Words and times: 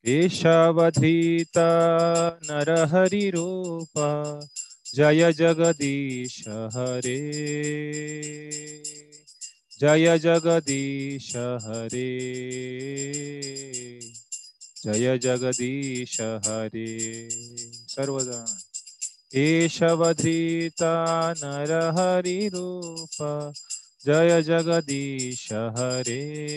केशवधीता 0.08 1.70
नरहरिरूप 2.44 3.90
जय 4.96 5.34
जगदीश 5.34 6.48
हरे। 6.48 7.34
जय 9.82 10.20
जगदीश 10.20 11.36
हरे। 11.36 12.20
जय 14.86 15.18
जगदीश 15.18 16.22
हरे। 16.22 17.30
सर्वजण। 17.88 18.46
केशवधीता 19.32 21.34
नरहरिरूप 21.38 23.54
जय 24.06 24.42
जगदीश 24.42 25.54
हरे। 25.54 26.54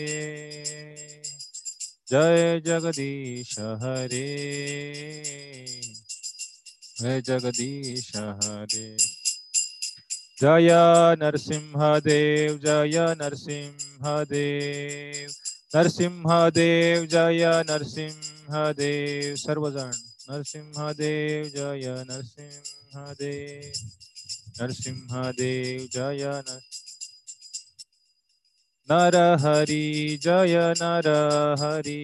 जय 2.11 2.61
जगदीश 2.65 3.59
हरे। 3.59 4.27
जय 7.01 7.21
जगदीश 7.21 8.15
हरे। 8.15 8.97
जय 10.41 10.69
नरसिंहदेव 11.19 12.57
जय 12.57 13.15
नरसिंहदेव। 13.21 15.29
नरसिंहदेव 15.75 17.05
जय 17.05 17.63
नरसिंहदेव। 17.69 19.35
सर्वजण 19.35 19.91
नरसिंहदेव 20.29 21.49
जय 21.49 22.05
नरसिंहदेव। 22.09 23.73
नरसिंहदेव 24.61 25.87
जय 25.91 26.43
नरसिंह 26.47 26.86
नर 28.91 29.15
नरहरि 29.15 30.19
जय 30.23 30.73
नरहरि 30.81 31.95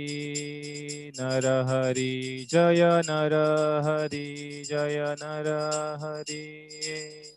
नरहरि 1.20 2.48
जय 2.52 3.02
नरहरि 3.10 4.64
जय 4.70 5.16
नरहरि 5.22 6.42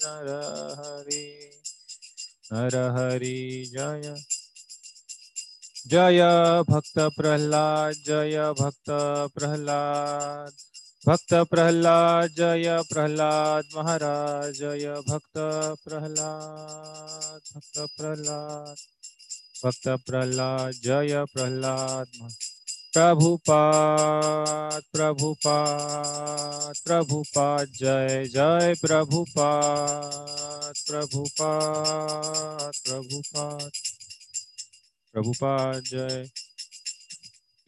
नरहरि 0.04 1.50
नरहरि 2.52 3.64
जय 3.74 4.16
जय 5.90 6.22
भक्त 6.70 6.98
प्रह्लाद 6.98 7.94
जय 7.94 8.52
भक्त 8.60 8.90
प्रह्लाद 9.34 10.52
भक्त 11.08 11.34
प्रह्लाद 11.34 12.28
जय 12.36 12.82
प्रह्लाद 12.92 13.64
महाराज 13.76 14.58
जय 14.58 15.02
भक्त 15.08 15.38
प्रह्लाद 15.84 17.40
भक्त 17.56 17.78
प्रह्लाद। 17.78 18.95
भक्त 19.64 19.88
प्रह्लाद 20.06 20.72
जय 20.84 21.24
प्रह्लाद। 21.32 22.08
प्रभुपाद 22.92 24.82
प्रभुपाद 24.92 26.74
प्रभुपाद 26.84 27.72
जय 27.78 28.24
जय 28.26 28.74
प्रभुपाद 28.80 30.74
प्रभुपाद 30.88 32.72
प्रभुपाद 32.84 33.70
प्रभुपाद 35.14 35.82
जय। 35.84 36.24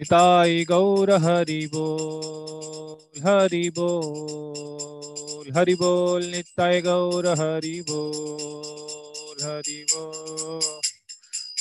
निताई 0.01 0.65
गौर 0.65 1.11
हरि 1.23 1.63
बोल 1.75 3.23
हरि 3.23 3.69
बोल 3.79 5.53
हरि 5.57 5.75
बोल 5.75 6.25
निताय 6.27 6.81
गौर 6.81 7.27
हरि 7.41 7.81
बोल 7.91 9.43
हरि 9.43 9.81
बोल। 9.93 10.88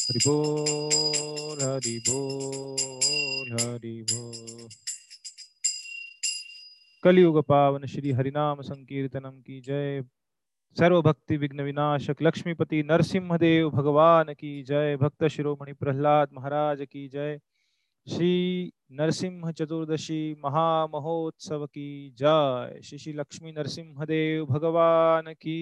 हरि 0.08 0.20
बोल 0.28 1.58
हरि 1.62 2.04
बोल 2.10 3.52
हरि 3.52 4.06
बोल। 4.12 4.70
कलियुग 7.04 7.44
पावन 7.44 7.86
श्री 7.86 8.12
हरिनाम 8.12 8.62
संकीर्तनम 8.62 9.42
की 9.42 9.62
जय। 9.62 10.04
सर्व 10.80 11.02
भक्ति 11.02 11.38
विघ्न 11.38 11.62
विनाशक 11.62 12.16
लक्ष्मीपति 12.22 12.84
नरसिंहदेव 12.84 13.70
भगवान 13.70 14.34
की 14.34 14.64
जय। 14.64 14.98
भक्त 14.98 15.28
शिरोमणि 15.28 15.74
प्रहलाद 15.74 16.30
महाराज 16.34 16.82
की 16.82 17.08
जय। 17.08 17.40
श्री 18.08 18.74
नरसिंह 18.92 19.52
चतुर्दशी 19.52 20.36
महामहोत्सव 20.46 21.66
की 21.66 22.16
जय। 22.18 22.82
श्री 22.84 22.98
श्री 22.98 23.14
लक्ष्मी 23.14 23.52
नरसिंहदेव 23.52 24.46
भगवान 24.46 25.34
की 25.34 25.60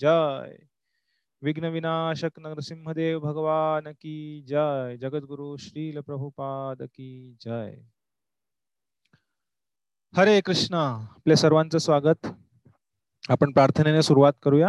जय। 0.00 0.58
विघ्न 1.42 1.64
विनाशक 1.64 2.30
नरसिंहदेव 2.38 3.18
भगवान 3.18 3.88
की 4.00 4.42
जय। 4.48 4.96
जगद्गुरु 4.96 5.56
श्रील 5.56 6.00
प्रभुपाद 6.00 6.82
की 6.82 7.36
जय। 7.40 7.76
हरे 10.16 10.40
कृष्णा 10.40 11.08
आपल्या 11.10 11.36
सर्वांचं 11.36 11.78
स्वागत. 11.78 12.26
आपण 13.28 13.52
प्रार्थनेने 13.52 14.02
सुरुवात 14.02 14.32
करूया. 14.42 14.68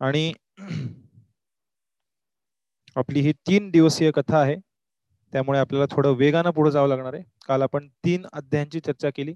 आणि 0.00 0.32
आपली 2.96 3.20
ही 3.20 3.32
तीन 3.32 3.70
दिवसीय 3.70 4.10
कथा 4.10 4.38
आहे. 4.38 4.56
त्यामुळे 5.32 5.58
आपल्याला 5.58 5.96
थोडं 5.96 6.10
वेगानं 6.10 6.50
पुढे 6.50 6.70
जावं 6.70 6.88
लागणार 6.88 7.14
आहे. 7.14 7.22
काल 7.48 7.62
आपण 7.62 7.88
तीन 7.88 8.26
अध्यायांची 8.32 8.80
चर्चा 8.80 9.10
केली. 9.10 9.34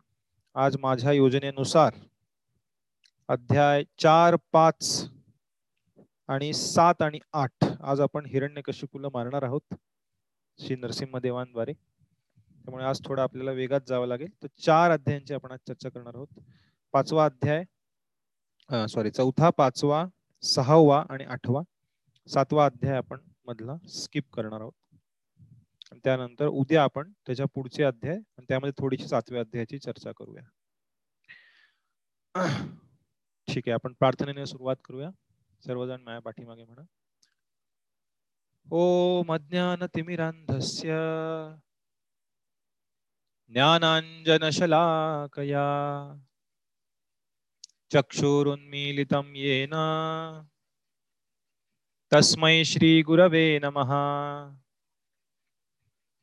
आज 0.54 0.76
माझ्या 0.80 1.12
योजनेनुसार 1.12 1.92
अध्याय 3.28 3.84
चार 3.98 4.36
पाच 4.52 5.08
आणि 6.28 6.52
सात 6.52 7.02
आणि 7.02 7.18
आठ. 7.32 7.64
आज 7.64 8.00
आपण 8.00 8.26
हिरण्यकशिपूला 8.26 9.08
मारणार 9.12 9.42
आहोत 9.42 9.74
श्री 10.58 10.76
नरसिंह 10.76 11.18
देवांद्वारे 11.18 11.72
त्यामुळे 11.72 12.84
आज 12.84 13.00
थोडं 13.04 13.22
आपल्याला 13.22 13.50
वेगात 13.50 13.80
जावं 13.88 14.06
लागेल. 14.06 14.28
तर 14.42 14.46
चार 14.58 14.90
अध्यायांची 14.90 15.34
आपण 15.34 15.52
आज 15.52 15.58
चर्चा 15.68 15.88
करणार 15.88 16.14
आहोत. 16.14 16.40
पाचवा 16.94 17.24
अध्याय 17.24 17.64
सॉरी 18.88 19.10
चौथा 19.10 19.50
पाचवा 19.50 20.04
सहावा 20.42 21.04
आणि 21.10 21.24
आठवा. 21.24 21.62
सातवा 22.28 22.64
अध्याय 22.66 22.96
आपण 22.96 23.20
मधला 23.46 23.76
स्किप 23.88 24.30
करणार 24.32 24.60
आहोत. 24.60 24.72
आणि 25.90 26.00
त्यानंतर 26.04 26.46
उद्या 26.46 26.82
आपण 26.82 27.12
त्याच्या 27.26 27.46
पुढचे 27.54 27.84
अध्याय 27.84 28.16
आणि 28.16 28.44
त्यामध्ये 28.48 28.72
थोडीशी 28.82 29.08
सातव्या 29.08 29.40
अध्यायाची 29.40 29.78
चर्चा 29.78 30.12
करूया. 30.16 30.42
ठीक 33.48 33.62
आहे 33.66 33.72
आपण 33.72 33.92
प्रार्थनेने 33.92 34.46
सुरुवात 34.46 34.76
करूया. 34.84 35.10
सर्वजण 35.66 36.00
माझ्या 36.00 36.20
पाठीमागे 36.20 36.64
म्हणा. 36.64 36.82
ओम 38.70 39.32
अज्ञानतिमिरान्धस्य 39.32 40.88
ज्ञानाञ्जनशलाकया 43.48 44.68
चक्षुरुन्मीलितं 47.92 49.34
येन 49.34 49.74
तस्मै 52.12 52.64
श्रीगुरवे 52.64 53.58
नमः। 53.58 53.92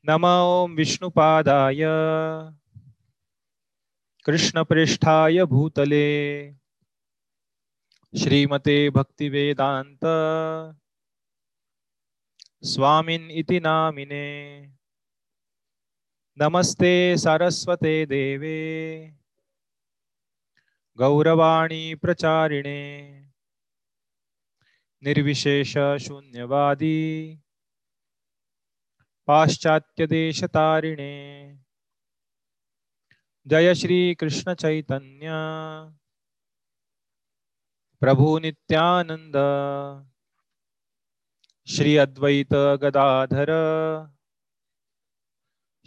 नमो 0.03 0.67
विष्णुपादाय 0.67 1.85
कृष्णपृष्ठाय 4.25 5.43
भूतले। 5.43 6.05
श्रीमते 8.17 8.89
भक्तिवेदान्त 8.89 10.00
स्वामिन् 12.63 13.31
इति 13.31 13.59
नामिने। 13.59 14.62
नमस्ते 16.38 17.17
सरस्वते 17.17 18.06
देवे। 18.06 19.07
गौरवाणी 20.97 21.95
प्रचारिणे। 21.95 23.12
निर्विशेष 25.03 25.77
शून्यवादी। 25.77 27.35
पाश्चात्यदेशतारिणे। 29.27 30.25
जय 33.47 33.75
श्री 33.75 34.13
कृष्ण 34.13 34.53
प्रभु 38.05 38.39
नित्यानंद 38.39 39.33
श्री 41.67 41.97
अद्वैत 41.97 42.53
गदाधर 42.53 43.47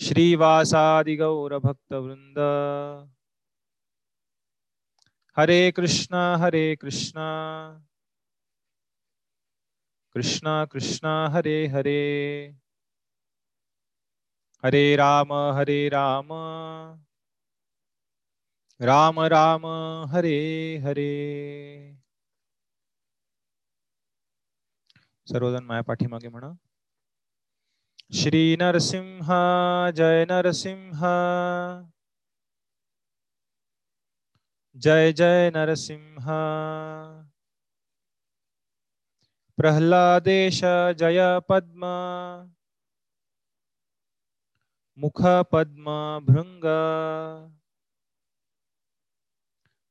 श्रीवासादि 0.00 1.16
गौरभक्तवृंद 1.16 2.38
हरे 5.36 5.72
कृष्णा 5.72 6.36
हरे 6.36 6.76
कृष्णा। 6.76 7.28
कृष्णा 10.14 10.64
कृष्णा 10.64 11.28
हरे 11.28 11.66
हरे। 11.66 12.46
हरे 14.64 14.96
राम 14.96 15.32
हरे 15.32 15.88
राम। 15.88 16.28
राम 18.80 19.20
राम 19.20 19.66
हरे 20.10 20.76
हरे। 20.78 21.97
सर्वजण 25.28 25.64
माया 25.64 25.80
पाठीमागे 25.80 26.28
म्हणा. 26.28 26.52
श्री 28.12 28.56
नरसिंह, 28.56 29.32
जय 29.90 30.24
नरसिंह. 30.24 31.04
जय 34.80 35.12
जय 35.12 35.50
नरसिंह. 35.50 36.26
प्रह्लादेश 39.56 40.64
जय 40.98 41.38
पद्म. 41.48 41.84
मुख 44.96 45.26
पद्म 45.52 46.18
भृंग 46.22 46.64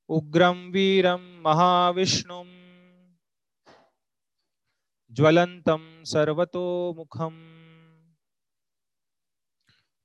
उग्रं 0.08 0.72
वीरं 0.72 1.42
महाविष्णुं 1.42 2.57
ज्वलन्तं 5.12 6.04
सर्वतोमुखं। 6.04 7.36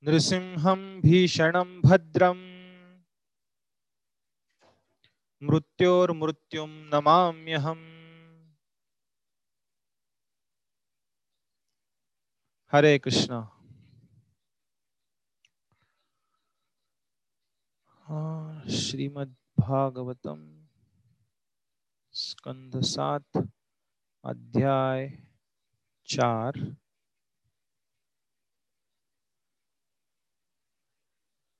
नृसिंहं 0.03 1.01
भीषणं 1.01 1.81
भद्रम् 1.81 2.53
मृत्योर्मृत्युं 5.43 6.67
नमाम्यहम् 6.67 8.03
हरे 12.71 12.99
कृष्णा। 12.99 13.49
श्रीमद्भागवतं 18.69 20.65
स्कन्धसात्। 22.11 23.37
अध्याय 24.23 25.07
चार. 26.09 26.59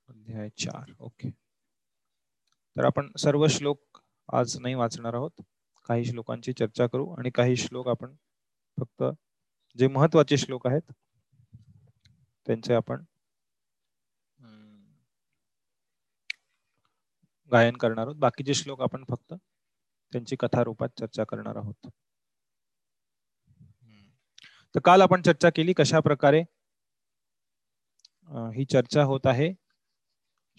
अध्याय 0.08 0.48
चार 0.58 0.92
ओके. 1.00 1.30
तर 2.76 2.84
आपण 2.84 3.10
सर्व 3.18 3.46
श्लोक 3.48 4.00
आज 4.28 4.56
नाही 4.60 4.74
वाचणार 4.74 5.14
आहोत. 5.14 5.42
काही 5.88 6.04
श्लोकांची 6.04 6.52
चर्चा 6.52 6.86
करू 6.86 7.08
आणि 7.14 7.30
काही 7.30 7.56
श्लोक 7.56 7.88
आपण 7.88 8.14
फक्त 8.78 9.04
जे 9.78 9.88
महत्त्वाचे 9.88 10.36
श्लोक 10.36 10.66
आहेत 10.66 10.92
त्यांचे 12.46 12.74
आपण 12.74 13.04
गायन 17.52 17.76
करणार 17.76 18.06
आहोत. 18.06 18.16
बाकीचे 18.16 18.54
श्लोक 18.54 18.80
आपण 18.80 19.04
फक्त 19.08 19.34
त्यांची 20.12 20.36
कथा 20.40 20.62
रूपात 20.64 20.88
चर्चा 20.98 21.24
करणार 21.24 21.56
आहोत. 21.56 21.88
तर 24.74 24.80
काल 24.80 25.02
आपण 25.02 25.22
चर्चा 25.22 25.50
केली 25.50 25.72
कशा 25.72 26.00
प्रकारे 26.00 26.40
ही 28.54 28.64
चर्चा 28.64 29.02
होत 29.02 29.26
आहे 29.26 29.52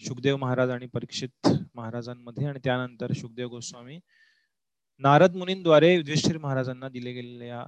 सुखदेव 0.00 0.36
महाराज 0.36 0.70
आणि 0.70 0.86
परीक्षित 0.86 1.48
महाराजांमध्ये 1.74 2.46
आणि 2.46 2.58
त्यानंतर 2.64 3.12
सुखदेव 3.12 3.48
गोस्वामी 3.48 3.98
नारद 5.00 5.36
मुनींद्वारे 5.36 5.94
युधिष्ठिर 5.94 6.38
महाराजांना 6.38 6.88
दिले 6.88 7.12
गेलेल्या 7.12 7.64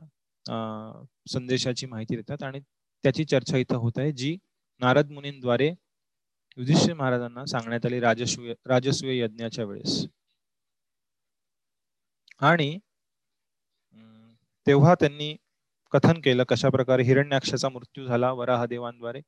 संदेशाची 1.26 1.86
माहिती 1.86 2.16
देतात 2.16 2.42
आणि 2.42 2.60
त्याची 3.04 3.24
चर्चा 3.24 3.56
इथं 3.56 3.76
होत 3.76 3.98
आहे 3.98 4.12
जी 4.12 4.36
नारद 4.80 5.10
मुनींद्वारे 5.10 5.68
युधिष्ठिर 5.68 6.94
महाराजांना 6.94 7.44
सांगण्यात 7.46 7.86
आली 7.86 8.00
राजसूय 8.00 8.54
राजस्वीय 8.66 9.22
यज्ञाच्या 9.22 9.64
वेळेस. 9.64 10.04
आणि 12.40 12.78
तेव्हा 14.66 14.94
त्यांनी 14.94 15.36
कथन 15.92 16.20
केलं 16.24 16.44
कशा 16.48 16.68
प्रकारे 16.70 17.02
हिरण्याक्षाचा 17.02 17.68
मृत्यू 17.68 18.04
झाला 18.06 18.32
वराहदेवांद्वारे. 18.32 19.20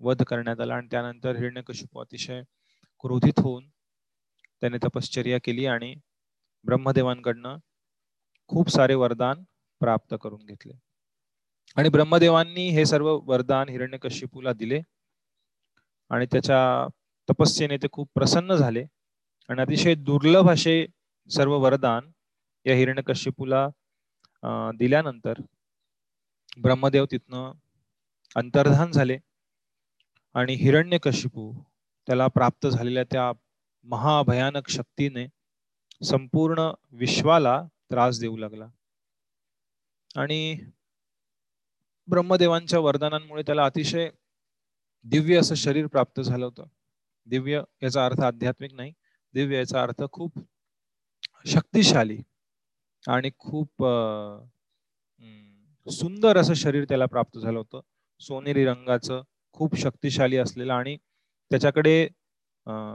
वध 0.00 0.22
करण्यात 0.28 0.60
आला 0.60 0.74
आणि 0.74 0.86
त्यानंतर 0.90 1.36
हिरण्यकशिपू 1.36 2.00
अतिशय 2.00 2.42
क्रोधित 3.04 3.40
होऊन 3.40 3.68
त्याने 4.62 4.78
तपश्चर्या 4.84 5.38
केली 5.44 5.66
आणि 5.66 5.94
ब्रह्मदेवांकडनं 6.64 7.56
खूप 8.50 8.70
सारे 8.70 8.94
वरदान 8.94 9.42
प्राप्त 9.80 10.14
करून 10.22 10.44
घेतले. 10.46 10.72
आणि 11.76 11.88
ब्रह्मदेवांनी 11.88 12.68
हे 12.68 12.84
सर्व 12.86 13.08
वरदान 13.26 13.68
हिरण्यकशिपूला 13.68 14.52
दिले 14.52 14.80
आणि 16.10 16.26
त्याच्या 16.32 16.86
तपस्येने 17.28 17.76
ते 17.82 17.88
खूप 17.92 18.08
प्रसन्न 18.14 18.54
झाले 18.54 18.84
आणि 19.48 19.60
अतिशय 19.62 19.94
दुर्लभ 19.94 20.50
असे 20.50 20.74
सर्व 21.30 21.56
वरदान 21.62 22.10
या 22.66 22.74
हिरण्यकशिपूला 22.76 23.68
दिल्यानंतर 24.78 25.40
ब्रह्मदेव 26.58 27.04
तिथनं 27.10 27.52
अंतर्धान 28.36 28.90
झाले 28.90 29.18
आणि 30.34 30.54
हिरण्यकशिपू 30.54 31.52
त्याला 32.06 32.26
प्राप्त 32.26 32.66
झालेल्या 32.66 33.04
त्या 33.04 33.32
महाभयानक 33.84 34.68
शक्तीने 34.68 35.26
संपूर्ण 36.04 36.70
विश्वाला 36.92 37.62
त्रास 37.90 38.20
देऊ 38.20 38.36
लागला. 38.36 38.68
आणि 40.16 40.56
ब्रह्मदेवांच्या 42.08 42.78
वरदानांमुळे 42.78 43.42
त्याला 43.42 43.64
अतिशय 43.64 44.10
दिव्य 45.04 45.38
असं 45.38 45.54
शरीर 45.54 45.86
प्राप्त 45.86 46.20
झालं 46.20 46.44
होतं. 46.44 46.64
दिव्य 47.26 47.62
याचा 47.82 48.04
अर्थ 48.06 48.20
आध्यात्मिक 48.20 48.72
नाही 48.74 48.92
दिव्य 49.34 49.56
याचा 49.56 49.82
अर्थ 49.82 50.02
खूप 50.12 50.38
शक्तिशाली 51.46 52.18
आणि 53.08 53.30
खूप 53.38 53.84
सुंदर 55.86 56.36
असं 56.36 56.54
शरीर 56.54 56.84
त्याला 56.84 57.06
प्राप्त 57.06 57.38
झालं 57.38 57.58
होतं. 57.58 57.80
सोनेरी 58.20 58.64
रंगाचं 58.64 59.22
खूप 59.52 59.76
शक्तिशाली 59.76 60.36
असलेलं 60.36 60.72
आणि 60.72 60.96
त्याच्याकडे 61.50 62.08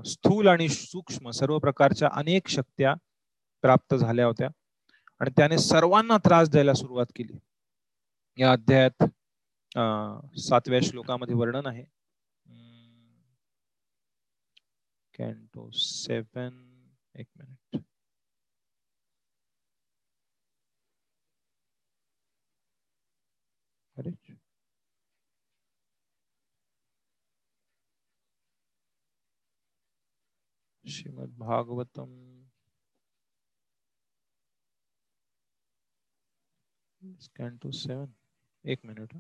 स्थूल 0.05 0.47
आणि 0.47 0.67
सूक्ष्म 0.69 1.29
सर्व 1.29 1.57
प्रकारच्या 1.59 2.09
अनेक 2.13 2.47
शक्त्या 2.47 2.93
प्राप्त 3.63 3.95
झाल्या 3.95 4.25
होत्या. 4.25 4.49
आणि 5.21 5.29
त्याने 5.37 5.57
सर्वांना 5.57 6.17
त्रास 6.17 6.49
द्यायला 6.49 6.73
सुरुवात 6.73 7.05
केली. 7.15 7.37
या 8.37 8.51
अध्यायात 8.51 9.03
सातव्या 10.39 10.79
श्लोकामध्ये 10.83 11.35
वर्णन 11.35 11.65
आहे. 11.65 11.83
कॅन्टो 15.13 15.69
सेवन 15.73 16.61
एक 17.15 17.27
minute 17.37 17.57
Shrimad 30.89 31.37
Bhagavatam 31.37 32.09
two 37.57 37.71
seven 37.71 38.13
एक 38.65 38.85
मिनिट 38.85 39.13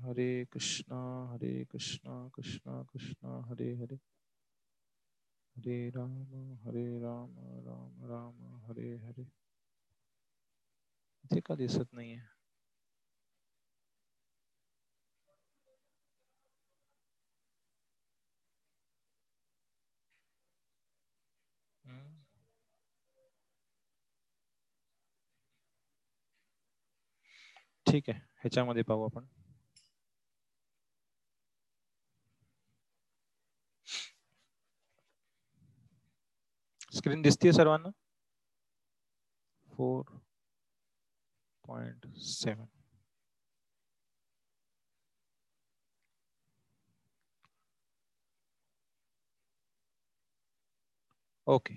हरे 0.00 0.44
कृष्णा 0.44 1.30
हरे 1.32 1.64
कृष्णा 1.64 2.28
कृष्णा 2.28 2.82
कृष्णा, 2.82 3.44
हरे 3.46 3.74
हरे। 3.74 3.96
हरे 5.56 5.90
राम 5.90 6.54
हरे 6.54 6.98
राम 6.98 7.34
राम 7.68 8.04
राम, 8.04 8.56
हरे 8.64 8.96
हरे। 8.96 9.22
इथे 11.24 11.40
का 11.40 11.54
नहीं 11.54 11.88
नाहीये 11.94 12.35
ठीक 27.86 28.08
आहे. 28.10 28.18
ह्याच्यामध्ये 28.40 28.82
पाहू 28.82 29.04
आपण. 29.04 29.24
स्क्रीन 36.96 37.22
दिसतीये 37.22 37.52
सर्वांना? 37.52 37.88
Four 39.68 40.04
point 41.64 42.06
seven 42.18 42.66
okay. 51.46 51.74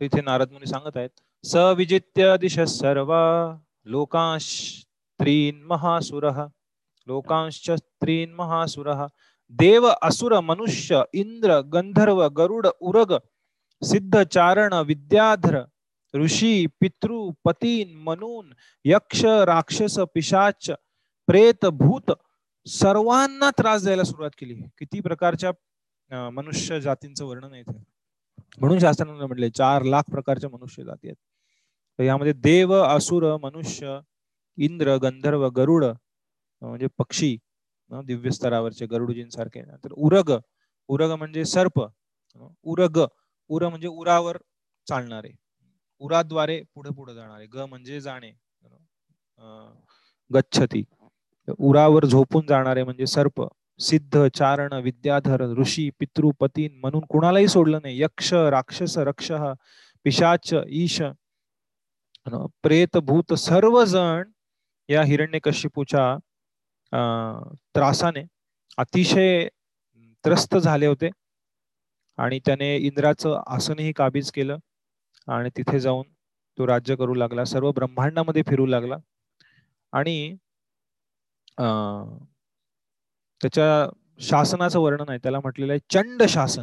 इथे 0.00 0.20
नारद 0.22 0.52
मुनी 0.52 0.66
सांगत 0.66 0.96
आहेत 0.96 1.10
सविजित्य 1.44 2.36
दिश 2.40 2.58
सर्व 2.70 3.12
लोकांश 3.86 4.46
त्रीन 5.20 5.62
महासुर 5.62 6.28
लोकांश 7.06 7.70
त्रीन 7.70 8.32
महासुर 8.34 8.92
देव 9.52 9.88
असुर 10.02 10.38
मनुष्य 10.40 11.02
इंद्र 11.12 11.60
गंधर्व 11.72 12.26
गरुड 12.28 12.66
उरग 12.80 13.16
सिद्ध 13.82 14.22
चारण 14.22 14.74
विद्याधर 14.86 15.58
ऋषी 16.14 16.66
पितृ 16.80 17.30
पतीन 17.44 17.96
मनून 17.96 18.52
यक्ष 18.84 19.24
राक्षस 19.24 19.98
पिशाच 20.14 20.70
प्रेत 21.28 21.66
भूत 21.72 22.12
सर्वांना 22.66 23.50
त्रास 23.50 23.82
द्यायला 23.82 24.04
सुरुवात 24.04 24.30
केली. 24.38 24.54
किती 24.78 25.00
प्रकारच्या 25.00 26.30
मनुष्य 26.30 26.80
जातींचं 26.80 27.24
वर्णन 27.24 27.52
आहे 27.52 27.62
म्हणून 28.60 28.78
शास्त्राने 28.78 29.26
म्हटले 29.26 29.50
चार 29.50 29.82
लाख 29.82 30.10
प्रकारच्या 30.10 30.50
मनुष्य 30.50 30.84
जाती 30.84 31.08
आहेत. 31.08 31.16
तर 32.00 32.04
यामध्ये 32.04 32.32
देव 32.32 32.72
असुर 32.74 33.24
मनुष्य 33.42 33.98
इंद्र 34.58 34.94
गंधर्व 35.02 35.46
गरुड 35.56 35.84
म्हणजे 35.84 36.86
पक्षी 36.98 37.36
दिव्य 37.90 38.30
स्तरावरचे 38.30 38.86
गरुडजींसारखे. 38.90 39.62
तर 39.84 39.92
उरग 39.96 40.32
उरग 40.88 41.12
म्हणजे 41.18 41.44
सर्प 41.44 41.80
उरग 42.62 42.98
उर 43.50 43.68
म्हणजे 43.68 43.88
उरावर 43.88 44.36
चालणारे 44.86 45.32
उराद्वारे 46.00 46.60
पुढे 46.74 46.94
पुढे 46.96 47.14
जाणारे 47.14 47.46
ग 47.54 47.66
म्हणजे 47.68 48.00
जाणे 48.00 48.32
गच्छती. 50.30 50.82
उरावर 51.58 52.04
झोपून 52.06 52.46
जाणारे 52.48 52.84
म्हणजे 52.84 53.06
सर्प 53.06 53.42
सिद्ध 53.90 54.26
चारण 54.34 54.72
विद्याधर 54.82 55.48
ऋषी 55.58 55.88
पितृपतीन 56.00 56.78
म्हणून 56.80 57.04
कुणालाही 57.10 57.48
सोडलं 57.48 57.78
नाही. 57.82 58.00
यक्ष 58.02 58.32
राक्षस 58.34 58.98
रक्ष 58.98 59.32
पिशाच 60.04 60.54
ईश 60.68 61.02
प्रेत 62.26 62.96
भूत 63.04 63.32
सर्वजण 63.38 64.30
या 64.88 65.02
हिरण्यकशिपूच्या 65.02 66.16
त्रासाने 67.74 68.22
अतिशय 68.78 69.48
त्रस्त 70.24 70.56
झाले 70.56 70.86
होते. 70.86 71.10
आणि 72.18 72.38
त्याने 72.46 72.76
इंद्राचं 72.76 73.40
आसनही 73.46 73.92
काबीज 73.92 74.30
केलं 74.32 74.56
आणि 75.28 75.50
तिथे 75.56 75.80
जाऊन 75.80 76.04
तो 76.58 76.66
राज्य 76.66 76.96
करू 76.96 77.14
लागला 77.14 77.44
सर्व 77.44 77.70
ब्रह्मांडामध्ये 77.72 78.42
फिरू 78.48 78.66
लागला. 78.66 78.96
आणि 79.92 80.36
त्याच्या 83.40 83.88
शासनाचं 84.20 84.80
वर्णन 84.80 85.08
आहे 85.08 85.18
त्याला 85.18 85.40
म्हटलेलं 85.40 85.72
आहे 85.72 85.80
चंड 85.92 86.22
शासन. 86.28 86.62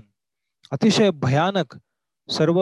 अतिशय 0.72 1.10
भयानक 1.14 1.78
सर्व 2.30 2.60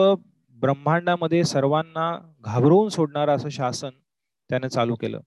ब्रह्मांडामध्ये 0.60 1.44
सर्वांना 1.44 2.10
घाबरवून 2.40 2.88
सोडणार 2.88 3.28
असं 3.28 3.48
शासन 3.48 3.90
त्याने 4.50 4.68
चालू 4.68 4.94
केलं. 4.94 5.20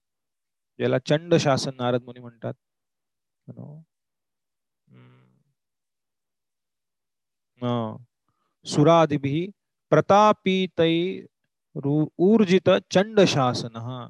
ज्याला 0.78 0.98
चंड 0.98 1.34
शासन 1.34 1.70
नारद 1.76 2.02
मुनी 2.04 2.20
म्हणतात. 2.20 2.54
सुरादिभी 8.66 9.46
प्रतापितै 9.90 10.94
ऊर्जित 12.18 12.70
चंड 12.90 13.20
शासन. 13.28 13.76
हा. 13.76 14.06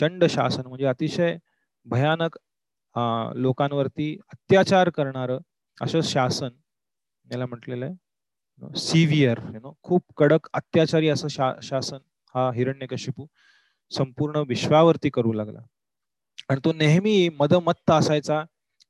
चंड 0.00 0.24
शासन 0.30 0.66
म्हणजे 0.66 0.86
अतिशय 0.86 1.36
भयानक 1.86 2.38
लोकांवरती 3.36 4.16
अत्याचार 4.32 4.90
करणार 4.90 5.30
असं 5.80 6.00
शासन 6.00 6.50
याला 7.30 7.46
म्हटलेलं 7.46 7.84
आहे. 7.84 7.94
सिव्हिअर 8.62 9.38
यु 9.54 9.60
नो 9.60 9.72
खूप 9.82 10.02
कडक 10.16 10.48
अत्याचारी 10.54 11.08
असं 11.08 11.28
शा, 11.28 11.52
शासन 11.62 11.98
हा 12.34 12.50
हिरण्यकशिपू 12.54 13.26
संपूर्ण 13.90 14.42
विश्वावरती 14.48 15.10
करू 15.10 15.32
लागला. 15.32 15.60
आणि 16.48 16.60
तो 16.64 16.72
नेहमी 16.72 17.28
मदमत्त 17.28 17.90
असायचा 17.90 18.42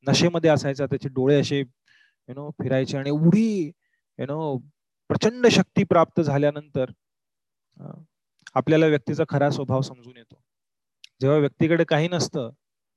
नशेमध्ये 0.06 0.50
असायचा 0.50 0.86
त्याचे 0.86 1.08
डोळे 1.08 1.40
असे 1.40 1.58
यु 1.60 2.34
नो 2.34 2.50
फिरायचे 2.62 2.98
आणि 2.98 3.10
उडी 3.10 3.70
यु 4.18 4.26
नो 4.26 4.56
प्रचंड 5.10 5.46
शक्ती 5.46 5.84
प्राप्त 5.84 6.20
झाल्यानंतर 6.20 6.90
आपल्याला 8.54 8.86
व्यक्तीचा 8.86 9.24
खरा 9.28 9.50
स्वभाव 9.50 9.80
समजून 9.80 10.16
येतो. 10.16 10.40
जेव्हा 11.20 11.38
व्यक्तीकडे 11.38 11.84
काही 11.84 12.08
नसतं 12.08 12.50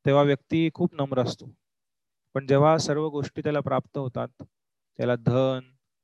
तेव्हा 0.06 0.24
व्यक्ती 0.24 0.70
खूप 0.74 0.96
नम्र 0.96 1.22
असतो. 1.24 1.52
पण 2.36 2.48
जेव्हा 2.48 2.78
सर्व 2.78 3.08
गोष्टी 3.10 3.42
त्याला 3.42 3.60
प्राप्त 3.60 3.98
होतात 3.98 4.28
त्याला 4.42 5.16
धन 5.16 5.60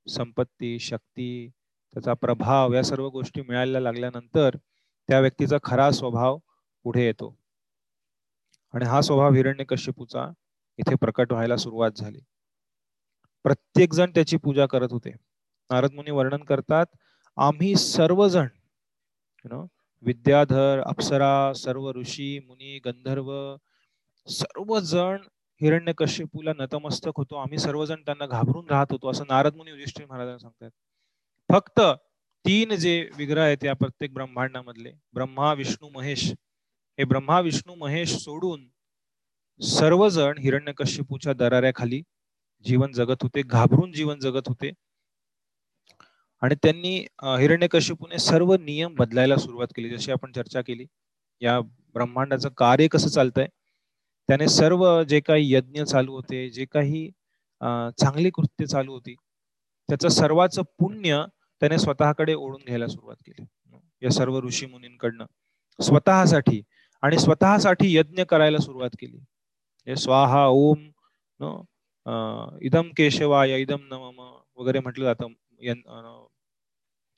संपत्ती 0.08 0.80
शक्ती 0.80 1.50
त्याचा 1.94 2.14
प्रभाव 2.14 2.74
या 2.74 2.84
सर्व 2.84 3.10
गोष्टी 3.10 3.42
मिळायला 3.42 3.80
लागल्यानंतर 3.80 4.56
त्या 5.08 5.20
व्यक्तीचा 5.20 5.58
खरा 5.64 5.92
स्वभाव 5.92 6.38
पुढे 6.84 7.06
येतो. 7.06 7.38
आणि 8.74 8.86
हा 8.86 9.02
स्वभाव 9.02 9.34
हिरण्य 9.34 9.64
कश्यपूचा 9.64 10.32
इथे 10.78 10.96
प्रकट 10.96 11.32
व्हायला 11.32 11.58
सुरुवात 11.58 11.92
झाली. 11.96 12.20
प्रत्येक 13.44 13.94
जण 13.94 14.12
त्याची 14.12 14.38
पूजा 14.38 14.66
करत 14.66 14.88
होते. 14.92 15.12
नारद 15.72 15.92
मुनी 15.92 16.12
वर्णन 16.12 16.44
करतात 16.44 16.86
आम्ही 17.38 17.76
सर्वजण 17.76 18.48
विद्याधर 20.04 20.82
अप्सरा 20.86 21.54
सर्व 21.54 21.92
ऋषी 21.92 22.40
मुनी 22.40 22.80
गंधर्व 22.86 23.56
सर्वजण 24.28 25.18
हिरण्य 25.62 25.94
कश्यपूला 25.98 26.52
नतमस्तक 26.60 27.12
होतो. 27.18 27.36
आम्ही 27.36 27.58
सर्वजण 27.58 28.02
त्यांना 28.06 28.26
घाबरून 28.26 28.70
राहत 28.70 28.92
होतो 28.92 29.10
असं 29.12 29.24
नारद 29.30 29.56
मुनी 29.56 29.72
युधिष्ठिर 29.72 30.06
महाराजांना 30.06 30.38
सांगतात. 30.38 30.70
फक्त 31.50 31.80
तीन 32.46 32.76
जे 32.76 33.10
विग्रह 33.18 33.44
आहेत 33.44 33.64
या 33.64 33.74
प्रत्येक 33.74 34.14
ब्रह्मांडामधले 34.14 34.92
ब्रह्मा 35.14 35.54
विष्णू 35.54 35.90
महेश 35.90 36.32
हे 36.98 37.04
ब्रह्मा 37.04 37.40
विष्णू 37.40 37.76
महेश 37.76 38.16
सोडून 38.18 38.68
सर्वजण 39.60 40.38
हिरण्यकश्यपूच्या 40.40 41.34
दराऱ्याखाली 41.34 42.02
जीवन 42.66 42.92
जगत 42.92 43.24
होते 43.24 43.42
घाबरून 43.42 43.92
जीवन 43.92 44.20
जगत 44.20 44.48
होते. 44.48 44.72
आणि 46.42 46.56
त्यांनी 46.56 46.98
हिरण्यकश्यपूने 47.24 48.18
सर्व 48.20 48.54
नियम 48.60 48.96
बदलायला 48.96 49.36
सुरुवात 49.36 49.68
केली. 49.76 49.90
जशी 49.90 50.12
आपण 50.12 50.32
चर्चा 50.32 50.62
केली 50.62 50.86
या 51.42 51.60
ब्रह्मांडाचं 51.94 52.50
कार्य 52.58 52.88
कसं 52.88 53.10
चालतंय 53.10 53.48
त्याने 54.28 54.48
सर्व 54.48 55.04
जे 55.04 55.20
काही 55.20 55.54
यज्ञ 55.54 55.84
चालू 55.84 56.16
होते 56.16 56.50
जे 56.50 56.66
काही 56.66 57.10
चांगली 57.98 58.30
कृत्य 58.30 58.66
चालू 58.66 58.94
होती 58.94 59.16
त्याचं 59.90 60.08
सर्वाचं 60.10 60.62
पुण्य 60.80 61.24
त्याने 61.62 61.78
स्वतःकडे 61.78 62.34
ओढून 62.34 62.62
घ्यायला 62.66 62.88
सुरुवात 62.88 63.16
केली. 63.26 63.46
या 64.02 64.10
सर्व 64.10 64.40
ऋषी 64.40 64.66
मुनींकडनं 64.66 65.26
स्वतःसाठी 65.80 66.62
आणि 67.02 67.18
स्वतःसाठी 67.18 67.96
यज्ञ 67.98 68.24
करायला 68.24 68.58
सुरुवात 68.58 68.90
केली. 69.00 69.18
हे 69.88 69.96
स्वाहा 69.96 70.46
ओम 70.48 70.90
इदम 72.62 72.90
केशवाय 72.98 73.60
इदम 73.62 73.84
नमम 73.92 74.20
वगैरे 74.56 74.80
म्हटलं 74.80 75.06
जातं. 75.06 75.34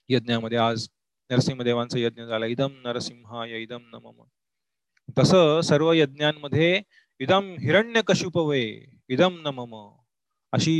यज्ञामध्ये 0.09 0.57
आज 0.57 0.87
नरसिंहदेवांचा 1.29 1.99
यज्ञ 1.99 2.23
झाला. 2.23 2.45
इदम 2.45 2.71
नरसिंहाय 2.83 3.61
इदम 3.61 3.81
नमम 3.93 4.23
तसं 5.09 5.61
सर्व 5.61 5.91
यज्ञांमध्ये 5.93 6.81
इदम 7.19 7.53
हिरण्य 7.61 8.01
कशुपवे 8.07 8.63
इदम 9.09 9.35
नमम 9.47 9.75
अशी 10.53 10.75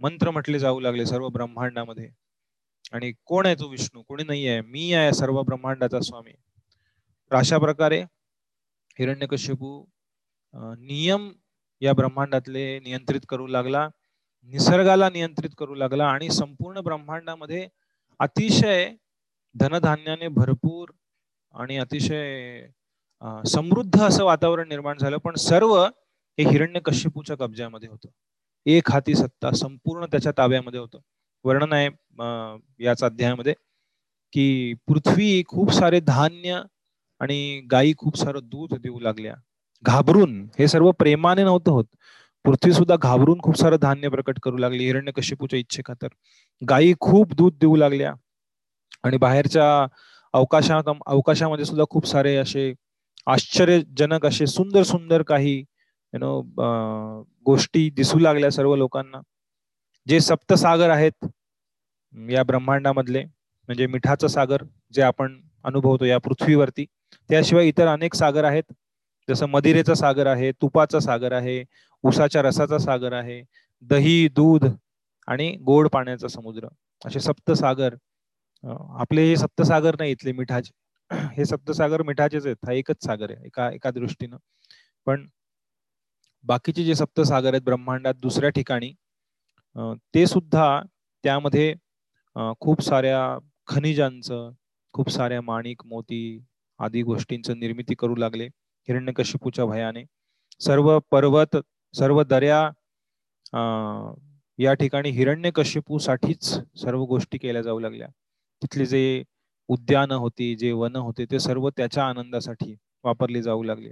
मंत्र 0.00 0.30
म्हटले 0.30 0.58
जाऊ 0.58 0.80
लागले 0.80 1.06
सर्व 1.06 1.28
ब्रह्मांडामध्ये. 1.28 2.08
आणि 2.92 3.12
कोण 3.26 3.46
आहे 3.46 3.54
तो 3.60 3.68
विष्णू? 3.68 4.02
कोणी 4.02 4.24
नाही 4.24 4.46
आहे? 4.48 4.60
मी 4.60 4.92
आहे 4.92 5.12
सर्व 5.14 5.42
ब्रह्मांडाचा 5.42 6.00
स्वामी. 6.00 6.32
अशा 7.30 7.58
प्रकारे 7.58 8.00
हिरण्यकश्यपू 8.98 9.84
नियम 10.78 11.30
या 11.82 11.92
ब्रह्मांडातले 11.92 12.78
नियंत्रित 12.80 13.20
करू 13.28 13.46
लागला 13.46 13.88
निसर्गाला 14.50 15.08
नियंत्रित 15.10 15.50
करू 15.58 15.74
लागला 15.74 16.06
आणि 16.08 16.28
संपूर्ण 16.30 16.80
ब्रह्मांडामध्ये 16.80 17.66
अतिशय 18.20 18.88
धनधान्याने 19.54 20.28
भरपूर 20.28 20.90
आणि 21.54 21.76
अतिशय 21.76 22.66
समृद्ध 23.46 24.00
असं 24.02 24.24
वातावरण 24.24 24.68
निर्माण 24.68 24.98
झालं. 24.98 25.16
पण 25.16 25.34
सर्व 25.34 25.74
हे 26.38 26.48
हिरण्य 26.48 26.80
कश्यपूच्या 26.80 27.36
कब्ज्यामध्ये 27.36 27.88
होतं. 27.88 28.08
एक 28.66 28.90
हाती 28.90 29.14
सत्ता 29.14 29.50
संपूर्ण 29.50 30.06
त्याच्या 30.06 30.32
ताब्यामध्ये 30.38 30.80
होतं. 30.80 30.98
वर्णन 31.44 31.72
आहे 31.72 32.84
याच 32.84 33.02
अध्यायामध्ये 33.04 33.54
की 34.32 34.74
पृथ्वी 34.88 35.42
खूप 35.48 35.72
सारे 35.72 36.00
धान्य 36.00 36.60
आणि 37.20 37.60
गायी 37.70 37.94
खूप 37.98 38.16
सारं 38.16 38.40
दूध 38.42 38.74
देऊ 38.74 38.98
लागल्या. 39.00 39.34
घाबरून 39.84 40.40
हे 40.58 40.68
सर्व 40.68 40.90
प्रेमाने 40.90 41.44
नव्हतं 41.44 41.70
होत. 41.72 41.84
पृथ्वी 42.44 42.72
सुद्धा 42.72 42.96
घाबरून 42.96 43.40
खूप 43.42 43.56
सारं 43.56 43.76
धान्य 43.82 44.08
प्रकट 44.08 44.38
करू 44.42 44.56
लागली 44.56 44.84
हिरण्य 44.84 45.12
कश्यपूच्या 45.12 45.58
इच्छे 45.58 45.82
खातर 45.86 46.08
गायी 46.62 46.94
खूप 47.00 47.34
दूध 47.34 47.58
देऊ 47.60 47.76
लागल्या. 47.76 48.12
आणि 49.04 49.16
बाहेरच्या 49.16 49.86
अवकाशा 50.34 50.80
अवकाशामध्ये 51.06 51.64
सुद्धा 51.64 51.84
खूप 51.90 52.06
सारे 52.06 52.36
असे 52.36 52.72
आश्चर्यजनक 53.26 54.26
असे 54.26 54.46
सुंदर 54.46 54.82
सुंदर 54.82 55.22
काही 55.22 55.56
यु 55.58 56.18
नो 56.18 56.40
गोष्टी 57.46 57.88
दिसू 57.96 58.18
लागल्या 58.18 58.50
सर्व 58.50 58.74
लोकांना. 58.76 59.20
जे 60.06 60.20
सप्तसागर 60.20 60.90
आहेत 60.90 61.26
या 62.30 62.42
ब्रह्मांडामधले 62.42 63.24
म्हणजे 63.24 63.86
मिठाचा 63.86 64.28
सागर 64.28 64.62
जे 64.94 65.02
आपण 65.02 65.40
अनुभवतो 65.64 66.04
या 66.04 66.18
पृथ्वीवरती 66.18 66.84
त्याशिवाय 67.30 67.68
इतर 67.68 67.86
अनेक 67.88 68.14
सागर 68.14 68.44
आहेत. 68.44 68.62
जसं 69.28 69.46
मदिरेचा 69.48 69.94
सागर 69.94 70.26
आहे 70.26 70.50
तुपाचा 70.62 71.00
सागर 71.00 71.32
आहे 71.32 71.62
उसाच्या 72.04 72.42
रसाचा 72.42 72.78
सागर 72.78 73.12
आहे 73.12 73.42
दही 73.82 74.28
दूध 74.28 74.64
आणि 75.28 75.50
गोड 75.66 75.88
पाण्याचा 75.88 76.28
समुद्र. 76.28 76.68
असे 77.02 77.20
सप्तसागर 77.20 77.94
आपले 78.64 79.22
हे 79.28 79.36
सप्तसागर 79.36 79.96
नाही 79.98 80.12
इथले 80.12 80.32
मिठाचे. 80.32 80.72
हे 81.38 81.44
सप्तसागर 81.44 82.02
मिठाचेच 82.02 82.46
आहेत. 82.46 82.56
हा 82.66 82.72
एकच 82.72 83.04
सागर 83.06 83.30
आहे 83.30 83.46
एका 83.46 83.70
एका 83.72 83.90
दृष्टीनं. 83.90 84.36
पण 85.06 85.26
बाकीचे 86.44 86.84
जे 86.84 86.94
सप्तसागर 86.94 87.54
आहेत 87.54 87.62
ब्रह्मांडात 87.64 88.14
दुसऱ्या 88.22 88.50
ठिकाणी 88.50 88.92
ते 90.14 90.26
सुद्धा 90.26 90.66
त्यामध्ये 91.24 91.74
खूप 92.60 92.80
साऱ्या 92.82 93.20
खनिजांचं 93.68 94.50
खूप 94.94 95.10
साऱ्या 95.10 95.40
माणिक 95.42 95.86
मोती 95.86 96.20
आदी 96.80 97.02
गोष्टींचं 97.02 97.58
निर्मिती 97.58 97.94
करू 97.98 98.16
लागले. 98.16 98.46
हिरण्यकशिपूच्या 98.88 99.64
भयाने. 99.66 100.04
सर्व 100.60 100.98
पर्वत 101.10 101.56
सर्व 101.94 102.22
दर्या 102.24 102.60
या 104.58 104.74
ठिकाणी 104.74 105.10
हिरण्यकशिपू 105.10 105.98
साठीच 105.98 106.44
सर्व 106.82 107.04
गोष्टी 107.06 107.38
केल्या 107.38 107.62
जाऊ 107.62 107.78
लागल्या. 107.80 108.08
तिथले 108.62 108.86
जे 108.86 109.22
उद्यान 109.68 110.12
होती 110.12 110.54
जे 110.56 110.72
वन 110.72 110.96
होते 110.96 111.24
ते 111.30 111.38
सर्व 111.40 111.68
त्याच्या 111.76 112.04
आनंदासाठी 112.08 112.74
वापरले 113.04 113.42
जाऊ 113.42 113.62
लागले. 113.62 113.90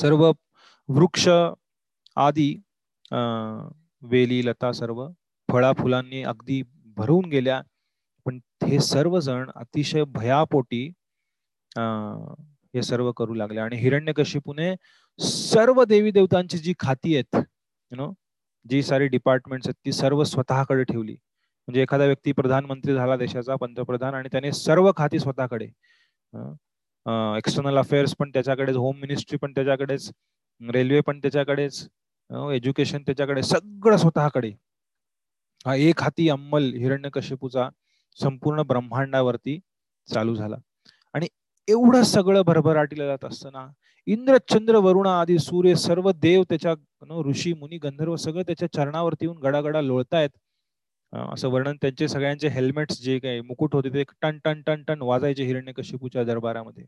सर्व 0.00 0.30
वृक्ष 0.88 1.28
आदी 2.16 2.54
वेली 4.10 4.44
लता 4.46 4.72
सर्व 4.72 5.06
फळा 5.48 5.72
फुलांनी 5.78 6.22
अगदी 6.22 6.62
भरून 6.96 7.28
गेल्या. 7.30 7.60
पण 8.26 8.38
हे 8.66 8.78
सर्वजण 8.80 9.50
अतिशय 9.54 10.04
भयापोटी 10.14 10.86
हे 12.74 12.82
सर्व 12.82 13.10
करू 13.12 13.34
लागले. 13.34 13.60
आणि 13.60 13.76
हिरण्यकशिपूने 13.76 14.74
सर्व 15.18 15.82
देवी 15.84 16.10
देवतांची 16.10 16.58
जी 16.58 16.74
खाती 16.80 17.14
आहेत 17.14 17.36
यु 17.36 17.96
नो 17.96 18.12
जी 18.66 18.82
सारी 18.82 19.06
डिपार्टमेंट्स 19.08 19.68
आहेत 19.68 19.84
ती 19.86 19.92
सर्व 19.92 20.22
स्वतःकडे 20.24 20.84
ठेवली. 20.92 21.16
म्हणजे 21.68 21.82
एखादा 21.82 22.04
व्यक्ती 22.04 22.32
प्रधानमंत्री 22.32 22.94
झाला 22.94 23.16
देशाचा 23.16 23.56
पंतप्रधान 23.60 24.14
आणि 24.14 24.28
त्याने 24.32 24.52
सर्व 24.52 24.90
खाती 24.96 25.18
स्वतःकडे 25.18 25.64
एक्सटर्नल 27.38 27.78
अफेअर्स 27.78 28.14
पण 28.18 28.30
त्याच्याकडेच 28.30 28.76
होम 28.76 28.98
मिनिस्ट्री 29.00 29.38
पण 29.38 29.52
त्याच्याकडेच 29.54 30.10
रेल्वे 30.60 31.00
पण 31.06 31.18
त्याच्याकडेच 31.20 31.86
एज्युकेशन 32.54 33.02
त्याच्याकडे 33.06 33.42
सगळं 33.42 33.96
स्वतःकडे. 33.96 34.50
हा 35.66 35.74
एक 35.76 36.02
हाती 36.02 36.28
अंमल 36.30 36.62
हिरण्यकशिपूचा 36.74 37.68
संपूर्ण 38.18 38.62
ब्रह्मांडावरती 38.68 39.58
चालू 40.08 40.34
झाला. 40.34 40.56
आणि 41.14 41.26
एवढं 41.68 42.02
सगळं 42.02 42.42
भरभराटीला 42.46 43.06
जात 43.06 43.24
असताना 43.24 43.66
इंद्र 44.06 44.36
चंद्र 44.50 44.76
वरुण 44.84 45.06
आदी 45.06 45.38
सूर्य 45.38 45.74
सर्व 45.76 46.10
देव 46.12 46.42
त्याच्या 46.48 46.74
ऋषी 47.26 47.52
मुनी 47.54 47.78
गंधर्व 47.78 48.16
सगळं 48.16 48.42
त्याच्या 48.46 48.68
चरणावरती 48.72 49.24
येऊन 49.24 49.36
गडागडा 49.38 49.80
लोळतायत. 49.80 50.30
असं 51.12 51.48
वर्णन 51.50 51.76
त्यांचे 51.82 52.08
सगळ्यांचे 52.08 52.48
हेल्मेट्स 52.48 53.00
जे 53.02 53.18
काही 53.18 53.40
मुकुट 53.40 53.74
होते 53.74 53.88
ते 53.94 54.02
टन 54.22 54.38
टन 54.44 54.62
टन 54.66 54.82
टन 54.88 55.02
वाजायचे 55.02 55.44
हिरण्यकशिपूच्या 55.44 56.24
दरबारामध्ये. 56.24 56.84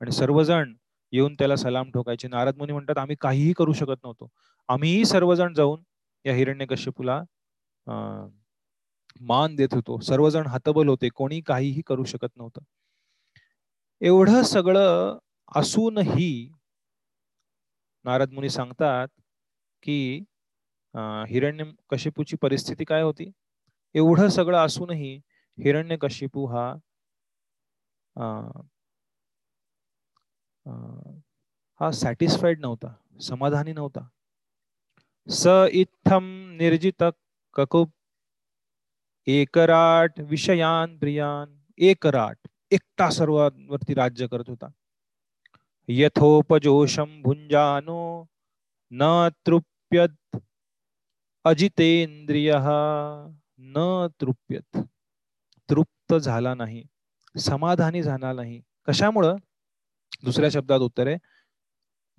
आणि 0.00 0.12
सर्वजण 0.12 0.74
येऊन 1.12 1.34
त्याला 1.38 1.56
सलाम 1.56 1.90
ठोकायचे. 1.94 2.28
नारद 2.28 2.56
मुनी 2.58 2.72
म्हणतात 2.72 2.98
आम्ही 2.98 3.16
काहीही 3.20 3.52
करू 3.58 3.72
शकत 3.72 3.96
नव्हतो. 4.04 4.28
आम्हीही 4.68 5.04
सर्वजण 5.04 5.54
जाऊन 5.54 5.82
या 6.24 6.34
हिरण्यकश्यपूला 6.34 7.22
मान 9.20 9.54
देत 9.56 9.74
होतो. 9.74 9.98
सर्वजण 10.00 10.46
हतबल 10.48 10.88
होते. 10.88 11.08
कोणी 11.16 11.40
काहीही 11.46 11.82
करू 11.86 12.04
शकत 12.04 12.36
नव्हतं. 12.36 12.62
एवढं 14.00 14.42
सगळं 14.44 15.18
असूनही 15.56 16.30
नारद 18.04 18.32
मुनी 18.32 18.48
सांगतात 18.50 19.08
की 19.82 19.96
हिरण्य 21.28 21.64
कशिपूची 21.90 22.36
परिस्थिती 22.42 22.84
काय 22.84 23.02
होती? 23.02 23.30
एवढं 23.94 24.28
सगळं 24.28 24.64
असूनही 24.66 25.14
हिरण्य 25.58 25.96
कशिपू 26.00 26.46
हा 26.46 26.66
हा 31.80 31.90
सॅटिस्फाईड 31.94 32.60
नव्हता 32.60 32.94
समाधानी 33.20 33.72
नव्हता. 33.72 34.06
स 35.28 35.46
इत्थम 35.72 36.24
निर्जित 36.58 37.02
ककुप 37.56 37.90
एकराट 39.26 40.20
विषयान 40.30 40.96
प्रियान 40.98 41.56
एकराट 41.78 42.48
एकटा 42.70 43.08
सर्वांवरती 43.10 43.94
राज्य 43.94 44.26
करत 44.26 44.48
होता. 44.48 44.68
यथोपजोषम 45.88 47.20
भुंजानो 47.22 48.02
न 48.92 49.28
तृप्यत 49.46 50.36
अजितेंद्रिय 51.44 52.52
न 53.62 54.06
तृप्यत. 54.20 54.78
तृप्त 55.70 56.14
झाला 56.14 56.54
नाही. 56.54 56.84
समाधानी 57.38 58.02
झाला 58.02 58.32
नाही. 58.32 58.60
कशामुळं? 58.88 59.36
दुसऱ्या 60.24 60.50
शब्दात 60.50 60.80
उत्तर 60.80 61.06
आहे. 61.06 61.16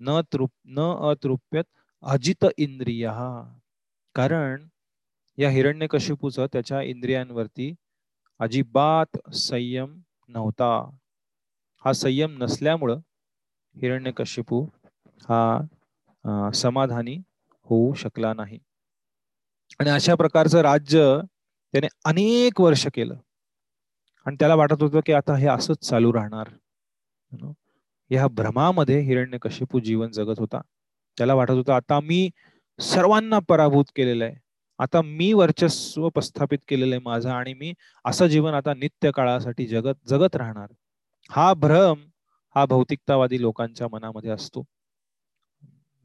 न 0.00 0.20
तृप 0.32 0.50
न 0.64 0.94
अतृप्यत 1.00 1.64
अजित 2.02 2.46
इंद्रिय. 2.56 3.12
कारण 4.14 4.68
या 5.38 5.50
हिरण्यकशिपूच 5.50 6.38
त्याच्या 6.38 6.82
इंद्रियांवरती 6.82 7.74
अजिबात 8.38 9.34
संयम 9.34 10.00
नव्हता. 10.28 10.96
हा 11.84 11.92
संयम 11.92 12.42
नसल्यामुळं 12.42 12.96
हिरण्यकशिपू 13.76 14.66
हा 15.28 15.60
समाधानी 16.54 17.16
होऊ 17.62 17.94
शकला 17.94 18.34
नाही. 18.34 18.58
आणि 19.80 19.90
अशा 19.90 20.14
प्रकारचं 20.14 20.58
राज्य 20.58 21.20
त्याने 21.72 21.88
अनेक 22.04 22.60
वर्ष 22.60 22.86
केलं. 22.94 23.14
आणि 24.26 24.36
त्याला 24.40 24.54
वाटत 24.54 24.82
होतं 24.82 25.00
की 25.06 25.12
आता 25.12 25.36
हे 25.36 25.46
असंच 25.46 25.78
चालू 25.78 26.12
राहणार. 26.12 26.48
या 28.10 28.26
भ्रमामध्ये 28.28 29.00
हिरण्यकशिपू 29.00 29.78
जीवन 29.80 30.10
जगत 30.10 30.38
होता. 30.38 30.60
त्याला 31.18 31.34
वाटत 31.34 31.50
होतं 31.50 31.72
आता 31.72 32.00
मी 32.00 32.30
सर्वांना 32.80 33.38
पराभूत 33.38 33.84
केलेलं 33.96 34.24
आहे. 34.24 34.34
आता 34.78 35.02
मी 35.02 35.32
वर्चस्व 35.32 36.08
प्रस्थापित 36.08 36.58
केलेलं 36.68 36.94
आहे 36.94 37.02
माझं 37.04 37.30
आणि 37.30 37.54
मी 37.54 37.72
असं 38.04 38.26
जीवन 38.26 38.54
आता 38.54 38.74
नित्य 38.74 39.10
काळासाठी 39.10 39.66
जगत 39.66 40.08
जगत 40.08 40.36
राहणार. 40.36 40.66
हा 41.30 41.52
भ्रम 41.54 42.04
हा 42.54 42.64
भौतिकतावादी 42.66 43.40
लोकांच्या 43.40 43.88
मनामध्ये 43.92 44.30
असतो. 44.30 44.64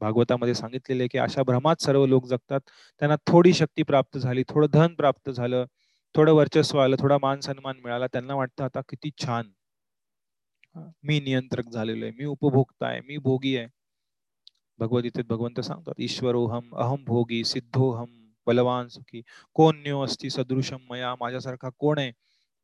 भागवतामध्ये 0.00 0.54
सांगितलेले 0.54 1.06
की 1.08 1.18
अशा 1.18 1.42
भ्रमात 1.42 1.82
सर्व 1.82 2.06
लोक 2.06 2.26
जगतात. 2.26 2.60
त्यांना 3.00 3.16
थोडी 3.26 3.52
शक्ती 3.54 3.82
प्राप्त 3.82 4.18
झाली 4.18 4.42
थोडं 4.48 4.68
धन 4.72 4.94
प्राप्त 4.94 5.30
झालं 5.30 5.64
थोडं 6.14 6.32
वर्चस्व 6.34 6.78
आलं 6.78 6.96
थोडा 7.00 7.16
मान 7.22 7.40
सन्मान 7.40 7.80
मिळाला 7.84 8.06
त्यांना 8.06 8.34
वाटतं 8.34 8.64
आता 8.64 8.80
किती 8.88 9.10
छान. 9.24 9.50
मी 11.04 11.18
नियंत्रक 11.20 11.68
झालेलो 11.68 12.04
आहे 12.04 12.12
मी 12.18 12.24
उपभोक्ता 12.24 12.86
आहे 12.86 13.00
मी 13.00 13.16
भोगी 13.18 13.56
आहे. 13.56 13.66
भगवद्गीतेत 14.78 15.24
भगवंत 15.24 15.60
सांगतात 15.60 16.00
ईश्वरोहम 16.00 16.74
अहम 16.76 17.04
भोगी 17.04 17.42
सिद्धोहम 17.44 18.14
बलवान 18.46 18.88
सुखी. 18.88 19.22
कोण 19.54 19.76
न्यो 19.82 20.02
असती 20.02 20.30
सदृशम 20.30 20.78
मया 20.90 21.14
माझ्यासारखा 21.20 21.68
कोण 21.78 21.98
आहे? 21.98 22.12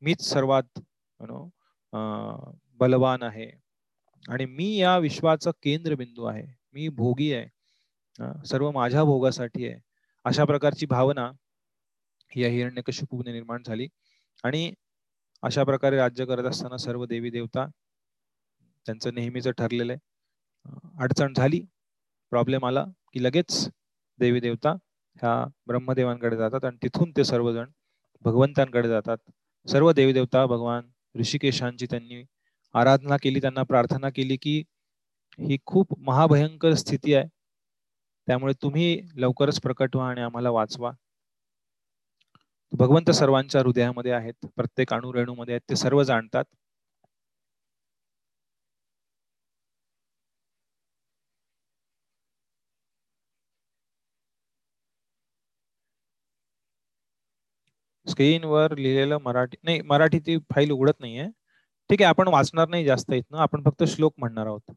मीच 0.01 0.21
सर्वात 0.23 0.79
बलवान 2.79 3.23
आहे. 3.23 3.49
आणि 4.25 4.45
मी 4.45 4.75
या 4.75 4.97
विश्वाचा 4.97 5.51
केंद्रबिंदू 5.63 6.23
आहे. 6.25 6.45
मी 6.75 6.87
भोगी 6.89 7.31
आहे. 7.33 7.47
सर्व 8.45 8.71
माझ्या 8.71 9.03
भोगासाठी 9.03 9.67
आहे. 9.67 9.79
अशा 10.25 10.45
प्रकारची 10.45 10.85
भावना 10.85 11.31
या 12.31 12.49
हिरण्यकशिपूने 12.49 13.31
निर्माण 13.31 13.63
झाली. 13.67 13.87
आणि 14.43 14.71
अशा 15.43 15.63
प्रकारे 15.63 15.97
राज्य 15.97 16.25
करत 16.25 16.45
असताना 16.45 16.77
सर्व 16.77 17.05
देवी 17.05 17.29
देवता 17.29 17.65
त्यांचं 18.85 19.13
नेहमीच 19.15 19.47
ठरलेलं 19.47 19.93
आहे. 19.93 19.99
अडचण 20.99 21.33
झाली. 21.37 21.61
प्रॉब्लेम 22.31 22.65
आला 22.65 22.85
की 23.13 23.23
लगेच 23.23 23.67
देवी 24.19 24.39
देवता 24.39 24.71
ह्या 25.21 25.33
ब्रह्मदेवांकडे 25.67 26.37
जातात 26.37 26.65
आणि 26.65 26.77
तिथून 26.83 27.11
ते 27.17 27.23
सर्वजण 27.23 27.69
भगवंतांकडे 28.25 28.87
जातात. 28.89 29.17
सर्व 29.65 29.91
देवी 29.91 30.13
देवता 30.13 30.45
भगवान 30.45 30.89
ऋषिकेशांची 31.15 31.85
त्यांनी 31.91 32.23
आराधना 32.75 33.17
केली 33.23 33.41
त्यांना 33.41 33.63
प्रार्थना 33.63 34.09
केली 34.09 34.37
की 34.41 34.61
ही 35.39 35.57
खूप 35.65 35.99
महाभयंकर 35.99 36.73
स्थिती 36.73 37.13
आहे. 37.13 37.27
त्यामुळे 38.27 38.53
तुम्ही 38.61 39.01
लवकरच 39.15 39.59
प्रकट 39.61 39.95
व्हा 39.95 40.09
आणि 40.09 40.21
आम्हाला 40.21 40.49
वाचवा. 40.49 40.91
भगवंत 42.71 43.11
सर्वांच्या 43.11 43.61
हृदयामध्ये 43.61 44.11
आहेत. 44.11 44.45
प्रत्येकमध्ये 44.55 45.53
आहेत. 45.53 45.61
ते 45.69 45.75
सर्व 45.75 46.03
जाणतात. 46.03 46.43
स्क्रीनवर 58.07 58.75
लिहिलेलं 58.77 59.17
मराठी 59.21 59.57
नाही 59.63 59.81
मराठी 59.81 60.19
ती 60.19 60.37
फाईल 60.53 60.71
उघडत 60.71 60.99
नाहीये. 60.99 61.27
ठीक 61.89 62.01
आहे 62.01 62.09
आपण 62.09 62.27
वाचणार 62.27 62.67
नाही 62.69 62.85
जास्त 62.85 63.13
इथनं. 63.13 63.37
आपण 63.37 63.63
फक्त 63.63 63.83
श्लोक 63.83 64.13
म्हणणार 64.17 64.45
आहोत. 64.47 64.71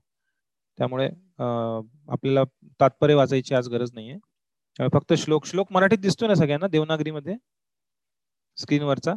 त्यामुळे 0.78 1.08
आपल्याला 1.38 2.42
तात्पर्य 2.80 3.14
वाचायची 3.14 3.54
आज 3.54 3.68
गरज 3.68 3.90
नाहीये. 3.94 4.16
फक्त 4.94 5.12
श्लोक 5.18 5.46
श्लोक 5.46 5.72
मराठीत 5.72 5.98
दिसतो 5.98 6.26
ना 6.26 6.34
सगळ्यांना 6.34 6.66
देवनागरीमध्ये? 6.68 7.34
स्क्रीनवरचा? 8.58 9.14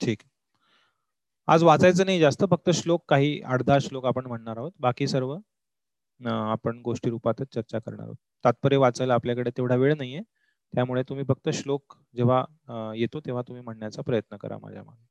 ठीक. 0.00 0.22
आज 1.48 1.62
वाचायचं 1.62 2.06
नाही 2.06 2.18
जास्त 2.20 2.44
फक्त 2.50 2.70
श्लोक 2.74 3.04
काही 3.08 3.40
अर्धा 3.46 3.78
श्लोक 3.82 4.04
आपण 4.06 4.26
म्हणणार 4.26 4.56
आहोत. 4.56 4.72
बाकी 4.80 5.06
सर्व 5.08 5.36
आपण 6.20 6.80
गोष्टी 6.84 7.10
रूपातच 7.10 7.54
चर्चा 7.54 7.78
करणार 7.78 8.04
आहोत. 8.04 8.16
तात्पर्य 8.44 8.76
वाचायला 8.76 9.14
आपल्याकडे 9.14 9.50
तेवढा 9.56 9.74
वेळ 9.76 9.94
नाहीये. 9.96 10.20
त्यामुळे 10.74 11.02
तुम्ही 11.08 11.24
फक्त 11.28 11.48
श्लोक 11.54 11.96
जेव्हा 12.16 12.44
येतो 12.96 13.20
तेव्हा 13.26 13.42
तुम्ही 13.48 13.62
म्हणण्याचा 13.64 14.02
प्रयत्न 14.02 14.36
करा 14.36 14.58
माझ्या 14.62 14.82
मागे. 14.84 15.06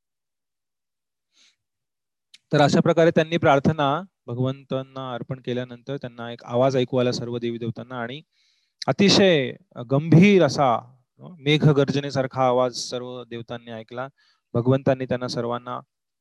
तर 2.51 2.61
अशा 2.61 2.79
प्रकारे 2.81 3.11
त्यांनी 3.11 3.37
प्रार्थना 3.37 3.87
भगवंतांना 4.27 5.11
अर्पण 5.13 5.39
केल्यानंतर 5.45 5.97
त्यांना 5.97 6.31
एक 6.31 6.43
आवाज 6.45 6.75
ऐकू 6.77 6.97
आला 6.97 7.11
सर्व 7.11 7.37
देवी 7.37 7.57
देवतांना 7.57 7.99
आणि 8.01 8.21
अतिशय 8.87 9.51
गंभीर 9.91 10.43
असा 10.45 10.69
मेघ 11.39 11.63
गर्जनेसारखा 11.67 12.45
आवाज 12.47 12.75
सर्व 12.79 13.23
देवतांनी 13.23 13.71
ऐकला. 13.71 14.07
भगवंतांनी 14.53 15.05
त्यांना 15.05 15.27
सर्वांना 15.27 15.79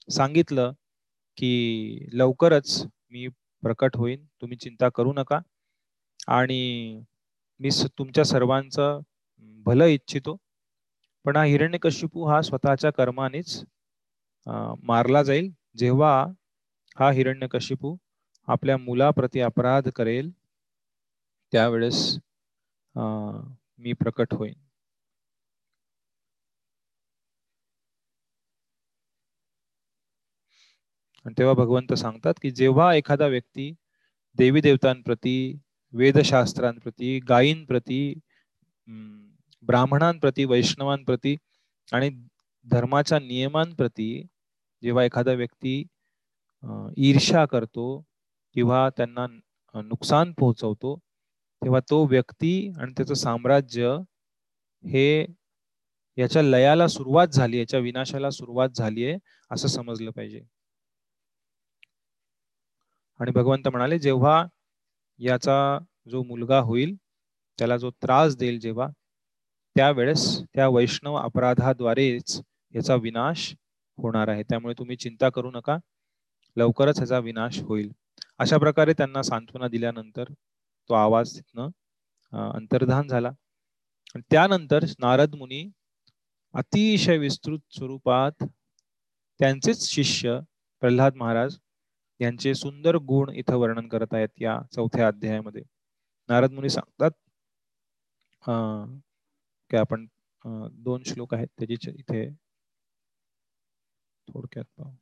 सांगितलं 0.09 0.73
की 1.39 2.09
लवकरच 2.13 2.83
मी 3.11 3.29
प्रकट 3.63 3.97
होईन. 3.97 4.25
तुम्ही 4.41 4.57
चिंता 4.59 4.89
करू 4.95 5.13
नका. 5.17 5.39
आणि 6.29 7.01
मी 7.61 7.71
तुमच्या 7.99 8.25
सर्वांचं 8.25 9.01
भलं 9.67 9.85
इच्छितो. 9.87 10.37
पण 11.25 11.37
हा 11.37 11.43
हिरण्यकशिपू 11.45 12.25
हा 12.27 12.41
स्वतःच्या 12.43 12.91
कर्मानेच 12.93 13.63
मारला 14.83 15.23
जाईल. 15.23 15.51
जेव्हा 15.77 16.13
हा 16.97 17.11
हिरण्यकशिपू 17.13 17.97
आपल्या 18.49 18.77
मुलाप्रती 18.79 19.41
अपराध 19.41 19.89
करेल 19.97 20.31
त्यावेळेस 21.53 22.19
मी 22.95 23.93
प्रकट 23.93 24.35
होईन. 24.35 24.55
आणि 31.27 31.35
तेव्हा 31.39 31.55
भगवंत 31.55 31.93
सांगतात 31.95 32.35
की 32.43 32.51
जेव्हा 32.51 32.95
एखादा 32.95 33.27
व्यक्ती 33.27 33.75
देवी 34.39 34.61
देवतांप्रती 34.61 35.59
वेदशास्त्रांप्रती 35.93 37.19
गायींप्रती 37.29 38.21
ब्राह्मणांप्रती 39.63 40.45
वैष्णवांप्रती 40.45 41.37
आणि 41.93 42.11
धर्माच्या 42.67 43.19
नियमांप्रती 43.19 44.27
जेव्हा 44.83 45.05
एखादा 45.05 45.33
व्यक्ती 45.33 45.85
ईर्षा 46.97 47.45
करतो 47.47 48.05
किंवा 48.55 48.89
त्यांना 48.97 49.27
नुकसान 49.75 50.33
पोहोचवतो 50.33 50.97
तेव्हा 51.63 51.81
तो 51.81 52.05
व्यक्ती 52.07 52.73
आणि 52.81 52.93
त्याचं 52.97 53.15
साम्राज्य 53.15 53.97
हे 54.85 55.27
याच्या 56.17 56.43
लयाला 56.43 56.87
सुरुवात 56.87 57.29
झाली 57.29 57.59
याच्या 57.59 57.81
विनाशाला 57.81 58.31
सुरुवात 58.31 58.69
झाली 58.69 59.05
आहे 59.05 59.19
असं 59.51 59.69
समजलं 59.69 60.11
पाहिजे. 60.11 60.41
आणि 63.21 63.31
भगवंत 63.31 63.69
म्हणाले 63.69 63.99
जेव्हा 63.99 64.45
याचा 65.19 65.79
जो 66.11 66.23
मुलगा 66.23 66.59
होईल 66.61 66.95
त्याला 67.59 67.77
जो 67.77 67.91
त्रास 68.03 68.37
देईल 68.37 68.59
जेव्हा 68.61 68.89
त्यावेळेस 69.77 70.27
त्या 70.55 70.69
वैष्णव 70.69 71.15
अपराधाद्वारेच 71.15 72.41
याचा 72.75 72.95
विनाश 72.95 73.55
होणार 73.99 74.29
आहे. 74.29 74.43
त्यामुळे 74.43 74.75
तुम्ही 74.79 74.97
चिंता 74.97 75.29
करू 75.29 75.51
नका. 75.51 75.77
लवकरच 76.57 76.97
ह्याचा 76.97 77.19
विनाश 77.19 77.59
होईल. 77.61 77.91
अशा 78.39 78.59
प्रकारे 78.59 78.93
त्यांना 78.93 79.23
सांत्वना 79.23 79.69
दिल्यानंतर 79.69 80.25
तो 80.91 80.95
आवाज 80.95 81.37
तिथनं 81.37 81.69
अंतर्धान 82.53 83.09
झाला. 83.09 83.31
त्यानंतर 84.31 84.85
नारद 84.99 85.35
मुनी 85.35 85.65
अतिशय 86.55 87.17
विस्तृत 87.19 87.59
स्वरूपात 87.71 88.45
त्यांचेच 89.41 89.89
शिष्य 89.89 90.39
प्रल्हाद 90.83 91.15
महाराज 91.17 91.57
यांचे 92.21 92.55
सुंदर 92.55 92.97
गुण 93.07 93.31
इथं 93.31 93.57
वर्णन 93.57 93.89
करत 93.89 94.15
आहेत 94.15 94.29
या 94.41 94.59
चौथ्या 94.75 95.07
अध्यायामध्ये. 95.09 95.63
नारद 96.29 96.53
मुनी 96.53 96.69
सांगतात 96.71 97.11
काय 99.71 99.81
आपण 99.81 100.07
दोन 100.85 101.03
श्लोक 101.07 101.35
आहेत 101.35 101.49
त्याची 101.59 101.91
इथे. 101.91 102.29
थोडक्यात 104.29 104.65
पाहू. 104.79 104.95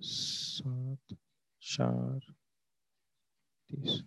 सात 0.00 1.14
चार 1.62 2.18
तीस. 3.70 4.00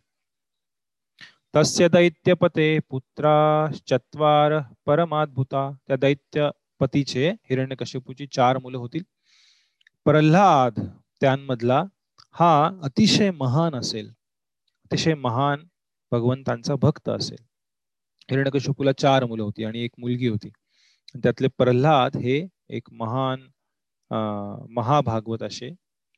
तस्य 1.56 1.88
दैत्यपते 1.90 2.78
पुत्रा 2.90 3.32
चत्वार 3.88 4.60
परमाद्भुता. 4.86 5.70
त्या 5.88 5.96
दैत्यपतीचे 5.98 7.30
हिरण्यकश्यपूची 7.50 8.28
चार 8.28 8.58
मुलं 8.58 8.78
होतील. 8.78 9.04
प्रल्हाद 10.06 10.80
त्यांमधला 11.22 11.84
हा 12.40 12.70
अतिशय 12.84 13.32
महान 13.32 13.76
असेल. 13.76 14.10
अतिशय 14.84 15.14
महान 15.14 15.64
भगवंतांचा 16.12 16.76
भक्त 16.76 17.10
असेल. 17.10 17.44
हिरण्यकशिपूला 18.32 18.92
चार 18.92 19.26
मुलं 19.26 19.44
होती 19.44 19.64
आणि 19.64 19.84
एक 19.84 19.92
मुलगी 19.98 20.28
होती. 20.28 20.50
त्यातले 21.24 21.48
प्रल्हाद 21.58 22.18
हे 22.18 22.46
एक 22.70 22.90
महान 22.92 23.48
महाभागवत 24.72 25.44
असे 25.44 25.70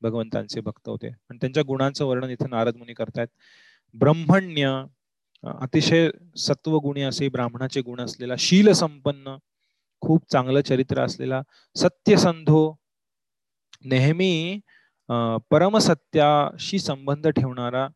भगवंतांचे 0.01 0.61
भक्त 0.61 0.89
होते. 0.89 1.07
आणि 1.07 1.37
त्यांच्या 1.41 1.63
गुणांचं 1.67 2.05
वर्णन 2.05 2.29
इथे 2.29 2.47
नारद 2.49 2.75
मुनी 2.77 2.93
करतायत. 2.93 3.27
ब्रह्मण्य 3.95 4.83
अतिशय 5.43 6.09
सत्वगुणी 6.37 7.01
असे 7.01 7.27
ब्राह्मणाचे 7.29 7.81
गुण 7.81 7.99
असलेला 8.01 8.33
शील 8.39 8.71
संपन्न 8.73 9.35
खूप 10.01 10.23
चांगलं 10.31 10.61
चरित्र 10.61 11.01
असलेला 11.01 11.41
सत्यसंधो 11.75 12.75
नेहमी 13.85 14.59
परमसत्याशी 15.51 16.79
संबंध 16.79 17.27
ठेवणारा 17.27 17.87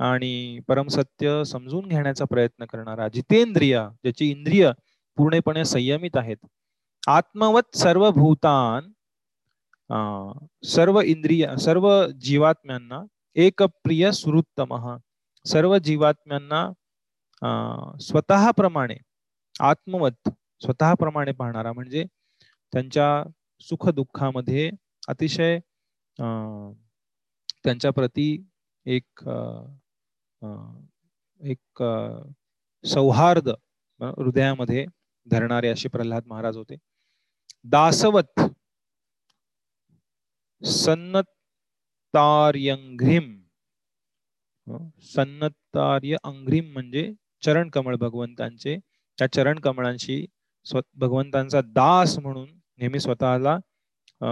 आणि 0.00 0.58
परमसत्य 0.68 1.42
समजून 1.44 1.88
घेण्याचा 1.88 2.24
प्रयत्न 2.24 2.64
करणारा 2.64 3.08
जितेंद्रिय 3.08 3.78
ज्याची 4.04 4.30
इंद्रिय 4.30 4.70
पूर्णपणे 5.18 5.64
संयमित 5.64 6.16
आहेत 6.16 6.36
आत्मवत 7.06 7.76
सर्व 7.76 8.10
भूतान 8.10 8.90
सर्व 10.64 11.00
इंद्रिय 11.00 11.46
सर्व 11.56 11.90
जीवात्म्यांना 12.20 13.02
एक 13.36 13.62
प्रिय 13.62 14.10
सुरुत्तम 14.12 14.96
सर्व 15.46 15.76
जीवात्म्यांना 15.78 16.68
स्वतःप्रमाणे 18.00 18.96
आत्मवत 19.60 20.28
स्वतःप्रमाणे 20.60 21.32
पाहणारा 21.32 21.72
म्हणजे 21.72 22.04
त्यांच्या 22.72 23.22
सुख 23.60 23.88
दुःखामध्ये 23.88 24.70
अतिशय 25.08 25.58
त्यांच्या 26.18 27.90
प्रती 27.92 28.26
एक 28.86 29.24
एक 31.40 31.82
सौहार्द 32.84 33.48
हृदयामध्ये 34.00 34.84
धरणारे 35.26 35.68
असे 35.68 35.88
प्रल्हाद 35.88 36.26
महाराज 36.26 36.56
होते. 36.56 36.76
दासवत 37.64 38.40
सन्नतार्यंघ्रिम 42.14 43.26
सन्नतार्य 45.14 46.16
अंघ्रिम 46.24 46.72
म्हणजे 46.72 47.10
चरण 47.42 47.68
कमळ 47.70 47.96
भगवंतांचे 47.96 48.76
त्या 49.18 49.26
चरण 49.32 49.58
कमळांशी 49.60 50.24
भगवंतांचा 50.96 51.60
दास 51.64 52.18
म्हणून 52.18 52.48
नेहमी 52.78 53.00
स्वतःला 53.00 53.58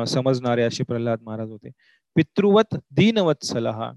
समजणारे 0.08 0.62
असे 0.62 0.84
प्रल्हाद 0.84 1.22
महाराज 1.22 1.50
होते. 1.50 1.70
पितृवत 2.16 2.74
दीनवत्सल 2.90 3.66
हा 3.66 3.90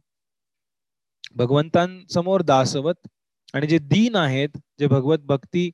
भगवंतांसमोर 1.35 2.41
दासवत 2.41 3.07
आणि 3.53 3.67
जे 3.67 3.77
दीन 3.79 4.15
आहेत 4.15 4.57
जे 4.79 4.87
भगवत 4.87 5.19
भक्ती 5.25 5.69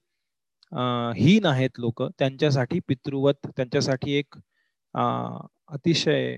हीन 1.17 1.45
आहेत 1.45 1.79
लोक 1.79 2.01
त्यांच्यासाठी 2.19 2.79
पितृवत 2.87 3.47
त्यांच्यासाठी 3.47 4.13
एक 4.13 4.35
अतिशय 5.69 6.37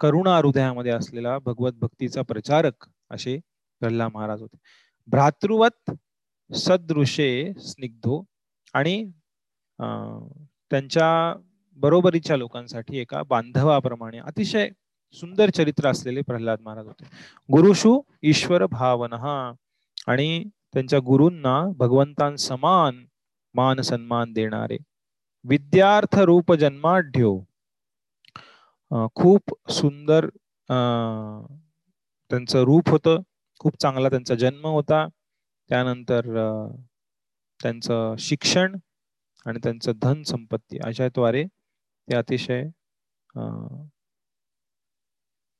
करुणा 0.00 0.36
हृदयामध्ये 0.36 0.92
असलेला 0.92 1.38
भगवत 1.38 1.72
भक्तीचा 1.72 2.22
प्रचारक 2.22 2.88
असे 3.10 3.38
प्रल्हाद 3.82 4.10
महाराज 4.14 4.40
होते. 4.42 4.56
भ्रातृवत 5.08 5.90
सदृशे 6.50 7.52
स्निग्धो 7.60 8.22
आणि 8.74 9.04
त्यांच्या 9.78 11.08
बरोबरीच्या 11.78 12.36
लोकांसाठी 12.36 12.98
एका 12.98 13.22
बांधवाप्रमाणे 13.22 14.18
अतिशय 14.18 14.68
सुंदर 15.14 15.50
चरित्र 15.50 15.88
असलेले 15.88 16.20
प्रल्हाद 16.20 16.60
महाराज 16.60 16.86
होते. 16.86 17.04
गुरुशु 17.48 18.00
ईश्वर 18.22 18.64
भावन 18.66 19.12
आणि 20.06 20.44
त्यांच्या 20.72 20.98
गुरूंना 21.06 21.60
भगवंतां 21.76 22.34
समान 22.36 23.04
मान 23.54 23.80
सन्मान 23.80 24.32
देणारे 24.32 24.76
विद्यार्थ 25.44 26.18
रूप 26.20 26.52
जन्माढ्यो. 26.54 27.38
खूप 29.14 29.54
सुंदर 29.72 30.26
त्यांचं 32.30 32.62
रूप 32.64 32.90
होतं 32.90 33.20
खूप 33.60 33.80
चांगला 33.82 34.08
त्यांचा 34.08 34.34
जन्म 34.34 34.66
होता. 34.66 35.06
त्यानंतर 35.70 36.26
त्यांचं 37.60 38.14
शिक्षण 38.18 38.76
आणि 39.46 39.58
त्यांचं 39.62 39.92
धन 40.02 40.22
संपत्ती 40.22 40.78
अशाद्वारे 40.84 41.44
ते 42.08 42.14
अतिशय 42.16 42.64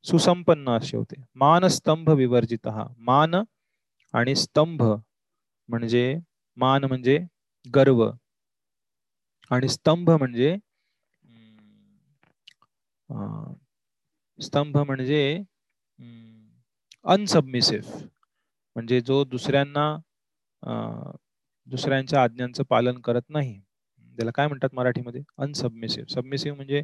सुसंपन्न 0.05 0.69
असे 0.71 0.97
होते. 0.97 1.23
मान 1.35 1.67
स्तंभ 1.69 2.11
विवर्जित. 2.11 2.69
मान 2.99 3.35
आणि 4.15 4.35
स्तंभ 4.37 4.83
म्हणजे 4.83 6.15
मान 6.57 6.85
म्हणजे 6.85 7.19
गर्व 7.67 8.09
आणि 9.51 9.69
स्तंभ 9.69 10.11
म्हणजे 10.11 10.57
स्तंभ 14.39 14.77
म्हणजे 14.79 15.21
अनसबमिसिव्ह 17.05 17.99
म्हणजे 18.77 19.01
जो 19.01 19.23
दुसऱ्यांना 19.25 19.87
दुसऱ्यांच्या 21.67 22.23
आज्ञांचं 22.23 22.63
पालन 22.71 22.99
करत 23.01 23.23
नाही. 23.29 23.61
त्याला 24.19 24.31
काय 24.35 24.47
म्हणतात 24.49 24.75
मराठीमध्ये? 24.75 25.23
अनसबमिसिव्ह 25.39 26.13
सबमिसिव्ह 26.15 26.57
म्हणजे 26.57 26.83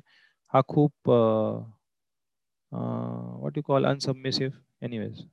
हा 0.55 0.61
खूप 0.69 1.11
what 2.73 3.57
you 3.59 3.63
call 3.67 3.87
unsubmissive 3.87 4.53
anyways 4.85 5.25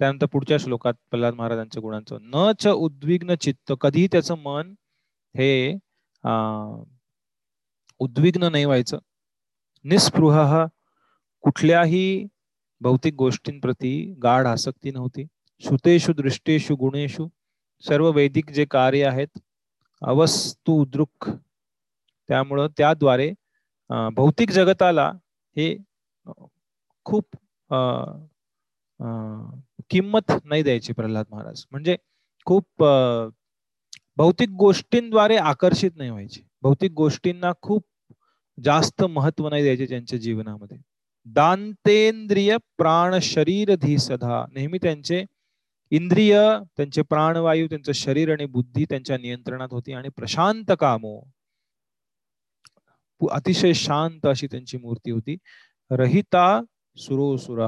त्यानंतर 0.00 0.26
पुढच्या 0.32 0.56
श्लोकात 0.60 0.94
प्रल्हाद 1.10 1.34
महाराजांच्या 1.34 1.80
गुणांचं. 1.82 2.18
न 2.22 2.50
च 2.60 2.66
उद्विग्न 2.68 3.34
चित्त 3.40 3.72
कधीही 3.80 4.06
त्याचं 4.12 4.34
मन 4.42 4.74
हे 5.34 5.48
उद्विग्न 8.00 8.50
नाही 8.52 8.64
व्हायचं. 8.64 8.98
निस्पृह 9.84 10.64
कुठल्याही 11.44 12.26
भौतिक 12.80 13.14
गोष्टींप्रती 13.18 13.92
गाढ 14.22 14.46
आसक्ती 14.46 14.90
नव्हती. 14.90 15.26
श्रुतेषु 15.62 16.12
दृष्टेषु 16.12 16.74
गुणेषु 16.76 17.26
सर्व 17.84 18.10
वैदिक 18.14 18.50
जे 18.52 18.64
कार्य 18.70 19.04
आहेत 19.06 19.38
अवस्तू 20.02 20.84
दृक. 20.92 21.28
त्यामुळं 22.28 22.66
त्याद्वारे 22.78 23.32
भौतिक 24.14 24.50
जगताला 24.50 25.10
हे 25.56 25.76
खूप 27.06 27.36
किंमत 29.90 30.32
नाही 30.44 30.62
द्यायची 30.62 30.92
प्रल्हाद 30.92 31.26
महाराज. 31.30 31.64
म्हणजे 31.70 31.96
खूप 32.46 32.84
भौतिक 34.16 34.50
गोष्टींद्वारे 34.58 35.36
आकर्षित 35.36 35.90
नाही 35.96 36.10
व्हायचे. 36.10 36.42
भौतिक 36.62 36.92
गोष्टींना 36.92 37.52
खूप 37.62 37.84
जास्त 38.58 39.02
महत्त्व 39.04 39.48
नाही 39.48 39.62
द्यायचे 39.62 39.86
त्यांच्या 39.86 40.18
जीवनामध्ये. 40.18 40.78
दांतेंद्रिय 41.26 42.56
प्राण 42.78 43.18
शरीर 43.22 43.74
धी 43.80 43.96
सदा 43.98 44.44
नेहमी 44.52 44.78
त्यांचे 44.82 45.24
इंद्रिय 45.92 46.38
त्यांचे 46.76 47.02
प्राणवायू 47.02 47.66
त्यांचं 47.68 47.92
शरीर 47.92 48.32
आणि 48.32 48.46
बुद्धी 48.46 48.84
त्यांच्या 48.84 49.18
नियंत्रणात 49.18 49.68
होती 49.72 49.92
आणि 49.92 50.08
प्रशांत 50.16 50.72
कामो. 50.80 51.20
अतिशय 53.20 53.72
शांत 53.74 54.26
अशी 54.26 54.46
त्यांची 54.46 54.78
मूर्ती 54.78 55.10
होती. 55.10 55.36
रहिता 55.90 56.46
सुरोसुर 56.96 57.60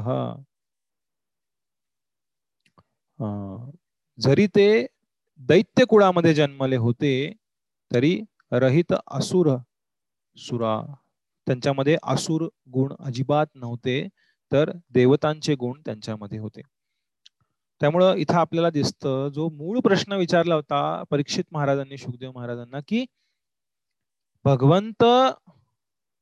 जरी 4.18 4.46
ते 4.46 4.66
दैत्य 5.40 5.84
कुळामध्ये 5.84 6.34
जन्मले 6.34 6.76
होते 6.76 7.12
तरी 7.90 8.20
रहित 8.52 8.92
असुर 9.10 9.56
सुरा. 10.36 10.76
त्यांच्यामध्ये 11.46 11.96
असुर 12.02 12.46
गुण 12.72 12.92
अजिबात 13.00 13.46
नव्हते 13.54 14.06
तर 14.52 14.70
देवतांचे 14.90 15.54
गुण 15.54 15.80
त्यांच्यामध्ये 15.86 16.38
होते. 16.38 16.60
त्यामुळं 17.80 18.14
इथं 18.16 18.34
आपल्याला 18.34 18.70
दिसतं 18.70 19.28
जो 19.34 19.48
मूळ 19.48 19.80
प्रश्न 19.80 20.12
विचारला 20.12 20.54
होता 20.54 20.80
परीक्षित 21.10 21.44
महाराजांनी 21.52 21.96
सुखदेव 21.98 22.32
महाराजांना 22.32 22.78
की 22.88 23.04
भगवंत 24.44 25.04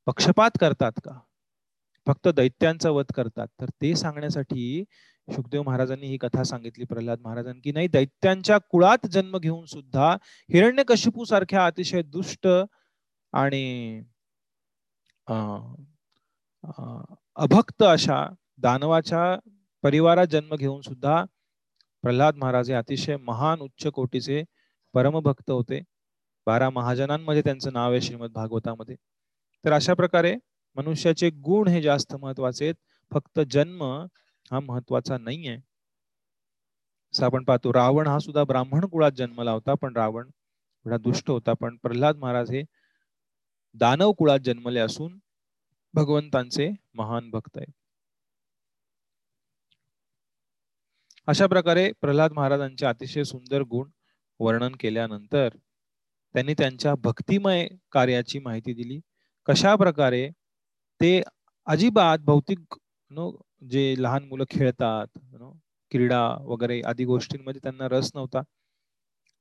पक्षपात 0.07 0.59
करतात 0.61 0.93
का? 1.05 1.19
फक्त 2.07 2.29
दैत्यांचा 2.29 2.91
वध 2.91 3.13
करतात. 3.17 3.47
तर 3.61 3.71
ते 3.83 3.95
सांगण्यासाठी 3.97 4.85
सुखदेव 5.29 5.63
महाराजांनी 5.63 6.07
ही 6.07 6.17
कथा 6.19 6.43
सांगितली 6.45 6.85
प्रल्हाद 6.85 7.21
महाराजांनी 7.21 7.61
की 7.61 7.73
नाही 7.73 7.89
दैत्यांच्या 7.89 8.59
कुळात 8.71 9.07
जन्म 9.07 9.37
घेऊन 9.39 9.65
सुद्धा 9.67 10.11
हिरण्यकशिपू 10.49 11.25
सारख्या 11.25 11.65
अतिशय 11.67 12.03
दुष्ट 12.03 12.47
आणि 13.33 14.03
अभक्त 17.37 17.83
अशा 17.83 18.27
दानवाच्या 18.59 19.37
परिवारात 19.85 20.27
जन्म 20.27 20.55
घेऊन 20.57 20.81
सुद्धा 20.81 21.25
प्रल्हाद 22.07 22.37
महाराज 22.39 22.69
हे 22.71 22.75
अतिशय 22.77 23.17
महान 23.17 23.61
उच्च 23.61 23.87
कोटीचे 23.95 24.43
परमभक्त 24.95 25.51
होते. 25.51 25.81
बारा 26.47 26.69
महाजनांमध्ये 26.71 27.43
त्यांचं 27.43 27.73
नाव 27.73 27.91
आहे 27.91 28.01
श्रीमद 28.01 28.33
भागवतामध्ये. 28.33 28.97
तर 29.65 29.73
अशा 29.73 29.95
प्रकारे 29.95 30.35
मनुष्याचे 30.77 31.31
गुण 31.45 31.69
हे 31.69 31.81
जास्त 31.83 32.15
महत्त्वाचे 32.15 32.65
आहेत. 32.65 32.75
फक्त 33.13 33.41
जन्म 33.51 33.83
हा 34.51 34.61
महत्त्वाचा 34.61 35.19
नाही 35.19 35.49
आहे 35.49 35.59
असं 37.15 37.27
आपण 37.27 37.45
पाहतो 37.45 37.73
रावण 37.73 38.07
हा 38.07 38.19
सुद्धा 38.19 38.45
ब्राह्मण 38.45 38.87
कुळात 38.87 39.13
जन्मला 39.13 39.53
होता 39.53 39.75
पण 39.75 39.97
रावण 39.97 40.27
एवढा 40.87 40.97
दुष्ट 40.99 41.31
होता. 41.31 41.53
पण 41.61 41.77
प्रल्हाद 41.83 42.17
महाराज 42.17 42.51
हे 42.51 42.63
दानव 43.75 44.13
कुळात 44.13 44.39
जन्मले 44.45 44.81
असून 44.81 45.19
भगवंतांचे 45.95 46.71
महान 46.95 47.31
भक्त 47.31 47.57
आहेत. 47.57 47.73
अशा 51.29 51.47
प्रकारे 51.47 51.91
प्रल्हाद 52.01 52.33
महाराजांचे 52.33 52.87
अतिशय 52.87 53.25
सुंदर 53.25 53.63
गुण 53.71 53.89
वर्णन 54.41 54.75
केल्यानंतर 54.81 55.49
त्यांनी 56.35 56.55
त्यांच्या 56.59 56.95
भक्तिमय 57.05 57.67
कार्याची 57.93 58.39
माहिती 58.39 58.73
दिली. 58.75 58.99
कशा 59.49 59.75
प्रकारे 59.77 60.29
ते 61.01 61.21
अजिबात 61.67 62.19
भौतिक 62.27 62.75
जे 63.71 63.95
लहान 64.03 64.25
मुलं 64.29 64.45
खेळतात 64.51 65.19
क्रीडा 65.93 66.21
वगैरे 66.47 66.81
आदी 66.87 67.05
गोष्टींमध्ये 67.05 67.61
त्यांना 67.63 67.89
रस 67.91 68.11
नव्हता. 68.15 68.43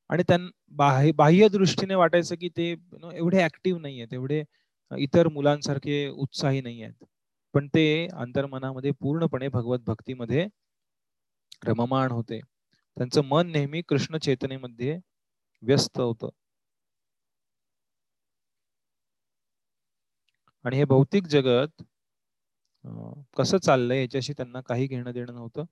आणि 0.09 0.23
त्यां 0.27 0.39
बाह्य 0.77 1.11
बाह्य 1.17 1.47
दृष्टीने 1.49 1.95
वाटायचं 1.95 2.35
की 2.41 2.49
ते 2.57 2.69
एवढे 3.13 3.43
ऍक्टिव्ह 3.43 3.79
नाही 3.81 3.99
आहेत 3.99 4.13
एवढे 4.13 4.43
इतर 4.91 5.27
मुलांसारखे 5.33 6.07
उत्साही 6.09 6.61
नाही 6.61 6.81
आहेत. 6.83 7.05
पण 7.53 7.67
ते 7.75 7.85
अंतर्मनामध्ये 8.13 8.91
पूर्णपणे 9.01 9.47
भगवत 9.49 9.79
भक्तीमध्ये 9.87 10.47
रममाण 11.63 12.11
होते. 12.11 12.39
त्यांचं 12.97 13.21
मन 13.23 13.51
नेहमी 13.51 13.81
कृष्ण 13.81 14.17
चेतनेमध्ये 14.17 14.97
व्यस्त 15.63 15.99
होत. 15.99 16.25
आणि 20.65 20.77
हे 20.77 20.83
भौतिक 20.85 21.27
जगत 21.27 21.81
कसं 23.37 23.57
चाललंय 23.57 24.01
याच्याशी 24.01 24.33
त्यांना 24.33 24.61
काही 24.61 24.87
घेणं 24.87 25.11
देणं 25.11 25.33
नव्हतं. 25.33 25.63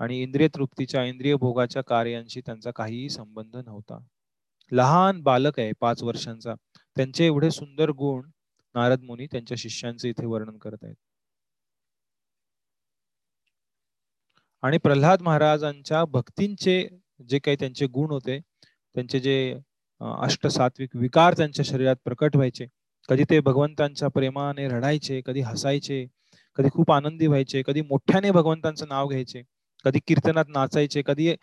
आणि 0.00 0.20
इंद्रिय 0.22 0.48
तृप्तीच्या 0.48 1.04
इंद्रिय 1.04 1.34
भोगाच्या 1.34 1.82
कार्यांशी 1.82 2.40
त्यांचा 2.40 2.70
काहीही 2.70 3.08
संबंध 3.10 3.56
नव्हता. 3.56 3.98
लहान 4.72 5.20
बालक 5.22 5.58
आहे 5.60 5.72
पाच 5.80 6.02
वर्षांचा. 6.02 6.54
त्यांचे 6.96 7.26
एवढे 7.26 7.50
सुंदर 7.50 7.90
गुण 7.90 8.28
नारद 8.74 9.02
मुनी 9.02 9.26
त्यांच्या 9.26 9.56
शिष्यांचे 9.58 10.08
इथे 10.08 10.26
वर्णन 10.26 10.58
करत 10.58 10.84
आहेत. 10.84 10.94
आणि 14.62 14.78
प्रल्हाद 14.78 15.22
महाराजांच्या 15.22 16.04
भक्तींचे 16.04 16.88
जे 17.28 17.38
काही 17.38 17.56
त्यांचे 17.60 17.86
गुण 17.86 18.10
होते 18.10 18.38
त्यांचे 18.94 19.20
जे 19.20 19.36
अष्टसात्विक 20.00 20.96
विकार 20.96 21.34
त्यांच्या 21.36 21.64
शरीरात 21.64 21.96
प्रकट 22.04 22.36
व्हायचे 22.36 22.66
कधी 23.08 23.24
ते 23.30 23.40
भगवंतांच्या 23.40 24.08
प्रेमाने 24.08 24.68
रडायचे 24.68 25.20
कधी 25.26 25.40
हसायचे 25.40 26.04
कधी 26.56 26.68
खूप 26.72 26.90
आनंदी 26.92 27.26
व्हायचे 27.26 27.62
कधी 27.66 27.80
मोठ्याने 27.80 28.30
भगवंतांचं 28.30 28.88
नाव 28.88 29.08
घ्यायचे 29.08 29.42
कधी 29.84 30.00
कीर्तनात 30.06 30.44
नाचायचे 30.48 31.02
कधी 31.06 31.34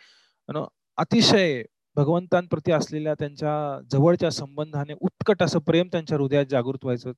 अतिशय 0.98 1.62
भगवंतांप्रती 1.96 2.72
असलेल्या 2.72 3.14
त्यांच्या 3.14 3.54
जवळच्या 3.92 4.30
संबंधाने 4.32 4.94
उत्कट 5.02 5.44
असं 5.44 5.60
प्रेम 5.60 5.88
त्यांच्या 5.92 6.18
हृदयात 6.18 6.46
जागृत 6.46 6.84
व्हायचं. 6.84 7.12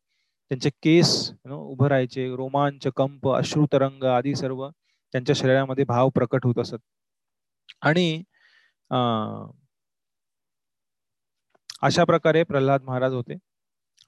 त्यांचे 0.52 0.70
केस 0.84 1.32
उभं 1.52 1.88
राहायचे 1.88 2.28
रोमांच 2.36 2.88
कंप 2.96 3.28
अश्रुतरंग 3.30 4.04
आदी 4.06 4.36
सर्व 4.36 4.68
त्यांच्या 5.14 5.36
शरीरामध्ये 5.36 5.84
भाव 5.86 6.10
प्रकट 6.16 6.46
होत 6.46 6.60
असत. 6.60 6.78
आणि 7.82 8.24
अशा 11.84 12.04
प्रकारे 12.06 12.44
प्रल्हाद 12.44 12.84
महाराज 12.86 13.14
होते. 13.14 13.38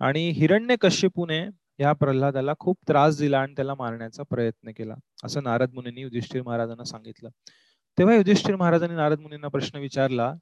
आणि 0.02 0.30
हिरण्य 0.38 0.76
कश्यपूने 0.82 1.40
या 1.80 1.92
प्रल्हादाला 1.94 2.54
खूप 2.60 2.78
त्रास 2.88 3.18
दिला 3.20 3.40
आणि 3.42 3.54
त्याला 3.56 3.74
मारण्याचा 3.76 4.24
प्रयत्न 4.30 4.72
केला 4.78 4.96
असं 5.26 5.44
नारद 5.44 5.74
मुनींनी 5.74 6.02
युधिष्ठिर 6.02 6.42
महाराजांना 6.44 6.84
सांगितलं. 6.86 7.30
तेव्हा 7.98 8.16
युधिष्ठिर 8.16 8.56
महाराजांनी 8.56 8.96
नारद 8.96 9.20
मुनींना 9.20 9.48
प्रश्न 9.48 9.80
विचारला 9.80 10.34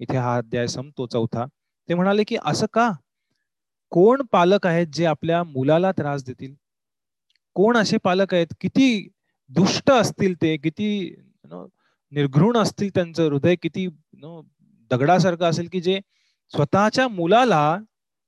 इथे 0.00 0.16
हा 0.16 0.36
अध्याय 0.38 0.66
संपतो 0.68 1.06
चौथा. 1.06 1.44
ते 1.88 1.94
म्हणाले 1.94 2.24
की 2.28 2.36
असं 2.44 2.66
का? 2.72 2.90
कोण 3.92 4.22
पालक 4.32 4.66
आहेत 4.66 4.86
जे 4.94 5.04
आपल्या 5.06 5.42
मुलाला 5.44 5.92
त्रास 5.98 6.24
देतील? 6.24 6.54
कोण 7.56 7.76
असे 7.76 7.96
पालक 8.04 8.34
आहेत? 8.34 8.46
किती 8.60 9.08
दुष्ट 9.54 9.90
असतील 9.90 10.34
ते 10.42 10.56
किती 10.56 11.14
निर्घृण 12.12 12.56
असतील 12.56 12.90
त्यांचं 12.94 13.24
हृदय 13.24 13.54
किती 13.62 13.86
दगडासारखं 14.90 15.44
असेल 15.44 15.68
की 15.72 15.80
जे 15.80 16.00
स्वतःच्या 16.52 17.08
मुलाला 17.08 17.76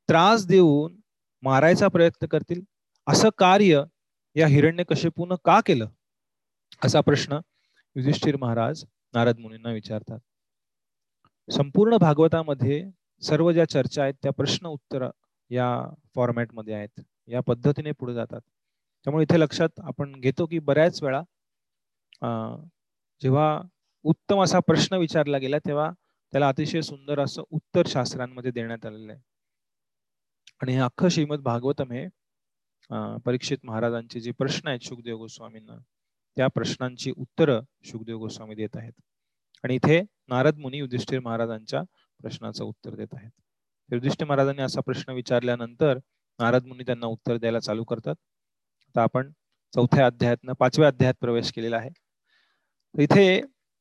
त्रास 0.09 0.47
देऊन 0.47 0.97
मारायचा 1.43 1.89
प्रयत्न 1.89 2.27
करतील. 2.27 2.61
असं 3.07 3.29
कार्य 3.39 3.83
या 4.37 4.47
हिरण्य 4.47 4.55
हिरण्यकशिपून 4.55 5.33
का 5.45 5.61
केलं? 5.67 5.89
असा 6.85 7.01
प्रश्न 7.01 7.39
युधिष्ठिर 7.97 8.37
महाराज 8.37 8.85
नारद 9.15 9.39
मुनींना 9.39 9.73
विचारतात. 9.73 10.19
संपूर्ण 11.49 11.97
भागवतामध्ये 11.97 12.85
सर्व 13.23 13.53
ज्या 13.53 13.69
चर्चा 13.69 14.03
आहेत 14.03 14.15
त्या 14.23 14.33
प्रश्न 14.33 14.67
उत्तर 14.67 15.09
या 15.51 15.95
फॉर्मॅटमध्ये 16.15 16.75
आहेत. 16.75 17.01
या 17.29 17.41
पद्धतीने 17.41 17.93
पुढे 17.93 18.15
जातात. 18.15 18.41
त्यामुळे 19.07 19.25
इथे 19.25 19.39
लक्षात 19.41 19.81
आपण 19.81 20.13
घेतो 20.21 20.45
की 20.47 20.59
बऱ्याच 20.59 21.03
वेळा 21.03 21.21
जेव्हा 23.23 23.61
उत्तम 24.05 24.43
असा 24.43 24.59
प्रश्न 24.67 24.97
विचारला 24.97 25.39
गेला 25.39 25.59
तेव्हा 25.67 25.91
त्याला 26.33 26.49
अतिशय 26.49 26.81
सुंदर 26.83 27.21
असं 27.21 27.43
उत्तर 27.51 27.87
शास्त्रांमध्ये 27.89 28.51
देण्यात 28.51 28.87
आलेलं 28.87 29.13
आहे. 29.13 29.21
आणि 30.63 30.73
हे 30.75 30.81
अख्खं 30.81 31.09
श्रीमद 31.09 31.41
भागवतम 31.43 31.93
हे 31.93 32.07
परीक्षित 33.25 33.59
महाराजांचे 33.65 34.21
जे 34.21 34.31
प्रश्न 34.39 34.69
आहेत 34.69 34.87
सुखदेव 34.87 35.17
गोस्वामींना 35.19 35.79
त्या 36.37 36.49
प्रश्नांची 36.55 37.13
उत्तरं 37.17 37.63
सुखदेव 37.91 38.19
गोस्वामी 38.19 38.55
देत 38.55 38.77
आहेत. 38.77 38.93
आणि 39.65 39.75
इथे 39.75 40.01
नारद 40.29 40.59
मुनी 40.59 40.79
युधिष्ठिर 40.79 41.21
महाराजांच्या 41.21 41.83
प्रश्नाचं 42.21 42.65
उत्तर 42.65 42.95
देत 42.95 43.15
आहेत. 43.15 43.31
युधिष्ठिर 43.91 44.27
महाराजांनी 44.27 44.63
असा 44.63 44.81
प्रश्न 44.87 45.13
विचारल्यानंतर 45.13 45.99
नारद 46.39 46.67
मुनी 46.67 46.85
त्यांना 46.87 47.07
उत्तर 47.07 47.37
द्यायला 47.37 47.61
चालू 47.61 47.85
करतात. 47.85 48.15
आता 48.89 49.03
आपण 49.03 49.31
चौथ्या 49.75 50.07
अध्यायात 50.07 50.51
पाचव्या 50.61 50.89
अध्यायात 50.89 51.15
प्रवेश 51.21 51.53
केलेला 51.53 51.77
आहे. 51.77 51.91
इथे 52.95 53.41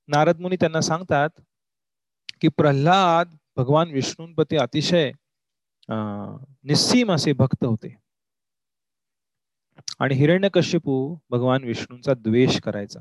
नारद 0.10 0.40
मुनी 0.42 0.56
त्यांना 0.56 0.82
सांगतात 0.82 1.42
की 2.42 2.48
प्रल्हाद 2.58 3.36
भगवान 3.58 3.92
विष्णूंपती 3.92 4.58
अतिशय 4.58 5.12
निस्सीम 5.90 7.12
असे 7.12 7.34
भक्त 7.34 7.64
होते. 7.66 7.96
आणि 10.00 10.16
हिरण्यकश्यपू 10.16 10.96
भगवान 11.30 11.64
विष्णूंचा 11.64 12.14
द्वेष 12.14 12.60
करायचा. 12.62 13.00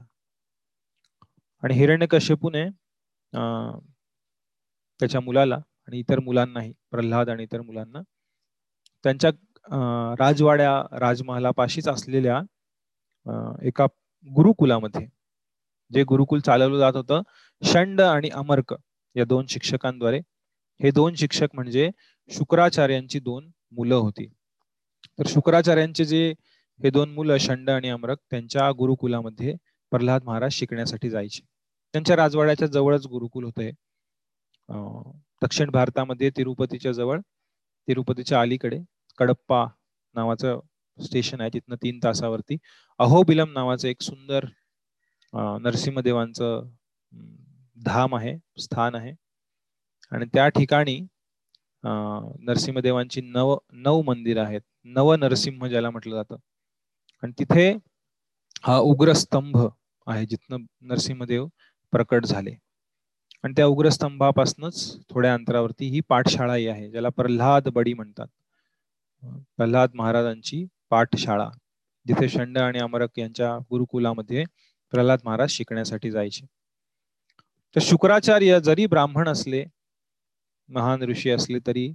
आणि 1.62 1.74
हिरण्यकश्यपूने 1.74 2.64
त्याच्या 5.00 5.20
मुलाला 5.20 5.56
आणि 5.86 5.98
इतर 5.98 6.20
मुलांनाही 6.20 6.72
प्रल्हाद 6.90 7.29
आणि 7.31 7.42
इतर 7.42 7.60
मुलांना 7.60 8.00
त्यांच्या 9.04 9.31
राजवाड्या 9.69 10.73
राजमहालापाशीच 11.00 11.88
असलेल्या 11.88 12.40
एका 13.67 13.87
गुरुकुलामध्ये 14.27 15.06
जे 15.90 16.02
गुरुकुल 16.08 16.40
चालवलं 16.40 16.79
जात 16.79 16.96
होतं 16.96 17.23
षंड 17.62 18.00
आणि 18.00 18.29
अमर्क 18.35 18.75
या 19.17 19.25
दोन 19.25 19.46
शिक्षकांद्वारे. 19.48 20.19
हे 20.81 20.90
दोन 20.90 21.15
शिक्षक 21.15 21.48
म्हणजे 21.54 21.88
शुक्राचार्यांची 22.31 23.19
दोन 23.21 23.50
मुलं 23.73 23.94
होती. 23.94 24.27
तर 25.19 25.27
शुक्राचार्यांचे 25.29 26.04
जे 26.04 26.29
हे 26.81 26.90
दोन 26.90 27.10
मुलं 27.15 27.37
षंड 27.38 27.71
आणि 27.71 27.88
अमरक 27.90 28.19
त्यांच्या 28.31 28.71
गुरुकुलामध्ये 28.79 29.54
प्रल्हाद 29.92 30.25
महाराज 30.25 30.52
शिकण्यासाठी 30.52 31.10
जायचे. 31.10 31.40
त्यांच्या 31.94 32.17
राजवाड्याच्या 32.17 32.69
जवळच 32.69 33.06
गुरुकुल 33.06 33.44
होते 33.44 33.71
दक्षिण 35.42 35.71
भारतामध्ये 35.71 36.31
तिरुपतीच्या 36.37 36.92
जवळ 36.92 37.21
तिरुपतीच्या 37.88 38.40
अलीकडे. 38.40 38.79
कडप्पा 39.19 39.67
नावाचं 40.15 40.60
स्टेशन 40.98 41.40
आहे 41.40 41.50
तिथनं 41.54 41.77
तीन 41.83 41.98
तासावरती. 42.04 42.56
अहोबिलम 43.00 43.52
नावाचं 43.52 43.88
एक 43.88 44.02
सुंदर 44.02 44.44
नरसिंहदेवांचं 45.62 46.69
धाम 47.77 48.15
आहे 48.17 48.37
स्थान 48.62 48.94
आहे. 48.94 49.12
आणि 50.12 50.27
त्या 50.35 50.48
ठिकाणी 50.48 50.98
नरसिंहदेवांची 51.85 53.21
नव 53.21 53.56
नऊ 53.73 54.02
मंदिर 54.02 54.38
आहेत. 54.42 54.60
नव 54.85 55.15
नरसिंह 55.15 55.67
ज्याला 55.69 55.90
म्हटलं 55.90 56.15
जातं. 56.17 56.37
आणि 57.23 57.33
तिथे 57.38 57.71
हा 58.65 58.79
उग्रस्तंभ 58.79 59.56
आहे 60.06 60.25
जिथनं 60.27 60.65
नरसिंहदेव 60.88 61.46
प्रकट 61.92 62.25
झाले. 62.27 62.54
आणि 63.44 63.52
त्या 63.56 63.67
उग्रस्तंभापासूनच 63.67 64.96
थोड्या 65.10 65.35
अंतरावरती 65.35 65.88
ही 65.90 66.00
पाठशाळाही 66.08 66.67
आहे 66.69 66.90
ज्याला 66.90 67.08
प्रल्हाद 67.17 67.69
बडी 67.75 67.92
म्हणतात. 67.94 68.27
प्रल्हाद 69.56 69.94
महाराजांची 69.94 70.64
पाठशाळा 70.90 71.48
जिथे 72.06 72.29
शंड 72.29 72.58
आणि 72.58 72.79
अमरक 72.79 73.18
यांच्या 73.18 73.56
गुरुकुलामध्ये 73.70 74.44
प्रल्हाद 74.92 75.20
महाराज 75.25 75.50
शिकण्यासाठी 75.50 76.10
जायचे. 76.10 76.46
तर 77.77 77.81
शुक्राचार्य 77.83 78.58
जरी 78.60 78.87
ब्राह्मण 78.87 79.29
असले 79.29 79.64
महान 80.68 81.02
ऋषी 81.02 81.31
असले 81.31 81.58
तरी 81.66 81.88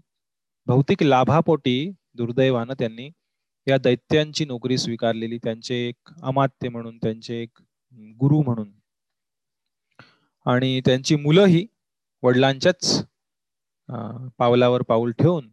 भौतिक 0.68 1.04
लाभापोटी 1.04 1.92
दुर्दैवानं 2.14 2.74
त्यांनी 2.80 3.10
या 3.68 3.78
दैत्यांची 3.78 4.46
नोकरी 4.46 4.78
स्वीकारलेली 4.78 5.38
त्यांचे 5.38 5.76
एक 5.88 6.12
अमात्य 6.24 6.70
म्हणून 6.70 6.98
त्यांचे 6.98 7.42
एक 7.42 7.62
गुरु 8.20 8.42
म्हणून. 8.42 8.72
आणि 10.46 10.80
त्यांची 10.86 11.16
मुलंही 11.16 11.66
वडिलांच्याच 12.24 13.04
पावलावर 14.38 14.82
पाऊल 14.82 15.12
ठेवून 15.12 15.50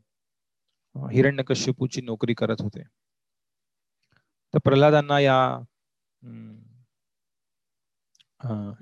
हिरण्यकश्यपूची 1.13 2.01
नोकरी 2.01 2.35
करत 2.35 2.61
होते. 2.61 2.83
तर 4.55 4.59
प्रल्हादांना 4.59 5.21
या 5.21 5.37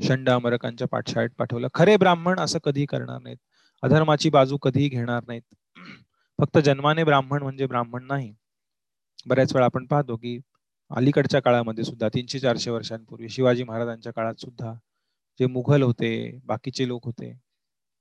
शंड 0.03 0.29
अमरकांच्या 0.31 0.87
पाठशाळेत 0.89 1.31
पाठवलं. 1.39 1.69
खरे 1.75 1.97
ब्राह्मण 1.97 2.41
असं 2.41 2.59
कधी 2.65 2.85
करणार 2.87 3.21
नाहीत. 3.23 3.37
अधर्माची 3.83 4.31
बाजू 4.31 4.57
कधीही 4.57 4.89
घेणार 4.89 5.23
नाहीत. 5.29 5.43
फक्त 6.39 6.59
जन्माने 6.59 7.05
ब्राह्मण 7.05 7.43
म्हणजे 7.43 7.67
ब्राह्मण 7.67 8.07
नाही. 8.07 8.35
बऱ्याच 9.27 9.55
वेळा 9.55 9.67
आपण 9.67 9.87
पाहतो 9.87 10.17
की 10.17 10.39
अलीकडच्या 10.91 11.41
काळामध्ये 11.43 11.85
सुद्धा 11.85 12.09
तीनशे 12.09 12.39
चारशे 12.39 12.71
वर्षांपूर्वी 12.71 13.29
शिवाजी 13.29 13.65
महाराजांच्या 13.65 14.13
काळात 14.13 14.41
सुद्धा 14.41 14.73
जे 15.41 15.47
मुघल 15.47 15.83
होते 15.83 16.11
बाकीचे 16.45 16.89
लोक 16.89 17.07
होते 17.07 17.33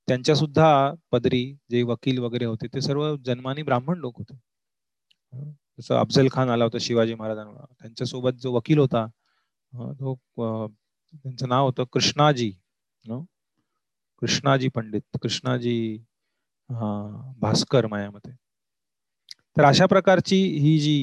त्यांच्या 0.08 0.34
सुद्धा 0.36 0.68
पदरी 1.12 1.44
जे 1.70 1.82
वकील 1.82 2.18
वगैरे 2.18 2.44
होते 2.44 2.66
ते 2.74 2.80
सर्व 2.80 3.14
जन्मानी 3.26 3.62
ब्राह्मण 3.62 3.98
लोक 3.98 4.18
होते. 4.18 4.34
जसं 5.78 5.94
अफजल 5.96 6.28
खान 6.32 6.48
आला 6.50 6.64
होता 6.64 6.78
शिवाजी 6.80 7.14
महाराजांना 7.14 7.64
त्यांच्यासोबत 7.72 8.32
जो 8.42 8.52
वकील 8.54 8.78
होता 8.78 9.06
तो 9.72 10.14
त्यांचं 11.14 11.48
नाव 11.48 11.66
होतं 11.66 11.84
कृष्णाजी 11.92 12.50
कृष्णाजी 14.22 14.68
पंडित 14.74 15.16
कृष्णाजी 15.22 15.76
हा 16.70 16.90
भास्कर 17.40 17.86
मायामध्ये 17.86 18.32
तर 19.56 19.64
अशा 19.64 19.86
प्रकारची 19.86 20.36
ही 20.58 20.78
जी 20.80 20.96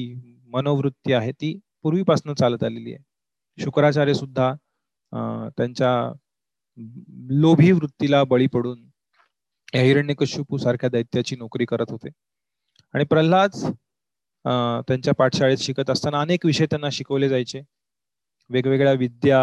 मनोवृत्ती 0.52 1.12
आहे 1.12 1.32
ती 1.32 1.58
पूर्वीपासून 1.84 2.34
चालत 2.34 2.64
आलेली 2.64 2.92
आहे. 2.94 3.02
शुक्राचार्य 3.58 4.14
सुद्धा 4.14 4.52
त्यांच्या 5.56 5.92
लोभी 7.32 7.70
वृत्तीला 7.72 8.22
बळी 8.24 8.46
पडून 8.46 8.80
हिरण्यकश्यपू 9.72 10.56
सारख्या 10.58 10.88
दैत्याची 10.90 11.36
नोकरी 11.36 11.64
करत 11.64 11.90
होते. 11.90 12.08
आणि 12.94 13.04
प्रल्हाद 13.10 13.50
त्यांच्या 14.88 15.14
पाठशाळेत 15.14 15.58
शिकत 15.58 15.90
असताना 15.90 16.20
अनेक 16.20 16.46
विषय 16.46 16.66
त्यांना 16.66 16.88
शिकवले 16.92 17.28
जायचे. 17.28 17.60
वेगवेगळ्या 18.50 18.92
विद्या 18.92 19.40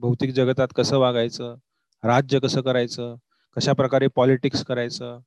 भौतिक 0.00 0.30
जगतात 0.34 0.68
कसं 0.76 0.98
वागायचं 0.98 1.54
राज्य 2.02 2.38
कसं 2.40 2.60
करायचं 2.62 3.14
कशा 3.56 3.72
प्रकारे 3.72 4.06
पॉलिटिक्स 4.16 4.64
करायचं 4.64 5.18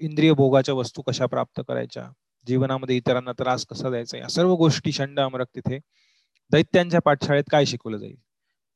इंद्रिय 0.00 0.32
भोगाच्या 0.32 0.74
वस्तू 0.74 1.02
कशा 1.02 1.26
प्राप्त 1.26 1.60
करायच्या 1.68 2.04
जीवनामध्ये 2.46 2.96
इतरांना 2.96 3.32
त्रास 3.38 3.64
कसा 3.66 3.90
द्यायचा 3.90 4.18
या 4.18 4.28
सर्व 4.28 4.54
गोष्टी 4.56 4.92
शंड 4.92 5.20
अमरक 5.20 5.46
तिथे 5.54 5.78
दैत्यांच्या 6.50 7.00
पाठशाळेत 7.00 7.44
काय 7.50 7.64
शिकवलं 7.64 7.96
जाईल? 7.96 8.16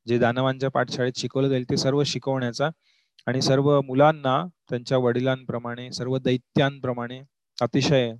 जे 0.07 0.17
दानवांच्या 0.19 0.69
पाठशाळेत 0.69 1.17
शिकवलं 1.17 1.47
जाईल 1.49 1.69
ते 1.69 1.77
सर्व 1.77 2.03
शिकवण्याचा 2.03 2.69
आणि 3.27 3.41
सर्व 3.41 3.79
मुलांना 3.81 4.43
त्यांच्या 4.69 4.97
वडिलांप्रमाणे 4.97 5.91
सर्व 5.91 6.17
दैत्यांप्रमाणे 6.17 7.21
अतिशय 7.61 8.11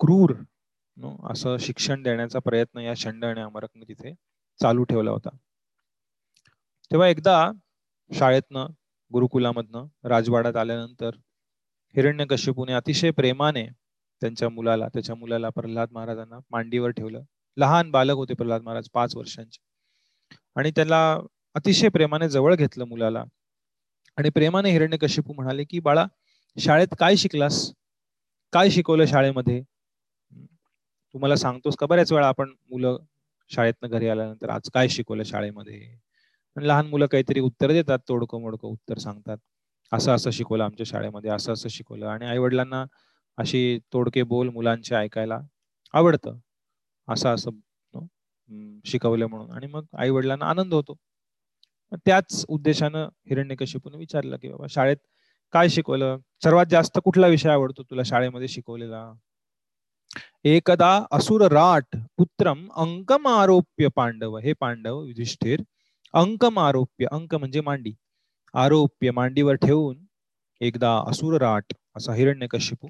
क्रूर 0.00 0.32
असं 1.30 1.56
शिक्षण 1.60 2.02
देण्याचा 2.02 2.38
प्रयत्न 2.38 2.78
या 2.78 2.94
शंड 2.96 3.24
आणि 3.24 3.40
अमरकने 3.40 3.84
तिथे 3.88 4.12
चालू 4.60 4.84
ठेवला 4.84 5.10
होता. 5.10 5.28
तेव्हा 6.90 7.08
एकदा 7.08 7.50
शाळेतनं 8.10 8.66
गुरुकुलामधनं 9.12 9.86
राजवाड्यात 10.04 10.56
आल्यानंतर 10.56 11.16
हिरण्यकश्यपूने 11.94 12.72
अतिशय 12.72 13.10
प्रेमाने 13.10 13.66
त्यांच्या 14.22 14.48
मुलाला 14.48 14.88
त्याच्या 14.88 15.14
मुलाला 15.14 15.48
प्रल्हाद 15.48 15.92
महाराजांना 15.92 16.38
मांडीवर 16.50 16.90
ठेवलं. 16.90 17.22
लहान 17.56 17.90
बालक 17.90 18.14
होते 18.14 18.34
प्रल्हाद 18.34 18.62
महाराज 18.62 18.88
पाच 18.94 19.16
वर्षांचे. 19.16 19.65
आणि 20.56 20.70
त्याला 20.70 21.00
अतिशय 21.54 21.88
प्रेमाने 21.88 22.28
जवळ 22.28 22.54
घेतलं 22.54 22.84
मुलाला. 22.84 23.24
आणि 24.18 24.30
प्रेमाने 24.30 24.70
हिरण्यकश्यपू 24.70 25.32
म्हणाले 25.32 25.64
की 25.64 25.80
बाळा 25.80 26.06
शाळेत 26.56 26.94
काय 27.00 27.16
शिकलास? 27.16 27.70
काय 28.52 28.70
शिकवलं 28.70 29.06
शाळेमध्ये? 29.06 29.62
तुम्हाला 31.14 31.36
सांगतोस 31.36 31.76
का 31.76 31.86
बऱ्याच 31.86 32.12
वेळा 32.12 32.28
आपण 32.28 32.52
मुलं 32.70 32.96
शाळेतनं 33.50 33.88
घरी 33.90 34.08
आल्यानंतर 34.08 34.50
आज 34.50 34.70
काय 34.74 34.88
शिकवलं 34.88 35.22
शाळेमध्ये? 35.22 35.80
लहान 36.56 36.86
मुलं 36.86 37.06
काहीतरी 37.06 37.40
उत्तर 37.40 37.72
देतात 37.72 37.98
तोडकं 38.08 38.40
मोडकं 38.40 38.68
उत्तर 38.68 38.98
सांगतात. 38.98 39.38
असं 39.92 40.12
असं 40.14 40.30
शिकवलं 40.30 40.64
आमच्या 40.64 40.86
शाळेमध्ये 40.86 41.30
असं 41.30 41.52
असं 41.52 41.68
शिकवलं. 41.68 42.06
आणि 42.06 42.26
आई 42.26 42.38
वडिलांना 42.38 42.84
अशी 43.38 43.78
तोडके 43.92 44.22
बोल 44.24 44.48
मुलांचे 44.50 44.94
ऐकायला 44.94 45.40
आवडतं. 45.94 46.38
असं 47.08 47.34
असं 47.34 47.50
शिकवलं 48.84 49.26
म्हणून. 49.26 49.50
आणि 49.50 49.66
मग 49.66 49.84
आई 49.98 50.10
वडिलांना 50.10 50.46
आनंद 50.46 50.74
होतो. 50.74 50.94
त्याच 51.92 52.44
उद्देशानं 52.48 53.08
हिरण्यकशिपून 53.26 53.94
विचारलं 53.94 54.36
की 54.36 54.48
बाबा 54.48 54.66
शाळेत 54.70 54.96
काय 55.52 55.68
शिकवलं? 55.68 56.18
सर्वात 56.44 56.66
जास्त 56.70 56.98
कुठला 57.04 57.26
विषय 57.26 57.48
आवडतो 57.48 57.82
तुला 57.82 58.02
शाळेमध्ये 58.02 58.48
शिकवलेला? 58.48 59.12
एकदा 60.44 61.04
असुर 61.12 61.42
राट 61.52 61.96
पुत्रम 62.16 62.68
अंकम 62.76 63.26
आरोप्य 63.26 63.88
पांडव. 63.96 64.38
हे 64.38 64.52
पांडव 64.52 65.04
युधिष्ठिर. 65.04 65.60
अंकम 66.14 66.58
आरोप्य 66.58 67.06
अंक 67.12 67.34
म्हणजे 67.34 67.60
मांडी. 67.60 67.92
आरोप्य 68.54 69.10
मांडीवर 69.10 69.54
ठेवून 69.54 69.98
एकदा 70.60 71.02
असुर 71.08 71.38
राट 71.38 71.72
असा 71.96 72.14
हिरण्यकशिपू 72.14 72.88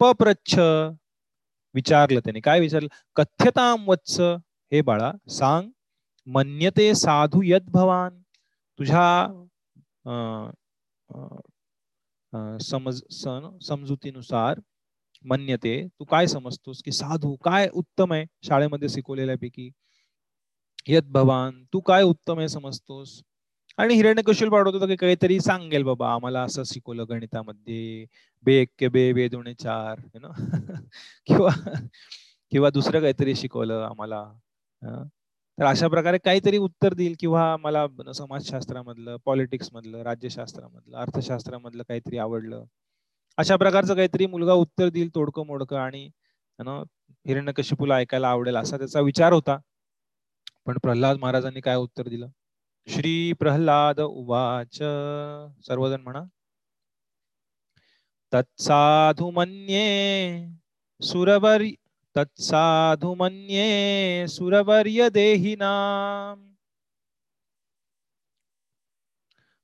पप्रच्छ 0.00 0.58
विचारलं 1.74 2.20
त्याने. 2.20 2.40
काय 2.40 2.60
विचारलं? 2.60 2.88
कथ्यताम 3.14 3.88
वत्स 3.88 4.20
हे 4.72 4.80
बाळा 4.82 5.10
सांग 5.30 5.68
मन्यते 6.26 6.94
साधू 6.94 7.42
यद 7.44 7.68
भवान. 7.72 8.18
तुझ्या 8.78 9.26
समज 12.60 13.00
समजुतीनुसार 13.68 14.60
मन्यते 15.24 15.76
तू 15.88 16.04
काय 16.04 16.26
समजतोस 16.26 16.82
की 16.84 16.92
साधू 16.92 17.34
काय 17.44 17.68
उत्तम 17.74 18.12
आहे 18.12 18.24
शाळेमध्ये 18.46 18.88
शिकवलेल्यापैकी? 18.88 19.70
यद 20.88 21.10
भवान 21.12 21.64
तू 21.72 21.80
काय 21.80 22.02
उत्तम 22.02 22.38
आहे 22.38 22.48
समजतोस? 22.48 23.20
आणि 23.78 23.94
हिरण्य 23.94 24.22
कौशल 24.22 24.48
होतं 24.48 24.86
की 24.88 24.96
काहीतरी 24.96 25.38
सांगेल 25.40 25.82
बाबा 25.84 26.12
आम्हाला 26.14 26.42
असं 26.42 26.62
शिकवलं 26.66 27.04
गणितामध्ये 27.10 28.04
बे 28.44 28.64
के 28.78 28.88
बे 28.88 29.12
बे 29.12 29.28
दोन 29.28 29.52
चार 29.54 30.00
ना? 30.16 30.28
किंवा 31.26 31.50
किंवा 32.52 32.70
दुसरं 32.70 33.00
काहीतरी 33.00 33.34
शिकवलं 33.34 33.82
आम्हाला. 33.84 34.24
तर 35.58 35.64
अशा 35.64 35.88
प्रकारे 35.88 36.18
काहीतरी 36.24 36.58
उत्तर 36.58 36.94
देईल 36.94 37.14
किंवा 37.20 37.56
मला 37.56 38.12
समाजशास्त्रामधलं 38.12 39.16
पॉलिटिक्स 39.24 39.68
मधलं 39.72 40.02
राज्यशास्त्रामधलं 40.02 40.96
अर्थशास्त्रामधलं 40.96 41.82
काहीतरी 41.82 42.18
आवडलं. 42.18 42.64
अशा 43.36 43.56
प्रकारचं 43.56 43.94
काहीतरी 43.94 44.26
मुलगा 44.26 44.52
उत्तर 44.52 44.88
देईल 44.88 45.14
तोडकं 45.14 45.46
मोडकं 45.46 45.76
आणि 45.76 46.10
हिरण्यकशिपूला 47.26 47.96
ऐकायला 47.96 48.28
आवडेल 48.28 48.56
असा 48.56 48.78
त्याचा 48.78 49.00
विचार 49.00 49.32
होता. 49.32 49.58
पण 50.66 50.78
प्रल्हाद 50.82 51.16
महाराजांनी 51.16 51.60
काय 51.60 51.76
उत्तर 51.76 52.08
दिलं? 52.08 52.28
श्री 52.86 53.32
प्रल्हाद 53.32 54.00
उवाच. 54.00 54.74
सर्वजण 55.66 56.00
म्हणा. 56.00 56.22
तत्साधु 58.34 59.30
मन्ये 59.30 60.48
सुरवरी 61.02 61.74
तत्साधु 62.16 63.14
मन्ये 63.14 64.28
सुरवर्य 64.28 65.10
देहिनाम् 65.10 66.54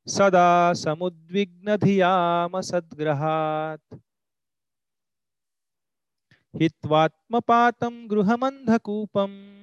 सदा 0.09 0.73
समुद्विग्न 0.73 1.77
धियाम 1.77 2.61
सद्ग्रहात्। 2.61 3.95
हित्वात्मपातं 6.63 8.11
गृहमन्धकूपम्। 8.11 9.63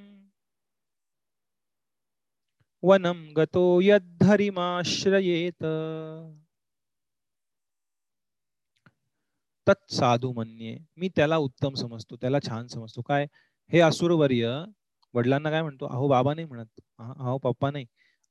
वनं 2.83 3.33
गतो 3.37 3.81
यद्धरिमाश्रयेत। 3.81 5.63
तत् 9.69 9.93
साधू 9.93 10.31
म्हणणे 10.33 10.77
मी 10.97 11.09
त्याला 11.15 11.37
उत्तम 11.37 11.73
समजतो 11.73 12.15
त्याला 12.15 12.37
छान 12.47 12.67
समजतो. 12.67 13.01
काय? 13.01 13.27
हे 13.71 13.79
असुरवर्य 13.79 14.63
वडिलांना 15.13 15.49
काय 15.49 15.61
म्हणतो? 15.61 15.85
अहो 15.85 16.07
बाबा 16.07 16.33
नाही 16.33 16.47
म्हणत. 16.47 16.81
अहो 16.99 17.37
पप्पा 17.37 17.71
नाही. 17.71 17.85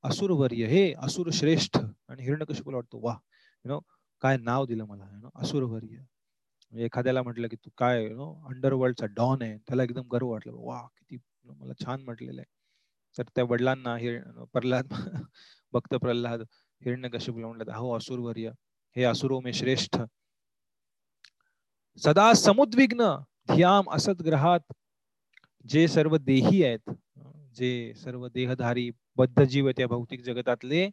असुरवर्य 0.05 0.67
हे 0.67 0.95
असुर 0.99 1.31
श्रेष्ठ 1.33 1.79
आणि 2.09 2.23
हिरण्यकशिपूला 2.23 2.77
वाटतो. 2.77 3.01
वा 3.03 3.13
यु 3.65 3.69
नो 3.69 3.81
काय 4.21 4.37
नाव 4.37 4.67
दिलं 4.67 4.85
मला 4.85 5.05
यु 5.15 5.21
नो 5.21 5.31
असुरवर्य. 5.35 5.97
म्हणजे 5.97 6.85
एखाद्याला 6.85 7.23
म्हटलं 7.23 7.49
की 7.49 7.57
तू 7.57 7.71
काय 7.79 8.05
यु 8.05 8.17
नो 8.17 8.33
अंडरवर्ल्डचा 8.49 9.07
डॉन 9.07 9.43
आहे. 9.43 9.59
त्याला 9.59 9.83
एकदम 9.85 10.09
गर्व 10.13 10.29
वाटलं. 10.29 10.53
वा 10.55 10.81
किती 10.97 11.17
मला 11.45 11.73
छान 11.85 12.03
म्हटलेलं 12.03 12.41
आहे. 12.41 12.53
तर 13.19 13.23
त्या 13.37 13.45
वडिलांना 13.45 13.97
हिर 13.97 14.21
प्रल्हाद 14.53 14.87
भक्त 15.73 15.95
प्रल्हाद 15.95 16.41
हिरण्यकशिपूला 16.85 17.47
म्हटलं 17.47 17.73
अहो 17.73 17.97
असुरवर्य 17.97 18.51
हे 18.97 19.03
असुरो 19.05 19.41
मे 19.41 19.53
श्रेष्ठ. 19.53 19.97
सदा 21.99 22.33
समुद्विग्न 22.35 23.07
ध्याम 23.53 23.89
असत 23.95 24.23
ग्रहात. 24.27 24.61
जे 25.65 25.87
सर्व 25.89 26.17
देही 26.17 26.63
आहेत 26.65 26.91
जे 27.57 27.71
सर्व 28.03 28.27
देहधारी 28.35 28.91
बद्ध 29.19 29.43
जीव 29.43 29.67
आहेत 29.67 29.81
या 29.81 29.87
भौतिक 29.89 30.21
जगतातले 30.25 30.89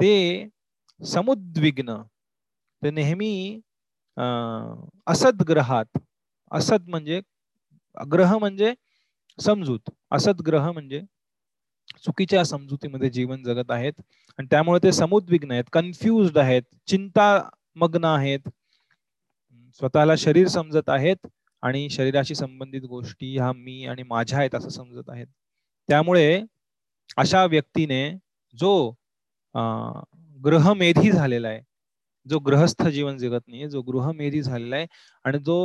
ते 0.00 0.48
समुद्विग्न. 1.00 1.96
ते 2.82 2.90
नेहमी 2.90 3.60
असत 5.06 5.42
ग्रहात. 5.48 5.98
असत 6.52 6.88
म्हणजे 6.88 7.20
ग्रह 8.12 8.36
म्हणजे 8.38 8.72
समजूत. 9.38 9.90
असत 10.12 10.42
ग्रह 10.46 10.70
म्हणजे 10.72 11.00
चुकीच्या 12.04 12.44
समजुतीमध्ये 12.44 13.10
जीवन 13.10 13.42
जगत 13.42 13.70
आहेत. 13.70 13.92
आणि 14.38 14.46
त्यामुळे 14.50 14.80
ते 14.82 14.92
समुद्विग्न 14.92 15.50
आहेत 15.52 15.64
कन्फ्युज 15.72 16.36
आहेत 16.38 16.62
चिंतामग्न 16.88 18.04
आहेत. 18.04 18.48
स्वतःला 19.80 20.14
शरीर 20.18 20.46
समजत 20.48 20.88
आहेत 20.88 21.26
आणि 21.62 21.88
शरीराशी 21.90 22.34
संबंधित 22.34 22.82
गोष्टी 22.82 23.32
ह्या 23.36 23.52
मी 23.52 23.84
आणि 23.86 24.02
माझ्या 24.02 24.38
आहेत 24.38 24.54
असं 24.54 24.68
समजत 24.68 25.10
आहेत. 25.10 25.26
त्यामुळे 25.88 26.40
अशा 27.16 27.44
व्यक्तीने 27.46 28.02
जो 28.54 28.90
ग्रहमेधी 30.38 31.10
झालेला 31.12 31.48
आहे 31.48 31.60
जो 32.26 32.38
ग्रहस्थ 32.38 32.82
जीवन 32.88 33.16
जगत 33.18 33.48
नाही 33.48 33.68
जो 33.68 33.82
गृहमेधी 33.82 34.42
झालेला 34.42 34.76
आहे 34.76 34.86
आणि 35.24 35.38
जो 35.38 35.58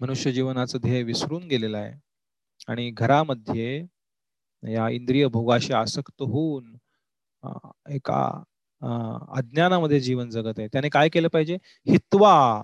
मनुष्य 0.00 0.32
जीवनाचं 0.32 0.78
ध्येय 0.82 1.02
विसरून 1.02 1.42
गेलेला 1.48 1.78
आहे 1.78 1.92
आणि 2.68 2.90
घरामध्ये 2.90 3.76
या 4.62 4.88
इंद्रिय 4.88 5.26
भोगाशी 5.28 5.72
आसक्त 5.72 6.22
होऊन 6.22 6.74
एका 7.90 8.22
अज्ञानामध्ये 8.82 10.00
जीवन 10.00 10.30
जगत 10.30 10.58
आहे. 10.58 10.68
त्याने 10.68 10.88
काय 10.88 11.08
केलं 11.08 11.28
पाहिजे? 11.28 11.56
हित्वा 11.86 12.62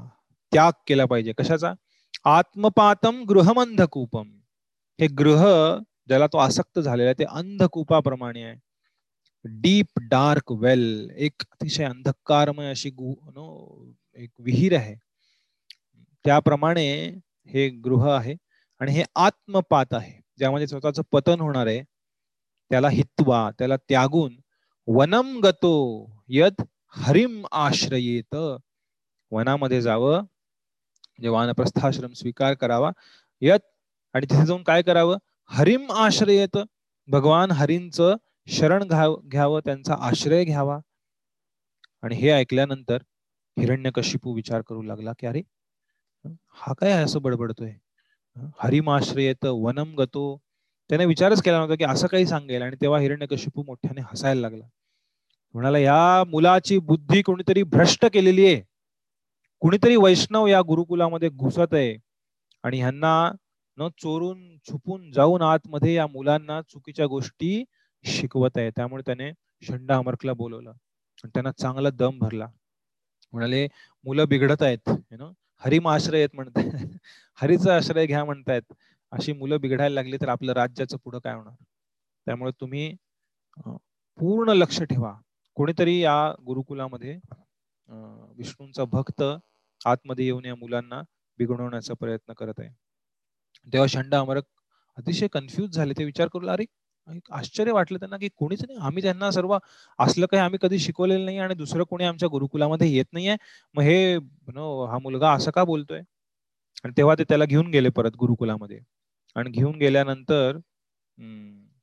त्याग 0.53 0.73
केला 0.87 1.05
पाहिजे. 1.05 1.33
कशाचा? 1.39 1.73
आत्मपातम 2.25 3.23
गृहमंधकूपम. 3.29 4.31
हे 5.01 5.07
ग्रह 5.19 5.45
ज्याला 6.09 6.27
तो 6.27 6.39
आसक्त 6.39 6.79
झालेला 6.81 7.09
आहे 7.09 7.19
ते 7.19 7.25
अंधकूपाप्रमाणे 7.25 8.43
आहे. 8.43 8.57
डीप 9.45 9.99
डार्क 10.01 10.53
वेल 10.53 11.11
एक 11.17 11.33
अतिशय 11.43 11.85
अंधकारमय 11.85 12.71
अशी 12.71 12.89
एक 14.17 14.31
विहीर 14.39 14.77
आहे. 14.77 14.95
त्याप्रमाणे 16.25 16.87
हे 17.49 17.69
गृह 17.69 18.11
आहे 18.13 18.35
आणि 18.81 18.93
हे 18.93 19.05
आत्मपात 19.17 19.95
आहे. 19.95 20.21
ज्यामध्ये 20.39 20.67
स्वतःचं 20.67 21.03
पतन 21.13 21.41
होणार 21.41 21.67
आहे 21.67 21.83
त्याला 22.71 22.89
हित्वा 22.89 23.51
त्याला 23.59 23.77
त्यागून 23.89 24.37
वनम 24.91 25.41
गतो 25.45 25.71
यद 26.29 26.63
हरिम 26.89 27.47
आश्रयेत. 27.53 28.35
वनामध्ये 29.31 29.81
जावं 29.83 30.13
म्हणजे 30.13 31.29
वानप्रस्थाश्रम 31.29 32.13
स्वीकार 32.13 32.55
करावा 32.55 32.91
यत 33.41 33.67
आणि 34.15 34.27
तिथे 34.31 34.47
जाऊन 34.47 34.63
काय 34.63 34.83
करावं? 34.83 35.17
हरिम 35.51 35.93
आश्रयेत. 35.93 36.59
भगवान 37.09 37.51
हरींचं 37.51 38.17
शरण 38.47 38.85
घ्याव 38.85 39.17
घ्यावं 39.25 39.61
त्यांचा 39.65 39.95
आश्रय 40.01 40.45
घ्यावा. 40.45 40.79
आणि 42.03 42.15
हे 42.15 42.31
ऐकल्यानंतर 42.31 42.99
हिरण्यकशिपू 43.59 44.35
विचार 44.35 44.63
करू 44.67 44.83
लागला 44.83 45.13
की 45.19 45.27
अरे 45.27 45.43
हा 46.51 46.73
काय 46.73 46.93
असं 46.93 47.23
बडबडतोय? 47.23 47.73
हरिम 48.59 48.91
आश्रयेत 48.91 49.45
वनम 49.45 49.95
गतो 49.95 50.39
त्याने 50.89 51.05
विचारच 51.05 51.43
केला 51.43 51.59
नव्हता 51.59 51.75
की 51.75 51.85
असं 51.85 52.07
काही 52.07 52.27
सांगेल. 52.27 52.63
आणि 52.63 52.77
तेव्हा 52.81 53.01
हिरण्यकशिपू 53.01 53.63
मोठ्याने 53.63 54.01
हसायला 54.01 54.41
लागला. 54.41 54.65
म्हणाला 55.55 55.79
या 55.79 56.25
मुलाची 56.25 56.79
बुद्धी 56.79 57.23
कोणीतरी 57.23 57.63
भ्रष्ट 57.63 58.07
केलेली 58.07 58.47
आहे. 58.47 58.63
कुणीतरी 59.61 59.97
वैष्णव 59.97 60.47
या 60.47 60.63
गुरुकुलामध्ये 60.63 61.29
घुसत 61.29 61.75
आहे. 61.75 61.99
आणि 62.63 62.79
ह्यांना 62.79 63.33
न 63.79 63.89
चोरून 63.89 64.57
छुपून 64.57 65.13
जाऊन 65.13 65.43
आतमध्ये 65.43 65.95
या 65.95 66.07
मुलांना 66.07 66.61
चुकीच्या 66.63 67.07
गोष्टी 67.07 67.65
शिकवत 68.05 68.51
आहे. 68.57 68.71
त्यामुळे 68.71 69.03
त्याने 69.07 69.33
शंडा 69.63 69.97
अमरकला 69.97 70.33
बोलवलं. 70.33 70.71
आणि 71.25 71.31
त्यांना 71.35 71.51
चांगला 71.51 71.91
दम 71.91 72.19
भरला. 72.19 72.47
म्हणाले 73.33 73.69
मुलं 74.05 74.29
बिघडत 74.29 74.63
आहेत. 74.63 74.91
नो 75.11 75.33
हरिम 75.59 75.89
आश्रय 75.89 76.19
आहेत 76.19 76.29
म्हणताय 76.35 76.65
हरीचा 77.35 77.77
आश्रय 77.77 78.07
घ्या 78.07 78.25
म्हणतायत. 78.25 78.73
अशी 79.13 79.33
मुलं 79.33 79.61
बिघडायला 79.61 79.95
लागली 79.95 80.17
तर 80.21 80.29
आपलं 80.29 80.53
राज्याचं 80.55 80.97
पुढं 81.05 81.19
काय 81.19 81.35
होणार? 81.35 81.55
त्यामुळे 82.27 82.51
तुम्ही 82.61 82.95
पूर्ण 84.19 84.53
लक्ष 84.53 84.81
ठेवा. 84.83 85.13
कोणीतरी 85.57 85.99
या 86.01 86.17
गुरुकुलामध्ये 86.47 87.19
विष्णूंचा 88.39 88.85
भक्त 88.93 89.23
आतमध्ये 89.81 90.25
येऊन 90.25 90.45
या 90.47 90.55
मुलांना 90.57 91.01
बिघडवण्याचा 91.39 91.95
प्रयत्न 91.95 92.33
करत 92.39 92.61
आहे. 92.61 92.69
तेव्हा 93.67 93.87
शंड 93.89 94.15
अमरक 94.15 94.45
अतिशय 94.97 95.27
कन्फ्युज 95.33 95.71
झाले. 95.77 95.93
ते 95.99 96.05
विचार 96.05 96.29
करू 96.33 96.47
अरे 96.49 96.65
आश्चर्य 97.33 97.73
वाटलं 97.73 97.99
त्यांना 97.99 98.17
की 98.19 98.29
कोणीच 98.37 98.65
नाही. 98.65 98.79
आम्ही 98.81 99.03
त्यांना 99.03 99.31
सर्व 99.31 99.57
असलं 99.99 100.27
काही 100.31 100.43
आम्ही 100.43 100.59
कधी 100.63 100.79
शिकवलेलं 100.79 101.25
नाही 101.25 101.39
आणि 101.39 101.55
दुसरं 101.55 101.85
कोणी 101.91 102.05
आमच्या 102.05 102.29
गुरुकुलामध्ये 102.33 102.91
येत 102.93 103.07
नाहीये. 103.13 103.37
मग 103.75 103.83
हे 103.83 104.15
हा 104.91 104.99
मुलगा 105.03 105.33
असं 105.35 105.51
का 105.55 105.65
बोलतोय? 105.65 106.01
आणि 106.85 106.93
तेव्हा 106.97 107.15
ते 107.19 107.25
त्याला 107.29 107.45
घेऊन 107.47 107.71
गेले 107.71 107.89
परत 107.91 108.17
गुरुकुलामध्ये. 108.21 108.81
आणि 109.39 109.51
घेऊन 109.51 109.77
गेल्यानंतर 109.79 110.59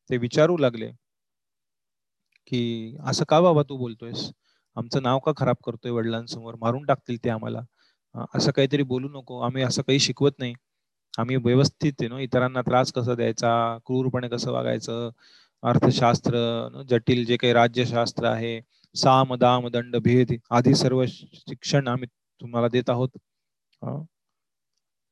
ते 0.10 0.18
विचारू 0.18 0.58
लागले 0.58 0.92
की 2.48 2.62
असं 3.06 3.26
का 3.30 3.40
बाबा 3.42 3.62
तू 3.70 3.78
बोलतोयस? 3.78 4.30
आमचं 4.78 5.04
नाव 5.04 5.20
का 5.26 5.32
खराब 5.38 5.56
करतोय 5.66 5.92
वडिलांसमोर? 5.92 6.56
मारून 6.62 6.86
टाकतील 6.86 7.18
ते 7.24 7.30
आम्हाला. 7.30 7.62
असं 8.36 8.52
काहीतरी 8.52 8.84
बोलू 8.84 9.08
नको. 9.10 9.40
आम्ही 9.42 9.64
असं 9.64 9.82
काही 9.82 10.00
शिकवत 10.00 10.40
नाही. 10.40 10.54
आम्ही 11.18 11.36
व्यवस्थित 11.36 12.02
नो? 12.10 12.18
इतरांना 12.18 12.62
त्रास 12.62 12.92
कसा 12.94 13.16
द्यायचा? 13.16 13.78
क्रूरपणे 13.86 14.28
कसं 14.30 14.52
वागायचं? 14.52 15.10
अर्थशास्त्र 15.64 16.82
जटिल 16.90 17.26
जे 17.26 17.38
काही 17.38 17.54
राज्यशास्त्र 17.54 18.26
आहे 18.28 18.60
साम 18.96 19.34
दाम 19.36 19.68
दंड 19.70 19.96
भेद 20.04 20.32
आधी 20.58 20.74
सर्व 20.76 21.06
शिक्षण 21.08 21.88
आम्ही 21.88 22.08
तुम्हाला 22.42 22.68
देत 22.68 22.90
आहोत. 22.90 23.10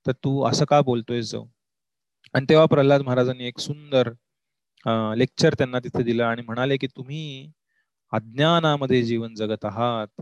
तर 0.05 0.11
तू 0.23 0.41
असं 0.45 0.65
का 0.65 0.81
बोलतोय 0.81 1.21
जाऊ? 1.21 1.45
आणि 2.33 2.45
तेव्हा 2.49 2.65
प्रल्हाद 2.65 3.01
महाराजांनी 3.01 3.47
एक 3.47 3.59
सुंदर 3.59 4.09
लेक्चर 5.17 5.53
त्यांना 5.53 5.79
तिथे 5.79 6.03
दिलं 6.03 6.23
आणि 6.23 6.41
म्हणाले 6.41 6.77
की 6.77 6.87
तुम्ही 6.87 7.51
अज्ञानामध्ये 8.13 9.01
जीवन 9.03 9.33
जगत 9.35 9.65
आहात. 9.65 10.21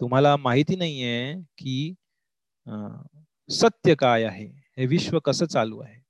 तुम्हाला 0.00 0.36
माहिती 0.36 0.76
नाहीये 0.76 1.34
की 1.58 1.94
सत्य 3.48 3.94
काय 3.94 4.24
आहे? 4.24 4.46
हे 4.78 4.86
विश्व 4.86 5.18
कसं 5.18 5.46
चालू 5.46 5.80
आहे? 5.80 6.00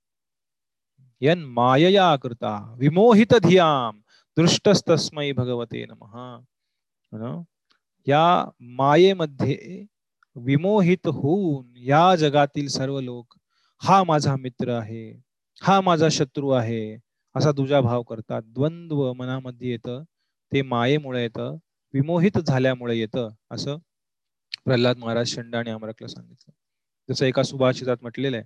यन 1.22 1.45
मायया 1.55 2.14
करता 2.22 2.55
विमोहित 2.78 3.34
धियाम 3.43 4.01
दृष्टस्तस्मै 4.36 5.30
भगवते 5.32 5.84
नमहा 5.86 7.43
या 8.07 8.24
मायेमध्ये 8.78 9.84
विमोहित 10.36 11.07
होऊन 11.07 11.72
या 11.76 12.14
जगातील 12.16 12.68
सर्व 12.68 13.01
लोक 13.01 13.34
हा 13.82 14.03
माझा 14.05 14.36
मित्र 14.36 14.70
आहे. 14.70 15.12
हा 15.62 15.80
माझा 15.80 16.08
शत्रू 16.10 16.50
आहे. 16.50 16.94
असा 17.34 17.50
तुझा 17.52 17.80
भाव 17.80 18.02
करतात. 18.02 18.42
द्वंद्व 18.44 19.12
मनामध्ये 19.12 19.70
येतं. 19.70 20.02
ते 20.52 20.62
मायेमुळे 20.62 21.22
येतं. 21.22 21.56
विमोहित 21.94 22.38
झाल्यामुळे 22.38 22.96
येतं. 22.98 23.28
असं 23.50 23.76
प्रल्हाद 24.64 24.98
महाराज 24.98 25.26
शंड 25.28 25.56
आणि 25.56 25.70
अमरकला 25.70 26.08
सांगितलं. 26.08 26.52
जसं 27.08 27.26
एका 27.26 27.42
सुभाषितात 27.42 27.96
म्हटलेलं 28.02 28.36
आहे. 28.36 28.44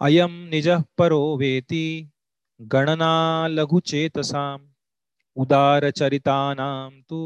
अयम 0.00 0.48
निज 0.50 0.68
परो 0.98 1.20
वेती 1.36 1.84
गणना 2.72 3.46
लघुचेतसाम 3.50 4.66
उदार 5.36 5.88
चरितानाम 5.90 7.00
तू 7.10 7.20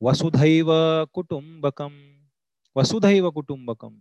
वसुधैव 0.00 0.72
कुटुंबकम 1.12 1.94
वसुधैव 2.76 3.30
कुटुंबकम. 3.30 3.94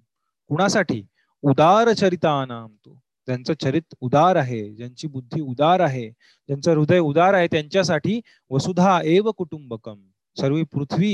कुणासाठी? 0.50 1.02
उदार 1.44 1.92
चरितानाम 1.94 2.76
तो. 2.76 2.94
ज्यांचं 3.28 3.54
चरित 3.62 3.96
उदार 4.02 4.36
आहे 4.36 4.62
ज्यांची 4.76 5.08
बुद्धी 5.08 5.42
उदार 5.42 5.80
आहे 5.80 6.10
ज्यांचं 6.10 6.72
हृदय 6.72 7.00
उदार 7.00 7.34
आहे 7.34 7.48
त्यांच्यासाठी 7.52 8.20
वसुधा 8.52 9.00
एव 9.06 9.32
कुटुंबकम. 9.32 10.00
सर्व 10.38 10.64
पृथ्वी 10.72 11.14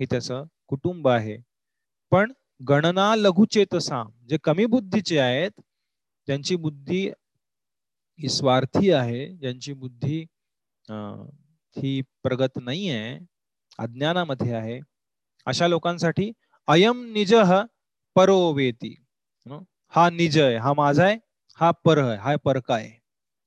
हे 0.00 0.06
त्याचं 0.10 0.44
कुटुंब 0.68 1.08
आहे. 1.08 1.36
पण 2.12 2.32
गणना 2.68 3.14
लघुचेतसा 3.16 4.02
जे 4.28 4.38
कमी 4.44 4.66
बुद्धीचे 4.66 5.18
आहेत 5.18 5.60
ज्यांची 6.28 6.56
बुद्धी 6.56 7.06
ही 8.18 8.28
स्वार्थी 8.28 8.90
आहे 8.90 9.26
ज्यांची 9.36 9.72
बुद्धी 9.72 10.20
ही 11.76 12.00
प्रगत 12.22 12.58
नाही 12.62 12.88
आहे 12.90 13.18
अज्ञानामध्ये 13.78 14.52
आहे 14.54 14.78
अशा 15.46 15.68
लोकांसाठी 15.68 16.30
अयम 16.68 17.04
निज 17.12 17.34
परोवेती 18.16 18.94
हा 19.46 20.08
निज 20.10 20.38
आहे 20.38 20.56
हा 20.56 20.72
माझा 20.74 21.04
आहे 21.04 21.16
हा 21.58 21.70
पर 21.84 21.98
आहे 21.98 22.16
हा 22.20 22.34
परका 22.44 22.74
आहे 22.74 22.90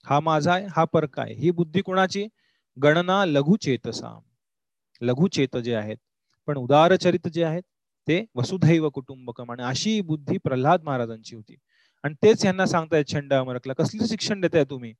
हा 0.05 0.19
माझा 0.19 0.53
आहे 0.53 0.65
हा 0.75 0.83
परका 0.93 1.21
आहे 1.21 1.33
ही 1.35 1.51
बुद्धी 1.51 1.81
कोणाची? 1.81 2.27
गणना 2.77 3.23
लघुचेतसा 3.25 4.17
लघुचेत 5.01 5.57
जे 5.65 5.73
आहेत 5.75 5.97
पण 6.47 6.57
उदारचरित 6.57 7.27
जे 7.33 7.43
आहेत 7.43 7.63
ते 8.07 8.23
वसुधैव 8.35 8.89
कुटुंबकम. 8.93 9.51
आणि 9.51 9.63
अशी 9.63 9.99
बुद्धी 10.09 10.37
प्रल्हाद 10.43 10.83
महाराजांची 10.83 11.35
होती. 11.35 11.55
आणि 12.03 12.13
तेच 12.23 12.45
यांना 12.45 12.65
सांगतायत 12.65 13.05
छंड 13.13 13.33
अमरकला 13.33 13.73
कसलं 13.73 14.05
शिक्षण 14.07 14.41
देताय 14.41 14.63
तुम्ही? 14.69 14.93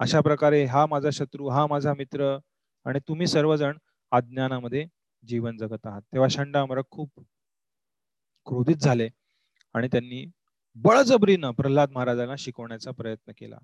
अशा 0.00 0.20
प्रकारे 0.20 0.64
हा 0.66 0.84
माझा 0.86 1.10
शत्रू 1.12 1.48
हा 1.48 1.66
माझा 1.66 1.92
मित्र 1.98 2.36
आणि 2.86 2.98
तुम्ही 3.08 3.26
सर्वजण 3.26 3.76
अज्ञानामध्ये 4.12 4.86
जीवन 5.24 5.56
जगत 5.56 5.86
आहात. 5.86 6.02
तेव्हा 6.12 6.28
छंड 6.36 6.56
अमरक 6.56 6.90
खूप 6.90 7.10
क्रोधित 8.46 8.76
झाले. 8.76 9.08
आणि 9.76 9.88
त्यांनी 9.88 10.26
बळजबरीनं 10.74 11.50
प्रल्हाद 11.50 11.90
महाराजांना 11.90 12.34
शिकवण्याचा 12.38 12.90
प्रयत्न 12.90 13.32
केला. 13.38 13.56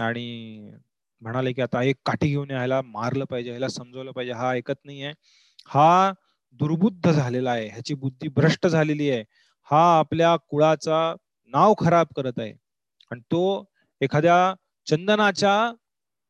आणि 0.00 0.70
म्हणाले 1.20 1.52
की 1.52 1.62
आता 1.62 1.82
एक 1.82 1.96
काठी 2.06 2.28
घेऊन 2.28 2.50
यायला 2.50 2.82
मारलं 2.82 3.24
पाहिजे 3.24 3.50
ह्याला 3.50 3.68
समजवलं 3.68 4.12
पाहिजे. 4.12 4.32
हा 4.32 4.50
ऐकत 4.50 4.84
नाहीये. 4.84 5.12
हा 5.66 6.12
दुर्बुद्ध 6.52 7.10
झालेला 7.10 7.50
आहे. 7.50 7.68
ह्याची 7.68 7.94
बुद्धी 7.94 8.28
भ्रष्ट 8.28 8.66
झालेली 8.66 9.10
आहे. 9.10 9.24
हा 9.70 9.98
आपल्या 9.98 10.36
कुळाचा 10.36 11.14
नाव 11.46 11.74
खराब 11.78 12.06
करत 12.16 12.32
आहे. 12.38 12.52
आणि 13.10 13.20
तो 13.20 13.70
एखाद्या 14.00 14.54
चंदनाच्या 14.86 15.72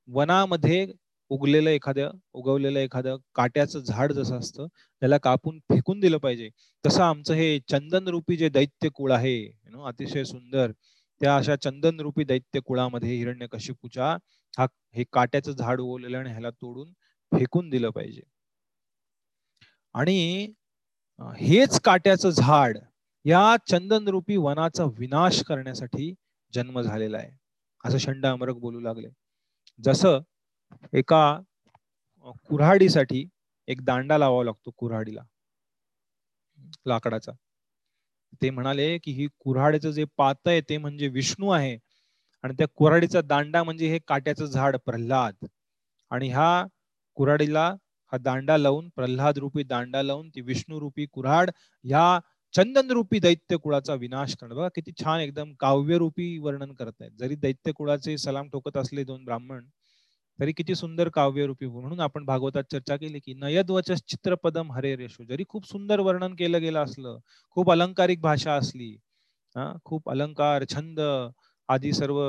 वनामध्ये 0.09 0.87
उगलेलं 1.35 1.71
एखाद्या 1.71 2.09
उगवलेलं 2.35 2.79
एखादं 2.79 3.17
काट्याचं 3.35 3.81
झाड 3.81 4.13
जसं 4.13 4.39
असतं 4.39 4.67
त्याला 5.03 5.19
कापून 5.19 5.59
फेकून 5.71 6.01
दिलं 6.01 6.19
पाहिजे. 6.19 6.49
तसं 6.85 7.03
आमचं 7.03 7.35
हे 7.35 7.59
चंदन 7.69 8.09
रूपी 8.09 8.37
जे 8.37 8.49
दैत्य 8.49 8.89
कुळ 8.95 9.13
आहे 9.13 9.37
अतिशय 9.87 10.25
सुंदर 10.25 10.73
त्या 11.21 11.37
अशा 11.37 11.57
चंदन 11.57 12.01
रूपी 12.01 12.25
दैत्य 12.25 12.61
कुळामध्ये 12.61 13.17
हिरण्य 13.17 13.47
कशिपूच्या 13.53 14.17
हा 14.59 14.67
हे 14.95 15.05
काट्याचं 15.13 15.53
झाड 15.53 15.81
उगवलेलं 15.81 16.19
आणि 16.19 16.31
ह्याला 16.31 16.51
तोडून 16.51 16.93
फेकून 17.33 17.69
दिलं 17.71 17.91
पाहिजे. 17.91 18.23
आणि 19.95 20.47
हेच 21.39 21.81
काट्याचं 21.81 22.31
झाड 22.31 22.79
या 23.25 23.45
चंदन 23.69 24.09
रूपी 24.09 24.37
वनाचा 24.37 24.85
विनाश 24.99 25.43
करण्यासाठी 25.43 26.13
जन्म 26.53 26.81
झालेला 26.81 27.19
आहे. 27.19 27.31
असं 27.85 27.99
शंड 27.99 28.27
अमरक 28.27 28.57
बोलू 28.57 28.81
लागले. 28.81 29.09
जसं 29.81 30.21
एका 30.93 31.23
कुऱ्हाडीसाठी 32.49 33.25
एक 33.69 33.85
दांडा 33.85 34.19
लावावा 34.19 34.45
लागतो 34.45 34.71
कुऱ्हाडीला. 34.77 35.23
लाकडाचा. 36.87 37.33
ते 38.43 38.51
म्हणाले 38.51 38.97
की 38.99 39.13
ही 39.13 39.27
कुऱ्हाडीचं 39.41 39.91
जे 39.91 40.05
पात 40.19 40.49
आहे 40.49 40.61
ते 40.69 40.77
म्हणजे 40.79 41.09
विष्णू 41.11 41.49
आहे. 41.51 41.77
आणि 42.45 42.55
त्या 42.59 42.67
कुऱ्हाडीचा 42.77 43.21
दांडा 43.23 43.63
म्हणजे 43.63 43.89
हे 43.89 43.99
काट्याचं 44.09 44.47
झाड 44.47 44.77
प्रल्हाद. 44.87 45.45
आणि 46.11 46.29
ह्या 46.29 46.65
कुऱ्हाडीला 47.17 47.67
हा 48.13 48.19
दांडा 48.19 48.57
लावून 48.57 48.89
प्रल्हाद 48.97 49.39
रूपी 49.39 49.63
दांडा 49.65 50.03
लावून 50.03 50.29
ती 50.31 50.41
विष्णू 50.43 50.81
रूपी 50.81 51.07
कुऱ्हाड 51.13 51.51
ह्या 51.85 52.19
चंदन 52.55 52.91
रूपी 52.91 53.19
दैत्य 53.21 53.57
कुळाचा 53.57 53.95
विनाश 53.95 54.35
करणं 54.37 54.55
बघा 54.57 54.69
किती 54.75 54.93
छान 54.95 55.21
एकदम 55.21 55.53
काव्यरूपी 55.61 56.37
वर्णन 56.39 56.73
करतायत. 56.75 57.11
जरी 57.13 57.35
दैत्य 57.37 57.73
कुळाचे 57.73 58.17
सलाम 58.19 58.49
ठोकत 58.49 58.77
असले 58.77 59.05
दोन 59.05 59.25
ब्राह्मण 59.25 59.65
तरी 60.39 60.53
किती 60.53 60.75
सुंदर 60.75 61.09
काव्यरूपी 61.11 61.67
म्हणून 61.69 62.01
आपण 62.01 62.25
भागवतात 62.25 62.65
चर्चा 62.71 62.97
केली 62.97 63.19
की 63.21 63.35
नयद्वच 63.35 63.91
चित्रपदम 64.03 64.73
हरे 64.73 64.95
रेशो. 64.97 65.25
जरी 65.25 65.45
खूप 65.49 65.67
सुंदर 65.67 66.01
वर्णन 66.01 66.35
केलं 66.37 66.61
गेलं 66.61 66.83
असलं 66.85 67.19
खूप 67.57 67.71
अलंकारिक 67.73 68.21
भाषा 68.23 68.55
असली 68.55 68.91
हा 69.57 69.73
खूप 69.85 70.11
अलंकार 70.11 70.65
छंद 70.69 71.01
आदी 71.69 71.93
सर्व 71.93 72.21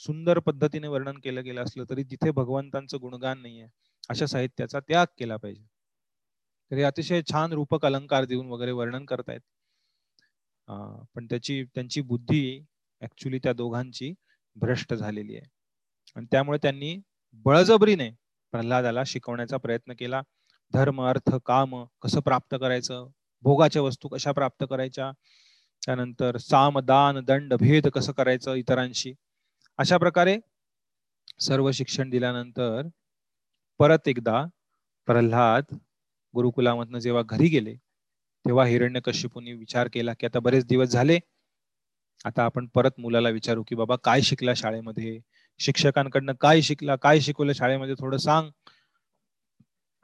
सुंदर 0.00 0.38
पद्धतीने 0.40 0.88
वर्णन 0.88 1.18
केलं 1.20 1.44
गेलं 1.44 1.62
असलं 1.62 1.84
तरी 1.90 2.04
जिथे 2.04 2.30
भगवंतांचं 2.32 2.98
गुणगान 3.00 3.42
नाहीये 3.42 3.66
अशा 4.10 4.26
साहित्याचा 4.26 4.80
त्याग 4.80 5.06
केला 5.18 5.36
पाहिजे. 5.38 5.64
तरी 6.70 6.82
अतिशय 6.84 7.22
छान 7.24 7.52
रूपक 7.52 7.84
अलंकार 7.86 8.24
देऊन 8.26 8.48
वगैरे 8.50 8.72
वर्णन 8.72 9.04
करतायत. 9.06 9.40
पण 11.14 11.26
त्याची 11.26 11.62
त्यांची 11.66 12.00
बुद्धी 12.02 12.42
ऍक्च्युली 13.02 13.38
त्या 13.38 13.52
दोघांची 13.52 14.12
भ्रष्ट 14.56 14.94
झालेली 14.94 15.36
आहे. 15.36 15.46
आणि 16.16 16.26
त्यामुळे 16.32 16.58
त्यांनी 16.62 16.96
बळजबरीने 17.34 18.10
प्रल्हादाला 18.52 19.02
शिकवण्याचा 19.04 19.56
प्रयत्न 19.56 19.92
केला. 19.98 20.20
धर्म 20.74 21.02
अर्थ 21.02 21.34
काम 21.46 21.84
कसं 22.02 22.20
प्राप्त 22.20 22.54
करायचं? 22.60 23.06
भोगाच्या 23.42 23.82
वस्तू 23.82 24.08
कशा 24.08 24.32
प्राप्त 24.32 24.64
करायच्या? 24.70 25.10
त्यानंतर 25.86 26.36
साम 26.36 26.78
दान 26.78 27.20
दंड 27.24 27.54
भेद 27.54 27.86
कसं 27.88 28.12
करायचं 28.12 28.54
इतरांशी? 28.54 29.12
अशा 29.78 29.96
प्रकारे 29.98 30.36
सर्व 31.40 31.70
शिक्षण 31.70 32.10
दिल्यानंतर 32.10 32.86
परत 33.78 34.08
एकदा 34.08 34.44
प्रल्हाद 35.06 35.64
गुरुकुलामधनं 36.34 36.98
जेव्हा 36.98 37.22
घरी 37.22 37.48
गेले 37.48 37.74
तेव्हा 38.44 38.64
हिरण्य 38.66 39.00
कश्यपूंनी 39.00 39.52
विचार 39.52 39.88
केला 39.92 40.12
की 40.20 40.26
आता 40.26 40.38
बरेच 40.38 40.66
दिवस 40.66 40.88
झाले. 40.88 41.18
आता 42.24 42.44
आपण 42.44 42.66
परत 42.66 42.90
मुलाला 42.98 43.28
विचारू 43.28 43.62
की 43.68 43.74
बाबा 43.74 43.96
काय 43.96 44.20
शिकला 44.20 44.54
शाळेमध्ये? 44.54 45.18
शिक्षकांकडनं 45.60 46.32
काय 46.40 46.60
शिकला 46.62 46.96
काय 46.96 47.20
शिकवलं 47.20 47.52
शाळेमध्ये 47.52 47.94
थोडं 48.00 48.16
सांग. 48.16 48.50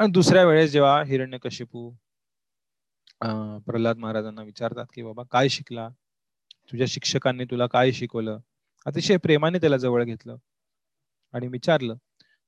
आणि 0.00 0.10
दुसऱ्या 0.12 0.44
वेळेस 0.44 0.70
जेव्हा 0.72 1.02
हिरण्य 1.06 1.38
कशिपू 1.38 1.90
प्रल्हाद 3.66 3.96
महाराजांना 3.98 4.42
विचारतात 4.42 4.86
की 4.94 5.02
बाबा 5.02 5.22
काय 5.30 5.48
शिकला? 5.48 5.88
तुझ्या 6.72 6.86
शिक्षकांनी 6.90 7.44
तुला 7.44 7.66
काय 7.66 7.92
शिकवलं? 7.92 8.38
अतिशय 8.86 9.16
प्रेमाने 9.16 9.58
त्याला 9.58 9.76
जवळ 9.76 10.04
घेतलं 10.04 10.36
आणि 11.34 11.48
विचारलं. 11.48 11.94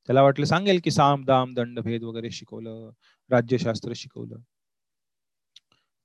त्याला 0.08 0.22
वाटलं 0.22 0.46
सांगेल 0.46 0.80
की 0.84 0.90
साम 0.90 1.24
दाम 1.24 1.54
दंड 1.54 1.80
भेद 1.80 2.02
वगैरे 2.02 2.30
शिकवलं 2.30 2.90
राज्यशास्त्र 3.30 3.92
शिकवलं. 3.96 4.36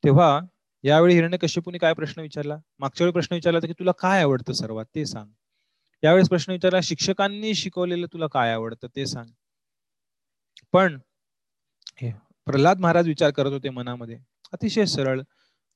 तेव्हा 0.04 0.40
यावेळी 0.84 1.14
हिरण्य 1.16 1.38
कश्यपूने 1.38 1.78
काय 1.78 1.94
प्रश्न 1.94 2.22
विचारला? 2.22 2.58
मागच्या 2.80 3.06
वेळी 3.06 3.14
प्रश्न 3.14 3.36
विचारला 3.36 3.60
की 3.60 3.74
तुला 3.80 3.92
काय 4.00 4.22
आवडतं 4.22 4.54
सर्वात? 4.54 4.86
ते 4.96 5.06
सांग. 5.06 5.32
यावेळेस 6.04 6.30
प्रश्न 6.30 6.52
विचारला 6.52 6.80
शिक्षकांनी 6.84 7.54
शिकवलेलं 7.56 8.06
तुला 8.14 8.28
काय 8.34 8.52
आवडतं 8.54 8.88
ते 8.96 9.06
सांग. 9.06 9.30
पण 10.74 10.98
प्रल्हाद 12.48 12.80
महाराज 12.82 13.08
विचार 13.08 13.32
करत 13.32 13.52
होते 13.52 13.70
मनामध्ये. 13.70 14.18
अतिशय 14.54 14.86
सरळ 14.86 15.22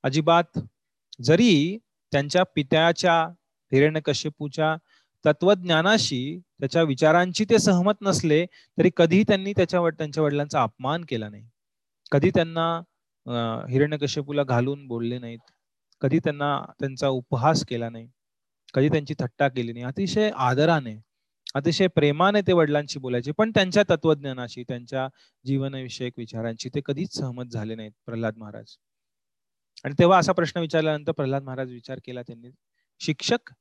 अजिबात 0.03 0.59
जरी 1.19 1.77
त्यांच्या 2.11 2.43
पित्याच्या 2.55 3.13
हिरण्यकश्यपूच्या 3.71 4.75
तत्वज्ञानाशी 5.25 6.19
त्याच्या 6.59 6.81
विचारांची 6.83 7.45
ते 7.49 7.59
सहमत 7.59 8.01
नसले 8.01 8.45
तरी 8.77 8.89
कधी 8.97 9.21
त्यांनी 9.27 9.53
त्याच्या 9.57 9.89
त्यांच्या 9.89 10.23
वडिलांचा 10.23 10.61
अपमान 10.63 11.03
केला 11.09 11.29
नाही. 11.29 11.43
कधी 12.11 12.29
त्यांना 12.35 12.67
हिरण्यकश्यपूला 13.69 14.43
घालून 14.43 14.85
बोलले 14.87 15.17
नाहीत. 15.19 15.39
कधी 16.01 16.19
त्यांना 16.19 16.57
त्यांचा 16.79 17.07
उपहास 17.09 17.63
केला 17.69 17.89
नाही. 17.89 18.07
कधी 18.75 18.89
त्यांची 18.89 19.13
थट्टा 19.19 19.47
केली 19.49 19.73
नाही. 19.73 19.85
अतिशय 19.85 20.29
आदराने 20.35 20.95
अतिशय 21.55 21.87
प्रेमाने 21.95 22.41
ते 22.47 22.53
वडिलांशी 22.53 22.99
बोलायचे 22.99 23.31
पण 23.37 23.51
त्यांच्या 23.55 23.83
तत्वज्ञानाशी 23.89 24.63
त्यांच्या 24.67 25.07
जीवनविषयक 25.45 26.13
विचारांची 26.17 26.69
ते 26.75 26.81
कधीच 26.85 27.13
सहमत 27.17 27.51
झाले 27.51 27.75
नाहीत 27.75 27.91
प्रल्हाद 28.05 28.37
महाराज. 28.37 28.75
आणि 29.85 29.93
तेव्हा 29.99 30.17
असा 30.19 30.31
प्रश्न 30.31 30.59
विचारल्यानंतर 30.59 31.11
प्रल्हाद 31.11 31.43
महाराज 31.43 31.71
विचार 31.71 31.99
केला 32.05 32.21
त्यांनी. 32.21 32.49
शिक्षक 33.01 33.51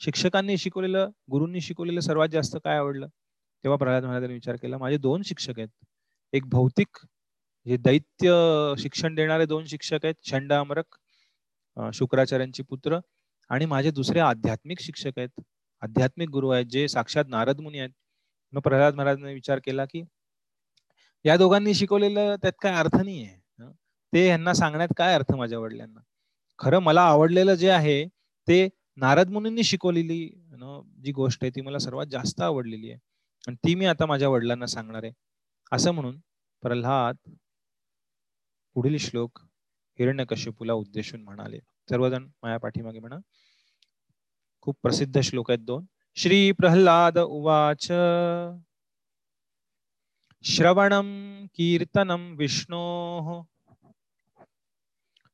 शिक्षकांनी 0.00 0.56
शिकवलेलं 0.58 1.10
गुरूंनी 1.30 1.60
शिकवलेलं 1.60 2.00
सर्वात 2.00 2.28
जास्त 2.28 2.56
काय 2.64 2.76
आवडलं? 2.78 3.06
तेव्हा 3.64 3.76
प्रल्हाद 3.78 4.04
महाराजांनी 4.04 4.34
विचार 4.34 4.56
केला 4.62 4.78
माझे 4.78 4.96
दोन 4.98 5.22
शिक्षक 5.22 5.58
आहेत. 5.58 5.68
एक 6.32 6.46
भौतिक 6.50 6.98
हे 7.66 7.76
दैत्य 7.76 8.74
शिक्षण 8.78 9.14
देणारे 9.14 9.46
दोन 9.46 9.64
शिक्षक 9.66 10.04
आहेत 10.04 10.14
छंड 10.30 10.52
अमरक 10.52 10.96
शुक्राचार्यांची 11.94 12.62
पुत्र 12.62 12.98
आणि 13.50 13.66
माझे 13.66 13.90
दुसरे 13.90 14.20
आध्यात्मिक 14.20 14.80
शिक्षक 14.80 15.18
आहेत 15.18 15.40
आध्यात्मिक 15.82 16.28
गुरु 16.30 16.50
आहेत 16.50 16.66
जे 16.66 16.86
साक्षात 16.88 17.24
नारद 17.28 17.60
मुनी 17.60 17.78
आहेत. 17.78 17.90
मग 18.52 18.60
प्रल्हाद 18.62 18.94
महाराजांनी 18.94 19.34
विचार 19.34 19.58
केला 19.64 19.84
की 19.84 20.02
या 21.24 21.36
दोघांनी 21.36 21.74
शिकवलेलं 21.74 22.34
त्यात 22.42 22.52
काय 22.62 22.74
अर्थ 22.76 22.96
नाही 22.96 23.22
आहे 23.24 23.70
ते 24.12 24.26
यांना 24.26 24.52
सांगण्यात 24.54 24.88
काय 24.98 25.14
अर्थ 25.14 25.32
माझ्या 25.36 25.58
वडिलांना? 25.58 26.00
खरं 26.58 26.78
मला 26.82 27.02
आवडलेलं 27.02 27.54
जे 27.54 27.70
आहे 27.70 28.04
ते 28.48 28.68
नारद 28.98 29.30
मुनींनी 29.32 29.62
शिकवलेली 29.64 30.18
जी 31.04 31.12
गोष्ट 31.12 31.44
आहे 31.44 31.50
ती 31.54 31.60
मला 31.60 31.78
सर्वात 31.78 32.06
जास्त 32.10 32.40
आवडलेली 32.42 32.90
आहे. 32.90 32.98
आणि 33.44 33.56
ती 33.66 33.74
मी 33.74 33.86
आता 33.86 34.06
माझ्या 34.06 34.28
वडिलांना 34.28 34.66
सांगणार 34.66 35.02
आहे. 35.04 35.12
असं 35.72 35.92
म्हणून 35.94 36.18
प्रल्हाद 36.62 37.16
पुढील 38.76 38.96
श्लोक 38.98 39.38
हिरण्यकश्यपूला 39.98 40.72
उद्देशून 40.74 41.22
म्हणाले. 41.22 41.58
सर्वजण 41.90 42.28
माया 42.42 42.56
पाठीमागे 42.56 42.98
म्हणा. 42.98 43.16
खूप 44.60 44.78
प्रसिद्ध 44.82 45.20
श्लोक 45.20 45.50
आहेत 45.50 45.60
दोन. 45.60 45.84
श्री 46.14 46.52
प्रल्हाद 46.52 47.18
उवाच. 47.18 47.92
श्रवणं 50.42 51.46
कीर्तनं 51.46 52.36
विष्णोः. 52.36 53.42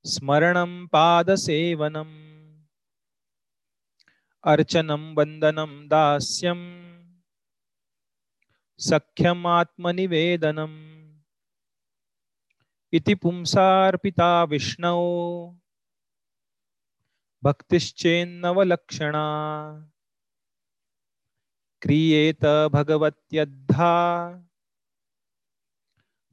स्मरणं 0.06 0.86
पादसेवनम् 0.86 2.40
अर्चनं 4.42 5.16
वन्दनं 5.16 5.88
दास्यम् 5.88 6.90
सख्यमात्मनिवेदनम् 8.78 11.18
इति 12.92 13.14
पुंसार्पिता 13.14 14.44
विष्णौ। 14.44 15.59
भक्तिश्चेन्नवलक्षणा। 17.42 19.20
क्रियेत 21.82 22.68
भगवत्यद्धा। 22.72 24.32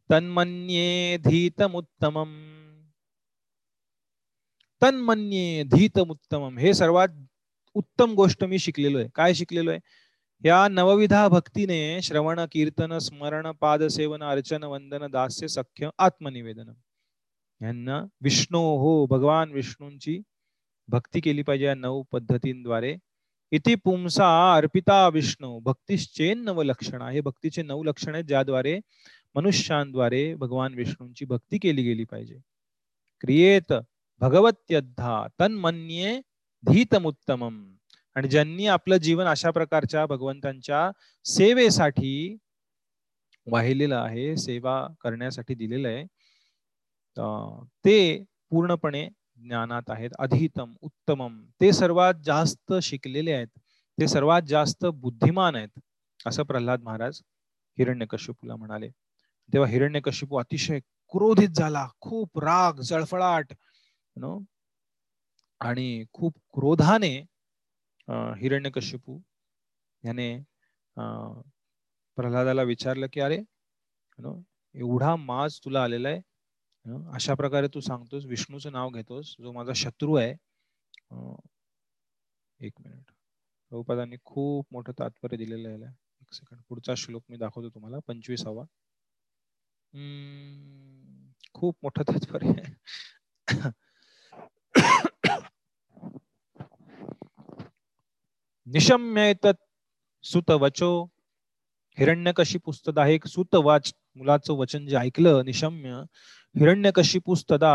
तन्मन्ये 0.10 1.18
धीतमुत्तमम्। 1.18 2.88
तन्मन्ये 4.82 5.64
धीतमुत्तमम. 5.64 6.58
हे 6.58 6.74
सर्वात 6.74 7.08
उत्तम 7.74 8.14
गोष्ट 8.14 8.44
मी 8.44 8.60
शिकलेलो 8.60 9.00
आहे. 9.00 9.10
काय 9.16 9.34
शिकलेलो 9.34 9.72
आहे? 9.72 9.80
या 10.46 10.68
नवविधा 10.68 11.28
भक्तीने 11.28 12.02
श्रवण 12.02 12.46
कीर्तन 12.52 13.00
स्मरण 13.00 13.52
पादसेवन 13.52 14.24
अर्चन 14.24 14.64
वंदन 14.64 15.12
दास्य 15.12 15.48
सख्य 15.48 15.90
आत्मनिवेदन. 16.00 16.74
यांना 17.62 18.06
विष्णू 18.22 18.60
हो 18.60 19.06
भगवान 19.06 19.52
विष्णूंची 19.52 20.22
भक्ती 20.90 21.20
केली 21.22 21.42
पाहिजे 21.44 21.66
या 21.66 21.74
नऊ 21.76 22.02
पद्धतींद्वारे. 22.12 22.96
इति 23.52 23.76
पुंसा 23.84 24.28
अर्पिता 24.56 25.08
विष्णू 25.10 25.60
भक्तीश्चेन 25.66 26.44
नव 26.44 26.62
लक्षण. 26.64 27.02
हे 27.02 27.22
भक्तीचे 27.22 27.64
नऊ 27.64 27.84
लक्षण 27.84 28.14
आहेत 28.16 28.26
ज्याद्वारे 28.26 28.80
मनुष्यांद्वारे 29.36 30.24
भगवान 30.36 30.74
विष्णूंची 30.76 31.26
भक्ती 31.26 31.58
केली 31.60 31.84
गेली 31.84 32.04
पाहिजे. 32.12 32.40
क्रियेत 33.24 33.74
भगवत्यद्धा 34.22 35.26
तन्मन्ये 35.40 36.20
धीतमुत्तमम 36.64 37.64
आणि 38.16 38.28
ज्यांनी 38.28 38.68
आपलं 38.68 38.98
जीवन 38.98 39.26
अशा 39.28 39.52
प्रकारच्या 39.52 40.06
भगवंतांच्या 40.06 40.90
सेवेसाठी 41.26 42.38
वाहिलेलं 43.48 43.96
आहे 43.96 44.36
सेवा 44.38 44.76
करण्यासाठी 45.02 45.56
दिलेलं 45.56 45.88
आहे 45.88 46.06
ते 47.86 47.98
पूर्णपणे 48.52 49.08
ज्ञानात 49.38 49.90
आहेत 49.90 50.10
अधितम 50.20 50.74
उत्तमम 50.82 51.42
ते 51.62 51.72
सर्वात 51.74 52.14
जास्त 52.26 52.74
शिकलेले 52.84 53.32
आहेत 53.34 53.48
ते 53.98 54.08
सर्वात 54.08 54.42
जास्त 54.48 54.86
बुद्धिमान 55.02 55.56
आहेत 55.56 55.80
असं 56.20 56.44
प्रल्हाद 56.44 56.82
महाराज 56.84 57.22
हिरण्यकश्यपूला 57.78 58.56
म्हणाले. 58.56 58.90
तेव्हा 59.50 59.70
हिरण्यकश्यपू 59.70 60.38
अतिशय 60.40 60.80
क्रोधित 61.14 61.50
झाला 61.50 61.88
खूप 62.02 62.40
राग 62.40 62.80
जळफळाट 62.82 63.54
नो 64.16 64.38
आणि 65.62 66.04
खूप 66.14 66.34
क्रोधाने 66.54 67.16
हिरण्यकश्यपू 68.42 69.20
याने 70.04 70.30
प्रल्हादाला 72.18 72.64
विचारलं 72.64 73.08
की 73.14 73.20
अरे 73.20 73.38
एवढा 74.76 75.16
माज 75.16 75.60
तुला 75.66 75.84
आलेला 75.84 76.10
आहे 76.10 76.22
अशा 76.90 77.34
प्रकारे 77.34 77.68
तू 77.74 77.80
सांगतोस 77.80 78.26
विष्णूचं 78.26 78.72
नाव 78.72 78.90
घेतोस 78.90 79.36
जो 79.42 79.52
माझा 79.52 79.74
शत्रू 79.74 80.16
आहे. 80.16 80.32
एक 82.60 82.74
मिनिट. 82.80 83.12
प्रभुपादांनी 83.70 84.16
खूप 84.24 84.68
मोठं 84.72 84.92
तात्पर्य 85.00 85.38
दिलेलं 85.38 85.70
आहे. 85.70 85.94
एक 86.22 86.34
सेकंड 86.34 86.62
पुढचा 86.70 86.96
श्लोक 86.96 87.24
मी 87.30 87.38
दाखवतो 87.38 87.70
तुम्हाला 87.70 87.98
पंचवीसावा. 88.08 88.64
खूप 91.54 91.78
मोठं 91.84 92.04
तात्पर्य 92.04 92.50
आहे. 92.50 92.76
निशम्य 98.66 99.34
हिरण्य 102.00 102.32
कशी 102.36 102.58
पुस्तक 102.58 103.00
आहे 103.00 103.18
सुतवाच 103.28 103.94
मुलाचं 104.16 104.54
वचन 104.54 104.88
जे 104.88 104.96
ऐकलं 104.96 105.46
निशम्य 105.46 106.02
हिरण्यकशिपुस्तदा 106.60 107.74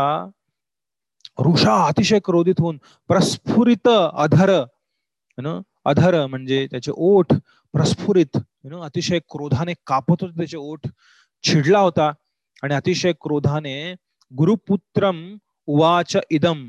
ऋषा 1.39 1.75
अतिशय 1.85 2.19
क्रोधित 2.19 2.59
होऊन 2.59 2.77
प्रस्फुरित 3.09 3.87
अधर 3.87 4.51
अधर 5.85 6.25
म्हणजे 6.25 6.65
त्याचे 6.71 6.91
ओठ 6.95 7.33
प्रस्फुरित 7.73 8.37
अतिशय 8.81 9.19
क्रोधाने 9.19 9.73
कापत 9.87 10.21
होते 10.21 10.37
त्याचे 10.37 10.57
ओठ 10.57 10.87
छिडला 11.43 11.79
होता 11.79 12.11
आणि 12.63 12.73
अतिशय 12.73 13.13
क्रोधाने 13.21 13.75
गुरुपुत्रम 14.31 15.25
उवाच 15.67 16.15
इदम 16.29 16.65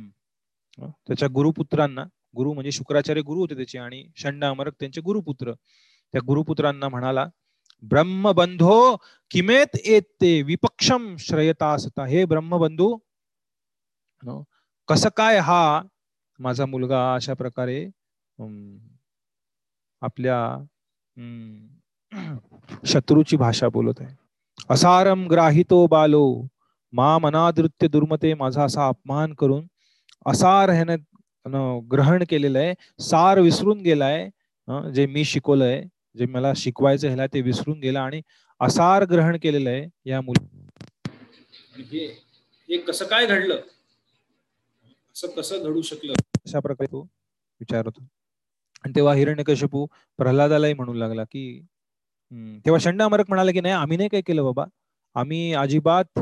त्याच्या 0.78 1.28
गुरुपुत्रांना 1.34 2.04
गुरु 2.36 2.52
म्हणजे 2.52 2.70
शुक्राचार्य 2.72 3.22
गुरु 3.22 3.40
होते 3.40 3.56
त्याचे 3.56 3.78
आणि 3.78 4.04
षंड 4.16 4.44
अमरक 4.44 4.74
त्यांचे 4.80 5.00
गुरुपुत्र. 5.00 5.52
त्या 6.14 6.20
गुरुपुत्रांना 6.26 6.88
म्हणाला 6.88 7.26
ब्रह्मबंधो 7.90 8.96
किमेत 9.30 9.76
येते 9.86 10.40
विपक्षम 10.42 11.14
श्रयतासता 11.20 12.04
हे 12.06 12.24
ब्रह्मबंधू 12.32 12.96
कसं 14.88 15.08
काय 15.16 15.38
हा 15.48 15.82
माझा 16.40 16.66
मुलगा 16.66 17.02
अशा 17.14 17.34
प्रकारे 17.34 17.78
आपल्या 20.02 20.38
शत्रूची 22.92 23.36
भाषा 23.36 23.68
बोलत 23.68 24.00
आहे. 24.00 24.14
असारम 24.70 25.26
ग्राहितो 25.28 25.86
बालो 25.86 26.24
मा 26.92 27.16
मनादृत्य 27.18 27.88
दुर्मते 27.88 28.32
माझा 28.34 28.64
असा 28.64 28.88
अपमान 28.88 29.32
करून 29.38 29.66
असार 30.26 30.70
ह्याने 30.70 30.96
ग्रहण 31.92 32.24
केलेलं 32.28 32.58
आहे 32.58 32.74
सार 33.02 33.38
विसरून 33.40 33.80
गेलाय 33.82 34.28
जे 34.94 35.06
मी 35.06 35.24
शिकवलंय 35.24 35.82
जे 36.14 36.26
मला 36.26 36.52
शिकवायचं 36.56 37.06
ह्याला 37.06 37.26
ते 37.26 37.40
विसरून 37.42 37.78
गेला 37.80 38.00
आणि 38.02 38.20
असार 38.60 39.04
ग्रहण 39.10 39.36
केलेलं 39.42 39.70
आहे 39.70 39.86
या 40.06 40.20
मुली 40.20 40.62
हे 42.68 42.76
कसं 42.78 43.04
काय 43.06 43.26
घडलं? 43.26 43.60
असं 45.16 45.28
कसं 45.36 45.62
घडू 45.64 45.82
शकलं? 45.82 46.12
अशा 46.46 46.60
प्रकारे 46.60 46.86
तो 46.92 47.00
विचारत. 47.60 47.86
होता 47.86 48.06
आणि 48.84 48.92
तेव्हा 48.96 49.14
हिरण्यकश्यपू 49.14 49.84
प्रल्हादालाही 50.18 50.74
म्हणू 50.74 50.92
लागला 50.94 51.24
की 51.24 51.44
तेव्हा 52.64 52.78
शंडामरक 52.82 53.24
म्हणाला 53.28 53.50
की 53.52 53.60
नाही 53.60 53.74
आम्ही 53.74 53.96
नाही 53.96 54.08
काय 54.08 54.20
केलं 54.26 54.44
बाबा. 54.44 54.64
आम्ही 55.16 55.52
अजिबात 55.54 56.18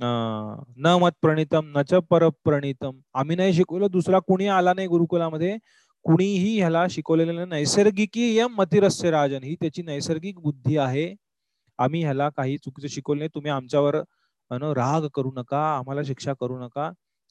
न 0.00 0.94
मत 1.00 1.12
प्रणितम 1.22 1.66
न 1.76 1.82
च 1.90 1.94
पर 2.10 2.28
प्रणितम 2.44 2.98
आम्ही 3.14 3.36
नाही 3.36 3.52
शिकवलं 3.54 3.86
दुसरा 3.92 4.18
कुणी 4.26 4.46
आला 4.48 4.72
नाही 4.74 4.88
गुरुकुलामध्ये. 4.88 5.56
कुणीही 6.04 6.56
ह्याला 6.58 6.86
शिकवलेलं 6.90 7.48
नैसर्गिकीय 7.48 8.46
मतिरस्य 8.50 9.10
राजन 9.10 9.42
ही 9.44 9.54
त्याची 9.56 9.82
नैसर्गिक 9.82 10.38
बुद्धी 10.40 10.76
आहे. 10.78 11.14
आम्ही 11.78 12.02
ह्याला 12.02 12.28
काही 12.30 12.56
चुकीचं 12.58 12.88
शिकवलं 12.88 13.18
नाही. 13.18 13.28
तुम्ही 13.34 13.50
आमच्यावर 13.52 13.96
राग 14.76 15.06
करू 15.14 15.30
नका 15.36 15.60
आम्हाला 15.76 16.02
शिक्षा 16.06 16.32
करू 16.40 16.58
नका. 16.58 16.86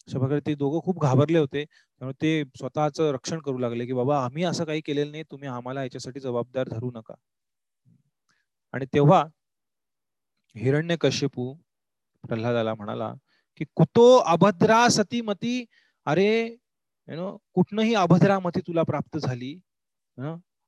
अशा 0.08 0.20
प्रकारे 0.20 0.40
ते 0.48 0.56
दोघं 0.56 0.80
खूप 0.82 1.02
घाबरले 1.04 1.40
होते. 1.40 1.64
त्यामुळे 1.66 2.14
ते 2.22 2.44
स्वतःच 2.60 3.00
रक्षण 3.12 3.40
करू 3.42 3.58
लागले 3.60 3.86
की 3.86 3.94
बाबा 3.94 4.24
आम्ही 4.26 4.44
असं 4.46 4.66
काही 4.66 4.82
केलेलं 4.82 5.12
नाही. 5.12 5.24
तुम्ही 5.32 5.50
आम्हाला 5.50 5.84
याच्यासाठी 5.84 6.20
जबाबदार 6.20 6.70
धरू 6.70 6.92
नका. 6.92 7.16
आणि 8.74 8.86
तेव्हा 8.94 9.24
हिरण्य 10.56 10.96
कश्यपू 11.02 11.54
प्रल्हादाला 12.24 12.74
म्हणाला 12.76 13.14
की 13.62 13.66
कुतो 13.76 14.06
अभद्रा 14.26 14.88
सती 14.90 15.22
मती 15.22 15.64
अरे 16.08 16.30
यु 17.08 17.16
नो 17.16 17.28
कुठनही 17.54 17.94
अभद्रामती 17.96 18.60
तुला 18.68 18.84
प्राप्त 18.84 19.18
झाली 19.18 19.54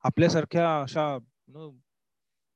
आपल्यासारख्या 0.04 0.66
अशा 0.82 1.06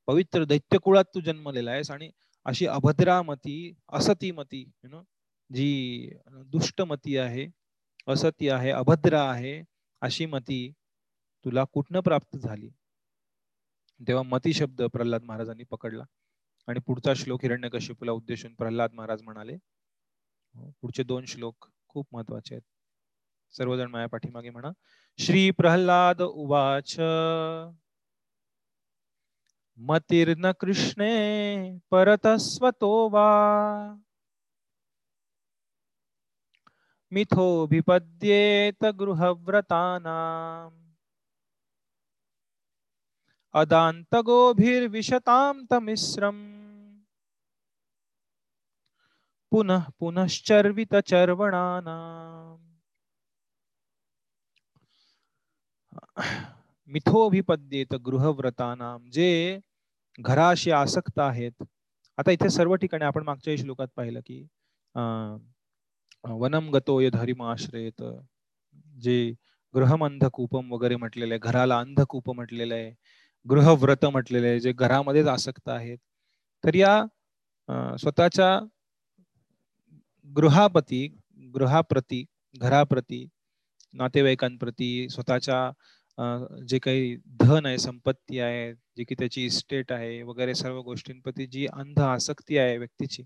पवित्र 0.07 0.43
दैत्य 0.43 0.77
कुळात 0.83 1.05
तू 1.15 1.19
जन्मलेला 1.21 1.71
आहेस 1.71 1.91
आणि 1.91 2.09
अशी 2.45 2.65
अभद्रामती 2.67 3.57
असतीमती 3.93 4.61
यु 4.61 4.89
नो 4.89 5.01
जी 5.49 6.09
दुष्टमती 6.51 7.17
आहे 7.17 7.47
असती 8.07 8.49
आहे 8.49 8.71
अभद्र 8.71 9.13
आहे 9.13 9.61
अशी 10.01 10.25
मती 10.25 10.59
तुला 11.45 11.63
कुठनं 11.73 11.99
प्राप्त 11.99 12.37
झाली? 12.37 12.69
तेव्हा 13.99 14.23
मती 14.23 14.53
शब्द 14.53 14.81
प्रल्हाद 14.93 15.23
महाराजांनी 15.23 15.63
पकडला 15.63 16.03
आणि 16.67 16.79
पुढचा 16.87 17.13
श्लोक 17.13 17.43
हिरण्यकशिपूला 17.43 18.11
उद्देशून 18.11 18.53
प्रल्हाद 18.55 18.93
महाराज 18.93 19.21
म्हणाले 19.23 19.53
हो, 19.53 20.71
पुढचे 20.81 21.03
दोन 21.03 21.25
श्लोक 21.25 21.67
खूप 21.87 22.07
महत्त्वाचे 22.11 22.55
आहेत. 22.55 22.61
सर्वजण 23.51 23.87
माझ्या 23.87 24.07
पाठीमागे 24.07 24.49
म्हणा. 24.49 24.69
श्री 25.17 25.51
प्रल्हाद 25.51 26.21
उवाच, 26.21 26.99
मतिर्न 29.77 30.51
कृष्णे 30.51 31.79
परतस्वतो 31.91 33.09
वा. 33.09 33.77
मिथोभिपद्येत 37.11 38.85
गृहव्रतानाम् 38.85 40.91
अदान्तगोभिर्विशतां 43.53 45.65
तमिश्रम्। 45.71 46.99
पुनः 49.51 49.79
पुनश्चर्वितचर्वणानाम्। 49.99 52.76
मिथोभिपद्येत 56.17 57.93
गृहव्रतानाम 58.05 59.09
जे 59.13 59.59
घराशी 60.19 60.71
आसक्त 60.71 61.19
आहेत. 61.19 61.63
आता 62.17 62.31
इथे 62.31 62.49
सर्व 62.49 62.75
ठिकाणी 62.75 63.05
आपण 63.05 63.23
मागच्या 63.23 63.55
श्लोकात 63.57 63.87
पाहिलं 63.97 64.19
की 64.25 64.41
वनम 66.39 66.69
गतो 66.73 66.99
धरिमाश्रयत 67.09 68.03
जे 69.01 69.33
गृहम 69.73 70.05
अंधकूपम 70.05 70.71
वगैरे 70.73 70.95
म्हटलेलं 70.95 71.33
आहे 71.33 71.39
घराला 71.39 71.79
अंधकूप 71.79 72.29
म्हटलेलं 72.31 72.73
आहे 72.75 72.91
गृहव्रत 73.45 74.05
म्हटलेलं 74.05 74.47
आहे 74.47 74.59
जे 74.59 74.71
घरामध्येच 74.73 75.27
आसक्त 75.27 75.69
आहेत. 75.69 75.97
तर 76.63 76.75
या 76.75 77.97
स्वतःच्या 77.99 78.59
गृहापती 80.29 81.07
गृहाप्रती 81.53 82.23
घराप्रती 82.55 83.27
नातेवाईकांप्रती 83.93 85.07
स्वतःच्या 85.09 85.69
जे 86.17 86.79
काही 86.79 87.15
धन 87.41 87.65
आहे 87.65 87.77
संपत्ती 87.77 88.39
आहे 88.39 88.71
जे 88.73 89.03
की 89.03 89.15
त्याची 89.15 89.45
इस्टेट 89.45 89.91
आहे 89.91 90.21
वगैरे 90.23 90.55
सर्व 90.55 90.79
गोष्टींप्रती 90.83 91.45
जी 91.47 91.65
अंध 91.73 91.99
आसक्ती 92.01 92.57
आहे 92.57 92.77
व्यक्तीची 92.77 93.23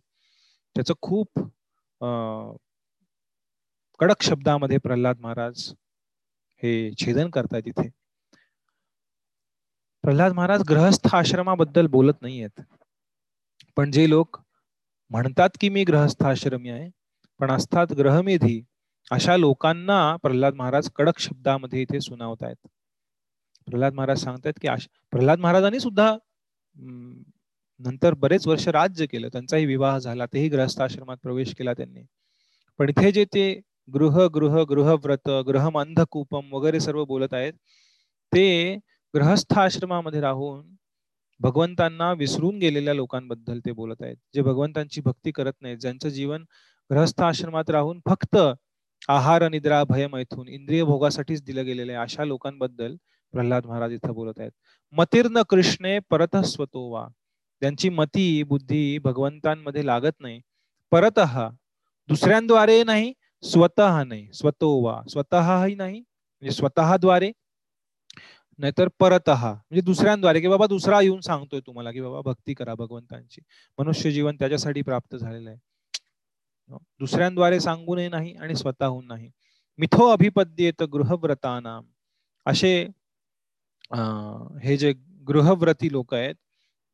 त्याच 0.75 0.91
खूप 1.01 1.39
कडक 3.99 4.21
शब्दामध्ये 4.23 4.77
प्रल्हाद 4.77 5.19
महाराज 5.21 5.69
हे 6.63 6.91
छेदन 7.01 7.29
करतायत 7.29 7.67
इथे. 7.67 7.87
प्रल्हाद 10.03 10.33
महाराज 10.33 10.61
ग्रहस्थ 10.69 11.07
आश्रमाबद्दल 11.15 11.87
बोलत 11.87 12.21
नाहीयेत. 12.21 12.61
पण 13.77 13.91
जे 13.91 14.09
लोक 14.09 14.39
म्हणतात 15.11 15.49
की 15.61 15.69
मी 15.69 15.83
ग्रहस्थ 15.83 16.23
आश्रमी 16.25 16.69
आहे 16.69 16.89
पण 17.39 17.51
असतात 17.51 17.93
ग्रहमेधी 17.97 18.61
अशा 19.11 19.35
लोकांना 19.37 19.99
प्रल्हाद 20.23 20.55
महाराज 20.55 20.89
कडक 20.95 21.19
शब्दामध्ये 21.19 21.81
इथे 21.81 21.99
सुनावत 22.01 22.43
आहेत 22.43 22.67
प्रल्हाद 23.67 23.93
महाराज 23.93 24.23
सांगतायत 24.23 24.59
की 24.61 24.67
प्रल्हाद 25.13 25.39
महाराजांनी 25.39 25.79
सुद्धा 25.79 26.15
नंतर 27.79 28.13
बरेच 28.13 28.47
वर्ष 28.47 28.67
राज्य 28.67 29.05
केलं. 29.05 29.27
त्यांचाही 29.31 29.65
विवाह 29.65 29.97
झाला 29.99 30.25
तेही 30.33 30.49
ग्रहस्थाश्रमात 30.49 31.17
प्रवेश 31.23 31.53
केला 31.57 31.73
त्यांनी. 31.73 32.03
पण 32.79 32.89
इथे 32.89 33.11
जे 33.11 33.25
ते 33.33 33.45
गृह 33.89 34.25
गृह 34.33 34.61
गृहव्रत 34.69 35.29
ग्रहम 35.47 35.79
अंधकूपम 35.79 36.53
वगैरे 36.53 36.79
सर्व 36.79 37.03
बोलत 37.05 37.33
आहेत 37.33 37.53
ते 38.31 38.75
ग्रहस्थ 39.13 39.57
आश्रमामध्ये 39.59 40.21
राहून 40.21 40.63
भगवंतांना 41.39 42.11
विसरून 42.13 42.57
गेलेल्या 42.59 42.93
लोकांबद्दल 42.93 43.59
ते 43.65 43.71
बोलत 43.71 44.01
आहेत. 44.01 44.15
जे 44.33 44.41
भगवंतांची 44.41 45.01
भक्ती 45.01 45.31
करत 45.31 45.53
नाहीत 45.61 45.77
ज्यांचं 45.77 46.09
जीवन 46.09 46.43
ग्रहस्थ 46.89 47.21
आश्रमात 47.21 47.69
राहून 47.69 47.99
फक्त 48.05 48.37
आहार 49.09 49.47
निद्रा 49.49 49.83
भय 49.89 50.07
मैथून 50.07 50.47
इंद्रिय 50.49 50.83
भोगासाठीच 50.83 51.43
दिलं 51.43 51.65
गेलेलं 51.65 51.91
आहे 51.91 52.01
अशा 52.01 52.25
लोकांबद्दल 52.25 52.95
प्रल्हाद 53.31 53.65
महाराज 53.65 53.91
इथं 53.93 54.13
बोलत 54.13 54.39
आहेत. 54.39 54.51
मतीर्ण 54.91 55.41
कृष्णे 55.49 55.99
परत 56.09 56.35
स्वतोवा 56.35 57.07
त्यांची 57.61 57.89
मती 57.89 58.43
बुद्धी 58.43 58.97
भगवंतांमध्ये 58.97 59.85
लागत 59.85 60.19
नाही. 60.19 60.41
परत 60.91 61.19
दुसऱ्यांद्वारे 62.07 62.83
नाही 62.83 63.13
स्वतः 63.43 64.03
नाही. 64.03 64.27
स्वतोवा 64.33 65.01
स्वतःही 65.09 65.75
नाही 65.75 65.99
म्हणजे 65.99 66.51
स्वतःद्वारे. 66.51 67.31
नाहीतर 68.57 68.87
परत 68.99 69.29
म्हणजे 69.29 69.81
दुसऱ्यांद्वारे. 69.81 70.41
की 70.41 70.47
बाबा 70.47 70.65
दुसरा 70.67 71.01
येऊन 71.01 71.21
सांगतोय 71.21 71.59
तुम्हाला 71.59 71.91
की 71.91 72.01
बाबा 72.01 72.21
भक्ती 72.21 72.53
करा 72.53 72.73
भगवंतांची. 72.75 73.41
मनुष्य 73.79 74.11
जीवन 74.11 74.35
त्याच्यासाठी 74.35 74.81
प्राप्त 74.81 75.15
झालेलं 75.15 75.49
आहे. 75.49 75.59
दुसऱ्यांद्वारे 76.99 77.59
सांगूनही 77.59 78.07
नाही 78.07 78.33
आणि 78.35 78.55
स्वतःहून 78.55 79.07
नाही. 79.07 79.31
मिथो 79.77 80.09
अभिपद्येत 80.09 80.83
गृहव्रताना. 80.83 81.79
असे 82.45 82.87
हे 83.91 84.77
जे 84.77 84.93
गृहव्रती 85.27 85.91
लोक 85.91 86.13
आहेत 86.13 86.35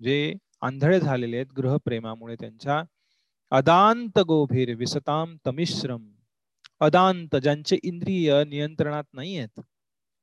जे 0.02 0.34
आंधळे 0.62 1.00
झालेले 1.00 1.36
आहेत 1.36 1.54
गृहप्रेमामुळे 1.58 2.36
त्यांच्या 2.40 2.84
अदांत 3.52 4.20
गोभीर 4.20 4.74
विसताम 4.76 5.36
तमिश्रम 5.46 6.10
अदांत 6.80 7.36
ज्यांचे 7.36 7.78
इंद्रिय 7.84 8.44
नियंत्रणात 8.44 9.04
नाही 9.14 9.38
आहेत 9.38 9.62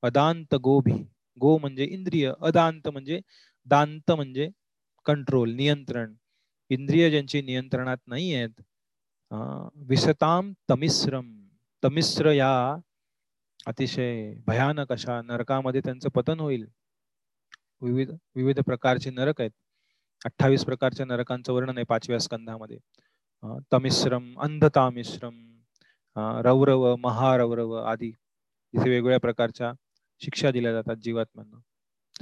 अदांत 0.03 0.55
गोभी 0.55 1.03
गो 1.39 1.57
म्हणजे 1.59 1.85
इंद्रिय 1.85 2.33
अदांत 2.41 2.89
म्हणजे 2.89 3.21
दांत 3.67 4.11
म्हणजे 4.11 4.49
कंट्रोल 5.07 5.55
नियंत्रण 5.55 6.15
इंद्रिय 6.71 7.11
ज्यांची 7.11 7.43
नियंत्रणात 7.43 7.97
नाही 8.07 8.35
आहेत 8.35 8.61
विसताम 9.89 10.53
तमिश्रम 10.71 11.31
तमिश्र 11.83 12.33
या 12.33 12.77
अतिशय 13.67 14.35
भयानक 14.47 14.93
अशा 14.93 15.21
नरकामध्ये 15.23 15.81
त्यांचं 15.85 16.09
पतन 16.15 16.41
होईल. 16.41 16.65
विविध 17.83 18.11
विविध 18.35 18.61
प्रकारचे 18.67 19.11
नरक 19.11 19.41
आहेत. 19.41 19.51
अठ्ठावीस 20.25 20.65
प्रकारच्या 20.65 21.07
नरकांचं 21.07 21.53
वर्णन 21.53 21.77
आहे 21.79 21.85
पाचव्या 21.85 22.19
स्कंधामध्ये. 22.21 22.79
तमिश्रम 23.73 24.41
अंधतामिश्रम 24.41 25.41
रौरव 26.17 26.95
महारौरव 26.97 27.73
आदी. 27.73 28.09
इथे 28.09 28.89
वेगवेगळ्या 28.91 29.19
प्रकारच्या 29.21 29.73
शिक्षा 30.21 30.51
दिल्या 30.51 30.73
जातात 30.73 30.97
जीवात्म्यांना. 30.97 31.59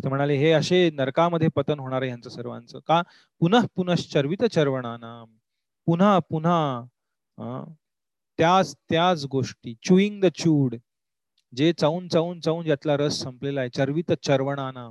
ते 0.03 0.09
म्हणाले 0.09 0.34
हे 0.36 0.51
असे 0.53 0.88
नरकामध्ये 0.90 1.49
पतन 1.57 1.78
होणार 1.80 2.03
आहे 2.03 2.11
यांचं 2.11 2.30
सर्वांचं 2.30 2.78
का? 2.86 3.03
पुनः 3.40 3.64
पुनश्चर्वित 3.74 4.45
चर्वणाना. 4.45 5.24
पुन्हा 5.86 6.18
पुन्हा 6.18 6.84
त्याच 8.38 8.74
त्याच 8.90 9.24
गोष्टी. 9.30 9.74
चुईंग 9.82 10.20
द 10.20 10.26
चूड. 10.34 10.74
जे 11.53 11.72
चावून 11.72 12.09
चावून 12.09 12.40
चावून 12.40 12.64
ज्यातला 12.64 12.96
रस 12.96 13.20
संपलेला 13.22 13.61
आहे 13.61 13.68
चरवित 13.70 14.12
चरवणाना 14.24 14.90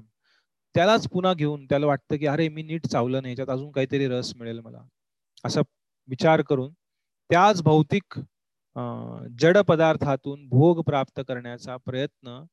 त्यालाच 0.76 1.07
पुन्हा 1.09 1.34
घेऊन 1.34 1.66
त्याला 1.66 1.86
वाटतं 1.86 2.18
की 2.18 2.26
अरे 2.28 2.47
मी 2.49 2.64
नीट 2.64 2.86
चावलं 2.88 3.22
नाही 3.22 3.32
याच्यात 3.32 3.49
अजून 3.49 3.72
काहीतरी 3.72 4.07
रस 4.07 4.34
मिळेल 4.36 4.59
मला. 4.59 4.82
असा 5.43 5.62
विचार 6.09 6.41
करून 6.41 6.72
त्याच 7.30 7.62
भौतिक 7.64 8.20
जड 9.39 9.57
पदार्थातून 9.68 10.47
भोग 10.49 10.82
प्राप्त 10.86 11.20
करण्याचा 11.28 11.76
प्रयत्न 11.86 12.43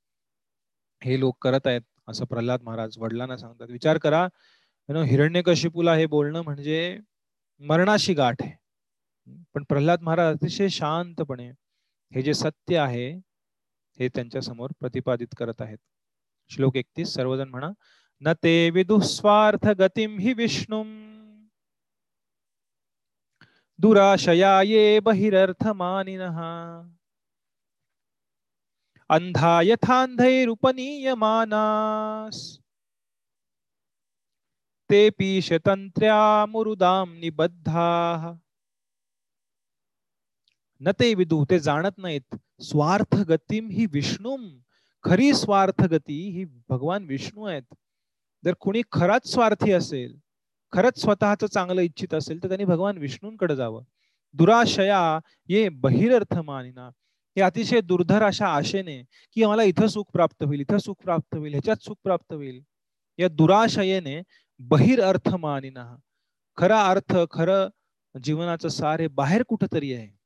हे 1.02 1.18
लोक 1.20 1.36
करत 1.42 1.66
आहेत 1.66 1.82
असं 2.08 2.24
प्रल्हाद 2.24 2.62
महाराज 2.62 2.98
वडिलांना 2.98 3.36
सांगतात. 3.36 3.70
विचार 3.70 3.98
करा 3.98 4.26
हिरण्यकशिपूला 4.88 5.94
हे 5.94 6.06
बोलणं 6.06 6.42
म्हणजे 6.42 6.98
मरणाशी 7.60 8.14
गाठ 8.14 8.42
आहे. 8.42 8.52
पण 9.54 9.64
प्रल्हाद 9.68 10.02
महाराज 10.02 10.34
अतिशय 10.36 10.68
शांतपणे 10.70 11.48
हे 12.12 12.22
जे 12.22 12.34
सत्य 12.34 12.78
आहे 12.78 13.08
हे 13.98 14.08
त्यांच्यासमोर 14.08 14.70
प्रतिपादित 14.80 15.34
करत 15.36 15.60
आहेत. 15.60 15.78
श्लोक 16.50 16.76
एकतीस 16.76 17.14
सर्वजण 17.14 17.48
म्हणा 17.48 17.70
न 18.20 18.32
ते 18.42 18.70
विदुस्वार्थ 18.70 19.68
गतीम 19.68 20.18
हि 20.18 20.32
विष्णू 20.32 20.82
दुराशया 23.78 24.62
ये 24.62 25.00
बहिरर्थ 25.00 25.66
मानिन 25.66 26.20
अंधा 29.10 29.60
मानास 31.16 32.58
ते 34.90 35.10
पीशतंत्र्या 35.10 36.46
मुरुदाम 36.46 37.12
निबद्धा। 37.18 38.32
न 40.80 40.90
ते 41.00 41.14
विदू 41.14 41.44
ते 41.50 41.58
जाणत 41.58 41.98
नाहीत. 41.98 42.36
स्वार्थ 42.60 43.16
गतीम 43.16 43.68
ही 43.70 43.86
विष्णू. 43.86 44.36
खरी 45.02 45.32
स्वार्थ 45.34 45.82
गती 45.82 46.20
ही 46.30 46.44
भगवान 46.68 47.04
विष्णू 47.04 47.44
आहेत. 47.44 47.74
जर 48.44 48.54
कुणी 48.60 48.82
खराच 48.92 49.26
स्वार्थी 49.26 49.72
असेल 49.72 50.18
खरंच 50.72 51.00
स्वतःच 51.00 51.44
चांगलं 51.44 51.80
इच्छित 51.80 52.14
असेल 52.14 52.42
तर 52.42 52.48
त्यांनी 52.48 52.64
भगवान 52.64 52.98
विष्णूंकडे 52.98 53.56
जावं. 53.56 53.82
दुराशया 54.34 55.18
ये 55.48 55.68
बहिरर्थ 55.68 56.38
मानिना 56.38 56.86
हे 57.36 57.40
अतिशय 57.40 57.80
दुर्धर 57.80 58.22
अशा 58.22 58.46
आशेने 58.46 59.04
की 59.34 59.42
आम्हाला 59.42 59.62
इथं 59.62 59.86
सुख 59.86 60.04
प्राप्त 60.12 60.42
होईल 60.42 60.60
इथं 60.60 60.78
सुख 60.78 60.96
प्राप्त 61.04 61.36
होईल 61.36 61.52
ह्याच्यात 61.52 61.76
सुख 61.76 61.96
प्राप्त 62.04 62.32
होईल. 62.32 62.60
या 63.18 63.28
दुराशयेने 63.28 64.22
बहिरअर्थ 64.58 65.28
मानिना 65.34 65.96
खरा 66.56 66.82
अर्थ 66.86 67.16
खरं 67.30 67.68
जीवनाचं 68.22 68.68
सार 68.68 69.00
हे 69.00 69.06
बाहेर 69.08 69.42
कुठंतरी 69.42 69.92
आहे. 69.94 70.17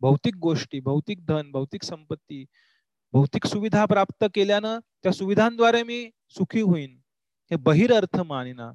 भौतिक 0.00 0.36
गोष्टी 0.36 0.80
भौतिक 0.80 1.24
धन 1.26 1.50
भौतिक 1.50 1.82
संपत्ती 1.82 2.44
भौतिक 3.12 3.46
सुविधा 3.46 3.84
प्राप्त 3.84 4.24
केल्यानं 4.34 4.78
त्या 5.02 5.12
सुविधांद्वारे 5.12 5.82
मी 5.82 6.10
सुखी 6.30 6.60
होईन. 6.60 6.98
हे 7.50 7.56
बहिर 7.56 7.92
अर्थ 7.94 8.20
मानिना. 8.20 8.70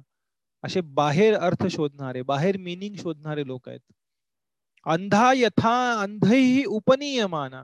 असे 0.64 0.80
बाहेर 0.80 1.34
अर्थ 1.36 1.66
शोधणारे 1.66 2.22
बाहेर 2.22 2.56
मिनिंग 2.56 2.94
शोधणारे 2.96 3.46
लोक 3.46 3.68
आहेत. 3.68 3.80
अंधा 4.86 5.32
यथा 5.36 5.74
अंधही 6.00 6.64
उपनियमाना. 6.64 7.62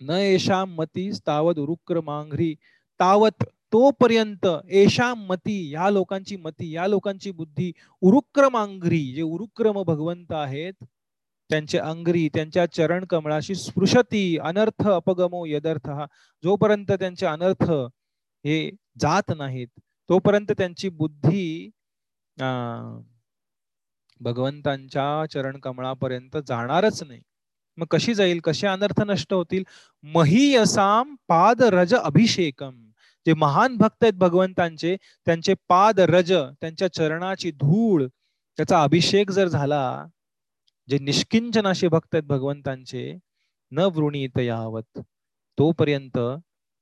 न 0.00 0.10
एषां 0.10 0.64
मती 0.68 1.10
तावद 1.26 1.58
उरुक्रमांघ्री 1.58 2.54
तावत 3.00 3.44
तोपर्यंत 3.72 4.46
एशा 4.70 5.12
मती 5.14 5.56
या 5.72 5.88
लोकांची 5.90 6.36
मती 6.36 6.70
या 6.74 6.86
लोकांची 6.86 7.30
बुद्धी 7.30 7.72
उरुक्रमांघ्री 8.02 9.04
जे 9.14 9.22
उरुक्रम 9.22 9.82
भगवंत 9.82 10.32
आहेत 10.32 10.84
त्यांचे 11.50 11.78
अंगरी 11.78 12.28
त्यांच्या 12.34 12.66
चरण 12.72 13.04
कमळाशी 13.04 13.54
स्पृशती 13.54 14.38
अनर्थ 14.38 14.88
अपगमो 14.88 15.44
यदर्थ. 15.46 15.90
जोपर्यंत 16.44 16.92
त्यांचे 16.92 17.26
अनर्थ 17.26 17.70
हे 18.44 18.70
जात 19.00 19.32
नाहीत 19.36 19.68
तोपर्यंत 20.08 20.52
त्यांची 20.58 20.88
बुद्धी 20.88 21.70
भगवंतांच्या 24.20 25.24
चरण 25.32 25.58
कमळापर्यंत 25.58 26.36
जाणारच 26.48 27.02
नाही. 27.02 27.20
मग 27.78 27.86
कशी 27.90 28.14
जाईल? 28.14 28.40
कसे 28.40 28.66
अनर्थ 28.66 29.00
नष्ट 29.06 29.32
होतील? 29.32 29.62
महीयसाम 30.04 31.14
पाद 31.28 31.62
रज 31.72 31.94
अभिषेकम. 31.94 32.80
जे 33.26 33.34
महान 33.34 33.76
भक्त 33.76 34.02
आहेत 34.02 34.14
भगवंतांचे 34.14 34.96
त्यांचे 35.26 35.54
पाद 35.68 36.00
रज 36.00 36.32
त्यांच्या 36.60 36.88
चरणाची 36.92 37.50
धूळ 37.52 38.06
त्याचा 38.58 38.82
अभिषेक 38.82 39.30
जर 39.30 39.48
झाला 39.48 39.80
जे 40.88 40.98
निष्किंचन 40.98 41.66
असे 41.66 41.88
भक्त 41.88 42.14
आहेत 42.14 42.24
भगवंतांचे 42.24 43.12
न 43.72 43.86
वृणीत 43.94 44.38
यावत 44.38 44.98
तोपर्यंत 45.58 46.18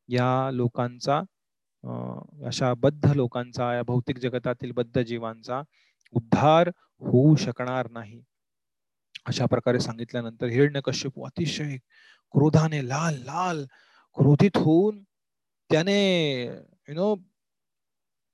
या 0.09 0.51
लोकांचा 0.53 1.21
अशा 2.47 2.73
बद्ध 2.75 3.13
लोकांचा 3.17 3.73
या 3.75 3.83
भौतिक 3.83 4.19
जगतातील 4.19 4.73
बद्ध 4.73 5.01
जीवांचा 5.03 5.63
उद्धार 6.15 6.69
होऊ 7.03 7.35
शकणार 7.37 7.89
नाही. 7.91 8.21
अशा 9.25 9.47
प्रकारे 9.47 9.81
सांगितल्यानंतर 9.81 10.47
हिरण्यकश्यप 10.47 11.13
अतिशय 11.25 11.77
क्रोधाने 12.33 12.89
लाल 12.89 13.15
लाल 13.15 13.65
क्रोधित 14.15 14.57
होऊन 14.57 15.03
त्याने 15.71 15.97
यु 16.89 16.95
नो 16.95 17.15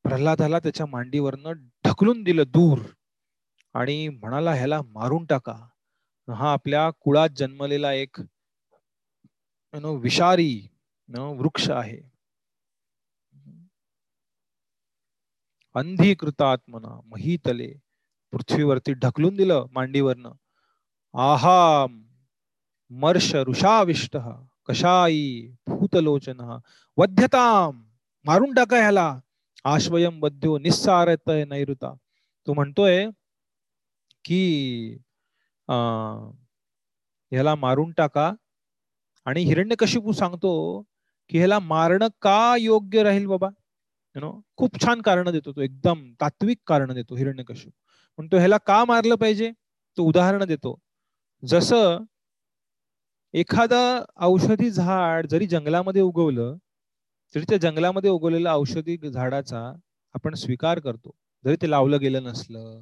प्रल्हादाला 0.05 0.59
त्याच्या 0.59 0.87
मांडीवरनं 0.87 1.53
ढकलून 1.85 2.23
दिलं 2.23 2.43
दूर 2.47 2.79
आणि 3.75 4.09
म्हणाला 4.09 4.53
ह्याला 4.55 4.81
मारून 4.87 5.25
टाका. 5.25 5.69
हा 6.35 6.53
आपल्या 6.53 6.91
कुळात 6.91 7.29
जन्मलेला 7.37 7.93
एक 7.93 8.21
नो 9.73 9.95
विषारी 9.95 10.69
वृक्ष 11.09 11.71
आहे. 11.71 12.01
अंधीकृतात्मना 15.75 17.01
महीतले 17.05 17.73
पृथ्वीवरती 18.33 18.93
ढकलून 18.93 19.37
दिलं 19.37 19.67
मांडीवरनं. 19.73 20.33
आहा 21.15 21.87
मर्ष 22.91 23.35
ऋषाविष्ट 23.49 24.17
कशाई 24.69 25.55
भूतलोचन 25.67 26.41
वध्यताम 26.99 27.81
मारून 28.27 28.53
टाका 28.55 28.77
ह्याला. 28.77 29.19
आश्वयम 29.65 30.23
वध्यो 30.23 30.57
निस्सारत 30.59 31.31
नैऋता 31.49 31.93
तो 32.47 32.55
म्हणतोय 32.55 33.07
की 34.25 34.97
ह्याला 37.33 37.55
मारून 37.55 37.93
टाका 37.97 38.31
आणि 39.27 39.43
हिरण्यकशिपू 39.45 40.13
सांगतो 40.13 40.53
की 41.31 41.39
ह्याला 41.39 41.59
मारणं 41.59 42.09
का 42.23 42.57
योग्य 42.61 43.03
राहील 43.03 43.27
बाबा? 43.27 43.49
नो 44.17 44.41
खूप 44.57 44.81
छान 44.83 45.01
कारण 45.03 45.31
देतो 45.31 45.53
तो 45.53 45.61
एकदम 45.61 46.11
तात्विक 46.21 46.59
कारण 46.67 46.93
देतो 46.95 47.17
हिरण्यकशिपू. 47.17 47.71
म्हणतो 48.19 48.37
ह्याला 48.37 48.57
का 48.67 48.85
मारलं 48.85 49.15
पाहिजे? 49.15 49.51
तो 49.99 50.05
उदाहरण 50.05 50.45
देतो. 50.45 50.79
जसं 51.43 52.05
एखादं 53.35 54.05
औषधी 54.19 54.71
झाड 54.71 55.27
जरी 55.27 55.47
जंगलामध्ये 55.47 56.03
उगवलं 56.03 56.57
तरी 57.35 57.45
त्या 57.49 57.59
जंगलामध्ये 57.59 58.11
उगवलेल्या 58.11 58.53
औषधी 58.55 58.97
झाडाचा 59.05 59.61
आपण 60.15 60.35
स्वीकार 60.35 60.79
करतो. 60.79 61.11
जरी 61.45 61.57
ते 61.63 61.71
लावलं 61.71 62.01
गेलं 62.01 62.23
नसलं 62.23 62.81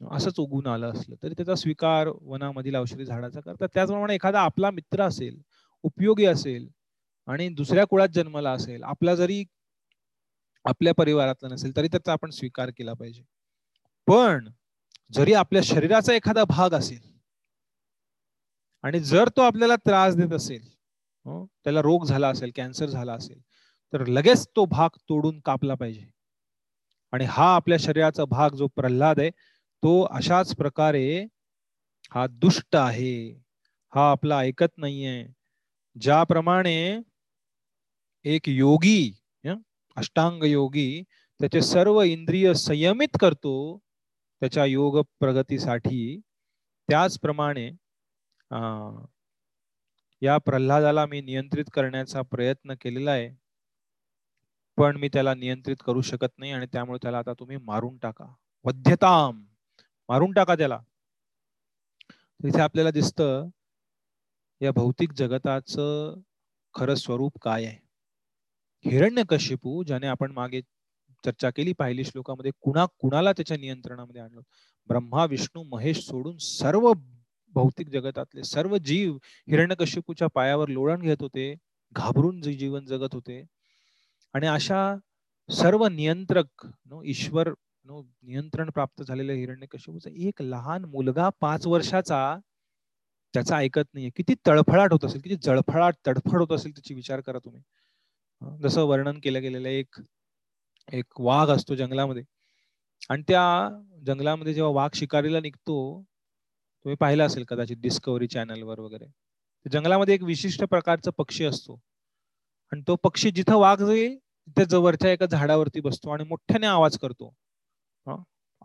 असंच 0.00 0.38
उगून 0.40 0.66
आलं 0.66 0.90
असलं 0.92 1.14
तरी 1.22 1.34
त्याचा 1.36 1.54
स्वीकार 1.54 2.08
वनामधील 2.22 2.76
औषधी 2.76 3.04
झाडाचा 3.04 3.40
करतात. 3.40 3.68
त्याचप्रमाणे 3.74 4.14
एखादा 4.14 4.40
आपला 4.40 4.70
मित्र 4.70 5.02
असेल 5.02 5.40
उपयोगी 5.84 6.24
असेल 6.26 6.68
आणि 7.28 7.48
दुसऱ्या 7.50 7.84
कुळात 7.86 8.08
जन्मला 8.14 8.50
असेल 8.52 8.82
आपला 8.84 9.14
जरी 9.14 9.42
आपल्या 10.64 10.94
परिवारातला 10.94 11.48
नसेल 11.48 11.76
तरी 11.76 11.88
त्याचा 11.88 12.12
आपण 12.12 12.30
स्वीकार 12.30 12.70
केला 12.78 12.92
पाहिजे. 12.92 13.22
पण 14.08 14.48
जरी 15.10 15.32
आपल्या 15.34 15.62
शरीराचा 15.64 16.14
एखादा 16.14 16.44
भाग 16.48 16.74
असेल 16.74 17.00
आणि 18.84 19.00
जर 19.00 19.28
तो 19.36 19.40
आपल्याला 19.42 19.76
त्रास 19.76 20.16
देत 20.16 20.32
असेल 20.32 20.62
हो, 21.26 21.44
त्याला 21.64 21.80
रोग 21.82 22.04
झाला 22.04 22.28
असेल 22.28 22.50
कॅन्सर 22.56 22.86
झाला 22.86 23.12
असेल 23.14 23.40
तर 23.92 24.06
लगेच 24.06 24.46
तो 24.56 24.64
भाग 24.64 24.96
तोडून 25.08 25.40
कापला 25.40 25.74
पाहिजे. 25.74 26.06
आणि 27.12 27.24
हा 27.24 27.54
आपल्या 27.54 27.78
शरीराचा 27.80 28.24
भाग 28.24 28.54
जो 28.54 28.66
प्रल्हाद 28.76 29.20
आहे 29.20 29.30
तो 29.82 30.00
अशाच 30.10 30.54
प्रकारे 30.56 31.26
हा 32.12 32.26
दुष्ट 32.30 32.76
आहे. 32.76 33.14
हा 33.92 34.10
आपला 34.10 34.38
ऐकत 34.38 34.78
नाहीये. 34.78 35.26
ज्याप्रमाणे 35.96 36.98
एक 38.24 38.48
योगी 38.48 39.12
अष्टांग 39.96 40.42
योगी 40.44 41.02
त्याचे 41.40 41.60
सर्व 41.62 42.00
इंद्रिय 42.02 42.52
संयमित 42.54 43.16
करतो 43.20 43.54
त्याच्या 44.42 44.64
योग 44.64 44.98
प्रगतीसाठी 45.20 46.20
त्याचप्रमाणे 46.88 47.70
या 50.22 50.38
प्रल्हादाला 50.38 51.06
मी 51.06 51.20
नियंत्रित 51.20 51.64
करण्याचा 51.72 52.22
प्रयत्न 52.22 52.74
केलेला 52.80 53.10
आहे. 53.10 53.30
पण 54.78 54.96
मी 54.96 55.08
त्याला 55.08 55.34
नियंत्रित 55.34 55.76
करू 55.86 56.00
शकत 56.00 56.38
नाही 56.38 56.52
आणि 56.52 56.66
त्यामुळे 56.66 56.98
त्याला 57.02 57.18
आता 57.18 57.32
तुम्ही 57.32 57.56
मारून 57.56 57.96
टाका. 57.98 58.26
वध्यताम 58.64 59.44
मारून 60.08 60.32
टाका 60.32 60.54
त्याला. 60.54 60.80
इथे 62.44 62.60
आपल्याला 62.60 62.90
दिसतं 62.90 63.48
या 64.60 64.70
भौतिक 64.72 65.12
जगताचं 65.12 66.14
खरं 66.74 66.94
स्वरूप 66.94 67.38
काय 67.42 67.64
आहे? 67.64 67.78
हिरण्यकशिपू 68.84 69.82
ज्याने 69.82 70.06
आपण 70.06 70.32
मागे 70.32 70.60
चर्चा 71.24 71.50
केली 71.50 71.72
पहिली 71.72 72.04
श्लोकामध्ये 72.04 72.50
कुणा 72.60 72.84
कुणाला 72.98 73.32
त्याच्या 73.32 73.56
नियंत्रणामध्ये 73.56 74.22
आणलं? 74.22 74.40
ब्रह्मा 74.88 75.24
विष्णू 75.24 75.62
महेश 75.62 76.06
सोडून 76.06 76.36
सर्व 76.38 76.92
भौतिक 77.54 77.88
जगतातले 77.88 78.42
सर्व 78.44 78.76
जीव 78.78 79.16
हिरण्यकश्यपूच्या 79.48 80.28
पायावर 80.34 80.68
लोळण 80.68 81.02
घेत 81.02 81.16
होते 81.20 81.54
घाबरून 81.92 82.40
जीवन 82.42 82.84
जगत 82.86 83.14
होते. 83.14 83.42
आणि 84.34 84.46
अशा 84.46 84.94
सर्व 85.48 85.86
नियंत्रक 85.86 86.66
नो 86.66 87.02
ईश्वर 87.04 87.48
नो 87.84 88.02
नियंत्रण 88.22 88.70
प्राप्त 88.70 89.02
झालेल्या 89.02 89.36
हिरण्यकश्यपूचा 89.36 90.10
एक 90.28 90.42
लहान 90.42 90.84
मुलगा 90.84 91.28
पाच 91.40 91.66
वर्षाचा 91.66 92.36
त्याचा 93.34 93.56
ऐकत 93.56 93.84
नाहीये. 93.94 94.10
किती 94.16 94.34
तळफळाट 94.46 94.92
होत 94.92 95.04
असेल 95.04 95.20
किती 95.20 95.36
जळफळाट 95.42 95.94
तडफड 96.06 96.40
होत 96.40 96.52
असेल 96.52 96.72
त्याची 96.72 96.94
विचार 96.94 97.20
करा 97.20 97.38
तुम्ही. 97.38 97.62
जसं 98.62 98.82
वर्णन 98.82 99.18
केलं 99.22 99.40
गेलेलं 99.42 99.68
एक 99.68 100.00
एक 100.92 101.20
वाघ 101.20 101.48
असतो 101.50 101.74
जंगलामध्ये. 101.74 102.22
आणि 103.10 103.22
त्या 103.28 103.42
जंगलामध्ये 104.06 104.54
जेव्हा 104.54 104.72
वाघ 104.72 104.90
शिकारीला 104.94 105.40
निघतो 105.40 105.76
तुम्ही 106.84 106.96
पाहिलं 106.96 107.26
असेल 107.26 107.44
कदाचित 107.44 107.76
डिस्कवरी 107.80 108.26
चॅनलवर 108.26 108.78
वगैरे. 108.80 109.06
जंगलामध्ये 109.72 110.14
एक 110.14 110.22
विशिष्ट 110.22 110.64
प्रकारचा 110.64 111.10
पक्षी 111.18 111.44
असतो. 111.44 111.80
आणि 112.72 112.82
तो 112.88 112.96
पक्षी 112.96 113.30
जिथं 113.30 113.56
वाघ 113.56 113.82
जाईल 113.82 114.16
तिथे 114.18 114.64
जवळच्या 114.64 115.10
एका 115.12 115.26
झाडावरती 115.26 115.80
बसतो 115.80 116.10
आणि 116.10 116.24
मोठ्याने 116.24 116.66
आवाज 116.66 116.98
करतो. 116.98 117.32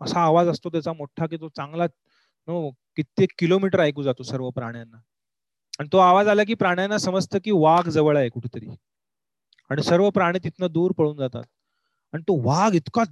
असा 0.00 0.20
आवाज 0.20 0.48
असतो 0.48 0.70
त्याचा 0.70 0.92
मोठा 0.92 1.26
की 1.26 1.36
तो 1.36 1.48
चांगला 1.48 1.86
कित्येक 2.96 3.30
किलोमीटर 3.38 3.80
ऐकू 3.80 4.02
जातो 4.02 4.22
सर्व 4.22 4.50
प्राण्यांना. 4.50 4.96
आणि 5.78 5.88
तो 5.92 5.98
आवाज 5.98 6.28
आला 6.28 6.44
की 6.44 6.54
प्राण्यांना 6.54 6.98
समजतं 6.98 7.38
की 7.44 7.50
वाघ 7.50 7.88
जवळ 7.88 8.16
आहे 8.18 8.28
कुठेतरी. 8.28 8.68
आणि 9.70 9.82
सर्व 9.82 10.10
प्राणी 10.10 10.38
तिथनं 10.44 10.66
दूर 10.70 10.92
पळून 10.92 11.16
जातात. 11.16 11.44
आणि 12.12 12.22
तो 12.22 12.40
वाघ 12.48 12.74
इतका 12.74 13.04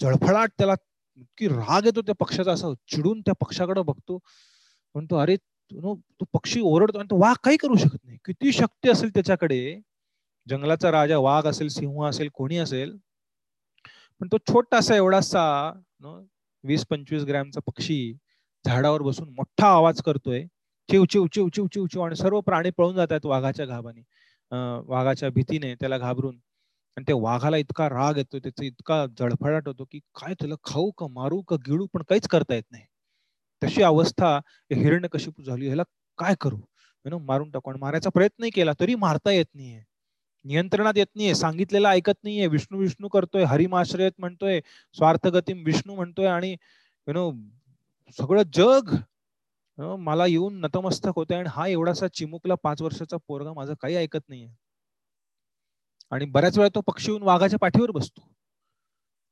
जळफळाट 0.00 0.50
त्याला 0.58 0.74
इतकी 1.20 1.48
राग 1.48 1.84
येतो 1.86 2.02
त्या 2.02 2.14
पक्षाचा 2.20 2.52
असा 2.52 2.72
चिडून 2.88 3.20
त्या 3.20 3.34
पक्षाकडे 3.40 3.82
बघतो. 3.86 4.18
म्हणतो 4.94 5.16
अरे 5.18 5.36
तो 5.70 5.94
पक्षी 6.32 6.60
ओरडतो. 6.60 6.98
आणि 6.98 7.08
तो 7.10 7.18
वाघ 7.20 7.34
काही 7.44 7.56
करू 7.62 7.76
शकत 7.76 7.98
नाही. 8.04 8.18
किती 8.24 8.52
शक्ती 8.52 8.90
असेल 8.90 9.10
त्याच्याकडे. 9.14 9.80
जंगलाचा 10.46 10.90
राजा 10.92 11.18
वाघ 11.18 11.46
असेल 11.46 11.68
सिंह 11.68 12.04
असेल 12.08 12.28
कोणी 12.34 12.56
असेल. 12.58 12.96
पण 14.20 14.28
तो 14.32 14.38
छोटासा 14.48 14.96
एवढासा 14.96 15.44
वीस 16.64 16.84
पंचवीस 16.90 17.22
ग्रॅमचा 17.24 17.60
पक्षी 17.66 17.96
झाडावर 18.64 19.02
बसून 19.02 19.28
मोठा 19.36 19.66
आवाज 19.68 20.00
करतोय. 20.02 20.44
चिव 20.88 21.04
चिव 21.10 21.26
चिव 21.34 21.48
चिव 21.54 21.66
चिव 21.74 21.86
चिव 21.92 22.02
आणि 22.02 22.16
सर्व 22.16 22.40
प्राणी 22.40 22.70
पळून 22.78 22.94
जात 22.96 23.12
आहेत 23.12 23.26
वाघाच्या 23.26 23.66
घाबाने. 23.66 24.02
वाघाच्या 24.88 25.30
भीतीने 25.34 25.74
त्याला 25.74 25.98
घाबरून. 25.98 26.38
आणि 26.96 27.04
त्या 27.06 27.14
वाघाला 27.16 27.56
इतका 27.56 27.88
राग 27.88 28.16
येतो 28.18 28.38
त्याचा 28.38 28.64
इतका 28.64 29.04
जळफळाट 29.18 29.68
होतो 29.68 29.84
की 29.92 29.98
काय 30.20 30.34
तुला 30.40 30.54
खाऊ 30.64 30.90
का 30.98 31.06
मारू 31.12 31.40
का 31.48 31.56
गिळू 31.66 31.86
पण 31.94 32.02
काहीच 32.08 32.28
करता 32.28 32.54
येत 32.54 32.62
नाही. 32.72 32.84
तशी 33.62 33.82
अवस्था 33.82 34.36
हिरण्य 34.72 35.08
कशी 35.12 35.30
झाली. 35.46 35.66
ह्याला 35.66 35.82
काय 36.18 36.34
करू? 36.40 36.58
मारून 37.04 37.50
टाकू 37.50 37.70
आणि 37.70 37.78
मारायचा 37.80 38.10
प्रयत्नही 38.10 38.50
केला 38.50 38.72
तरी 38.80 38.94
मारता 38.96 39.30
येत 39.32 39.46
नाहीये. 39.54 39.82
नियंत्रणात 40.44 40.94
येत 40.96 41.06
नाहीये 41.16 41.34
सांगितलेलं 41.34 41.88
ऐकत 41.88 42.14
नाहीये. 42.24 42.46
विष्णू 42.48 42.78
विष्णू 42.78 43.08
करतोय 43.08 43.44
हरिमाश्रयत 43.44 44.12
म्हणतोय 44.18 44.60
स्वार्थगतीम 44.96 45.62
विष्णू 45.66 45.94
म्हणतोय 45.94 46.26
आणि 46.28 46.52
यु 46.52 47.12
नो 47.12 47.30
सगळं 48.18 48.42
जग 48.54 48.94
मला 50.00 50.26
येऊन 50.26 50.60
नतमस्तक 50.60 51.12
होते 51.16 51.34
आणि 51.34 51.48
हा 51.52 51.66
एवढासा 51.68 52.08
चिमुकला 52.08 52.54
पाच 52.64 52.82
वर्षाचा 52.82 53.16
पोरगा 53.28 53.52
माझं 53.52 53.74
काही 53.82 53.96
ऐकत 53.96 54.28
नाहीये. 54.28 54.48
आणि 56.14 56.24
बऱ्याच 56.34 56.58
वेळा 56.58 56.68
तो 56.74 56.80
पक्षी 56.80 57.10
येऊन 57.10 57.22
वाघाच्या 57.22 57.58
पाठीवर 57.58 57.90
बसतो. 57.90 58.28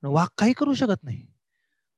वाघ 0.03 0.27
काही 0.39 0.53
करू 0.53 0.75
शकत 0.75 1.05
नाही. 1.05 1.27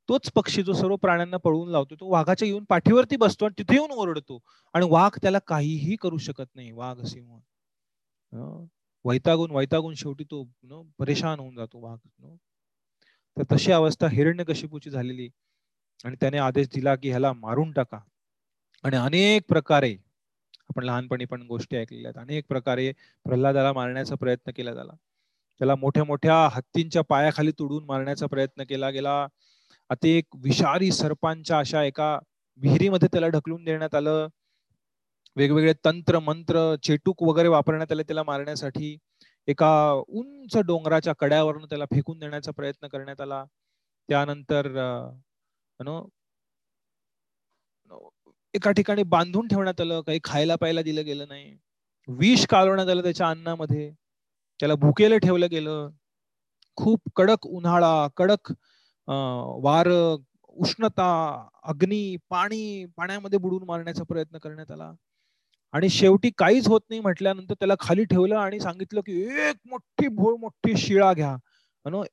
तोच 0.08 0.30
पक्षी 0.32 0.62
जो 0.62 0.72
सर्व 0.72 0.96
प्राण्यांना 1.02 1.36
पळवून 1.44 1.68
लावतो 1.72 1.94
तो 2.00 2.08
वाघाच्या 2.10 2.48
येऊन 2.48 2.64
पाठीवरती 2.68 3.16
बसतो 3.16 3.44
आणि 3.44 3.54
तिथे 3.58 3.74
येऊन 3.74 3.90
ओरडतो. 3.92 4.38
आणि 4.74 4.86
वाघ 4.90 5.10
त्याला 5.22 5.38
काहीही 5.48 5.96
करू 6.00 6.18
शकत 6.18 6.46
नाही 6.54 6.70
वाघ 6.72 7.00
सिंह 7.04 7.38
वैतागून 9.04 9.50
वैतागून 9.50 9.94
शेवटी 9.94 10.24
तो 10.24 10.42
परेशान 10.98 11.40
होऊन 11.40 11.54
जातो 11.56 11.80
वाघ 11.80 11.98
तर 13.36 13.42
तशी 13.52 13.72
अवस्था 13.72 14.08
हिरण्य 14.12 14.44
कशिपूची 14.44 14.90
झालेली. 14.90 15.28
आणि 16.04 16.16
त्याने 16.20 16.38
आदेश 16.38 16.68
दिला 16.74 16.94
की 16.96 17.08
ह्याला 17.10 17.32
मारून 17.32 17.70
टाका. 17.72 17.98
आणि 18.84 18.96
अनेक 18.96 19.42
प्रकारे 19.48 19.96
आपण 20.70 20.84
लहानपणी 20.84 21.24
पण 21.24 21.42
गोष्टी 21.42 21.76
ऐकलेल्या 21.76 22.10
आहेत. 22.10 22.20
अनेक 22.22 22.44
प्रकारे 22.48 22.90
प्रल्हादाला 23.26 23.72
मारण्याचा 23.72 24.14
प्रयत्न 24.14 24.50
केला 24.56 24.72
झाला 24.74 24.92
त्याला 25.60 25.74
मोठ्या 25.76 26.04
मोठ्या 26.04 26.36
हत्तींच्या 26.52 27.02
पायाखाली 27.02 27.50
तुडून 27.58 27.84
मारण्याचा 27.84 28.26
प्रयत्न 28.26 28.62
केला. 28.68 28.90
गेला. 28.90 29.26
आता 29.90 30.06
एक 30.08 30.24
विषारी 30.36 30.90
सर्पांच्या 30.92 31.58
अशा 31.58 31.82
एका 31.84 32.18
विहिरीमध्ये 32.60 33.08
त्याला 33.12 33.28
ढकलून 33.28 33.64
देण्यात 33.64 33.94
आलं. 33.94 34.26
वेगवेगळे 35.36 35.72
तंत्र 35.84 36.18
मंत्र 36.18 36.74
चेटूक 36.82 37.22
वगैरे 37.22 37.48
वापरण्यात 37.48 37.92
आले 37.92 38.02
त्याला 38.02 38.22
मारण्यासाठी. 38.22 38.96
एका 39.48 39.70
उंच 40.08 40.56
डोंगराच्या 40.56 41.12
कड्यावरून 41.18 41.64
त्याला 41.64 41.84
फेकून 41.84 42.18
देण्याचा 42.18 42.52
प्रयत्न 42.52 42.88
करण्यात 42.88 43.20
आला. 43.20 43.44
त्यानंतर 44.08 44.68
एका 48.54 48.70
ठिकाणी 48.70 49.02
बांधून 49.02 49.46
ठेवण्यात 49.48 49.80
आलं 49.80 50.00
काही 50.06 50.18
खायला 50.24 50.56
प्यायला 50.56 50.82
दिलं 50.82 51.04
गेलं 51.04 51.28
नाही. 51.28 51.56
विष 52.08 52.44
कालवण्यात 52.46 52.88
आलं 52.88 53.02
त्याच्या 53.02 53.28
अन्नामध्ये. 53.28 53.90
त्याला 54.60 54.74
भुकेलं 54.74 55.18
ठेवलं 55.18 55.46
गेलं. 55.50 55.88
खूप 56.78 57.00
कडक 57.16 57.46
उन्हाळा 57.46 58.06
कडक 58.16 58.52
वार 59.64 59.88
उष्णता 60.56 61.08
अग्नी 61.64 62.16
पाणी 62.30 62.84
पाण्यामध्ये 62.96 63.38
बुडून 63.38 63.62
मारण्याचा 63.68 64.02
प्रयत्न 64.08 64.38
करण्यात 64.38 64.70
आला. 64.70 64.92
आणि 65.74 65.88
शेवटी 65.88 66.30
काहीच 66.38 66.68
होत 66.68 66.80
नाही 66.90 67.00
म्हटल्यानंतर 67.00 67.54
त्याला 67.54 67.74
खाली 67.80 68.04
ठेवलं 68.04 68.36
आणि 68.38 68.60
सांगितलं 68.60 69.00
की 69.06 69.20
एक 69.48 69.56
मोठी 69.70 70.08
भोळ 70.08 70.36
मोठी 70.40 70.76
शिळा 70.76 71.12
घ्या. 71.12 71.36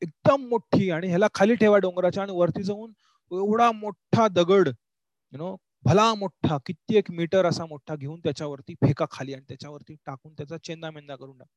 एकदम 0.01 0.47
मोठी 0.49 0.89
आणि 0.91 1.07
ह्याला 1.07 1.27
खाली 1.35 1.55
ठेवा 1.55 1.77
डोंगराच्या 1.77 2.23
आणि 2.23 2.31
वरती 2.35 2.63
जाऊन 2.63 2.91
एवढा 3.31 3.71
मोठा 3.71 4.27
दगड 4.27 4.67
यु 4.67 5.37
नो 5.37 5.55
भला 5.83 6.13
मोठा 6.15 6.57
कित्येक 6.65 7.09
मीटर 7.11 7.45
असा 7.45 7.65
मोठा 7.65 7.95
घेऊन 7.95 8.19
त्याच्यावरती 8.19 8.73
फेका 8.81 9.05
खाली 9.11 9.33
आणि 9.33 9.43
त्याच्यावरती 9.49 9.95
टाकून 10.05 10.33
त्याचा 10.33 10.57
चेंदा 10.63 10.91
मेंदा 10.91 11.15
करून 11.15 11.37
टाक. 11.37 11.47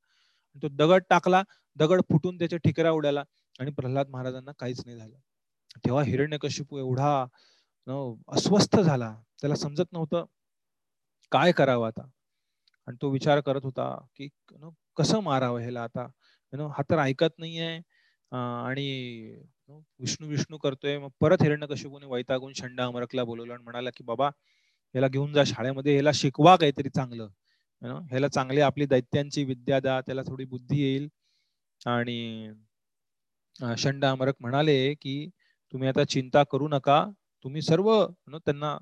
तो 0.62 0.68
दगड 0.72 1.02
टाकला 1.10 1.42
दगड 1.76 2.00
फुटून 2.10 2.38
त्याच्या 2.38 2.58
ठिकऱ्या 2.64 2.90
उडाला 2.92 3.22
आणि 3.60 3.70
प्रल्हाद 3.72 4.08
महाराजांना 4.10 4.52
काहीच 4.58 4.82
नाही 4.86 4.96
झालं. 4.98 5.16
तेव्हा 5.84 6.02
हिरण्यकशिपू 6.04 6.78
एवढा 6.78 7.24
अस्वस्थ 8.32 8.76
झाला. 8.80 9.14
त्याला 9.40 9.54
समजत 9.56 9.92
नव्हतं 9.92 10.24
काय 11.32 11.52
करावं 11.52 11.86
आता? 11.86 12.06
आणि 12.88 12.96
तो 13.02 13.08
विचार 13.10 13.40
करत 13.40 13.64
होता 13.64 13.88
की 14.16 14.28
कसं 14.96 15.20
मारावं 15.22 15.60
ह्याला 15.60 15.82
आता? 15.82 16.06
हा 16.52 16.82
तर 16.90 16.98
ऐकत 16.98 17.38
नाहीये. 17.38 17.76
आणि 18.32 19.42
विष्णू 19.68 20.28
विष्णू 20.28 20.56
करतोय. 20.58 20.98
मग 20.98 21.08
परत 21.20 21.42
हिरण्यकशिपूने 21.42 22.06
वैतागून 22.06 22.52
शंडा 22.52 22.84
अमरकला 22.86 23.24
बोलवलं 23.24 23.52
आणि 23.54 23.62
म्हणाला 23.64 23.90
की 23.96 24.04
बाबा 24.04 24.28
ह्याला 24.28 25.08
घेऊन 25.08 25.32
जा 25.32 25.44
शाळेमध्ये 25.46 25.92
ह्याला 25.92 26.10
शिकवा 26.14 26.54
काहीतरी 26.56 26.88
चांगलं. 26.88 27.28
ह्याला 28.10 28.28
चांगली 28.28 28.60
आपली 28.60 28.86
दैत्यांची 28.86 29.44
विद्या 29.44 29.78
द्या 29.80 30.00
त्याला 30.00 30.22
थोडी 30.26 30.44
बुद्धी 30.44 30.80
येईल. 30.82 31.08
आणि 31.86 32.50
शंडा 33.78 34.10
अमरक 34.10 34.34
म्हणाले 34.40 34.94
की 34.94 35.28
तुम्ही 35.72 35.88
आता 35.88 36.04
चिंता 36.04 36.42
करू 36.52 36.68
नका. 36.68 37.04
तुम्ही 37.44 37.62
सर्व 37.62 37.90
त्यांना 38.06 38.72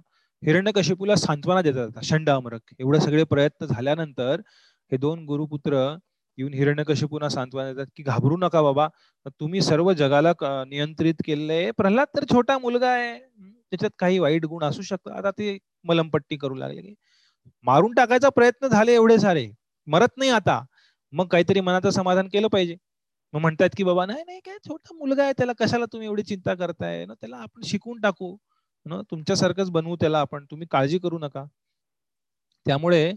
हिरण्यकशिपूला 0.43 1.15
सांत्वना 1.17 1.63
देतात 1.63 2.03
शंड 2.05 2.31
अमरक. 2.31 2.75
एवढे 2.79 3.01
सगळे 3.01 3.25
प्रयत्न 3.25 3.67
झाल्यानंतर 3.67 4.41
हे 4.93 4.97
दोन 4.97 5.25
गुरुपुत्र 5.27 5.77
येऊन 6.39 6.55
हिरण्यकशिपूंना 6.55 7.29
सांत्वना 7.29 7.73
देतात 7.73 7.87
की 7.97 8.03
घाबरू 8.03 8.37
नका 8.41 8.63
बाबा. 8.63 8.89
तुम्ही 9.41 9.61
सर्व 9.63 9.93
जगाला 9.95 10.33
नियंत्रित 10.69 11.15
केले 11.27 11.71
प्रल्हाद 11.79 12.09
तर 12.17 12.25
छोटा 12.33 12.59
मुलगा 12.59 12.89
आहे. 12.91 13.19
त्याच्यात 13.19 13.91
काही 13.99 14.19
वाईट 14.19 14.45
गुण 14.47 14.65
असू 14.65 14.83
शकतात. 14.83 15.13
आता 15.17 15.31
ते 15.39 15.57
मलमपट्टी 15.89 16.37
करू 16.37 16.55
लागले. 16.55 16.95
मारून 17.65 17.93
टाकायचा 17.95 18.29
प्रयत्न 18.37 18.69
झाले 18.69 18.95
एवढे 18.95 19.19
सारे. 19.19 19.49
मरत 19.87 20.19
नाही 20.19 20.31
आता. 20.31 20.61
मग 21.13 21.27
काहीतरी 21.29 21.61
मनाचं 21.61 21.91
समाधान 21.91 22.29
केलं 22.33 22.49
पाहिजे. 22.49 22.77
मग 23.35 23.41
म्हणतात 23.41 23.71
की 23.77 23.85
बाबा 23.85 24.07
नाही 24.07 24.23
नाही 24.27 24.41
काय 24.47 24.57
छोटा 24.69 24.95
मुलगा 24.99 25.25
आहे. 25.25 25.33
त्याला 25.39 25.53
कशाला 25.61 25.85
तुम्ही 25.93 26.09
एवढी 26.09 26.23
चिंता 26.25 26.55
करताय? 26.55 27.05
ना 27.07 27.15
त्याला 27.21 27.37
आपण 27.39 27.63
शिकवून 27.67 28.01
टाकू. 28.03 28.37
ना 28.87 29.01
तुमच्यासारखंच 29.11 29.71
बनवू 29.71 29.97
त्याला 30.01 30.21
आपण. 30.21 30.45
तुम्ही 30.51 30.67
काळजी 30.73 30.99
करू 30.99 31.19
नका. 31.19 31.45
त्यामुळे 32.67 33.13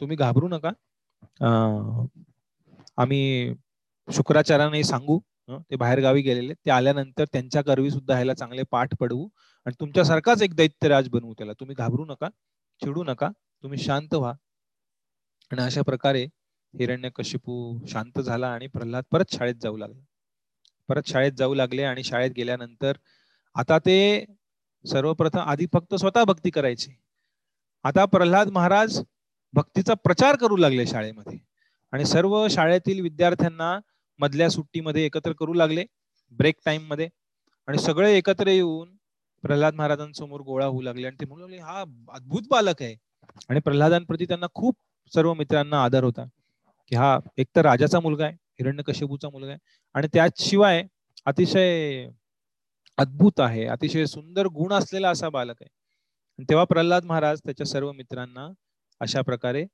तुम्ही 0.00 0.16
घाबरू 0.16 0.48
नका. 0.48 0.70
आम्ही 2.98 3.54
शुक्राचार्याने 4.08 4.82
सांगू 4.84 5.18
ते 5.50 5.76
बाहेर 5.76 6.00
गावी 6.00 6.22
गेलेले. 6.22 6.54
ते 6.54 6.70
आल्यानंतर 6.70 7.24
त्यांच्या 7.32 7.62
गर्वी 7.66 7.90
सुद्धा 7.90 8.14
ह्याला 8.14 8.34
चांगले 8.34 8.62
पाठ 8.70 8.94
पडवू 9.00 9.28
आणि 9.66 9.74
तुमच्यासारखाच 9.80 10.42
एक 10.42 10.54
दैत्यराज 10.56 11.08
बनवू 11.08 11.34
त्याला. 11.38 11.52
तुम्ही 11.60 11.74
घाबरू 11.76 12.04
नका 12.04 12.28
चिडू 12.82 13.04
नका 13.04 13.28
तुम्ही 13.64 13.78
शांत 13.78 14.14
व्हा. 14.14 14.32
आणि 15.50 15.62
अशा 15.62 15.82
प्रकारे 15.82 16.24
हिरण्य 16.74 17.08
कशिपू 17.16 17.86
शांत 17.88 18.20
झाला 18.20 18.48
आणि 18.52 18.66
प्रल्हाद 18.66 19.04
परत 19.12 19.34
शाळेत 19.34 19.54
जाऊ 19.62 19.76
लागला. 19.76 20.00
परत 20.88 21.08
शाळेत 21.08 21.32
जाऊ 21.38 21.54
लागले 21.54 21.82
आणि 21.84 22.02
शाळेत 22.04 22.30
गेल्यानंतर 22.36 22.96
आता 23.56 23.78
ते 23.86 24.24
सर्वप्रथम 24.84 25.38
आधी 25.40 25.66
फक्त 25.72 25.94
स्वतः 25.94 26.24
भक्ती 26.24 26.50
करायची. 26.50 26.90
आता 27.84 28.04
प्रल्हाद 28.04 28.48
महाराज 28.52 29.00
भक्तीचा 29.54 29.94
प्रचार 29.94 30.36
करू 30.36 30.56
लागले 30.56 30.86
शाळेमध्ये. 30.86 31.38
आणि 31.92 32.04
सर्व 32.04 32.46
शाळेतील 32.50 33.00
विद्यार्थ्यांना 33.00 33.78
मधल्या 34.18 34.48
सुट्टीमध्ये 34.50 35.04
एकत्र 35.06 35.32
करू 35.32 35.52
लागले 35.54 35.84
ब्रेक 36.32 36.54
टाइममध्ये. 36.64 37.08
आणि 37.68 37.78
सगळे 37.78 38.16
एकत्र 38.18 38.48
येऊन 38.48 38.96
प्रल्हाद 39.42 39.74
महाराजांसमोर 39.74 40.40
गोळा 40.40 40.66
होऊ 40.66 40.82
लागले. 40.82 41.06
आणि 41.06 41.16
ते 41.20 41.26
म्हणू 41.26 41.40
लागले 41.40 41.58
हा 41.58 41.80
अद्भुत 42.12 42.42
बालक 42.50 42.82
आहे. 42.82 42.96
आणि 43.48 43.60
प्रल्हादांप्रती 43.60 44.24
त्यांना 44.24 44.46
खूप 44.54 44.76
सर्व 45.14 45.34
मित्रांना 45.34 45.84
आदर 45.84 46.04
होता. 46.04 46.24
की 46.88 46.96
हा 46.96 47.18
एक 47.38 47.46
तर 47.56 47.62
राजाचा 47.62 48.00
मुलगा 48.00 48.24
आहे 48.24 48.34
हिरण्यकश्यपूचा 48.34 49.28
मुलगा 49.28 49.50
आहे. 49.50 49.58
आणि 49.94 50.08
त्याशिवाय 50.14 50.82
अतिशय 51.26 52.08
अद्भुत 52.98 53.40
आहे 53.40 53.66
अतिशय 53.66 54.06
सुंदर 54.06 54.46
गुण 54.46 54.72
असलेला 54.72 55.10
असा 55.10 55.28
बालक 55.28 55.62
आहे. 55.62 56.44
तेव्हा 56.44 56.64
प्रल्हाद 56.64 57.04
महाराज 57.04 57.40
त्याच्या 57.44 57.66
सर्व 57.66 57.92
मित्रांना 57.92 58.48
अशा 59.04 59.20
प्रकारे 59.22 59.66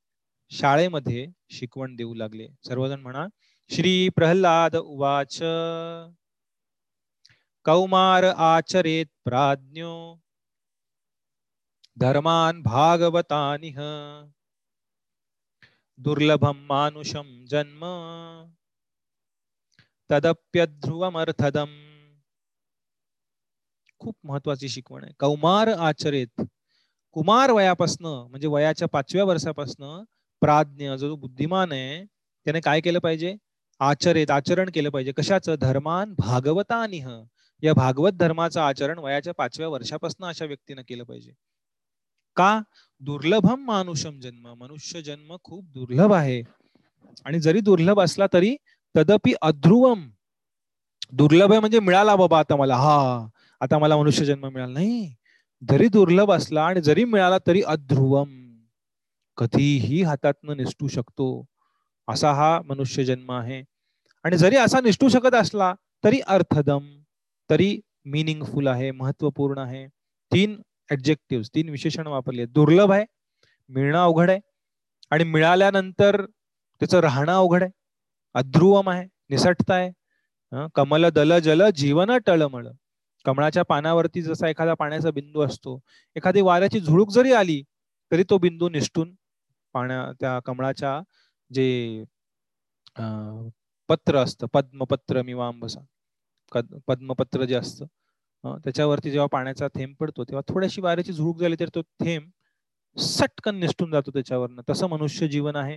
शाळेमध्ये 0.51 1.27
शिकवण 1.51 1.97
देऊ 1.97 2.15
लागले. 2.15 2.49
सर्वजण 2.67 3.01
म्हणा 3.01 3.27
श्री 3.71 4.09
प्रल्हाद 4.09 4.77
उवाच 4.77 5.43
कौमार 7.65 8.25
आचरेत 8.25 9.07
प्राज्ञो 9.25 10.17
धर्मान 11.97 12.63
भागवतानिह 12.63 13.81
दुर्लभम 15.99 16.59
मानुषम 16.59 17.45
जन्म 17.45 17.85
तदप्यध्रुवमर्थदम. 20.11 21.71
खूप 23.99 24.17
महत्वाची 24.25 24.69
शिकवण 24.69 25.05
आहे. 25.05 25.13
कौमार 25.19 25.69
आचरेत 25.69 26.41
कुमार 27.13 27.51
वयापासनं 27.51 28.27
म्हणजे 28.31 28.49
वयाच्या 28.49 28.89
पाचव्या 28.89 29.25
वर्षापासनं 29.25 30.05
प्राज्ञ 30.41 30.91
जो 30.91 31.17
बुद्धिमान 31.17 31.73
आहे 31.73 32.05
त्याने 32.45 32.61
काय 32.61 32.81
केलं 32.81 32.99
पाहिजे? 32.99 33.37
आचरेत 33.79 34.31
आचरण 34.31 34.71
केलं 34.75 34.91
पाहिजे. 34.91 35.13
कशाचं? 35.13 35.55
धर्मान 35.61 36.15
भागवतानिह. 36.19 37.09
या 37.63 37.73
भागवत 37.73 38.11
धर्माचं 38.11 38.61
आचरण 38.61 38.99
वयाच्या 38.99 39.33
पाचव्या 39.39 39.69
वर्षापासून 39.69 40.29
अशा 40.29 40.45
व्यक्तीनं 40.45 40.83
केलं 40.89 41.05
पाहिजे. 41.05 41.33
का? 42.37 42.61
दुर्लभम 43.01 43.65
मानुषम 43.65 44.21
जन्म. 44.21 44.55
मनुष्य 44.55 45.03
जन्म 45.03 45.37
खूप 45.43 45.65
दुर्लभ 45.65 46.13
आहे. 46.13 46.43
आणि 47.25 47.41
जरी 47.41 47.61
दुर्लभ 47.61 48.01
असला 48.01 48.27
तरी 48.33 48.57
तदपि 48.97 49.35
अध्रुवम. 49.43 50.11
दुर्लभ 51.13 51.51
आहे 51.51 51.61
म्हणजे 51.61 51.81
मिळाला 51.81 52.17
बाबा 52.17 52.39
आता 52.39 52.57
मला. 52.57 52.77
हा 52.77 53.27
आता 53.61 53.79
मला 53.79 53.97
मनुष्य 53.97 54.25
जन्म 54.25 54.49
मिळाला. 54.49 54.73
नाही. 54.73 55.15
जरी 55.69 55.89
दुर्लभ 55.89 56.31
असला 56.33 56.65
आणि 56.67 56.81
जरी 56.83 57.05
मिळाला 57.05 57.39
तरी 57.47 57.63
अध्रुवम. 57.63 58.29
कधीही 59.37 60.03
हातातनं 60.03 60.57
निष्ठू 60.57 60.89
शकतो. 60.89 61.45
असा 62.09 62.33
हा 62.33 62.61
मनुष्य 62.69 63.05
जन्म 63.05 63.31
आहे. 63.33 63.63
आणि 64.25 64.37
जरी 64.39 64.57
असा 64.57 64.81
निष्ठू 64.81 65.09
शकत 65.09 65.35
असला 65.35 65.73
तरी 66.05 66.21
अर्थदम 66.27 66.87
तरी 67.51 67.81
मिनिंगफुल 68.05 68.67
आहे 68.67 68.91
महत्त्वपूर्ण 68.91 69.59
आहे. 69.59 69.87
तीन 70.33 70.61
ऍब्जेक्टिव्ह 70.93 71.45
तीन 71.55 71.69
विशेषण 71.69 72.07
वापरले 72.07 72.47
दुर्लभ 72.47 72.93
आहे 72.93 73.05
मिळणं 73.69 73.99
अवघड 73.99 74.31
आहे. 74.31 74.41
आणि 75.11 75.25
मिळाल्यानंतर 75.25 76.25
त्याचं 76.81 77.01
राहणं 77.01 77.33
अवघड 77.33 77.63
आहे. 77.63 77.73
अध्रुवम 78.35 78.89
आहे 78.91 79.09
निसटता 79.31 79.75
आहे 79.75 79.91
कमल 80.75 81.09
दल 81.15 81.39
जल 81.39 81.63
जीवन 81.77 82.11
टळमळ. 82.27 82.67
कमळाच्या 83.25 83.63
पानावरती 83.63 84.23
जसा 84.23 84.49
एखादा 84.49 84.75
पाण्याचा 84.75 85.11
बिंदू 85.11 85.41
असतो 85.41 85.79
एखादी 86.17 86.41
वाऱ्याची 86.41 86.81
झुळूक 86.81 87.11
जरी 87.11 87.33
आली 87.33 87.63
तरी 88.11 88.25
तो 88.31 88.39
बिंदू 88.39 88.69
निष्ठून 88.69 89.15
पाण्या 89.75 90.13
त्या 90.21 90.39
कमळाच्या 90.45 91.01
जे 91.51 92.05
पत्र 93.89 94.17
असतं 94.17 94.47
पद्मपत्र 94.53 95.23
मिवांबसा 95.23 95.81
पद्मपत्र 96.89 97.45
जे 97.45 97.55
असतं 97.55 97.87
त्याच्यावरती 98.45 99.11
जेव्हा 99.11 99.27
पाण्याचा 99.33 99.69
थेंब 99.69 99.95
पडतो 100.01 100.25
तेव्हा 100.25 100.53
थोड्याशी 100.53 100.81
वाऱ्याची 100.81 101.13
झुळूक 101.13 101.41
झाली 101.41 101.57
तर 101.61 101.69
तो 101.75 101.83
थेंब 102.01 102.31
सटकन 102.97 103.57
निष्ठून 103.57 103.91
जातो 103.91 104.11
त्याच्यावरनं. 104.11 104.63
तसं 104.71 104.89
मनुष्य 104.89 105.29
जीवन 105.29 105.57
आहे. 105.57 105.77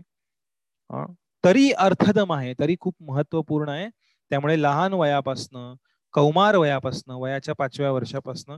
तरी 1.43 1.71
अर्थदम 1.71 2.31
आहे 2.33 2.53
तरी 2.59 2.75
खूप 2.79 2.95
महत्त्वपूर्ण 3.01 3.69
आहे. 3.69 3.89
त्यामुळे 4.31 4.61
लहान 4.61 4.93
वयापासनं 4.93 5.73
कौमार 6.13 6.55
वयापासनं 6.55 7.15
वयाच्या 7.21 7.55
पाचव्या 7.55 7.91
वर्षापासनं 7.91 8.57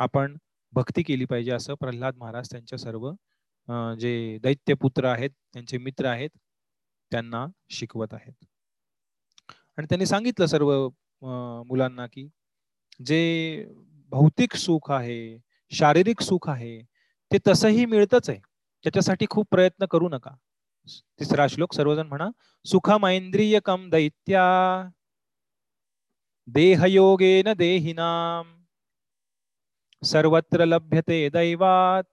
आपण 0.00 0.36
भक्ती 0.72 1.02
केली 1.02 1.24
पाहिजे 1.24 1.50
असं 1.52 1.74
प्रल्हाद 1.80 2.16
महाराज 2.18 2.50
त्यांच्या 2.50 2.78
सर्व 2.78 3.10
जे 4.00 4.38
दैत्यपुत्र 4.42 5.04
आहेत 5.06 5.30
त्यांचे 5.52 5.78
मित्र 5.78 6.06
आहेत 6.06 6.30
त्यांना 7.12 7.46
शिकवत 7.70 8.14
आहेत. 8.14 8.32
आणि 9.78 9.86
त्यांनी 9.88 10.06
सांगितलं 10.06 10.46
सर्व 10.46 10.72
मुलांना 11.66 12.06
की 12.06 12.28
जे 13.06 13.64
भौतिक 14.12 14.54
सुख 14.56 14.90
आहे 14.92 15.38
शारीरिक 15.72 16.20
सुख 16.22 16.48
आहे 16.50 16.78
ते 17.30 17.38
तसंही 17.46 17.84
मिळतच 17.86 18.28
आहे. 18.30 18.38
त्याच्यासाठी 18.84 19.26
खूप 19.30 19.46
प्रयत्न 19.50 19.86
करू 19.90 20.08
नका. 20.08 20.34
तिसरा 21.20 21.46
श्लोक 21.50 21.74
सर्वजण 21.74 22.06
म्हणा 22.06 22.28
सुखमैंद्रिय 22.66 23.58
कम 23.64 23.88
दैत्या 23.90 24.42
देहयोगेन 26.48 27.52
देहिनाम। 27.54 28.46
सर्वत्र 30.02 30.64
लभ्यते 30.64 31.28
दैवात। 31.30 32.04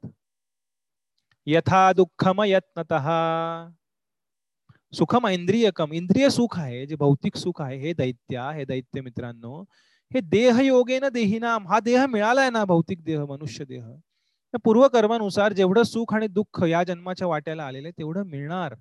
यथा 1.47 1.81
दुःखम 1.93 2.43
यत्नत 2.43 2.93
सुखम 4.93 5.27
इंद्रियकम। 5.27 5.93
इंद्रिय 5.93 6.29
सुख 6.29 6.57
आहे 6.59 6.85
जे 6.85 6.95
भौतिक 6.95 7.37
सुख 7.37 7.61
आहे 7.61 7.77
हे 7.79 7.93
दैत्या 7.93 8.49
हे 8.51 8.65
दैत्य 8.65 9.01
मित्रांनो 9.01 9.61
हे 10.11 10.21
देह 10.21 10.59
योगेन 10.61 11.07
देहिनाम। 11.09 11.67
हा 11.67 11.79
देह 11.79 12.05
मिळालाय 12.07 12.49
ना 12.49 12.63
भौतिक 12.65 13.03
देह 13.03 13.25
मनुष्य 13.25 13.65
देह 13.65 13.85
पूर्वकर्मानुसार 14.63 15.53
जेवढं 15.53 15.83
सुख 15.83 16.13
आणि 16.13 16.27
दुःख 16.27 16.63
या 16.69 16.83
जन्माच्या 16.83 17.27
वाट्याला 17.27 17.63
आलेले 17.65 17.91
तेवढं 17.91 18.23
मिळणार. 18.29 18.75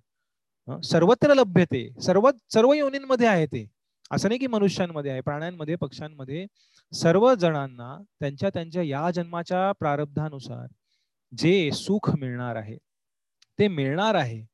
सर्वत्र 0.85 1.35
लभ्यते 1.35 1.89
सर्व 2.03 2.31
सर्व 2.53 2.73
योनींमध्ये 2.75 3.27
आहे 3.27 3.47
ते. 3.47 3.65
असं 4.11 4.29
नाही 4.29 4.39
की 4.39 4.47
मनुष्यांमध्ये 4.47 5.11
आहे 5.13 5.21
प्राण्यांमध्ये 5.21 5.75
पक्ष्यांमध्ये 5.77 6.47
सर्व 6.93 7.33
जणांना 7.35 7.97
त्यांच्या 8.21 8.51
त्यांच्या 8.55 8.83
या 8.83 9.11
जन्माच्या 9.11 9.71
प्रारब्धानुसार 9.81 10.67
जे 11.33 11.71
सुख 11.75 12.11
मिळणार 12.19 12.57
आहे 12.57 12.77
ते 13.59 13.69
मिळणार 13.69 14.15
आहे. 14.15 14.45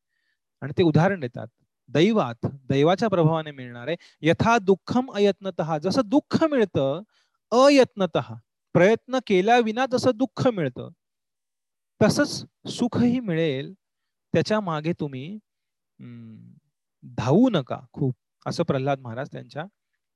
आणि 0.63 0.73
ते 0.79 0.83
उदाहरण 0.83 1.21
देतात 1.21 1.49
दैवात 1.89 2.47
दैवाच्या 2.69 3.09
प्रभावाने 3.09 3.51
मिळणार 3.51 3.89
आहे. 3.89 3.97
यथा 4.23 4.57
दुःखम 4.63 5.11
अयत्नत. 5.15 5.63
जसं 5.83 6.03
दुःख 6.07 6.43
मिळतं 6.45 7.03
अयत्नत. 7.53 8.19
प्रयत्न 8.75 9.19
केल्या 9.27 9.59
विना 9.65 9.87
जसं 9.93 10.11
दुःख 10.17 10.47
मिळतं 10.49 10.89
तसंच 12.01 12.45
सुखही 12.71 13.21
मिळेल. 13.21 13.73
त्याच्यामागे 14.35 14.93
तुम्ही 15.01 15.39
धावू 17.19 17.49
नका 17.51 17.81
खूप. 17.93 18.15
असं 18.47 18.63
प्रल्हाद 18.63 19.01
महाराज 19.01 19.29
त्यांच्या 19.33 19.65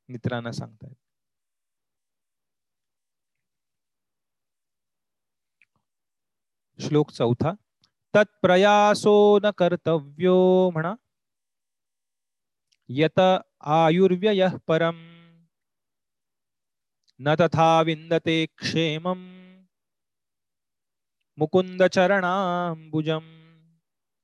मित्रांना 0.09 0.53
सांगतायत. 0.53 0.95
श्लोक 6.79 7.11
चौथा 7.11 7.53
तत्प्रयासो 8.15 9.39
न 9.43 9.51
कर्तव्यो 9.59 10.71
म्हणा 10.71 10.95
यत 12.89 13.21
आयुर्व्यय 13.61 14.47
परम 14.67 14.97
न 17.21 17.35
तथा 17.41 17.83
विंदते 17.83 18.45
क्षेमम 18.59 19.27
मुकुंद 21.39 21.83
चरणांबुजम 21.83 23.29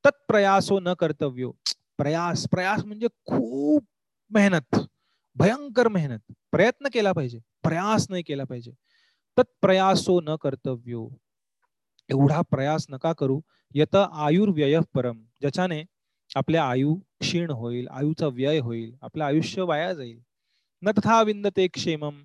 तत्प्रयासो 0.04 0.78
न 0.80 0.94
कर्तव्यो। 0.94 1.52
प्रयास 1.98 2.46
प्रयास 2.50 2.84
म्हणजे 2.84 3.06
खूप 3.06 3.84
मेहनत 4.30 4.76
भयंकर 5.36 5.88
मेहनत 5.96 6.32
प्रयत्न 6.52 6.88
केला 6.92 7.12
पाहिजे 7.12 7.38
प्रयास 7.64 8.06
नाही 8.10 8.22
केला 8.26 8.44
पाहिजे. 8.50 8.72
तत्प्रयासो 9.36 10.20
न 10.24 10.36
कर्तव्यो. 10.42 11.08
एवढा 12.10 12.40
प्रयास 12.50 12.86
नका 12.90 13.12
करू. 13.18 13.40
यत 13.74 13.96
आयुर्व्यय 13.96 14.78
परम 14.94 15.18
ज्याच्याने 15.40 15.82
आपल्या 16.36 16.64
आयु 16.68 16.94
क्षीण 17.20 17.50
होईल 17.50 17.86
आयुचा 17.98 18.26
व्यय 18.38 18.58
होईल 18.60 18.94
आपलं 19.02 19.24
आयुष्य 19.24 19.62
वाया 19.70 19.92
जाईल. 19.94 20.18
न 20.82 20.90
तथा 20.98 21.20
विंदते 21.22 21.66
क्षेमम 21.74 22.16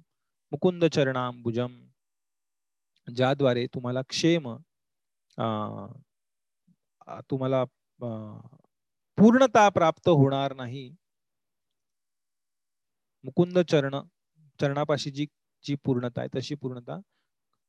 मुकुंद 0.51 0.85
चरणांबुजम 0.93 1.77
ज्याद्वारे 3.07 3.65
तुम्हाला 3.73 4.01
क्षेम 4.09 4.47
तुम्हाला 7.31 7.63
पूर्णता 9.17 9.67
प्राप्त 9.69 10.09
होणार 10.09 10.53
नाही. 10.55 10.89
मुकुंद 13.23 13.59
चरण 13.71 13.95
चरणापाशी 14.59 15.11
जी 15.11 15.25
जी 15.65 15.75
पूर्णता 15.85 16.21
आहे 16.21 16.29
तशी 16.37 16.55
पूर्णता 16.55 16.99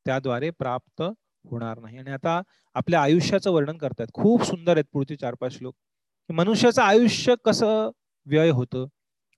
त्याद्वारे 0.06 0.50
प्राप्त 0.50 1.02
होणार 1.44 1.78
नाही. 1.80 1.98
आणि 1.98 2.10
आता 2.10 2.40
आपल्या 2.76 3.00
आयुष्याचं 3.02 3.50
वर्णन 3.52 3.76
करतात 3.78 4.06
खूप 4.14 4.42
सुंदर 4.44 4.76
आहेत 4.76 4.84
पुढचे 4.92 5.16
चार 5.16 5.34
पाच 5.40 5.52
श्लोक 5.52 5.74
मनुष्याचं 6.28 6.82
आयुष्य 6.82 7.34
कसं 7.44 7.90
व्यय 8.26 8.50
होतं? 8.50 8.86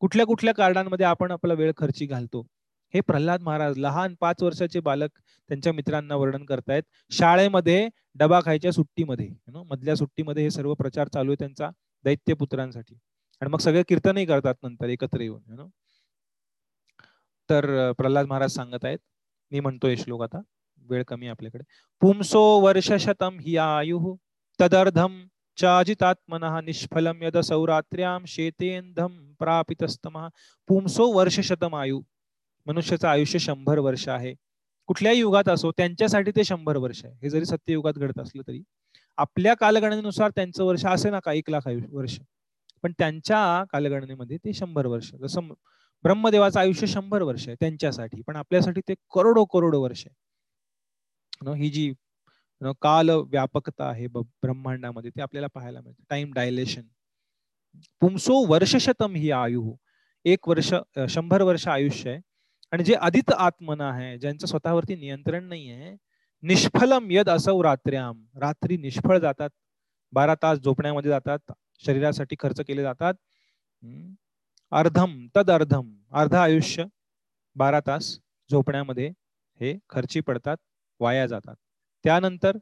कुठल्या 0.03 0.27
कुठल्या 0.27 0.55
कारणांमध्ये 0.55 1.07
आपण 1.07 1.31
आपला 1.32 1.55
वेळ 1.55 1.73
खर्ची 1.77 2.07
घालतो? 2.07 2.41
हे 2.95 3.01
प्रल्हाद 3.01 3.43
महाराज 3.43 3.78
लहान 3.78 4.15
पाच 4.20 4.43
वर्षाचे 4.43 4.81
बालक 4.81 5.11
त्यांच्या 5.51 5.73
मित्रांना 5.73 6.16
वर्णन 6.16 6.45
करतायत. 6.45 6.82
शाळेमध्ये 7.12 7.89
डबा 8.19 8.41
खायच्या 8.45 8.73
सुट्टीमध्ये 8.73 9.28
मधल्या 9.62 9.97
सुट्टीमध्ये 9.97 10.43
हे 10.43 10.51
सर्व 10.51 10.74
प्रचार 10.74 11.09
चालू 11.15 11.31
आहे 11.31 11.36
त्यांचा 11.39 11.70
दैत्यपुत्रांसाठी 12.05 12.99
आणि 13.43 13.51
मग 13.51 13.59
सगळे 13.59 13.82
कीर्तनही 13.89 14.24
करतात 14.27 14.55
नंतर 14.62 14.89
एकत्र 14.89 15.20
येऊन 15.20 15.61
तर 17.50 17.92
प्रल्हाद 17.92 18.26
महाराज 18.26 18.50
सांगत 18.50 18.84
आहेत. 18.84 18.98
मी 19.50 19.60
म्हणतोय 19.60 19.96
श्लोक 19.96 20.22
आता. 20.22 20.40
वेळ 20.78 21.02
कमी 21.08 21.26
आपल्याकडे. 21.26 21.64
पुंसो 22.00 22.60
वर्ष 22.60 22.92
शतम 22.92 23.38
हि 23.40 23.56
आयु 23.56 24.16
तदर्धम 24.60 25.26
चाजितात्मन 25.56 26.64
निष्फलम 26.64 27.22
यद 27.22 27.38
सौरात्र्याम 27.38 28.24
शेतेंधम 28.26 29.32
प्रापितस्तम. 29.38 30.28
पुंसो 30.68 31.06
वर्ष 31.12 31.40
शतम 31.40 31.74
आयु. 31.74 32.00
मनुष्याचं 32.66 33.08
आयुष्य 33.08 33.38
शंभर 33.38 33.78
वर्ष 33.78 34.08
आहे. 34.08 34.34
कुठल्याही 34.86 35.18
युगात 35.18 35.48
असो 35.48 35.72
त्यांच्यासाठी 35.72 36.30
ते 36.30 36.44
शंभर 36.44 36.76
वर्ष 36.76 37.04
आहे. 37.04 37.14
हे 37.22 37.30
जरी 37.30 37.44
सत्ययुगात 37.44 37.92
घडत 37.92 38.20
असलं 38.20 38.42
तरी. 38.48 38.62
आपल्या 39.16 39.54
कालगणनेनुसार 39.54 40.30
त्यांचं 40.30 40.64
वर्ष 40.64 40.86
असे 40.86 41.10
ना 41.10 41.20
का 41.20 41.32
एक 41.32 41.50
लाख 41.50 41.68
वर्ष. 41.92 42.18
पण 42.82 42.92
त्यांच्या 42.98 43.64
कालगणनेमध्ये 43.72 44.36
ते 44.36 44.52
शंभर 44.52 44.86
वर्ष. 44.86 45.12
जसं 45.14 45.48
ब्रह्मदेवाचं 46.05 46.60
आयुष्य 46.60 46.86
शंभर 46.86 47.22
वर्ष 47.22 47.47
आहे 47.48 47.56
त्यांच्यासाठी 47.60 48.20
पण 48.26 48.36
आपल्यासाठी 48.36 48.81
ते 48.89 48.94
करोडो 49.14 49.44
करोडो 49.52 49.82
वर्ष 49.82 50.05
आहे. 50.06 51.52
ही 51.62 51.68
जी 51.70 51.93
काल 52.82 53.10
व्यापकता 53.10 53.89
आहे 53.89 54.06
ब्रह्मांडामध्ये 54.14 55.10
ते 55.16 55.22
आपल्याला 55.22 55.47
पाहायला 55.55 55.81
मिळते. 55.81 56.02
टाइम 56.10 56.32
डायलेशन 56.35 56.82
पुमसो 58.01 58.35
वर्षशतम 58.48 59.14
ही 59.14 59.31
आयु. 59.31 59.72
एक 60.24 60.48
वर्ष 60.48 60.72
शंभर 61.10 61.43
वर्ष 61.43 61.66
आयुष्य 61.68 62.10
आहे. 62.10 62.20
आणि 62.72 62.85
जे 62.85 62.94
अधित 62.94 63.31
आत्मना 63.32 63.89
आहे 63.90 64.16
ज्यांचं 64.18 64.47
स्वतःवरती 64.47 64.94
नियंत्रण 64.97 65.44
नाही 65.48 65.70
आहे 65.70 65.97
निष्फलम 66.43 67.10
यद 67.10 67.28
असव 67.31 67.60
रात्र्याम. 67.62 68.24
रात्री 68.40 68.76
निष्फळ 68.76 69.18
जातात. 69.18 69.51
बारा 70.12 70.35
तास 70.43 70.59
झोपण्यामध्ये 70.59 71.10
जातात. 71.10 71.52
शरीरासाठी 71.86 72.36
खर्च 72.40 72.60
केले 72.68 72.82
जातात. 72.82 73.14
अर्धम 74.78 75.26
तद 75.36 75.51
अर्धम 75.51 75.90
अर्ध 76.12 76.34
आयुष्य 76.34 76.84
बारा 77.56 77.80
तास 77.80 78.06
झोपण्यामध्ये 78.51 79.06
हे 79.60 79.72
खर्ची 79.88 80.20
पडतात 80.20 80.56
वाया 81.01 81.26
जातात. 81.26 81.55
त्यानंतर 82.05 82.56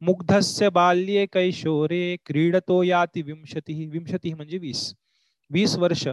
मुग्धस्य 0.00 0.68
बाल्ये 0.68 1.24
कैशोरे 1.26 2.16
क्रीडतो 2.26 2.82
याती 2.82 3.22
विंशती 3.22 3.86
विंशती 3.86 4.34
म्हणजे 4.34 4.58
वीस. 4.58 4.94
वीस 5.50 5.76
वर्ष 5.76 6.06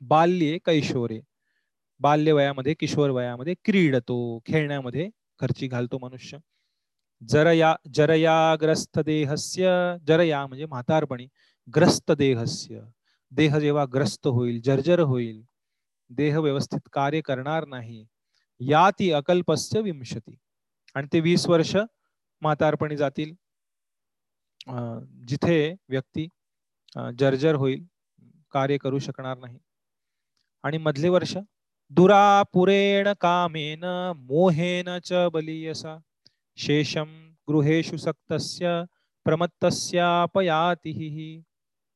बाल्ये 0.00 0.58
कैशोरे. 0.58 1.20
बाल्य 2.00 2.32
वयामध्ये 2.32 2.74
किशोर 2.74 3.10
वयामध्ये 3.10 3.54
क्रीडतो 3.64 4.40
खेळण्यामध्ये 4.46 5.10
खर्ची 5.40 5.66
घालतो 5.66 5.98
मनुष्य. 5.98 6.38
जरया 7.22 7.74
जरया 7.94 8.56
ग्रस्त 8.60 8.98
देहस्य 8.98 9.96
जरया 10.06 10.46
म्हणजे 10.46 10.66
म्हातारपणी 10.66 11.28
ग्रस्त 11.74 12.12
देहस्य 12.12 12.80
देह 13.32 13.58
जेव्हा 13.58 13.84
ग्रस्त 13.92 14.26
होईल 14.26 14.60
जर्जर 14.64 15.00
होईल 15.10 15.42
देह 16.10 16.38
व्यवस्थित 16.38 16.88
कार्य 16.92 17.20
करणार 17.24 17.64
नाही 17.68 18.04
या 18.60 18.88
ती 18.98 19.10
अकल्पस्य 19.12 19.80
विंशती. 19.82 20.36
आणि 20.94 21.06
ते 21.12 21.20
वीस 21.20 21.46
वर्ष 21.48 21.74
म्हातारपणी 22.42 22.96
जातील. 22.96 23.32
जिथे 25.28 25.58
व्यक्ती 25.90 26.26
जर्जर 27.18 27.54
होईल 27.54 27.84
कार्य 28.52 28.76
करू 28.78 28.98
शकणार 28.98 29.38
नाही. 29.38 29.58
आणि 30.64 30.78
मधले 30.78 31.08
वर्ष 31.08 31.36
दुरापुरेण 31.90 33.12
कामेन 33.20 33.84
मोहेन 34.28 34.88
च 35.04 35.26
बलीयसा 35.32 35.96
शेषम 36.58 37.10
गृहेषु 37.48 37.96
सक्तस्य 37.96 38.82
प्रमत्तस्यापयातिः 39.26 41.16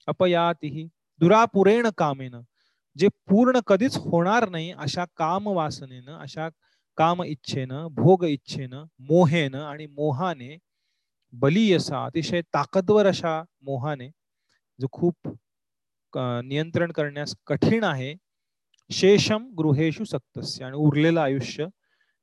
अपयातिः। 0.08 0.86
दुरापुरेण 1.20 1.88
कामेन 1.98 2.40
जे 2.97 3.09
पूर्ण 3.28 3.60
कधीच 3.66 3.97
होणार 3.97 4.48
नाही 4.48 4.70
अशा 4.72 5.05
काम 5.16 5.48
वासनेनं 5.48 6.18
अशा 6.18 6.48
काम 6.98 7.22
इच्छेनं 7.22 7.86
भोग 7.94 8.24
इच्छेनं 8.24 8.84
मोहेनं 9.01 9.64
आणि 9.64 9.86
मोहाने 9.86 10.56
बलीयसा 11.32 12.05
अतिशय 12.05 12.43
ताकदवर 12.55 13.06
अशा 13.06 13.40
मोहाने 13.62 14.09
जो 14.78 14.88
खूप 14.93 15.28
नियंत्रण 16.14 16.93
करण्यास 16.93 17.34
कठीण 17.47 17.84
आहे 17.84 18.14
शेषम 18.90 19.48
गृहेशु 19.59 20.05
सक्तस्य 20.05 20.64
आणि 20.64 20.76
उरलेलं 20.76 21.20
आयुष्य 21.20 21.66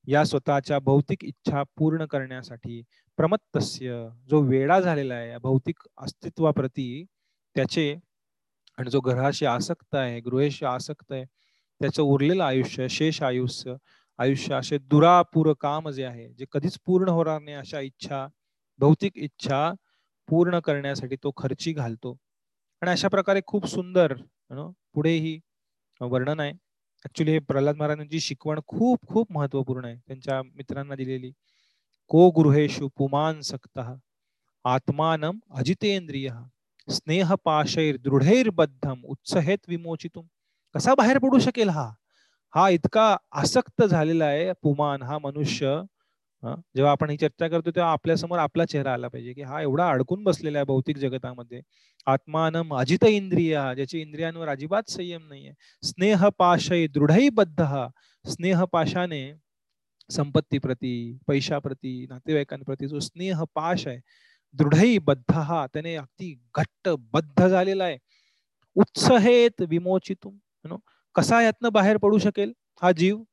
या 0.07 0.23
स्वतःच्या 0.23 0.79
भौतिक 0.79 1.23
इच्छा 1.25 1.63
पूर्ण 1.77 2.05
करण्यासाठी 2.05 2.81
प्रमत्तस्य 3.17 4.07
जो 4.29 4.41
वेडा 4.41 4.79
झालेला 4.79 5.15
आहे 5.15 5.37
भौतिक 5.37 5.83
अस्तित्वाप्रती 5.97 7.03
त्याचे 7.55 7.93
आणि 8.77 8.89
जो 8.89 8.99
घराशी 8.99 9.45
आसक्त 9.45 9.95
आहे 9.95 10.19
गृहेशी 10.19 10.65
आसक्त 10.65 11.11
आहे 11.11 11.23
त्याचं 11.81 12.03
उरलेलं 12.03 12.43
आयुष्य 12.43 12.87
शेष 12.89 13.21
आयुष्य 13.23 13.75
आयुष्य 14.19 14.53
असे 14.55 14.77
दुरापूर 14.77 15.53
काम 15.61 15.89
जे 15.89 16.03
आहे 16.05 16.27
जे 16.33 16.45
कधीच 16.51 16.77
पूर्ण 16.85 17.09
होणार 17.09 17.39
नाही 17.41 17.57
अशा 17.57 17.79
इच्छा 17.79 18.27
भौतिक 18.79 19.17
इच्छा 19.17 19.71
पूर्ण 20.29 20.59
करण्यासाठी 20.59 21.15
तो 21.23 21.31
खर्ची 21.37 21.71
घालतो. 21.73 22.17
आणि 22.81 22.91
अशा 22.91 23.07
प्रकारे 23.07 23.41
खूप 23.47 23.65
सुंदर 23.67 24.13
पुढेही 24.95 25.39
वर्णन 26.01 26.39
आहे. 26.39 26.51
ऍक्च्युली 27.05 27.31
हे 27.31 27.39
प्रल्हाद 27.39 27.75
महाराजांची 27.77 28.19
शिकवण 28.19 28.59
खूप 28.67 29.07
खूप 29.07 29.31
महत्त्वपूर्ण 29.31 29.85
आहे. 29.85 29.95
त्यांच्या 30.07 30.41
मित्रांना 30.43 30.95
दिलेली. 30.95 31.31
को 32.11 32.29
गृहेशु 32.31 32.87
पुमान 32.97 33.41
सक्त 33.41 33.79
आत्मानम 34.65 35.39
अजितेंद्रिय 35.51 36.29
स्नेह 36.87 37.33
पाशैर 37.45 37.97
दृढैर्बद्धम 37.97 39.01
उत्सहेत 39.05 39.69
विमोचितुम. 39.69 40.25
कसा 40.75 40.93
बाहेर 40.95 41.17
पडू 41.17 41.39
शकेल 41.39 41.69
हा? 41.69 41.89
हा 42.53 42.69
इतका 42.69 43.15
आसक्त 43.31 43.83
झालेला 43.83 44.25
आहे 44.25 44.51
पुमान 44.61 45.01
हा 45.01 45.17
मनुष्य. 45.19 45.81
जेव्हा 46.43 46.91
आपण 46.91 47.09
ही 47.09 47.17
चर्चा 47.17 47.47
करतो 47.47 47.71
तेव्हा 47.71 47.91
आपल्यासमोर 47.91 48.39
आपला 48.39 48.65
चेहरा 48.65 48.93
आला 48.93 49.07
पाहिजे 49.07 49.33
की 49.33 49.41
हा 49.41 49.61
एवढा 49.61 49.89
अडकून 49.89 50.23
बसलेला 50.23 50.57
आहे 50.57 50.65
भौतिक 50.65 50.97
जगतामध्ये. 50.97 51.61
आत्मानम 52.07 52.75
अजित 52.75 53.03
इंद्रिय 53.05 53.55
ज्याची 53.75 54.01
इंद्रियांवर 54.01 54.47
अजिबात 54.47 54.89
संयम 54.89 55.27
नाहीये. 55.27 55.53
स्नेह 55.83 56.27
पाशय 56.37 56.87
दृढही 56.87 57.29
बद्ध 57.29 57.65
स्नेह 58.25 58.63
पाशाने 58.63 59.23
संपत्तीप्रती 60.09 61.17
पैशाप्रती 61.27 62.05
नातेवाईकांप्रती 62.09 62.87
जो 62.87 62.99
स्नेह 62.99 63.43
पाश 63.55 63.87
आहे 63.87 63.99
दृढही 64.53 64.97
बद्ध 64.99 65.31
हा 65.31 65.65
त्याने 65.73 65.95
अगदी 65.95 66.33
घट्ट 66.55 66.89
बद्ध 67.13 67.47
झालेला 67.47 67.83
आहे. 67.83 67.97
उत्सहेत 68.75 69.61
विमोचितून 69.69 70.77
कसा 71.15 71.41
यातनं 71.41 71.69
बाहेर 71.73 71.97
पडू 71.97 72.17
शकेल 72.17 72.53
हा 72.81 72.91
जीव? 72.91 73.23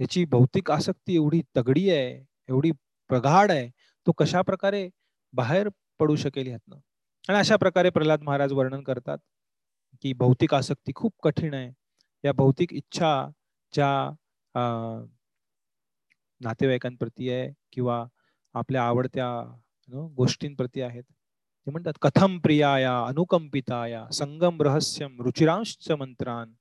याची 0.00 0.24
भौतिक 0.24 0.70
आसक्ती 0.70 1.14
एवढी 1.14 1.40
तगडी 1.56 1.88
आहे 1.90 2.12
एवढी 2.48 2.70
प्रगाढ 3.10 3.50
आहे 3.50 3.68
तो 4.06 4.12
कशा 4.18 4.42
प्रकारे 4.42 4.88
बाहेर 5.34 5.68
पडू 6.00 6.16
शकेल 6.16 6.46
यातनं? 6.46 6.76
आणि 7.28 7.38
अशा 7.38 7.56
प्रकारे 7.56 7.90
प्रल्हाद 7.90 8.22
महाराज 8.22 8.52
वर्णन 8.52 8.82
करतात 8.82 9.18
की 10.02 10.12
भौतिक 10.14 10.54
आसक्ती 10.54 10.92
खूप 10.96 11.12
कठीण 11.22 11.54
आहे. 11.54 11.72
या 12.24 12.32
भौतिक 12.32 12.72
इच्छा 12.72 13.10
ज्या 13.74 13.90
नातेवाईकांप्रती 16.40 17.30
आहे 17.30 17.52
किंवा 17.72 18.04
आपल्या 18.54 18.82
आवडत्या 18.82 19.28
गोष्टींप्रती 20.16 20.80
आहेत. 20.82 21.02
ते 21.02 21.70
म्हणतात 21.70 21.92
कथम 22.02 22.38
प्रियाया 22.38 22.98
अनुकंपिताया 23.06 24.04
संगम 24.12 24.62
रहस्यम 24.62 25.20
रुचिरांश 25.22 25.76
मंत्रान. 25.98 26.52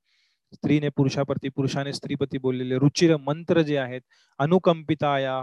स्त्रीने 0.53 0.89
पुरुषाप्रती 0.97 1.49
पुरुषाने 1.55 1.93
स्त्रीपती 1.93 2.37
बोललेले 2.37 2.77
रुचिर 2.79 3.15
मंत्र 3.17 3.61
जे 3.61 3.77
आहेत 3.77 4.01
अनुकंपिताया 4.39 5.37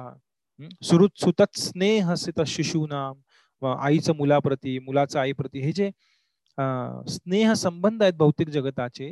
सुरुत 0.82 1.20
सुतत 1.20 1.58
स्नेह 1.58 2.12
शिशूनाम 2.46 3.20
आईचं 3.62 4.16
मुलाप्रती 4.16 4.78
मुलाचं 4.78 5.18
आईप्रती 5.20 5.60
हे 5.60 5.72
जे 5.72 5.90
स्नेह 7.10 7.52
संबंध 7.54 8.02
आहेत 8.02 8.14
भौतिक 8.18 8.48
जगताचे 8.50 9.08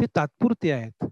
ते 0.00 0.06
तात्पुरते 0.16 0.70
आहेत. 0.72 1.04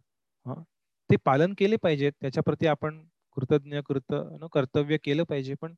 ते 1.10 1.16
पालन 1.24 1.54
केले 1.58 1.76
पाहिजेत. 1.76 2.12
त्याच्याप्रती 2.20 2.66
आपण 2.66 3.02
कृतज्ञ 3.36 3.80
कृत 3.86 4.14
कर्तव्य 4.52 4.96
केलं 5.04 5.24
पाहिजे. 5.30 5.54
पण 5.62 5.74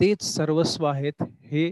तेच 0.00 0.22
सर्वस्व 0.24 0.84
आहेत 0.86 1.22
हे 1.50 1.70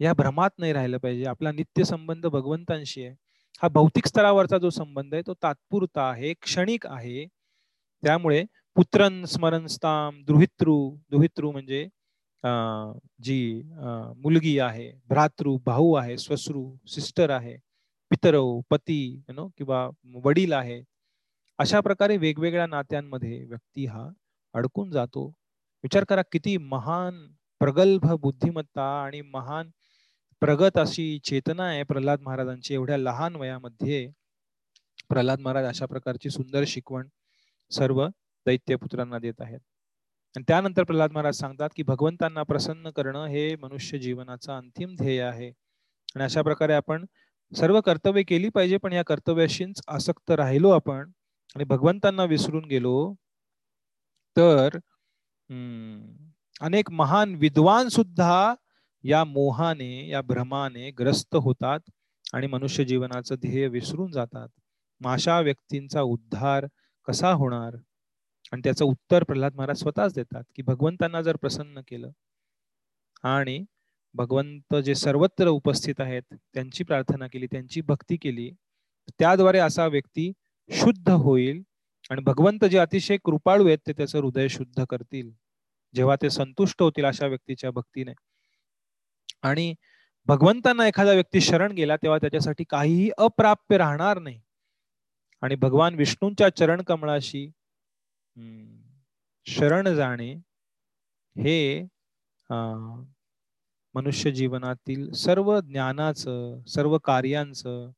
या 0.00 0.12
भ्रमात 0.14 0.50
नाही 0.58 0.72
राहिलं 0.72 0.98
पाहिजे. 0.98 1.24
आपला 1.26 1.52
नित्य 1.52 1.84
संबंध 1.84 2.26
भगवंतांशी 2.26 3.04
आहे. 3.04 3.14
हा 3.62 3.68
भौतिक 3.68 4.06
स्तरावरचा 4.06 4.58
जो 4.58 4.70
संबंध 4.70 5.14
आहे 5.14 5.22
तो 5.26 5.34
तात्पुरता 5.42 6.08
आहे 6.10 6.32
क्षणिक 6.42 6.86
आहे. 6.86 7.26
त्यामुळे 8.02 8.44
पुत्रन 8.76 9.24
स्मरणस्ताम 9.24 10.22
दुहितृ 10.24 10.72
दुहितृ 11.10 11.50
म्हणजे 11.50 11.86
जी 13.24 13.62
मुलगी 14.22 14.58
आहे 14.58 14.90
भ्रातृ 15.08 15.56
भाऊ 15.66 15.92
आहे 15.94 16.16
स्वश्रू 16.18 16.64
सिस्टर 16.88 17.30
आहे 17.30 17.56
पितरव 18.10 18.60
पती 18.70 19.00
नो 19.34 19.48
किंवा 19.58 19.88
वडील 20.24 20.52
आहे 20.52 20.80
अशा 21.58 21.78
प्रकारे 21.80 22.16
वेगवेगळ्या 22.16 22.66
नात्यांमध्ये 22.66 23.44
व्यक्ती 23.44 23.86
हा 23.86 24.08
अडकून 24.54 24.90
जातो. 24.90 25.26
विचार 25.84 26.04
करा 26.08 26.22
किती 26.32 26.56
महान 26.56 27.16
प्रगल्भ 27.60 28.06
बुद्धिमत्ता 28.22 28.82
आणि 29.04 29.20
महान 29.32 29.70
प्रगत 30.42 30.78
अशी 30.78 31.18
चेतना 31.24 31.64
आहे 31.68 31.82
प्रल्हाद 31.82 32.20
महाराजांची. 32.22 32.74
एवढ्या 32.74 32.96
लहान 32.98 33.36
वयामध्ये 33.36 34.06
प्रल्हाद 35.08 35.40
महाराज 35.40 35.64
अशा 35.66 35.86
प्रकारची 35.86 36.30
सुंदर 36.30 36.64
शिकवण 36.66 37.08
सर्व 37.70 38.06
दैत्यपुत्रांना 38.46 39.18
देत 39.18 39.40
आहेत. 39.40 39.60
आणि 40.34 40.44
त्यानंतर 40.48 40.82
प्रल्हाद 40.84 41.12
महाराज 41.12 41.38
सांगतात 41.38 41.70
की 41.76 41.82
भगवंतांना 41.82 42.42
प्रसन्न 42.42 42.90
करणं 42.96 43.26
हे 43.26 43.54
मनुष्य 43.62 43.98
जीवनाचं 43.98 44.52
अंतिम 44.56 44.94
ध्येय 44.96 45.20
आहे. 45.22 45.48
आणि 46.14 46.24
अशा 46.24 46.42
प्रकारे 46.42 46.72
आपण 46.74 47.04
सर्व 47.52 47.80
कर्तव्य 47.80 48.22
केली 48.22 48.48
पाहिजे 48.48 48.76
पण 48.76 48.92
या 48.92 49.02
कर्तव्याशीच 49.04 49.80
आसक्त 49.88 50.30
राहिलो 50.32 50.70
आपण 50.70 51.10
आणि 51.56 51.64
भगवंतांना 51.64 52.24
विसरून 52.24 52.64
गेलो 52.64 52.94
तर 54.36 54.78
अनेक 56.60 56.90
महान 56.90 57.34
विद्वान 57.34 57.88
सुद्धा 57.88 58.54
या 59.04 59.22
मोहाने 59.24 60.08
या 60.08 60.20
भ्रमाने 60.22 60.90
ग्रस्त 60.90 61.36
होतात 61.36 61.80
आणि 62.34 62.46
मनुष्य 62.46 62.84
जीवनाचं 62.84 63.34
ध्येय 63.34 63.66
विसरून 63.68 64.10
जातात. 64.12 64.48
अशा 65.00 65.40
व्यक्तींचा 65.40 66.00
उद्धार 66.02 66.66
कसा 67.08 67.30
होणार? 67.32 67.76
आणि 68.52 68.60
त्याचं 68.64 68.84
उत्तर 68.84 69.24
प्रल्हाद 69.24 69.54
महाराज 69.54 69.78
स्वतःच 69.78 70.14
देतात 70.14 70.44
की 70.56 70.62
भगवंतांना 70.62 71.20
जर 71.22 71.36
प्रसन्न 71.36 71.80
केलं 71.88 72.10
आणि 73.24 73.64
भगवंत 74.14 74.74
जे 74.76 74.94
सर्वत्र 74.94 75.48
उपस्थित 75.48 76.00
आहेत 76.00 76.34
त्यांची 76.54 76.84
प्रार्थना 76.84 77.26
केली 77.26 77.46
त्यांची 77.46 77.80
भक्ती 77.80 78.16
केली 78.16 78.50
त्याद्वारे 79.18 79.58
असा 79.58 79.86
व्यक्ती 79.86 80.30
शुद्ध 80.68 81.10
होईल 81.10 81.62
आणि 82.10 82.22
भगवंत 82.22 82.64
जे 82.64 82.78
अतिशय 82.78 83.16
कृपाळू 83.24 83.66
आहेत 83.66 83.78
ते 83.86 83.92
त्याचं 83.92 84.18
हृदय 84.18 84.48
शुद्ध 84.48 84.84
करतील. 84.90 85.30
जेव्हा 85.94 86.16
ते 86.22 86.30
संतुष्ट 86.30 86.82
होतील 86.82 87.04
अशा 87.04 87.26
व्यक्तीच्या 87.26 87.70
भक्तीने. 87.70 88.12
आणि 89.42 89.74
भगवंतांना 90.26 90.86
एखादा 90.88 91.12
व्यक्ती 91.12 91.40
शरण 91.40 91.72
गेला 91.72 91.96
तेव्हा 91.96 92.18
त्याच्यासाठी 92.18 92.64
काहीही 92.70 93.10
अप्राप्य 93.18 93.78
राहणार 93.78 94.18
नाही. 94.18 94.40
आणि 95.42 95.54
भगवान 95.54 95.94
विष्णूंच्या 95.94 96.48
चरण 96.56 96.82
कमळाशी 96.82 97.50
शरण 99.46 99.88
जाणे 99.94 100.32
हे 101.36 101.82
मनुष्य 103.94 104.30
जीवनातील 104.30 105.10
सर्व 105.12 105.58
ज्ञानाचं 105.60 106.60
सर्व 106.68 106.96
कार्यांचं 106.98 107.90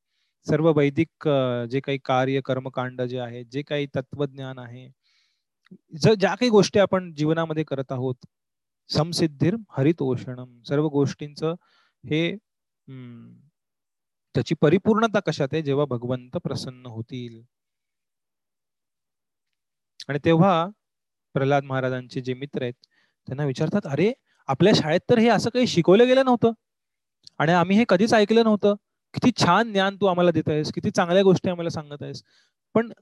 सर्व 0.47 0.71
वैदिक 0.77 1.29
जे 1.71 1.81
काही 1.81 1.99
कार्य 2.05 2.41
कर्मकांड 2.45 3.03
जे 3.03 3.19
आहे 3.21 3.43
जे 3.45 3.63
काही 3.63 3.87
तत्वज्ञान 3.97 4.59
आहे 4.59 4.89
ज्या 5.93 6.35
काही 6.35 6.49
गोष्टी 6.51 6.79
आपण 6.81 7.13
जीवनामध्ये 7.15 7.65
करत 7.65 7.93
आहोत 7.93 8.27
समसिद्धीर 8.91 9.57
हरितोषणम 9.71 10.61
सर्व 10.69 10.89
गोष्टींचं 10.89 11.55
हे 12.05 12.37
त्याची 14.35 14.55
परिपूर्णता 14.63 15.21
कशात 15.27 15.49
आहे 15.53 15.63
जेव्हा 15.63 15.85
भगवंत 15.87 16.37
प्रसन्न 16.45 16.87
होतील. 16.87 17.43
आणि 20.09 20.19
तेव्हा 20.25 20.67
प्रल्हाद 21.35 21.65
महाराजांचे 21.65 22.21
जे 22.21 22.35
मित्र 22.35 22.63
आहेत 22.63 22.75
त्यांना 23.29 23.45
विचारतात 23.47 23.87
अरे 23.87 24.13
आपल्या 24.49 24.73
शाळेत 24.77 25.01
तर 25.11 25.19
हे 25.19 25.29
असं 25.29 25.51
काही 25.55 25.67
शिकवलं 25.67 26.07
गेलं 26.07 26.25
नव्हतं. 26.25 26.53
आणि 27.39 27.53
आम्ही 27.53 27.77
हे 27.79 27.85
कधीच 27.89 28.15
ऐकलं 28.15 28.45
नव्हतं. 28.45 28.75
किती 29.15 29.31
छान 29.45 29.73
ज्ञान 29.73 29.97
तू 30.01 30.07
आम्हाला 30.07 30.31
देत 30.31 30.49
आहेस 30.49 30.73
किती 30.73 30.91
चांगल्या 30.91 31.23
गोष्टी 31.23 31.51
आम्हाला 31.51 31.71
सांगत 31.71 32.03
आहेस. 32.03 32.23
पण 32.75 32.93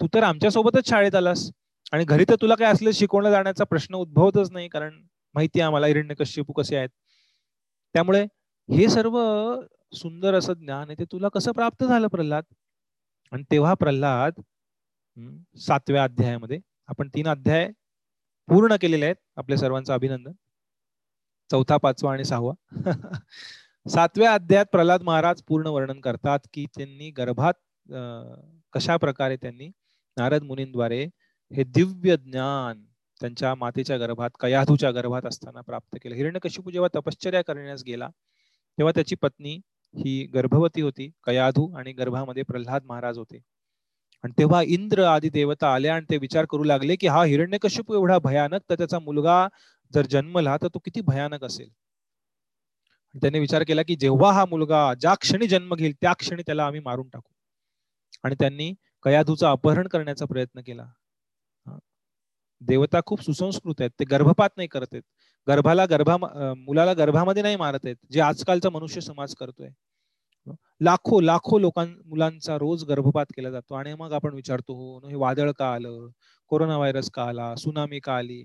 तू 0.00 0.06
तर 0.14 0.22
आमच्या 0.22 0.50
सोबतच 0.50 0.88
शाळेत 0.88 1.14
आलास 1.14 1.50
आणि 1.92 2.04
घरी 2.04 2.24
तर 2.28 2.34
तुला 2.40 2.54
काय 2.54 2.72
असलं 2.72 2.90
शिकवलं 2.90 3.30
जाण्याचा 3.30 3.64
प्रश्न 3.64 3.94
उद्भवतच 3.94 4.50
नाही 4.52 4.68
कारण 4.68 5.00
माहिती 5.34 5.60
आहे 5.60 5.66
आम्हाला 5.66 5.86
हिरण्य 5.86 6.14
कश्यपू 6.14 6.52
कसे 6.52 6.76
आहेत. 6.76 6.88
त्यामुळे 7.94 8.22
हे 8.68 8.88
सर्व 8.88 9.18
सुंदर 9.94 10.34
असं 10.34 10.52
ज्ञान 10.52 10.88
आहे 10.88 10.98
ते 10.98 11.04
तुला 11.04 11.28
कसं 11.28 11.52
प्राप्त 11.52 11.84
झालं 11.84 12.08
प्रल्हाद? 12.08 12.44
आणि 13.32 13.42
तेव्हा 13.50 13.74
प्रल्हाद 13.74 14.40
सातव्या 15.58 16.04
अध्यायामध्ये 16.04 16.58
आपण 16.88 17.08
तीन 17.08 17.28
अध्याय 17.28 17.68
पूर्ण 18.48 18.76
केलेले 18.80 19.04
आहेत. 19.04 19.16
आपल्या 19.36 19.58
सर्वांचं 19.58 19.92
अभिनंदन. 19.94 20.32
चौथा 21.50 21.76
पाचवा 21.76 22.12
आणि 22.12 22.24
सहावा. 22.24 22.52
सातव्या 23.86 24.32
अध्यायात 24.34 24.66
प्रल्हाद 24.72 25.02
महाराज 25.02 25.40
पूर्ण 25.42 25.66
वर्णन 25.66 26.00
करतात 26.00 26.38
की 26.54 26.64
त्यांनी 26.76 27.10
गर्भात 27.10 27.54
कशा 28.72 28.96
प्रकारे 28.96 29.36
त्यांनी 29.36 29.66
नारद 30.16 30.42
मुनींद्वारे 30.42 31.02
हे 31.50 31.64
दिव्य 31.64 32.16
ज्ञान 32.16 32.84
त्यांच्या 33.20 33.54
मातेच्या 33.54 33.96
गर्भात 33.98 34.30
कयाधूच्या 34.40 34.90
गर्भात 34.90 35.26
असताना 35.26 35.60
प्राप्त 35.60 35.96
केलं. 36.02 36.14
हिरण्यकशिपू 36.14 36.70
जेव्हा 36.70 36.88
तपश्चर्या 36.94 37.42
करण्यास 37.44 37.82
गेला 37.86 38.08
तेव्हा 38.78 38.92
त्याची 38.94 39.14
पत्नी 39.22 39.58
ही 39.94 40.22
गर्भवती 40.34 40.80
होती 40.82 41.10
कयाधू 41.26 41.68
आणि 41.76 41.92
गर्भामध्ये 41.92 42.42
प्रल्हाद 42.42 42.84
महाराज 42.86 43.18
होते. 43.18 43.40
आणि 44.24 44.32
तेव्हा 44.38 44.62
इंद्र 44.64 45.04
आदी 45.04 45.28
देवता 45.30 45.74
आल्या 45.74 45.94
आणि 45.94 46.04
ते 46.10 46.16
विचार 46.18 46.44
करू 46.50 46.64
लागले 46.64 46.96
की 46.96 47.06
हा 47.06 47.24
हिरण्यकशिपू 47.24 47.94
एवढा 47.94 48.18
भयानक 48.24 48.60
तर 48.70 48.74
त्याचा 48.78 48.98
मुलगा 48.98 49.46
जर 49.92 50.06
जन्मला 50.10 50.56
तर 50.62 50.68
तो 50.74 50.78
किती 50.84 51.00
भयानक 51.06 51.44
असेल? 51.44 51.68
त्यांनी 53.14 53.38
विचार 53.38 53.62
केला 53.68 53.82
की 53.82 53.94
जेव्हा 54.00 54.32
हा 54.32 54.44
मुलगा 54.50 54.92
ज्या 55.00 55.14
क्षणी 55.20 55.46
जन्म 55.48 55.74
घेईल 55.74 55.92
त्या 56.00 56.12
क्षणी 56.18 56.42
त्याला 56.46 56.66
आम्ही 56.66 56.80
मारून 56.80 57.08
टाकू. 57.08 57.32
आणि 58.24 58.34
त्यांनी 58.40 58.72
कयाधूचं 59.04 59.46
अपहरण 59.48 59.88
करण्याचा 59.88 60.24
प्रयत्न 60.26 60.60
केला. 60.66 60.86
देवता 62.60 63.00
खूप 63.06 63.22
सुसंस्कृत 63.22 63.80
आहेत. 63.80 63.90
ते 64.00 64.04
गर्भपात 64.10 64.50
नाही 64.56 64.68
करत 64.68 64.86
आहेत. 64.92 65.02
गर्भाला 65.46 65.84
गर्भा 65.90 66.16
मुलाला 66.56 66.92
गर्भामध्ये 66.94 67.42
नाही 67.42 67.56
मारत 67.56 67.84
आहेत 67.84 67.96
जे 68.12 68.20
आजकालचा 68.20 68.70
मनुष्य 68.70 69.00
समाज 69.00 69.34
करतोय. 69.40 69.68
लाखो 70.84 71.20
लाखो 71.20 71.58
लोकां 71.58 71.86
मुलांचा 72.06 72.56
रोज 72.58 72.84
गर्भपात 72.88 73.26
केला 73.36 73.50
जातो. 73.50 73.74
आणि 73.74 73.94
मग 73.94 74.12
आपण 74.12 74.34
विचारतो 74.34 74.74
हो 74.74 75.08
हे 75.08 75.14
वादळ 75.16 75.50
का 75.58 75.72
आलं? 75.74 76.08
कोरोना 76.50 76.76
व्हायरस 76.78 77.10
का 77.14 77.24
आला? 77.24 77.54
सुनामी 77.56 78.00
का 78.00 78.16
आली? 78.16 78.44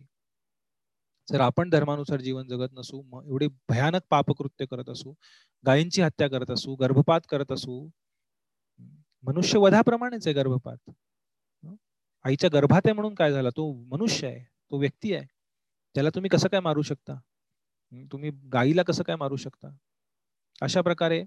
जर 1.28 1.42
आपण 1.42 1.70
धर्मानुसार 1.70 2.22
जीवन 2.22 2.48
जगत 2.48 2.74
नसू 2.74 3.02
एवढी 3.22 3.48
भयानक 3.70 4.02
पापकृत्य 4.12 4.66
करत 4.66 4.90
असू 4.90 5.14
गायींची 5.64 6.02
हत्या 6.02 6.28
करत 6.30 6.52
असू 6.52 6.76
गर्भपात 6.76 7.22
करत 7.30 7.52
असू 7.52 7.88
मनुष्य 9.24 9.60
वधाप्रमाणेच 9.60 10.28
आहे 10.28 10.34
गर्भपात. 10.34 10.78
आईच्या 12.26 12.50
गर्भात 12.54 12.82
आहे 12.86 12.94
म्हणून 12.94 13.14
काय 13.16 13.32
झाला? 13.32 13.50
तो 13.50 13.72
मनुष्य 13.92 14.28
आहे 14.28 14.40
तो 14.72 14.78
व्यक्ती 14.80 15.14
आहे. 15.14 15.26
त्याला 15.96 16.10
तुम्ही 16.16 16.30
कसं 16.30 16.48
काय 16.50 16.60
मारू 16.62 16.82
शकता? 16.82 17.16
तुम्ही 18.12 18.32
गाईला 18.54 18.84
कसं 18.84 19.04
काय 19.04 19.16
मारू 19.16 19.36
शकता? 19.36 19.70
अशा 20.62 20.82
प्रकारे 20.82 21.24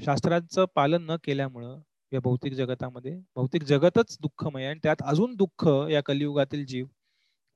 शास्त्रांचं 0.00 0.64
पालन 0.74 1.10
न 1.10 1.16
केल्यामुळं 1.24 1.78
या 2.12 2.20
भौतिक 2.20 2.52
जगतामध्ये 2.54 3.16
भौतिक 3.36 3.62
जगतच 3.64 4.16
दुःखमय 4.20 4.62
आहे 4.62 4.70
आणि 4.70 4.80
त्यात 4.82 5.02
अजून 5.04 5.34
दुःख 5.36 5.66
या 5.90 6.02
कलियुगातील 6.02 6.64
जीव 6.66 6.86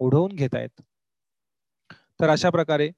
ओढवून 0.01 0.35
घेत 0.35 0.55
आहेत 0.55 0.81
तर 2.21 2.29
अशा 2.31 2.51
प्रकारे 2.51 2.91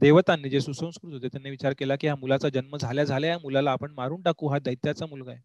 देवतांनी 0.00 0.48
जे 0.50 0.60
सुसंस्कृत 0.60 1.12
होते 1.12 1.28
त्यांनी 1.28 1.50
विचार 1.50 1.72
केला 1.78 1.96
की 2.00 2.08
हा 2.08 2.14
मुलाचा 2.20 2.48
जन्म 2.54 2.76
झाल्या 2.76 3.04
झाल्या 3.04 3.30
या 3.30 3.38
मुलाला 3.42 3.70
आपण 3.72 3.92
मारून 3.96 4.22
टाकू 4.22 4.48
हा 4.48 4.58
दैत्याचा 4.64 5.06
मुलगा 5.06 5.30
आहे. 5.30 5.40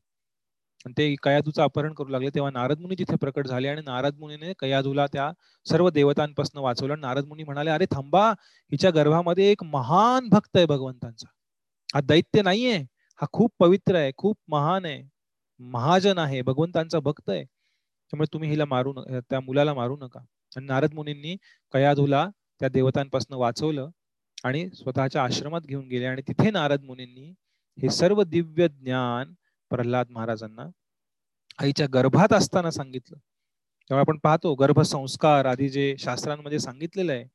आणि 0.85 0.93
ते 0.97 1.15
कयाधूचं 1.23 1.61
अपहरण 1.63 1.93
करू 1.93 2.09
लागले 2.09 2.29
तेव्हा 2.35 2.51
नारद 2.51 2.79
मुनी 2.81 2.95
तिथे 2.99 3.15
प्रकट 3.21 3.47
झाले 3.47 3.67
आणि 3.69 3.81
नारद 3.85 4.17
मुनीने 4.19 4.53
कयाधूला 4.59 5.05
त्या 5.13 5.31
सर्व 5.65 5.89
देवतांपासून 5.93 6.61
वाचवलं 6.63 6.99
नारद 7.01 7.25
मुनी 7.27 7.43
म्हणाले 7.43 7.69
अरे 7.69 7.85
थांबा 7.91 8.29
हिच्या 8.71 8.91
गर्भामध्ये 8.95 9.49
एक 9.51 9.63
महान 9.73 10.27
भक्त 10.31 10.57
आहे 10.57 10.65
भगवंतांचा. 10.65 11.27
हा 11.89 12.01
दैत्य 12.07 12.41
नाहीये 12.41 12.77
हा 13.19 13.25
खूप 13.33 13.51
पवित्र 13.59 13.95
आहे 13.95 14.11
खूप 14.17 14.37
महान 14.49 14.85
आहे 14.85 15.01
महाजन 15.59 16.17
आहे 16.19 16.41
भगवंतांचा 16.41 16.99
भक्त 16.99 17.29
आहे. 17.29 17.43
त्यामुळे 17.43 18.33
तुम्ही 18.33 18.49
हिला 18.49 18.65
मारू 18.65 18.93
त्या 19.29 19.39
मुलाला 19.39 19.73
मारू 19.73 19.97
नका. 20.01 20.19
आणि 20.55 20.65
नारद 20.65 20.93
मुनींनी 20.93 21.35
कयाधूला 21.73 22.27
त्या 22.61 22.69
देवतांपासून 22.69 23.37
वाचवलं 23.39 23.89
आणि 24.45 24.67
स्वतःच्या 24.75 25.23
आश्रमात 25.23 25.61
घेऊन 25.61 25.87
गेले. 25.87 26.05
आणि 26.05 26.21
तिथे 26.27 26.51
नारद 26.51 26.83
मुनींनी 26.83 27.29
हे 27.77 27.89
सर्व 27.89 28.21
दिव्य 28.23 28.67
ज्ञान 28.69 29.33
प्रल्हाद 29.71 30.09
महाराजांना 30.11 30.65
आईच्या 31.59 31.87
गर्भात 31.93 32.33
असताना 32.33 32.71
सांगितलं. 32.71 33.17
तेव्हा 33.89 34.01
आपण 34.01 34.17
पाहतो 34.23 34.53
गर्भसंस्कार 34.55 35.45
आधी 35.45 35.69
जे 35.69 35.95
शास्त्रांमध्ये 35.99 36.59
सांगितलेलं 36.59 37.11
आहे 37.11 37.25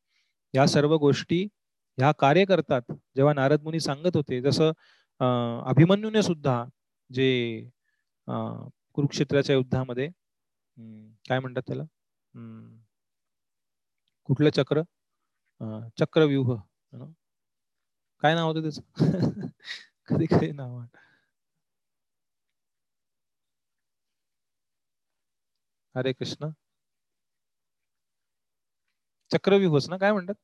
या 0.55 0.67
सर्व 0.67 0.97
गोष्टी 0.99 1.43
ह्या 1.99 2.11
कार्य 2.19 2.45
करतात. 2.45 2.83
जेव्हा 3.17 3.33
नारद 3.35 3.63
मुनी 3.63 3.81
सांगत 3.81 4.17
होते 4.17 4.41
जसं 4.43 4.73
अभिमन्यूने 5.71 6.23
सुद्धा 6.23 6.65
जे 7.11 7.29
कुरुक्षेत्राच्या 8.97 9.55
युद्धामध्ये 9.57 10.09
काय 11.29 11.39
म्हणतात 11.41 11.63
त्याला? 11.67 11.85
कुठलं 14.29 14.51
चक्र? 14.51 14.83
चक्रव्यूह. 15.99 16.57
काय 18.23 18.35
नाव 18.35 18.47
होतं 18.49 18.63
त्याचं? 18.63 18.83
कधी 20.09 20.27
कधी 20.27 20.51
नाव 20.53 20.81
हरे 25.95 26.13
कृष्ण. 26.13 26.55
चक्रव्यूहच 29.31 29.89
ना 29.89 29.97
काय 29.97 30.13
म्हणतात? 30.13 30.35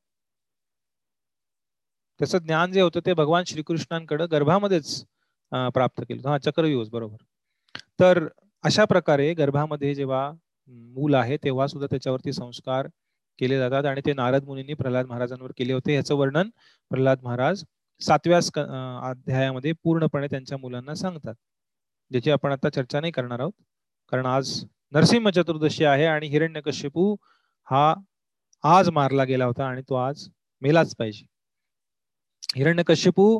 त्याचं 2.19 2.37
ज्ञान 2.37 2.71
जे 2.71 2.81
होतं 2.81 2.99
ते 3.05 3.13
भगवान 3.13 3.43
श्रीकृष्णांकडे 3.43 4.25
गर्भामध्येच 4.27 5.03
प्राप्त 5.73 6.01
केलं. 6.01 6.27
हा 6.29 6.37
चक्रव्यूह 6.37 6.85
बरोबर. 6.91 7.17
तर 7.99 8.27
अशा 8.63 8.85
प्रकारे 8.85 9.33
गर्भामध्ये 9.33 9.93
जेव्हा 9.95 10.31
मूल 10.69 11.13
आहे 11.15 11.37
तेव्हा 11.37 11.67
सुद्धा 11.67 11.87
त्याच्यावरती 11.87 12.33
संस्कार 12.33 12.87
केले 13.39 13.57
जातात 13.59 13.85
आणि 13.85 14.01
ते 14.05 14.13
नारद 14.13 14.45
मुनींनी 14.45 14.73
प्रल्हाद 14.73 15.05
महाराजांवर 15.07 15.51
केले 15.57 15.73
होते. 15.73 15.93
याचं 15.95 16.15
वर्णन 16.15 16.49
प्रल्हाद 16.91 17.23
महाराज 17.23 17.63
सातव्या 18.01 18.37
अध्यायामध्ये 19.09 19.71
पूर्णपणे 19.83 20.27
त्यांच्या 20.27 20.57
मुलांना 20.57 20.93
सांगतात 20.95 21.35
ज्याची 22.11 22.31
आपण 22.31 22.51
आता 22.51 22.69
चर्चा 22.69 22.99
नाही 22.99 23.11
करणार 23.11 23.39
आहोत. 23.39 23.51
कारण 24.11 24.25
आज 24.25 24.63
नरसिंह 24.93 25.29
चतुर्दशी 25.35 25.85
आहे 25.85 26.05
आणि 26.05 26.27
हिरण्यकश्यपू 26.29 27.15
हा 27.67 27.93
आज 28.63 28.89
मारला 28.89 29.23
गेला 29.23 29.45
होता 29.45 29.65
आणि 29.65 29.81
तो 29.89 29.95
आज 29.95 30.27
मेलाच 30.61 30.95
पाहिजे. 30.95 31.25
हिरण्यकश्यपू 32.55 33.39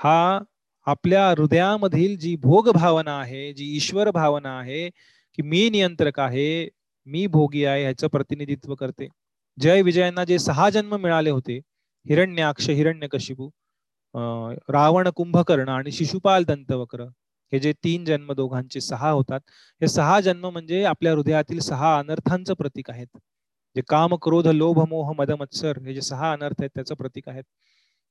हा 0.00 0.38
आपल्या 0.86 1.28
हृदयामधील 1.30 2.16
जी 2.18 2.34
भोग 2.42 2.68
भावना 2.74 3.18
आहे 3.20 3.52
जी 3.52 3.64
ईश्वर 3.76 4.10
भावना 4.10 4.58
आहे 4.58 4.88
की 4.90 5.42
मी 5.42 5.68
नियंत्रक 5.70 6.20
आहे 6.20 6.68
मी 7.06 7.26
भोगी 7.26 7.64
आहे 7.64 7.82
ह्याचं 7.82 8.08
प्रतिनिधित्व 8.08 8.74
करते. 8.74 9.08
जय 9.58 9.82
विजयांना 9.82 10.24
जे 10.24 10.38
सहा 10.38 10.68
जन्म 10.70 10.94
मिळाले 10.96 11.30
होते 11.30 11.56
हिरण्याक्ष 12.06 12.68
हिरण्यकशिपू 12.70 13.48
रावण 14.70 15.08
कुंभकर्ण 15.16 15.68
आणि 15.68 15.92
शिशुपाल 15.92 16.44
दंतवक्र 16.44 17.04
हे 17.52 17.58
जे 17.60 17.72
तीन 17.84 18.04
जन्म 18.04 18.32
दोघांचे 18.32 18.80
सहा 18.80 19.10
होतात 19.10 19.40
हे 19.80 19.88
सहा 19.88 20.20
जन्म 20.20 20.46
म्हणजे 20.48 20.82
आपल्या 20.84 21.12
हृदयातील 21.12 21.58
सहा 21.60 21.96
अनर्थांचं 21.98 22.54
प्रतीक 22.54 22.90
आहेत. 22.90 23.06
जे 23.76 23.82
काम 23.88 24.14
क्रोध 24.22 24.46
लोभ 24.48 24.78
मोह 24.88 25.12
मद 25.18 25.30
मत्सर 25.40 25.78
हे 25.86 25.94
जे 25.94 26.00
सहा 26.00 26.32
अनर्थ 26.32 26.60
आहेत 26.60 26.70
त्याचं 26.74 26.94
प्रतीक 26.94 27.28
आहेत. 27.28 27.44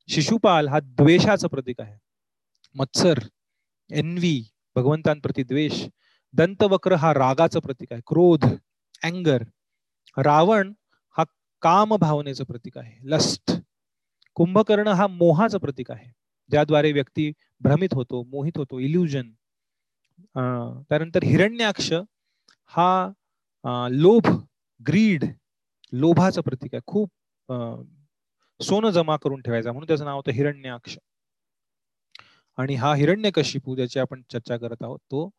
शिशुपाल 0.10 0.68
हा 0.68 0.80
द्वेषाचं 0.80 1.48
प्रतीक 1.48 1.82
आहे. 1.82 1.98
मत्सर 2.76 3.20
एनवी 3.90 4.42
भगवंतांप्रती 4.76 5.44
द्वेष. 5.44 5.86
दंतवक्र 6.34 6.96
हा 6.96 7.14
रागाचं 7.14 7.60
प्रतीक 7.60 7.94
आहे. 7.94 8.02
क्रोध 8.08 8.46
अँगर 9.06 9.44
रावण 10.18 10.72
हा 11.16 11.24
काम 11.64 11.96
भावनेचं 11.98 12.44
प्रतीक 12.44 12.78
आहे. 12.78 12.98
लस्ट 13.06 13.52
कुंभकर्ण 14.38 14.88
हा 14.90 15.08
मोहाचं 15.08 15.58
प्रतीक 15.58 15.92
आहे. 15.92 16.12
ज्याद्वारे 16.50 16.92
व्यक्ती 16.92 17.32
भ्रमित 17.62 17.94
होतो 17.94 18.24
मोहित 18.32 18.58
होतो 18.58 18.80
इल्युजन 18.80 19.30
त्यानंतर 20.90 21.24
हिरण्याक्ष 21.24 21.92
हा 22.74 23.88
लोभ 23.92 24.28
ग्रीड 24.82 25.26
लोभाचं 25.94 26.42
प्रतीक 26.42 26.74
आहे. 26.76 26.82
खूप 26.88 27.10
सोनं 28.60 28.90
जमा 28.90 29.16
करून 29.24 29.42
ठेवायचा 29.42 29.72
म्हणून 29.72 29.88
त्याचं 29.88 30.06
नाव 30.06 30.16
होतं 30.18 30.32
हिरण्याक्ष. 30.32 30.98
आणि 32.58 32.76
हा 32.76 32.94
हिरण्यकशिपू 32.96 33.76
ज्याची 33.76 34.00
आपण 34.00 34.22
चर्चा 34.32 34.58
करत 34.58 34.84
आहोत 34.84 35.00
तो 35.12 35.30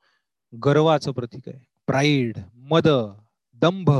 गर्वाचं 0.52 1.12
प्रतीक 1.12 1.48
आहे. 1.48 1.58
प्राईड 1.88 2.38
मद 2.70 2.88
दंभ 3.62 3.90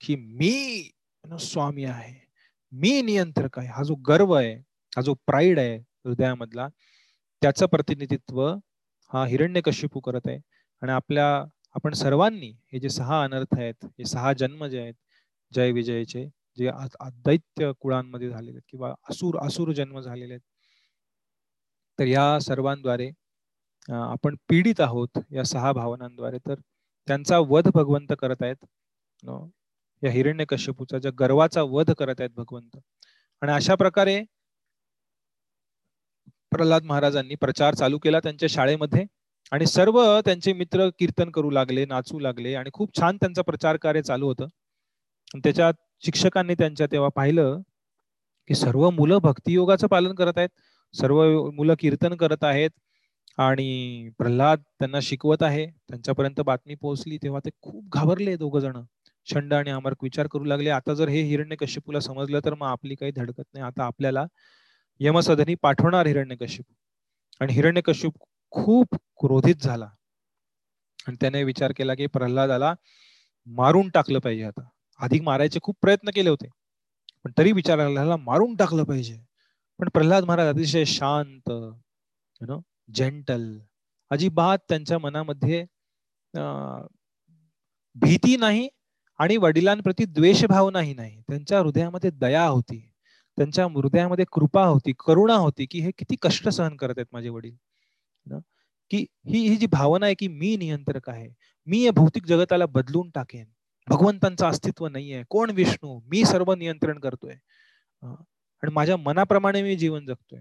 की 0.00 0.16
मी 0.16 0.90
स्वामी 1.24 1.84
आहे. 1.84 2.14
मी 2.72 3.00
नियंत्रक 3.02 3.58
आहे. 3.58 3.68
हा 3.68 3.82
जो 3.84 3.94
गर्व 4.08 4.32
आहे 4.34 4.52
हा 4.92 5.02
जो 5.02 5.14
प्राईड 5.26 5.58
आहे 5.58 5.76
हृदयामधला 5.76 6.68
त्याचं 7.42 7.66
प्रतिनिधित्व 7.66 8.42
हा 9.10 9.24
हिरण्यकशिपू 9.26 10.00
करत 10.00 10.26
आहे. 10.28 10.38
आणि 10.82 10.92
आपल्या 10.92 11.26
आपण 11.76 11.94
सर्वांनी 11.94 12.50
हे 12.72 12.78
जे 12.80 12.88
सहा 12.90 13.22
अनर्थ 13.24 13.54
आहेत 13.58 13.84
हे 13.98 14.04
सहा 14.04 14.32
जन्म 14.40 14.66
जे 14.66 14.80
आहेत 14.80 14.94
जय 15.52 15.70
विजयचे 15.72 16.24
जे 16.58 16.70
दैत्य 17.24 17.70
कुळांमध्ये 17.80 18.28
झालेले 18.30 18.50
आहेत 18.52 18.62
किंवा 18.70 18.92
असुर 19.10 19.38
असुर 19.46 19.72
जन्म 19.72 20.00
झालेले 20.00 20.32
आहेत 20.34 20.40
तर 21.98 22.06
या 22.06 22.38
सर्वांद्वारे 22.40 23.10
आपण 23.88 24.34
पीडित 24.48 24.80
आहोत 24.80 25.18
या 25.32 25.44
सहा 25.44 25.72
भावनांद्वारे. 25.72 26.38
तर 26.46 26.54
त्यांचा 27.08 27.38
वध 27.48 27.68
भगवंत 27.74 28.12
करत 28.18 28.42
आहेत. 28.42 28.64
या 30.02 30.10
हिरण्य 30.12 30.44
कश्यपूचा 30.48 30.98
ज्या 30.98 31.10
गर्वाचा 31.20 31.62
वध 31.62 31.90
करत 31.98 32.20
आहेत 32.20 32.30
भगवंत. 32.36 32.76
आणि 33.42 33.52
अशा 33.52 33.74
प्रकारे 33.74 34.20
प्रल्हाद 36.52 36.84
महाराजांनी 36.84 37.34
प्रचार 37.34 37.74
चालू 37.74 37.98
केला 37.98 38.18
त्यांच्या 38.20 38.48
शाळेमध्ये. 38.50 39.04
आणि 39.52 39.66
सर्व 39.66 40.00
त्यांचे 40.24 40.52
मित्र 40.52 40.88
कीर्तन 40.98 41.30
करू 41.30 41.50
लागले 41.50 41.84
नाचू 41.86 42.18
लागले. 42.18 42.54
आणि 42.54 42.70
खूप 42.74 42.96
छान 42.98 43.16
त्यांचा 43.16 43.42
प्रचार 43.42 43.76
कार्य 43.76 44.02
चालू 44.02 44.26
होतं. 44.26 44.46
त्याच्यात 45.44 45.74
शिक्षकांनी 46.04 46.54
त्यांच्या 46.54 46.86
तेव्हा 46.92 47.08
पाहिलं 47.16 47.58
की 48.48 48.54
सर्व 48.54 48.88
मुलं 48.90 49.18
भक्तियोगाचं 49.22 49.86
पालन 49.86 50.14
करत 50.14 50.38
आहेत. 50.38 50.48
सर्व 50.94 51.50
मुलं 51.50 51.74
कीर्तन 51.80 52.14
करत 52.16 52.44
आहेत. 52.44 52.70
आणि 53.38 54.10
प्रल्हाद 54.18 54.60
त्यांना 54.78 55.00
शिकवत 55.02 55.42
आहे. 55.42 55.66
त्यांच्यापर्यंत 55.66 56.40
बातमी 56.40 56.74
पोहोचली 56.74 57.18
तेव्हा 57.22 57.40
ते 57.44 57.50
खूप 57.62 57.88
घाबरले 57.92 58.36
दोघ 58.36 58.56
जण. 58.58 58.80
शंड 59.26 59.54
आणि 59.54 59.70
अमरक 59.70 60.02
विचार 60.02 60.26
करू 60.26 60.44
लागले. 60.44 60.70
आता 60.70 60.94
जर 60.94 61.08
हे 61.08 61.22
हिरण्य 61.22 61.56
कश्यपूला 61.56 62.00
समजलं 62.00 62.40
तर 62.44 62.54
मग 62.54 62.66
आपली 62.66 62.94
काही 62.94 63.12
धडकत 63.12 63.44
नाही. 63.54 63.64
आता 63.66 63.84
आपल्याला 63.84 64.24
यमसदनी 65.00 65.54
पाठवणार 65.54 66.06
हिरण्यकश्यप. 66.06 66.64
आणि 67.40 67.52
हिरण्यकश्यप 67.52 68.12
खूप 68.50 68.94
क्रोधित 69.20 69.62
झाला. 69.62 69.88
आणि 71.08 71.16
त्याने 71.20 71.42
विचार 71.44 71.72
केला 71.76 71.94
की 71.94 72.06
प्रल्हादाला 72.06 72.74
मारून 73.46 73.88
टाकलं 73.88 74.18
पाहिजे 74.18 74.44
आता. 74.44 74.68
अधिक 75.00 75.22
मारायचे 75.22 75.60
खूप 75.62 75.76
प्रयत्न 75.82 76.10
केले 76.14 76.30
होते. 76.30 76.48
पण 77.24 77.32
तरी 77.38 77.52
विचार 77.52 77.88
मारून 78.16 78.54
टाकलं 78.56 78.84
पाहिजे. 78.84 79.18
पण 79.80 79.88
प्रल्हाद 79.94 80.24
महाराज 80.24 80.54
अतिशय 80.54 80.84
शांत 80.84 81.50
यु 81.50 82.46
नो 82.46 82.60
जेंटल 82.88 83.58
अजिबात 84.10 84.58
त्यांच्या 84.68 84.98
मनामध्ये 84.98 85.64
भीती 87.96 88.36
नाही 88.36 88.68
आणि 89.18 89.36
वडिलांप्रती 89.36 90.04
द्वेष 90.04 90.44
भावनाही 90.44 90.94
नाही. 90.94 91.20
त्यांच्या 91.20 91.58
हृदयामध्ये 91.60 92.10
दया 92.10 92.44
होती. 92.46 92.78
त्यांच्या 93.38 93.64
हृदयामध्ये 93.64 94.24
कृपा 94.32 94.64
होती 94.64 94.92
करुणा 95.06 95.34
होती 95.34 95.66
की 95.66 95.80
हे 95.80 95.90
किती 95.90 96.16
कष्ट 96.22 96.48
सहन 96.48 96.76
करत 96.76 96.94
आहेत 96.96 97.06
माझे 97.12 97.28
वडील. 97.28 97.56
की 98.90 99.04
ही 99.26 99.48
ही 99.48 99.56
जी 99.56 99.66
भावना 99.66 100.06
आहे 100.06 100.14
की 100.14 100.28
मी 100.28 100.56
नियंत्रक 100.56 101.08
आहे 101.10 101.28
मी 101.66 101.80
या 101.82 101.92
भौतिक 101.92 102.26
जगताला 102.26 102.66
बदलून 102.66 103.10
टाकेन. 103.10 103.46
भगवंतांचं 103.88 104.46
अस्तित्व 104.46 104.86
नाहीये 104.88 105.22
कोण 105.28 105.50
विष्णू? 105.50 106.00
मी 106.06 106.24
सर्व 106.24 106.52
नियंत्रण 106.54 106.98
करतोय. 106.98 107.34
आणि 108.02 108.72
माझ्या 108.72 108.96
मनाप्रमाणे 108.96 109.62
मी 109.62 109.76
जीवन 109.76 110.06
जगतोय. 110.06 110.40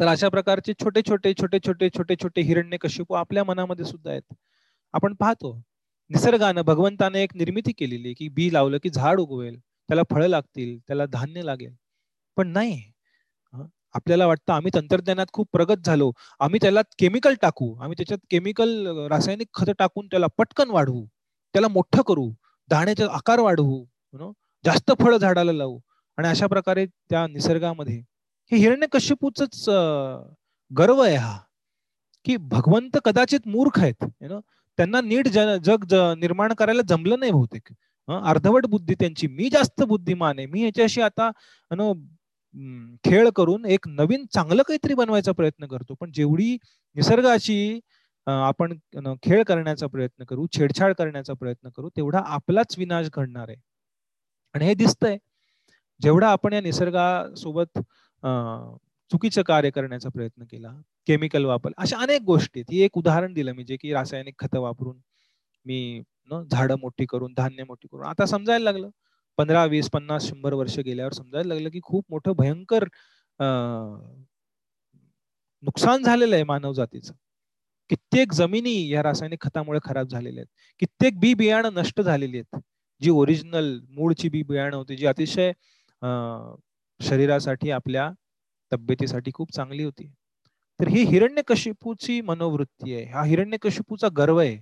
तर 0.00 0.06
अशा 0.08 0.28
प्रकारचे 0.28 0.72
छोटे 0.74 1.00
छोटे 1.02 1.32
छोटे 1.34 1.58
छोटे 1.60 1.88
छोटे 1.90 2.14
छोटे 2.16 2.40
हिरण्य 2.42 2.76
कशिपू 2.82 3.14
आपल्या 3.14 3.42
मनामध्ये 3.44 3.84
सुद्धा 3.84 4.10
आहेत. 4.10 4.22
आपण 4.94 5.14
पाहतो 5.14 5.52
निसर्गानं 6.10 6.62
भगवंताने 6.64 7.22
एक 7.22 7.34
निर्मिती 7.36 7.72
केलेली 7.78 8.12
की 8.14 8.28
बी 8.36 8.52
लावलं 8.52 8.78
की 8.82 8.90
झाड 8.90 9.20
उगवेल 9.20 9.58
त्याला 9.58 10.02
फळं 10.10 10.28
लागतील 10.28 10.78
त्याला 10.78 11.06
धान्य 11.08 11.42
लागेल. 11.42 11.74
पण 12.36 12.48
नाही. 12.48 12.80
आपल्याला 13.94 14.26
वाटतं 14.26 14.52
आम्ही 14.52 14.70
तंत्रज्ञानात 14.74 15.26
खूप 15.32 15.48
प्रगत 15.52 15.86
झालो 15.86 16.10
आम्ही 16.40 16.58
त्याला 16.62 16.82
केमिकल 16.98 17.34
टाकू 17.42 17.72
आम्ही 17.76 17.94
त्याच्यात 17.98 18.18
केमिकल 18.30 18.86
रासायनिक 19.10 19.48
खत 19.54 19.70
टाकून 19.78 20.06
त्याला 20.06 20.26
पटकन 20.38 20.70
वाढवू 20.70 21.04
त्याला 21.54 21.68
मोठं 21.68 22.02
करू 22.08 22.28
दाण्याचा 22.68 23.06
आकार 23.12 23.40
वाढवू 23.40 23.84
जास्त 24.64 24.92
फळ 25.00 25.16
झाडाला 25.16 25.52
लावू. 25.52 25.78
आणि 26.18 26.28
अशा 26.28 26.46
प्रकारे 26.46 26.86
त्या 26.86 27.26
निसर्गामध्ये 27.26 28.00
हे 28.50 28.56
हिरण्य 28.58 28.86
कश्यपूच 28.92 29.64
गर्व 30.70 31.00
आहे 31.02 31.16
हा. 31.16 31.36
की 32.26 32.36
भगवंत 32.54 32.96
कदाचित 33.04 33.46
मूर्ख 33.48 33.78
आहेत. 33.80 34.04
त्यांना 34.78 35.00
नीट 35.00 35.28
जग 35.64 35.84
निर्माण 36.18 36.52
करायला 36.58 36.82
जमलं 36.88 37.18
नाही 37.18 37.32
बहुतेक. 37.32 37.72
अर्धवट 38.08 38.66
बुद्धी 38.66 38.94
त्यांची. 39.00 39.26
मी 39.28 39.48
जास्त 39.52 39.82
बुद्धिमान 39.88 40.38
आहे. 40.38 40.46
मी 40.46 40.62
याच्याशी 40.64 41.00
आता 41.00 41.30
खेळ 43.04 43.28
करून 43.36 43.64
एक 43.66 43.88
नवीन 43.88 44.24
चांगलं 44.34 44.62
काहीतरी 44.68 44.94
बनवायचा 44.94 45.32
प्रयत्न 45.32 45.66
करतो. 45.66 45.94
पण 46.00 46.12
जेवढी 46.14 46.56
निसर्गाची 46.96 47.78
आपण 48.26 48.72
खेळ 49.22 49.42
करण्याचा 49.48 49.86
प्रयत्न 49.86 50.24
करू 50.24 50.46
छेडछाड 50.56 50.94
करण्याचा 50.98 51.34
प्रयत्न 51.40 51.68
करू 51.76 51.88
तेवढा 51.96 52.20
आपलाच 52.26 52.74
विनाश 52.78 53.08
घडणार 53.14 53.48
आहे. 53.48 53.56
आणि 54.54 54.66
हे 54.66 54.74
दिसतंय. 54.74 55.16
जेवढा 56.00 56.28
आपण 56.32 56.52
या 56.52 56.60
निसर्गासोबत 56.60 57.78
चुकीचं 58.22 59.42
कार्य 59.42 59.70
करण्याचा 59.70 60.08
प्रयत्न 60.08 60.44
केला 60.50 60.72
केमिकल 61.06 61.44
वापर 61.44 61.70
अशा 61.78 61.98
अनेक 61.98 62.22
गोष्टी 62.22 62.60
ही 62.70 62.80
एक 62.82 62.98
उदाहरण 62.98 63.32
दिलं 63.34 63.52
मी 63.54 63.64
जे 63.64 63.76
की 63.76 63.92
रासायनिक 63.92 64.34
खतं 64.38 64.60
वापरून 64.60 64.96
मी 65.66 66.00
झाडं 66.50 66.76
मोठी 66.80 67.06
करून 67.06 67.32
धान्य 67.36 67.64
मोठी 67.64 67.88
करून. 67.88 68.06
आता 68.06 68.26
समजायला 68.26 68.64
लागलं 68.64 68.88
पंधरा 69.38 69.64
वीस 69.64 69.88
पन्नास 69.90 70.28
शंभर 70.28 70.52
वर्ष 70.52 70.78
गेल्यावर 70.78 71.12
समजायला 71.12 71.54
लागलं 71.54 71.70
की 71.70 71.80
खूप 71.82 72.04
मोठं 72.10 72.32
भयंकर 72.38 72.84
नुकसान 75.62 76.02
झालेलं 76.02 76.34
आहे 76.34 76.44
मानव 76.44 76.72
जातीचं 76.72 77.14
कित्येक 77.90 78.32
जमिनी 78.32 78.74
या 78.88 79.02
रासायनिक 79.02 79.40
खतामुळे 79.40 79.78
खराब 79.84 80.08
झालेल्या 80.08 80.42
आहेत. 80.42 80.48
कित्येक 80.80 81.18
बी 81.20 81.32
बियाणं 81.34 81.74
नष्ट 81.74 82.00
झालेली 82.00 82.38
आहेत. 82.38 82.60
जी 83.00 83.10
ओरिजिनल 83.10 83.78
मूळची 83.90 84.28
बी 84.28 84.42
बियाणं 84.42 84.76
होती 84.76 84.96
जी 84.96 85.06
अतिशय 85.06 85.52
शरीरासाठी 87.00 87.70
आपल्या 87.70 88.10
तब्येतीसाठी 88.72 89.30
खूप 89.34 89.52
चांगली 89.52 89.84
होती. 89.84 90.12
तर 90.80 90.88
ही 90.88 91.02
हिरण्यकशिपूची 91.04 92.20
मनोवृत्ती 92.20 92.94
आहे. 92.94 93.04
हा 93.04 93.24
हिरण्यकशिपूचा 93.24 94.08
गर्व 94.16 94.38
आहे 94.38 94.56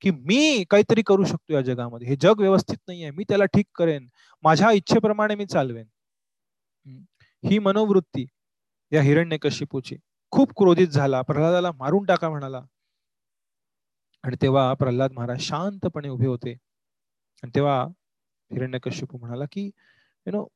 की 0.00 0.10
मी 0.10 0.64
काहीतरी 0.70 1.02
करू 1.02 1.24
शकतो 1.24 1.52
या 1.54 1.60
जगामध्ये. 1.60 2.08
हे 2.08 2.16
जग 2.20 2.40
व्यवस्थित 2.40 2.78
नाही 2.88 3.02
आहे. 3.02 3.10
मी 3.10 3.24
त्याला 3.28 3.44
ठीक 3.44 3.66
करेन. 3.74 4.08
माझ्या 4.42 4.70
इच्छेप्रमाणे 4.70 5.34
मी 5.34 5.46
चालवेन. 5.46 5.86
ही 7.44 7.58
मनोवृत्ती 7.58 8.26
या 8.92 9.02
हिरण्यकशिपूची 9.02 9.96
खूप 10.30 10.52
क्रोधित 10.56 10.88
झाला. 10.88 11.22
प्रल्हादाला 11.22 11.72
मारून 11.72 12.04
टाका 12.04 12.30
म्हणाला. 12.30 12.62
आणि 14.22 14.36
तेव्हा 14.42 14.74
प्रल्हाद 14.74 15.12
महाराज 15.12 15.40
शांतपणे 15.40 16.08
उभे 16.08 16.26
होते. 16.26 16.52
आणि 17.42 17.50
तेव्हा 17.54 17.82
हिरण्यकशिपू 18.52 19.18
म्हणाला 19.18 19.44
की 19.52 19.66
यु 20.26 20.32
नो 20.32 20.46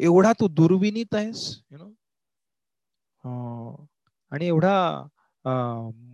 एवढा 0.00 0.32
तू 0.40 0.48
दुर्विनीत 0.48 1.14
आहेस 1.14 1.62
यु 1.70 1.78
नो 1.78 1.90
आणि 4.32 4.46
एवढा 4.46 4.76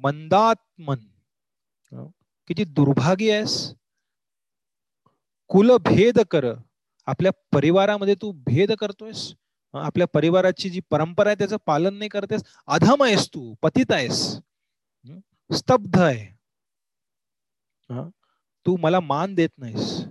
मंदात्मन 0.05 0.99
किती 2.49 2.65
दुर्भागी 2.65 3.31
आहेस. 3.31 3.75
कुल 5.49 5.71
भेद 5.85 6.19
कर. 6.31 6.45
आपल्या 7.07 7.33
परिवारामध्ये 7.53 8.15
तू 8.15 8.31
भेद 8.47 8.73
करतोयस. 8.73 9.33
आपल्या 9.75 10.07
परिवाराची 10.07 10.71
जी 10.71 10.81
परंपरा 10.91 11.29
आहे 11.29 11.39
त्याचं 11.39 11.57
पालन 11.67 11.95
नाही 11.95 12.09
करतेस. 12.09 12.43
अधम 12.67 13.03
आहेस 13.03 13.29
तू 13.29 13.55
पतित 13.63 13.93
आहेस. 13.93 14.37
स्तब्ध 15.51 15.99
आहे. 15.99 16.27
तू 18.67 18.77
मला 18.77 19.01
मान 19.01 19.35
देत 19.35 19.59
नाहीस. 19.59 20.05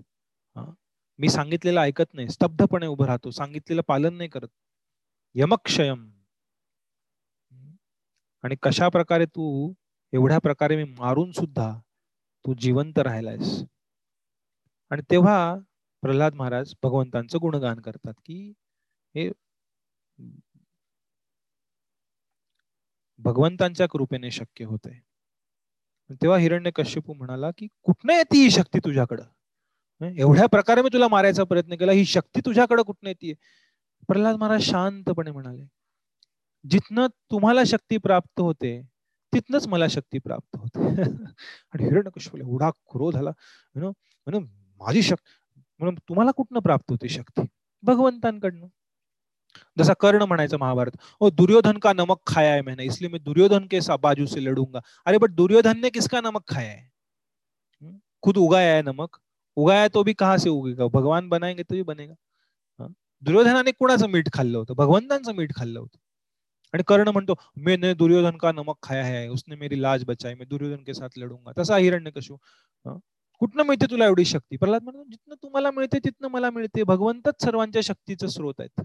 मी 1.22 1.30
सांगितलेलं 1.30 1.80
ऐकत 1.80 2.14
नाही 2.14 2.30
स्तब्धपणे 2.30 2.88
उभं 2.88 3.06
राहतो 3.06 3.31
सांगितलेलं 3.31 3.81
पालन 3.88 4.14
नाही 4.14 4.30
करत. 4.30 4.48
यमक्षयम. 5.35 6.10
आणि 8.43 8.56
कशा 8.64 8.89
प्रकारे 8.89 9.26
तू 9.26 9.73
एवढ्या 10.14 10.38
प्रकारे 10.39 10.76
मी 10.76 10.84
मारून 10.84 11.31
सुद्धा 11.31 11.72
तू 12.45 12.53
जिवंत 12.53 12.99
राहिलायस. 12.99 13.64
आणि 14.91 15.02
तेव्हा 15.11 15.56
प्रल्हाद 16.02 16.34
महाराज 16.34 16.73
भगवंतांचं 16.84 17.38
गुणगान 17.41 17.80
करतात 17.80 18.14
की 18.26 18.53
हे 19.15 19.30
भगवंतांच्या 23.19 23.88
कृपेने 23.88 24.31
शक्य 24.31 24.65
होते 24.65 24.99
तेव्हा 26.22 26.38
हिरण्य 26.38 26.72
कश्यपू 26.72 27.14
म्हणाला 27.14 27.52
की 27.57 27.68
कुठनं 27.84 28.14
येते 28.14 28.38
ही 28.38 28.49
शक्ती 28.49 28.80
तुझ्याकडं? 28.80 29.23
एवढ्या 30.02 30.45
प्रकारे 30.45 30.82
मी 30.82 30.90
तुला 30.94 31.07
मारायचा 31.07 31.44
प्रयत्न 31.44 31.76
केला 31.76 31.91
ही 31.91 32.06
शक्ती 32.06 32.41
तुझ्याकडे 32.45 32.84
कुठनं 32.84 33.10
येते 33.10 33.34
प्रल्हाद 34.07 34.36
महाराज 34.36 34.61
शांतपणे 34.61 35.32
म्हणाले 35.32 35.64
जिथनं 36.69 37.07
तुम्हाला 37.32 37.64
शक्ती 37.64 37.98
प्राप्त 37.98 38.40
होते 38.40 38.82
तिथनच 39.34 39.68
मला 39.68 39.88
शक्ती 39.88 40.19
प्राप्त 40.19 40.57
होते. 40.57 40.80
आणि 41.73 41.84
हिरण्य 41.84 42.40
एवढा 42.40 42.69
क्रोध 42.69 43.14
झाला 43.14 43.32
म्हणून 43.76 44.48
माझी 44.82 45.02
शक्ती 45.02 45.61
म्हणून 45.80 45.95
तुम्हाला 46.10 46.32
कुठनं 46.32 46.60
प्राप्त 46.60 46.91
होते 46.91 47.10
शक्ती? 47.10 47.41
भगवंतांकडनं. 47.84 48.68
जसा 49.78 49.94
कर्ण 49.94 50.22
म्हणायचं 50.22 50.57
महाभारत 50.57 50.91
ओ 51.19 51.30
दुर्योधन 51.30 51.78
का 51.78 51.94
नमक 51.94 52.19
खाया 52.28 52.53
है 52.53 52.61
मैंने 52.61 52.84
इसलिए 52.86 53.10
मैं 53.10 53.23
दुर्योधन 53.23 53.68
के 53.68 53.80
बाजू 54.02 54.26
से 54.26 54.44
लड़ूंगा 54.44 54.80
अरे 55.06 55.18
बट 55.18 55.32
दुर्योधन 55.32 55.80
ने 55.80 55.90
किसका 55.90 56.22
नमक 56.22 56.44
खाया 56.48 56.72
है? 56.72 56.90
खुद 58.23 58.38
उगाया 58.38 58.76
है 58.76 58.82
नमक? 58.82 59.18
उगाया 59.57 59.88
तो 59.94 60.03
भी 60.03 60.14
कहा 60.14 60.38
से 60.38 60.49
उगेगा? 60.49 60.88
भगवान 60.94 61.30
बनाएंगे 61.30 61.64
तो 61.64 61.76
भी 61.76 61.82
बनेगा। 61.84 62.14
दुर्योधनाने 63.23 63.72
कुणाचं 63.72 64.10
मीठ 64.10 64.30
खाल्लं 64.34 64.57
होतं? 64.57 64.73
भगवंतांचं 64.76 65.36
मीठ 65.36 65.53
खाल्लं 65.56 65.80
होतं? 65.80 65.98
आणि 66.73 66.84
कर्ण 66.88 67.10
म्हणतो 67.10 67.34
मी 67.57 67.76
दुर्योधन 67.94 68.38
का 68.38 68.52
नमक 68.52 68.76
खाया 68.84 69.03
है? 69.06 69.28
उसने 69.30 69.56
मेरी 69.56 69.82
लाज 69.82 70.03
बचाई 70.06 70.34
मी 70.36 70.45
दुर्योधन 70.45 70.84
के 70.84 70.94
साथ 70.94 71.18
लढूंगा 71.18 71.52
तसा 71.57 71.78
हिरण्य 71.78 72.11
कशू 72.11 72.38
कुठनं 73.41 73.64
मिळते 73.64 73.86
तुला 73.91 74.06
एवढी 74.06 74.26
शक्ती? 74.26 74.57
प्रल्हाद 74.57 74.84
म्हणतो 74.84 75.03
जिथनं 75.03 75.36
तुम्हाला 75.44 75.72
मिळते 75.72 75.99
तिथनं 75.99 76.28
मला 76.28 76.49
मिळते. 76.49 76.84
भगवंतच 76.84 77.44
सर्वांच्या 77.44 77.82
शक्तीचं 77.84 78.28
स्रोत 78.28 78.60
आहेत. 78.60 78.82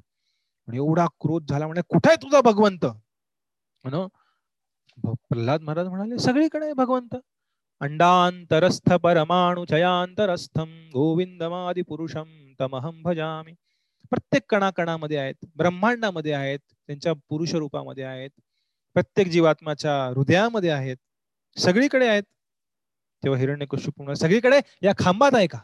आणि 0.69 0.77
एवढा 0.77 1.07
क्रोध 1.21 1.51
झाला 1.51 1.67
म्हणजे 1.67 1.83
कुठे 1.89 2.11
आहे 2.11 2.23
तुझा 2.23 2.41
भगवंत? 2.41 2.87
प्रल्हाद 5.31 5.63
महाराज 5.63 5.89
म्हणाले 5.89 6.19
सगळीकडे 6.19 6.73
भगवंत. 6.73 7.15
अंडांतरस्थ 7.81 8.93
परमाणु 9.03 9.65
चयांतरस्थम 9.65 10.69
गोविंदमादि 10.93 11.83
पुरुषम 11.83 12.29
तमहम 12.61 13.03
भजामी. 13.03 13.53
प्रत्येक 14.11 14.43
कणाकणामध्ये 14.51 15.17
आहेत 15.19 15.45
ब्रह्मांडामध्ये 15.57 16.33
आहेत 16.33 16.59
त्यांच्या 16.87 17.13
पुरुष 17.29 17.55
रूपामध्ये 17.55 18.05
आहेत 18.05 18.31
प्रत्येक 18.97 19.29
जीवात्माच्या 19.29 19.95
हृदयामध्ये 20.07 20.71
आहेत 20.71 20.97
सगळीकडे 21.57 22.07
आहेत. 22.09 22.23
तेव्हा 23.23 23.39
हिरण्य 23.41 24.15
सगळीकडे? 24.15 24.61
या 24.83 24.93
खांबात 24.99 25.35
आहे 25.35 25.47
का? 25.47 25.59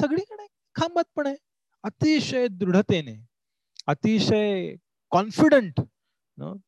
सगळीकडे 0.00 0.46
खांबात 0.74 1.04
पण 1.16 1.26
आहे. 1.26 1.36
अतिशय 1.84 2.46
दृढतेने 2.50 3.16
अतिशय 3.86 4.74
कॉन्फिडंट 5.12 5.80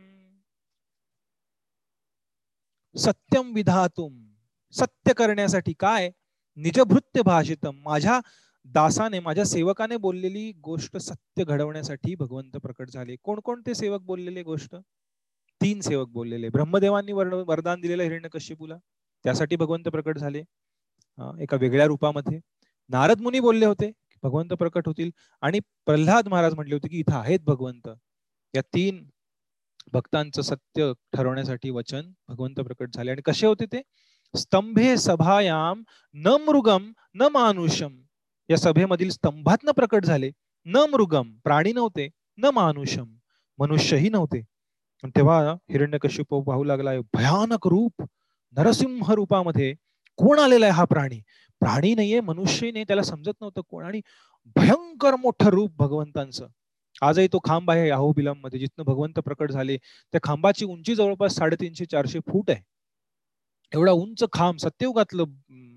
सत्यम 2.95 3.55
विधातुम 3.55 4.35
सत्य 4.75 5.15
करण्यासाठी 5.15 5.73
काय? 5.73 6.11
निजभृत्य 6.57 7.23
भाषित 7.23 7.67
माझ्या 7.67 8.21
दासाने 8.67 9.21
माझ्या 9.21 9.45
सेवकाने 9.45 9.97
बोललेली 9.97 10.53
गोष्ट 10.53 10.97
सत्य 10.97 11.45
घडवण्यासाठी 11.45 12.15
भगवंत 12.15 12.57
प्रकट 12.57 12.91
झाले. 12.91 13.17
कोणकोणते 13.17 13.75
सेवक 13.75 14.01
बोललेले 14.01 14.43
गोष्ट? 14.43 14.75
तीन 15.63 15.81
सेवक 15.81 16.09
बोललेले. 16.09 16.49
ब्रह्मदेवांनी 16.49 17.13
वरदान 17.13 17.81
दिलेलं 17.81 18.03
हिरण्य 18.03 18.29
कश्यपूला 18.29 18.77
त्यासाठी 19.25 19.57
भगवंत 19.57 19.85
प्रकट 19.85 20.19
झाले. 20.19 20.39
एका 21.41 21.57
वेगळ्या 21.57 21.87
रूपामध्ये. 21.87 22.41
नारद 22.89 23.21
मुनी 23.21 23.41
बोलले 23.41 23.67
होते 23.67 23.93
भगवंत 24.23 24.49
प्रकट 24.49 24.89
होतील. 24.89 25.11
आणि 25.41 25.59
प्रल्हाद 25.59 26.29
महाराज 26.29 26.55
म्हटले 26.55 26.75
होते 26.75 26.89
की 26.89 26.99
इथं 26.99 27.15
आहेत 27.15 27.41
भगवंत. 27.41 27.89
या 28.55 28.63
तीन 28.75 29.09
भक्तांचं 29.93 30.43
सत्य 30.43 30.93
ठरवण्यासाठी 31.13 31.71
वचन 31.71 32.13
भगवंत 32.29 32.55
प्रकट 32.55 32.91
झाले. 32.95 33.11
आणि 33.11 33.23
कसे 33.23 33.47
होते 33.47 33.67
ते? 33.67 33.83
स्तंभे 34.37 34.97
सभायाम 34.97 35.83
न 36.15 36.27
मृगम 36.27 36.93
न 37.15 37.23
मानुषम. 37.23 38.03
या 38.49 38.57
सभेमधील 38.57 39.11
स्तंभातनं 39.11 39.73
प्रकट 39.73 40.05
झाले. 40.05 40.31
न 40.65 40.77
मृगम 40.77 41.39
प्राणी 41.45 41.73
नव्हते 41.73 42.09
न 42.39 42.45
मानुषम 42.45 43.17
मनुष्यही 43.59 44.09
नव्हते. 44.09 44.43
तेव्हा 45.05 45.53
हिरण्यकश्यप 45.53 46.35
पाहू 46.35 46.65
लागला 46.65 46.91
भयानक 47.15 47.67
रूप. 47.67 48.05
नरसिंह 48.57 49.13
रूपामध्ये 49.15 49.75
कोण 50.19 50.39
आलेला 50.39 50.67
आहे 50.67 50.75
हा 50.75 50.85
प्राणी? 50.85 51.21
प्राणी 51.61 51.95
नाहीये 51.95 52.21
मनुष्य 52.21 52.71
नाही 52.71 52.85
त्याला 52.85 53.03
समजत 53.03 53.33
नव्हतं 53.41 53.61
कोण. 53.69 53.85
आणि 53.85 54.01
भयंकर 54.57 55.15
मोठं 55.17 55.51
रूप 55.51 55.73
भगवंतांचं. 55.79 56.47
आजही 57.03 57.29
तो 57.33 57.39
खांब 57.45 57.71
आहे 57.71 57.89
अहोबिलममध्ये 57.91 58.59
जिथनं 58.61 58.85
भगवंत 58.85 59.19
प्रकट 59.19 59.51
झाले 59.53 59.77
त्या 60.13 60.21
खांबाची 60.23 60.65
उंची 60.65 60.95
जवळपास 60.95 61.35
साडेतीनशे 61.35 61.85
चारशे 61.85 62.19
फूट 62.29 62.51
आहे. 62.51 62.63
एवढा 63.73 63.93
उंच 63.93 64.25
खांब 64.33 64.59
सत्ययुगातलं 64.59 65.25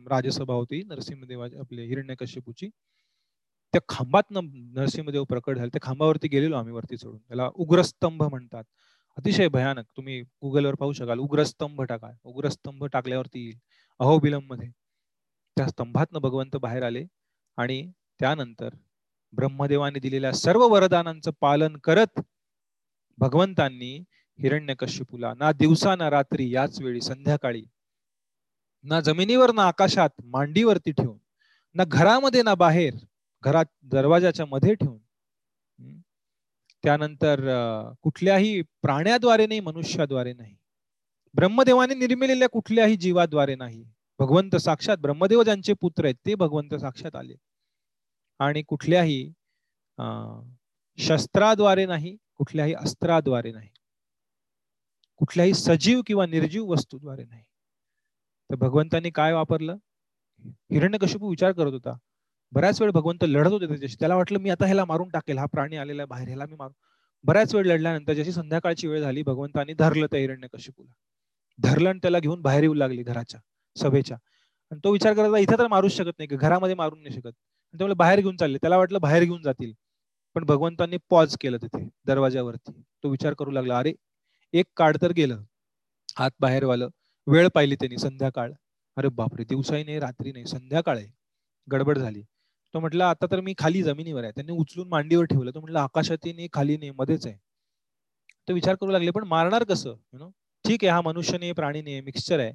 राजसभा 0.10 0.54
होती 0.54 0.82
नरसिंहदेवा 0.84 1.48
आपले 1.60 1.86
हिरण्यकश्यपूची. 1.86 2.70
त्या 3.74 3.82
खांबात 3.90 4.24
नरसिंहदेव 4.32 5.24
प्रकट 5.24 5.58
झाले. 5.58 5.70
त्या 5.70 5.80
खांबावरती 5.84 6.28
गेलेलो 6.28 6.56
आम्ही 6.56 6.74
वरती 6.74 6.98
चढून. 6.98 7.18
त्याला 7.18 7.50
उग्रस्तंभ 7.56 8.24
म्हणतात. 8.24 8.64
अतिशय 9.18 9.48
भयानक. 9.50 9.86
तुम्ही 9.98 10.22
गुगलवर 10.22 10.76
पाहू 10.76 10.94
शकाल. 10.94 11.20
उग्रस्तंभ 11.20 11.82
टाका 11.84 12.12
उग्रस्तंभ 12.24 12.86
टाकल्यावरती 12.86 13.44
येईल. 13.46 13.58
अहोबिलममध्ये 14.00 14.70
त्या 15.58 15.68
स्तंभातनं 15.68 16.20
भगवंत 16.20 16.56
बाहेर 16.56 16.84
आले 16.84 17.04
आणि 17.58 17.82
त्यानंतर 18.20 18.70
ब्रह्मदेवाने 19.34 20.00
दिलेल्या 20.00 20.32
सर्व 20.34 20.66
वरदानांचं 20.68 21.32
पालन 21.42 21.78
करत 21.84 22.20
भगवंतांनी 23.18 23.94
हिरण्यकश्यपूला 24.40 25.34
ना 25.34 25.52
दिवसा 25.52 25.96
ना 25.96 26.10
रात्री 26.10 26.50
याच 26.52 26.82
वेळी 26.82 27.02
संध्याकाळी 27.02 27.64
ना 28.84 29.00
जमिनीवर 29.02 29.52
ना 29.52 29.64
आकाशात 29.64 30.10
मांडीवरती 30.24 30.92
ठेवून 30.92 31.18
ना 31.76 31.84
घरामध्ये 31.84 32.42
ना 32.44 32.56
बाहेर 32.56 32.94
घरात 33.44 33.66
दरवाजाच्या 33.84 34.46
मध्ये 34.46 34.74
ठेवून 34.74 35.01
त्यानंतर 36.84 37.40
कुठल्याही 38.02 38.62
प्राण्याद्वारे 38.82 39.46
नाही 39.48 39.60
मनुष्याद्वारे 39.60 40.34
नाही. 40.34 40.56
ब्रह्मदेवाने 41.36 41.96
निर्मिलेल्या 41.96 42.50
कुठल्याही 42.50 42.96
जीवाद्वारे 42.96 43.56
नाही. 43.56 43.84
भगवंत 44.20 44.56
साक्षात 44.56 44.98
ब्रह्मदेव 44.98 45.44
ज्यांचे 45.44 45.74
पुत्र 45.74 46.06
आहेत 46.06 46.16
ते 46.26 46.36
भगवंत 46.36 46.74
साक्षात 46.76 47.16
आले. 47.16 47.36
आणि 48.40 48.62
कुठल्याही 48.62 49.32
शस्त्राद्वारे 50.98 51.86
नाही 51.86 52.16
कुठल्याही 52.38 52.74
अस्त्राद्वारे 52.74 53.52
नाही. 53.52 53.70
कुठल्याही 55.20 55.54
सजीव 55.54 56.02
किंवा 56.08 56.26
निर्जीव 56.26 56.66
वस्तूद्वारे 56.66 57.24
नाही. 57.24 57.44
तर 58.50 58.56
भगवंतांनी 58.56 59.10
काय 59.10 59.34
वापरलं? 59.34 59.78
हिरण्यकशिपू 60.72 61.30
विचार 61.30 61.52
करत 61.52 61.72
होता. 61.74 61.98
बऱ्याच 62.52 62.82
वेळ 62.82 62.92
भगवंत 62.92 63.24
लढत 63.24 63.52
होते 63.52 63.68
त्याच्याशी. 63.68 63.96
त्याला 64.00 64.16
वाटलं 64.16 64.40
मी 64.40 64.50
आता 64.50 64.66
ह्याला 64.66 64.86
मारून 64.86 65.10
टाकेल 65.10 65.38
हा 65.38 65.46
प्राणी 65.46 65.78
आलेला 65.78 66.06
बाहेर 66.06 66.28
ह्याला 66.28 66.46
मी 66.46 66.56
मारू. 66.56 66.72
बऱ्याच 67.24 67.54
वेळ 67.56 67.66
लढल्यानंतर 67.66 68.14
जशी 68.14 68.32
संध्याकाळची 68.32 68.88
वेळ 68.88 69.02
झाली 69.02 69.22
भगवंतांनी 69.24 69.74
धरलं 69.74 70.06
त्या 70.12 70.20
हिरण्यकशिपूला 70.20 70.92
धरलं 71.60 71.90
आणि 71.90 72.00
त्याला 72.02 72.20
घेऊन 72.20 72.42
बाहेर 72.42 72.64
येऊ 72.64 72.74
लागली 72.74 73.04
घराच्या 73.04 73.40
सभेच्या. 73.76 74.18
आणि 74.72 74.80
तो 74.84 74.92
विचार 74.92 75.14
करत 75.14 75.38
इथं 75.40 75.58
तर 75.60 75.68
मारूच 75.68 75.92
शकत 75.92 76.20
नाही 76.20 76.38
घरामध्ये 76.38 76.76
मारून 76.76 77.02
नाही 77.04 77.16
शकत. 77.16 77.32
त्यामुळे 77.74 77.96
बाहेर 77.96 78.20
घेऊन 78.20 78.36
चालले. 78.38 78.58
त्याला 78.58 78.78
वाटलं 78.78 79.00
बाहेर 79.02 79.24
घेऊन 79.24 79.42
जातील. 79.42 79.74
पण 80.36 80.44
भगवंतांनी 80.46 80.98
पॉज 81.10 81.36
केलं 81.42 81.58
तिथे 81.58 81.88
दरवाज्यावरती. 82.08 82.72
तो 83.04 83.10
विचार 83.10 83.34
करू 83.34 83.52
लागला 83.52 83.78
अरे 83.80 83.94
एक 84.54 84.66
काळ 84.78 84.98
तर 85.02 85.12
गेलं. 85.12 85.44
हात 86.18 86.32
बाहेर 86.40 86.64
वालं 86.66 86.90
वेळ 87.28 87.48
पाहिली 87.56 87.76
त्यांनी 87.76 87.98
संध्याकाळ. 87.98 88.52
अरे 88.98 89.08
बापरे 89.12 89.44
दिवसाही 89.46 89.84
नाही 89.84 90.00
रात्री 90.00 90.32
नाही 90.32 90.46
संध्याकाळ 90.48 90.98
आहे. 90.98 91.12
गडबड 91.68 91.98
झाली. 91.98 92.24
तो 92.74 92.80
म्हटलं 92.80 93.04
आता 93.04 93.28
तर 93.32 93.42
मी 93.42 93.54
खाली 93.58 93.84
जमिनीवर 93.84 94.24
आहे. 94.24 94.32
त्यांनी 94.32 94.54
उचलून 94.54 94.88
मांडीवर 94.88 95.26
ठेवलं. 95.26 95.52
तो 95.52 95.60
म्हटलं 95.60 95.80
आकाशातही 95.80 96.48
खाली 96.54 96.78
नाही 96.78 96.92
मध्येच 96.92 97.28
आहे. 97.28 97.36
तो 98.48 98.54
विचार 98.54 98.76
करू 98.76 98.92
लागले 98.92 99.12
पण 99.12 99.24
मारणार 99.24 99.64
कसं? 99.64 99.90
यु 99.90 100.18
नो 100.20 100.30
ठीक 100.66 100.84
आहे 100.84 100.92
हा 100.92 101.02
मनुष्य 101.02 101.38
नाही 101.38 101.52
प्राणी 101.52 101.82
नाही 101.82 102.02
मिक्सचर 102.02 102.40
आहे. 102.40 102.54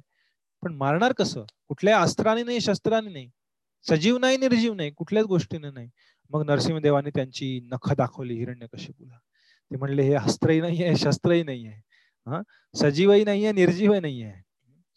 पण 0.63 0.73
मारणार 0.73 1.13
कसं? 1.13 1.45
कुठल्याही 1.67 2.03
अस्त्राने 2.03 2.43
नाही 2.43 2.61
शस्त्राने 2.61 3.09
नाही. 3.09 3.29
सजीव 3.85 4.17
नाही 4.17 4.37
निर्जीव 4.37 4.73
नाही 4.73 4.91
कुठल्याच 4.91 5.25
गोष्टीने 5.25 5.69
नाही. 5.71 5.89
मग 6.31 6.45
नरसिंहदेवाने 6.45 7.09
त्यांची 7.09 7.59
नख 7.63 7.93
दाखवली 7.93 8.35
हिरण्यकशिपूला 8.35 9.17
ते 9.71 9.77
म्हणले 9.77 10.03
हे 10.03 10.13
अस्त्रही 10.13 10.61
नाही 10.61 10.83
आहे 10.83 10.95
शस्त्रही 10.95 11.43
नाही 11.43 11.67
आहे. 11.67 11.81
हा? 12.27 12.41
सजीवही 12.73 13.23
नाहीये 13.23 13.51
निर्जीवही 13.51 14.23
आहे. 14.23 14.41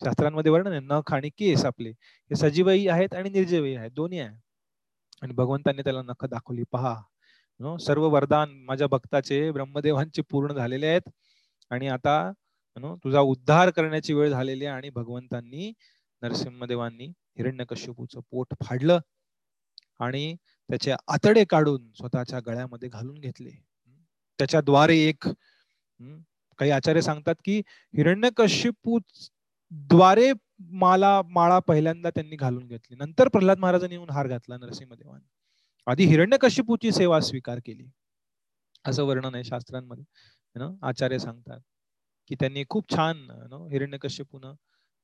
शास्त्रांमध्ये 0.03 0.53
वर्णन 0.53 0.73
आहे 0.73 0.81
नख 0.81 1.13
आणि 1.13 1.29
केस 1.29 1.65
आपले. 1.65 1.91
हे 1.91 2.37
सजीवही 2.37 2.89
आहेत 2.89 3.15
आणि 3.15 3.31
निर्जीवही 3.31 3.75
आहेत 3.77 3.91
दोन्ही 3.91 4.19
आहे. 4.21 4.37
आणि 5.23 5.33
भगवंतांनी 5.35 5.83
त्याला 5.83 6.03
नख 6.03 6.25
दाखवली. 6.27 6.63
पहा 6.73 6.95
सर्व 7.81 8.07
वरदान 8.11 8.53
माझ्या 8.67 8.87
भक्ताचे 8.89 9.51
ब्रह्मदेवांचे 9.53 10.23
पूर्ण 10.31 10.53
झालेले 10.55 10.87
आहेत. 10.87 11.09
आणि 11.71 11.89
आता 11.89 12.15
तुझा 13.05 13.21
उद्धार 13.21 13.71
करण्याची 13.71 14.13
वेळ 14.15 14.31
झालेली 14.31 14.65
आहे 14.67 14.75
आणि 14.77 14.91
भगवंतांनी 14.91 15.73
नरसिंहदेवांनी 16.23 17.07
हिरण्यकश्यपूचं 17.39 18.21
पोट 18.31 18.55
फाडलं 18.65 19.01
आणि 20.01 20.35
त्याचे 20.69 20.93
आतडे 21.09 21.45
काढून 21.51 21.91
स्वतःच्या 21.97 22.41
गळ्यामध्ये 22.47 22.89
घालून 22.89 23.19
घेतले. 23.21 23.51
त्याच्याद्वारे 24.39 24.97
एक 24.99 25.29
काही 26.59 26.71
आचार्य 26.71 27.01
सांगतात 27.03 27.35
की 27.45 27.59
हिरण्यकश्यपू 27.95 28.99
द्वारे 29.73 30.33
माला 30.81 31.21
माळा 31.31 31.59
पहिल्यांदा 31.67 32.11
त्यांनी 32.11 32.37
घालून 32.37 32.67
घेतली. 32.67 32.97
नंतर 32.97 33.29
प्रल्हाद 33.29 33.59
महाराजांनी 33.59 33.95
येऊन 33.95 34.11
हार 34.11 34.29
घातला 34.29 34.57
नरसिंहदेवान. 34.57 35.21
आधी 35.87 36.05
हिरण्यकश्यपूची 36.07 36.93
सेवा 36.93 37.21
स्वीकार 37.21 37.59
केली. 37.67 37.87
असं 38.85 39.05
वर्णन 39.05 39.35
आहे 39.35 39.45
शास्त्रांमध्ये. 39.45 40.05
आचार्य 40.83 41.19
सांगतात 41.19 41.61
की 42.31 42.35
त्यांनी 42.41 42.65
खूप 42.69 42.91
छान 42.95 43.19
हिरण्यकश्यपून 43.73 44.45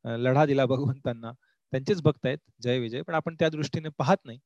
लढा 0.04 0.44
दिला 0.46 0.66
भगवंतांना. 0.66 1.32
त्यांचेच 1.72 2.02
भक्त 2.02 2.26
आहेत 2.26 2.38
जय 2.62 2.78
विजय. 2.78 3.02
पण 3.02 3.14
आपण 3.14 3.34
त्या 3.38 3.48
दृष्टीने 3.48 3.88
पाहत 3.98 4.16
नाही. 4.24 4.38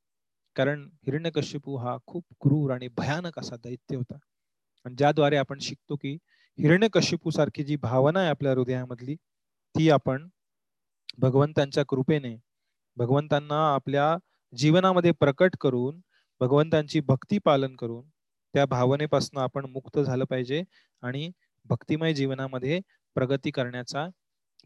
कारण 0.55 0.87
हिरण्यकश्यपू 1.05 1.75
हा 1.77 1.97
खूप 2.07 2.23
क्रूर 2.41 2.71
आणि 2.71 2.87
भयानक 2.97 3.39
असा 3.39 3.55
दैत्य 3.63 3.95
होता. 3.95 4.17
आणि 4.85 4.95
ज्याद्वारे 4.97 5.37
आपण 5.37 5.59
शिकतो 5.61 5.95
की 5.95 6.13
हिरण्यकश्यपू 6.59 7.29
सारखी 7.29 7.63
जी 7.63 7.75
भावना 7.75 8.19
आहे 8.19 8.29
आपल्या 8.29 8.51
हृदयामधली 8.53 9.15
ती 9.75 9.89
आपण 9.89 10.27
भगवंतांच्या 11.19 11.83
कृपेने 11.85 12.35
भगवंतांना 12.97 13.57
आपल्या 13.75 14.15
जीवनामध्ये 14.53 15.11
प्रकट 15.11 15.55
करून 15.61 15.99
भगवंतांची 16.41 16.99
भक्ती 16.99 17.37
पालन 17.37 17.75
करून 17.75 18.05
त्या 18.53 18.65
भावनेपासून 18.65 19.39
आपण 19.39 19.65
मुक्त 19.65 19.99
झालं 19.99 20.25
पाहिजे 20.25 20.63
आणि 21.03 21.31
भक्तिमय 21.65 22.13
जीवनामध्ये 22.13 22.79
प्रगती 23.15 23.51
करण्याचा 23.51 24.07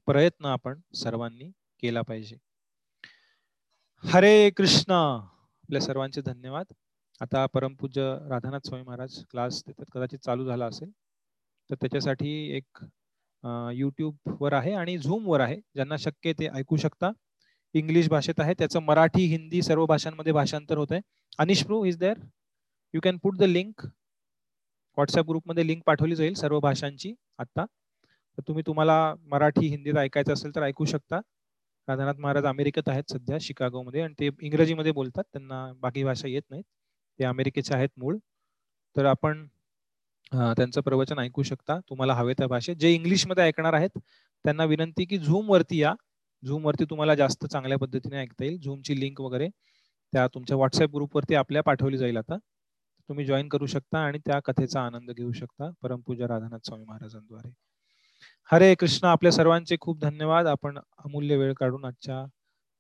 प्रयत्न 0.08 0.46
आपण 0.46 0.80
सर्वांनी 0.96 1.52
केला 1.84 2.02
पाहिजे. 2.02 2.38
हरे 4.04 4.50
कृष्णा! 4.52 4.98
आपल्या 5.64 5.82
सर्वांचे 5.82 6.22
धन्यवाद. 6.22 6.66
आता 7.22 7.46
परमपूज्य 7.46 8.02
राधानाथ 8.30 8.68
स्वामी 8.68 8.84
महाराज 8.84 9.24
क्लास 9.32 9.64
देतात. 9.68 9.86
कदाचित 9.92 10.20
चालू 10.20 10.46
झाला 10.46 10.66
असेल. 10.66 10.92
तर 11.70 11.76
त्याच्यासाठी 11.76 12.32
एक 12.58 12.84
यूट्यूबवर 13.74 14.54
आहे 14.54 14.74
आणि 14.74 14.98
झूमवर 14.98 15.40
आहे. 15.40 15.56
ज्यांना 15.76 15.98
शक्य 16.00 16.34
ते 16.40 16.48
ऐकू 16.54 16.78
शकता. 16.78 17.12
इंग्लिश 17.76 18.08
भाषेत 18.10 18.40
आहे. 18.40 18.54
त्याचं 18.60 18.80
मराठी 18.84 19.26
हिंदी 19.28 19.62
सर्व 19.62 19.86
भाषांमध्ये 19.86 20.34
भाषांतर 20.34 20.78
होत 20.78 20.92
आहे 20.92 21.02
Anish 21.40 21.64
Pru 21.66 21.84
is 21.86 21.98
there 22.00 22.20
you 22.94 23.02
can 23.04 23.18
put 23.24 23.38
the 23.38 23.44
link 23.44 23.86
WhatsApp 23.86 25.28
ग्रुपमध्ये 25.30 25.66
लिंक 25.68 25.82
पाठवली 25.86 26.16
जाईल 26.16 26.34
सर्व 26.34 26.60
भाषांची 26.60 27.14
आता 27.40 27.66
तर 28.38 28.42
तुम्ही 28.48 28.64
तुम्हाला 28.68 28.96
मराठी 29.32 29.68
हिंदीत 29.68 29.98
ऐकायचं 29.98 30.34
असेल 30.34 30.56
तर 30.56 30.64
ऐकू 30.64 30.86
शकता. 30.86 31.20
राधानाथ 31.88 32.20
महाराज 32.20 32.46
अमेरिकेत 32.46 32.90
आहेत 32.90 33.12
सध्या 33.12 33.38
शिकागोमध्ये. 33.42 34.02
आणि 34.02 34.14
ते 34.20 34.30
इंग्रजीमध्ये 34.42 34.92
बोलतात. 34.92 35.24
त्यांना 35.34 35.72
बाकी 35.82 36.04
भाषा 36.04 36.28
येत 36.28 36.42
नाहीत. 36.50 36.64
ते 37.20 37.24
अमेरिकेचे 37.26 37.76
आहेत 37.76 37.90
मूळ. 37.98 38.18
तर 38.96 39.06
आपण 39.06 39.46
त्यांचं 40.34 40.82
प्रवचन 40.82 41.20
ऐकू 41.20 41.44
शकता. 41.44 41.80
तुम्हाला 41.80 42.14
हवे 42.14 42.34
त्या 42.34 42.48
भाषेत. 42.48 42.76
जे 42.76 42.92
इंग्लिशमध्ये 42.94 43.44
ऐकणार 43.44 43.74
आहेत 43.74 43.98
त्यांना 43.98 44.64
विनंती 44.66 45.06
की 45.06 45.18
झूम 45.18 45.50
वरती 45.50 45.82
या. 45.82 45.94
झूम 46.44 46.66
वरती 46.66 46.86
तुम्हाला 46.86 47.16
जास्त 47.16 47.46
चांगल्या 47.46 47.78
पद्धतीने 47.78 48.18
ऐकता 48.18 48.46
येईल. 48.46 48.60
झूमची 48.62 49.00
लिंक 49.00 49.22
वगैरे 49.22 49.50
त्या 50.14 50.28
तुमच्या 50.28 50.56
व्हॉट्सअप 50.58 50.94
ग्रुपवरती 50.96 51.36
आपल्या 51.36 51.64
पाठवली 51.64 51.98
जाईल 51.98 52.18
आता. 52.18 52.38
तुम्ही 53.10 53.26
जॉईन 53.26 53.48
करू 53.50 53.66
शकता 53.66 54.00
आणि 54.00 54.20
त्या 54.26 54.40
कथेचा 54.40 54.82
आनंद 54.82 55.12
घेऊ 55.12 55.32
शकता. 55.32 55.70
परमपूजा 55.82 56.28
राधानाथ 56.28 56.66
स्वामी 56.66 56.84
महाराजांद्वारे. 56.88 57.50
हरे 58.52 58.74
कृष्ण 58.76 59.08
आपल्या 59.08 59.32
सर्वांचे 59.32 59.76
खूप 59.82 60.00
धन्यवाद. 60.00 60.48
आपण 60.48 60.78
अमूल्य 60.78 61.36
वेळ 61.38 61.54
काढून 61.54 61.86
आजच्या 61.86 62.24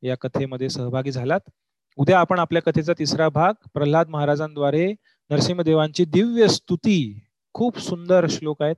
या 0.03 0.15
कथेमध्ये 0.17 0.69
सहभागी 0.69 1.11
झालात. 1.11 1.49
उद्या 1.97 2.19
आपण 2.19 2.39
आपल्या 2.39 2.61
कथेचा 2.61 2.93
तिसरा 2.99 3.29
भाग 3.29 3.53
प्रल्हाद 3.73 4.09
महाराजांद्वारे 4.09 4.93
नरसिंहदेवांची 5.29 6.05
दिव्य 6.05 6.47
स्तुती 6.47 7.24
खूप 7.55 7.79
सुंदर 7.79 8.25
श्लोक 8.29 8.61
आहेत 8.61 8.75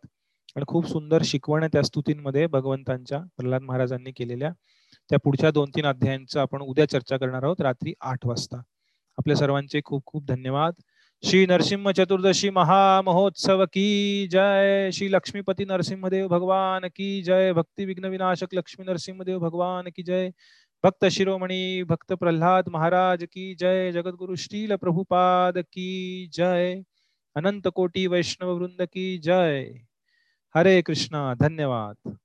आणि 0.56 0.66
खूप 0.68 0.88
सुंदर 0.88 1.22
शिकवण 1.26 1.64
आहे 1.64 1.70
त्या 1.74 1.84
स्तुतींमध्ये 1.84 2.48
भगवंतांच्या 2.48 3.20
प्रल्हाद 3.20 3.62
महाराजांनी 3.62 4.12
केलेल्या. 4.12 4.52
त्या 5.10 5.20
पुढच्या 5.24 5.52
दोन 5.52 5.70
तीन 5.76 5.86
अध्यायांचं 5.86 6.40
आपण 6.40 6.62
उद्या 6.62 6.90
चर्चा 6.90 7.18
करणार 7.18 7.44
आहोत 7.44 7.62
रात्री 7.62 7.94
आठ 8.02 8.26
वाजता. 8.26 8.58
आपल्या 9.18 9.36
सर्वांचे 9.36 9.82
खूप 9.86 10.04
खूप 10.06 10.26
धन्यवाद. 10.26 10.74
श्री 11.24 11.46
नरसिंह 11.46 11.92
चतुर्दशी 11.92 12.50
महामहोत्सव 12.50 13.66
की 13.66 14.28
जय. 14.32 14.90
श्री 14.94 15.12
लक्ष्मीपती 15.12 15.66
नरसिंहदेव 15.66 16.28
भगवान 16.28 16.86
की 16.96 17.24
जय. 17.24 17.54
भक्ति 17.54 17.86
विघ्न 17.86 18.06
विनाशक 18.06 18.48
लक्ष्मी 18.54 18.86
नरसिंहदेव 18.86 19.40
भगवान 19.40 19.90
की 19.96 20.04
जय. 20.04 20.30
भक्त 20.84 21.06
शिरोमणी 21.06 21.84
भक्त 21.84 22.14
प्रल्हाद 22.14 22.70
महाराज 22.70 23.24
की 23.24 23.56
जय. 23.56 23.92
जगद्गुरु 23.92 24.36
श्रील 24.36 24.76
प्रभुपाद 24.76 25.58
की 25.58 26.30
जय. 26.34 26.82
अनंत 27.38 27.68
कोटी 27.68 28.08
वैष्णव 28.08 28.50
वृंद 28.58 28.82
की 28.82 29.18
जय। 29.18 29.64
हरे 30.56 30.82
कृष्णा 30.82 31.34
धन्यवाद। 31.36 32.18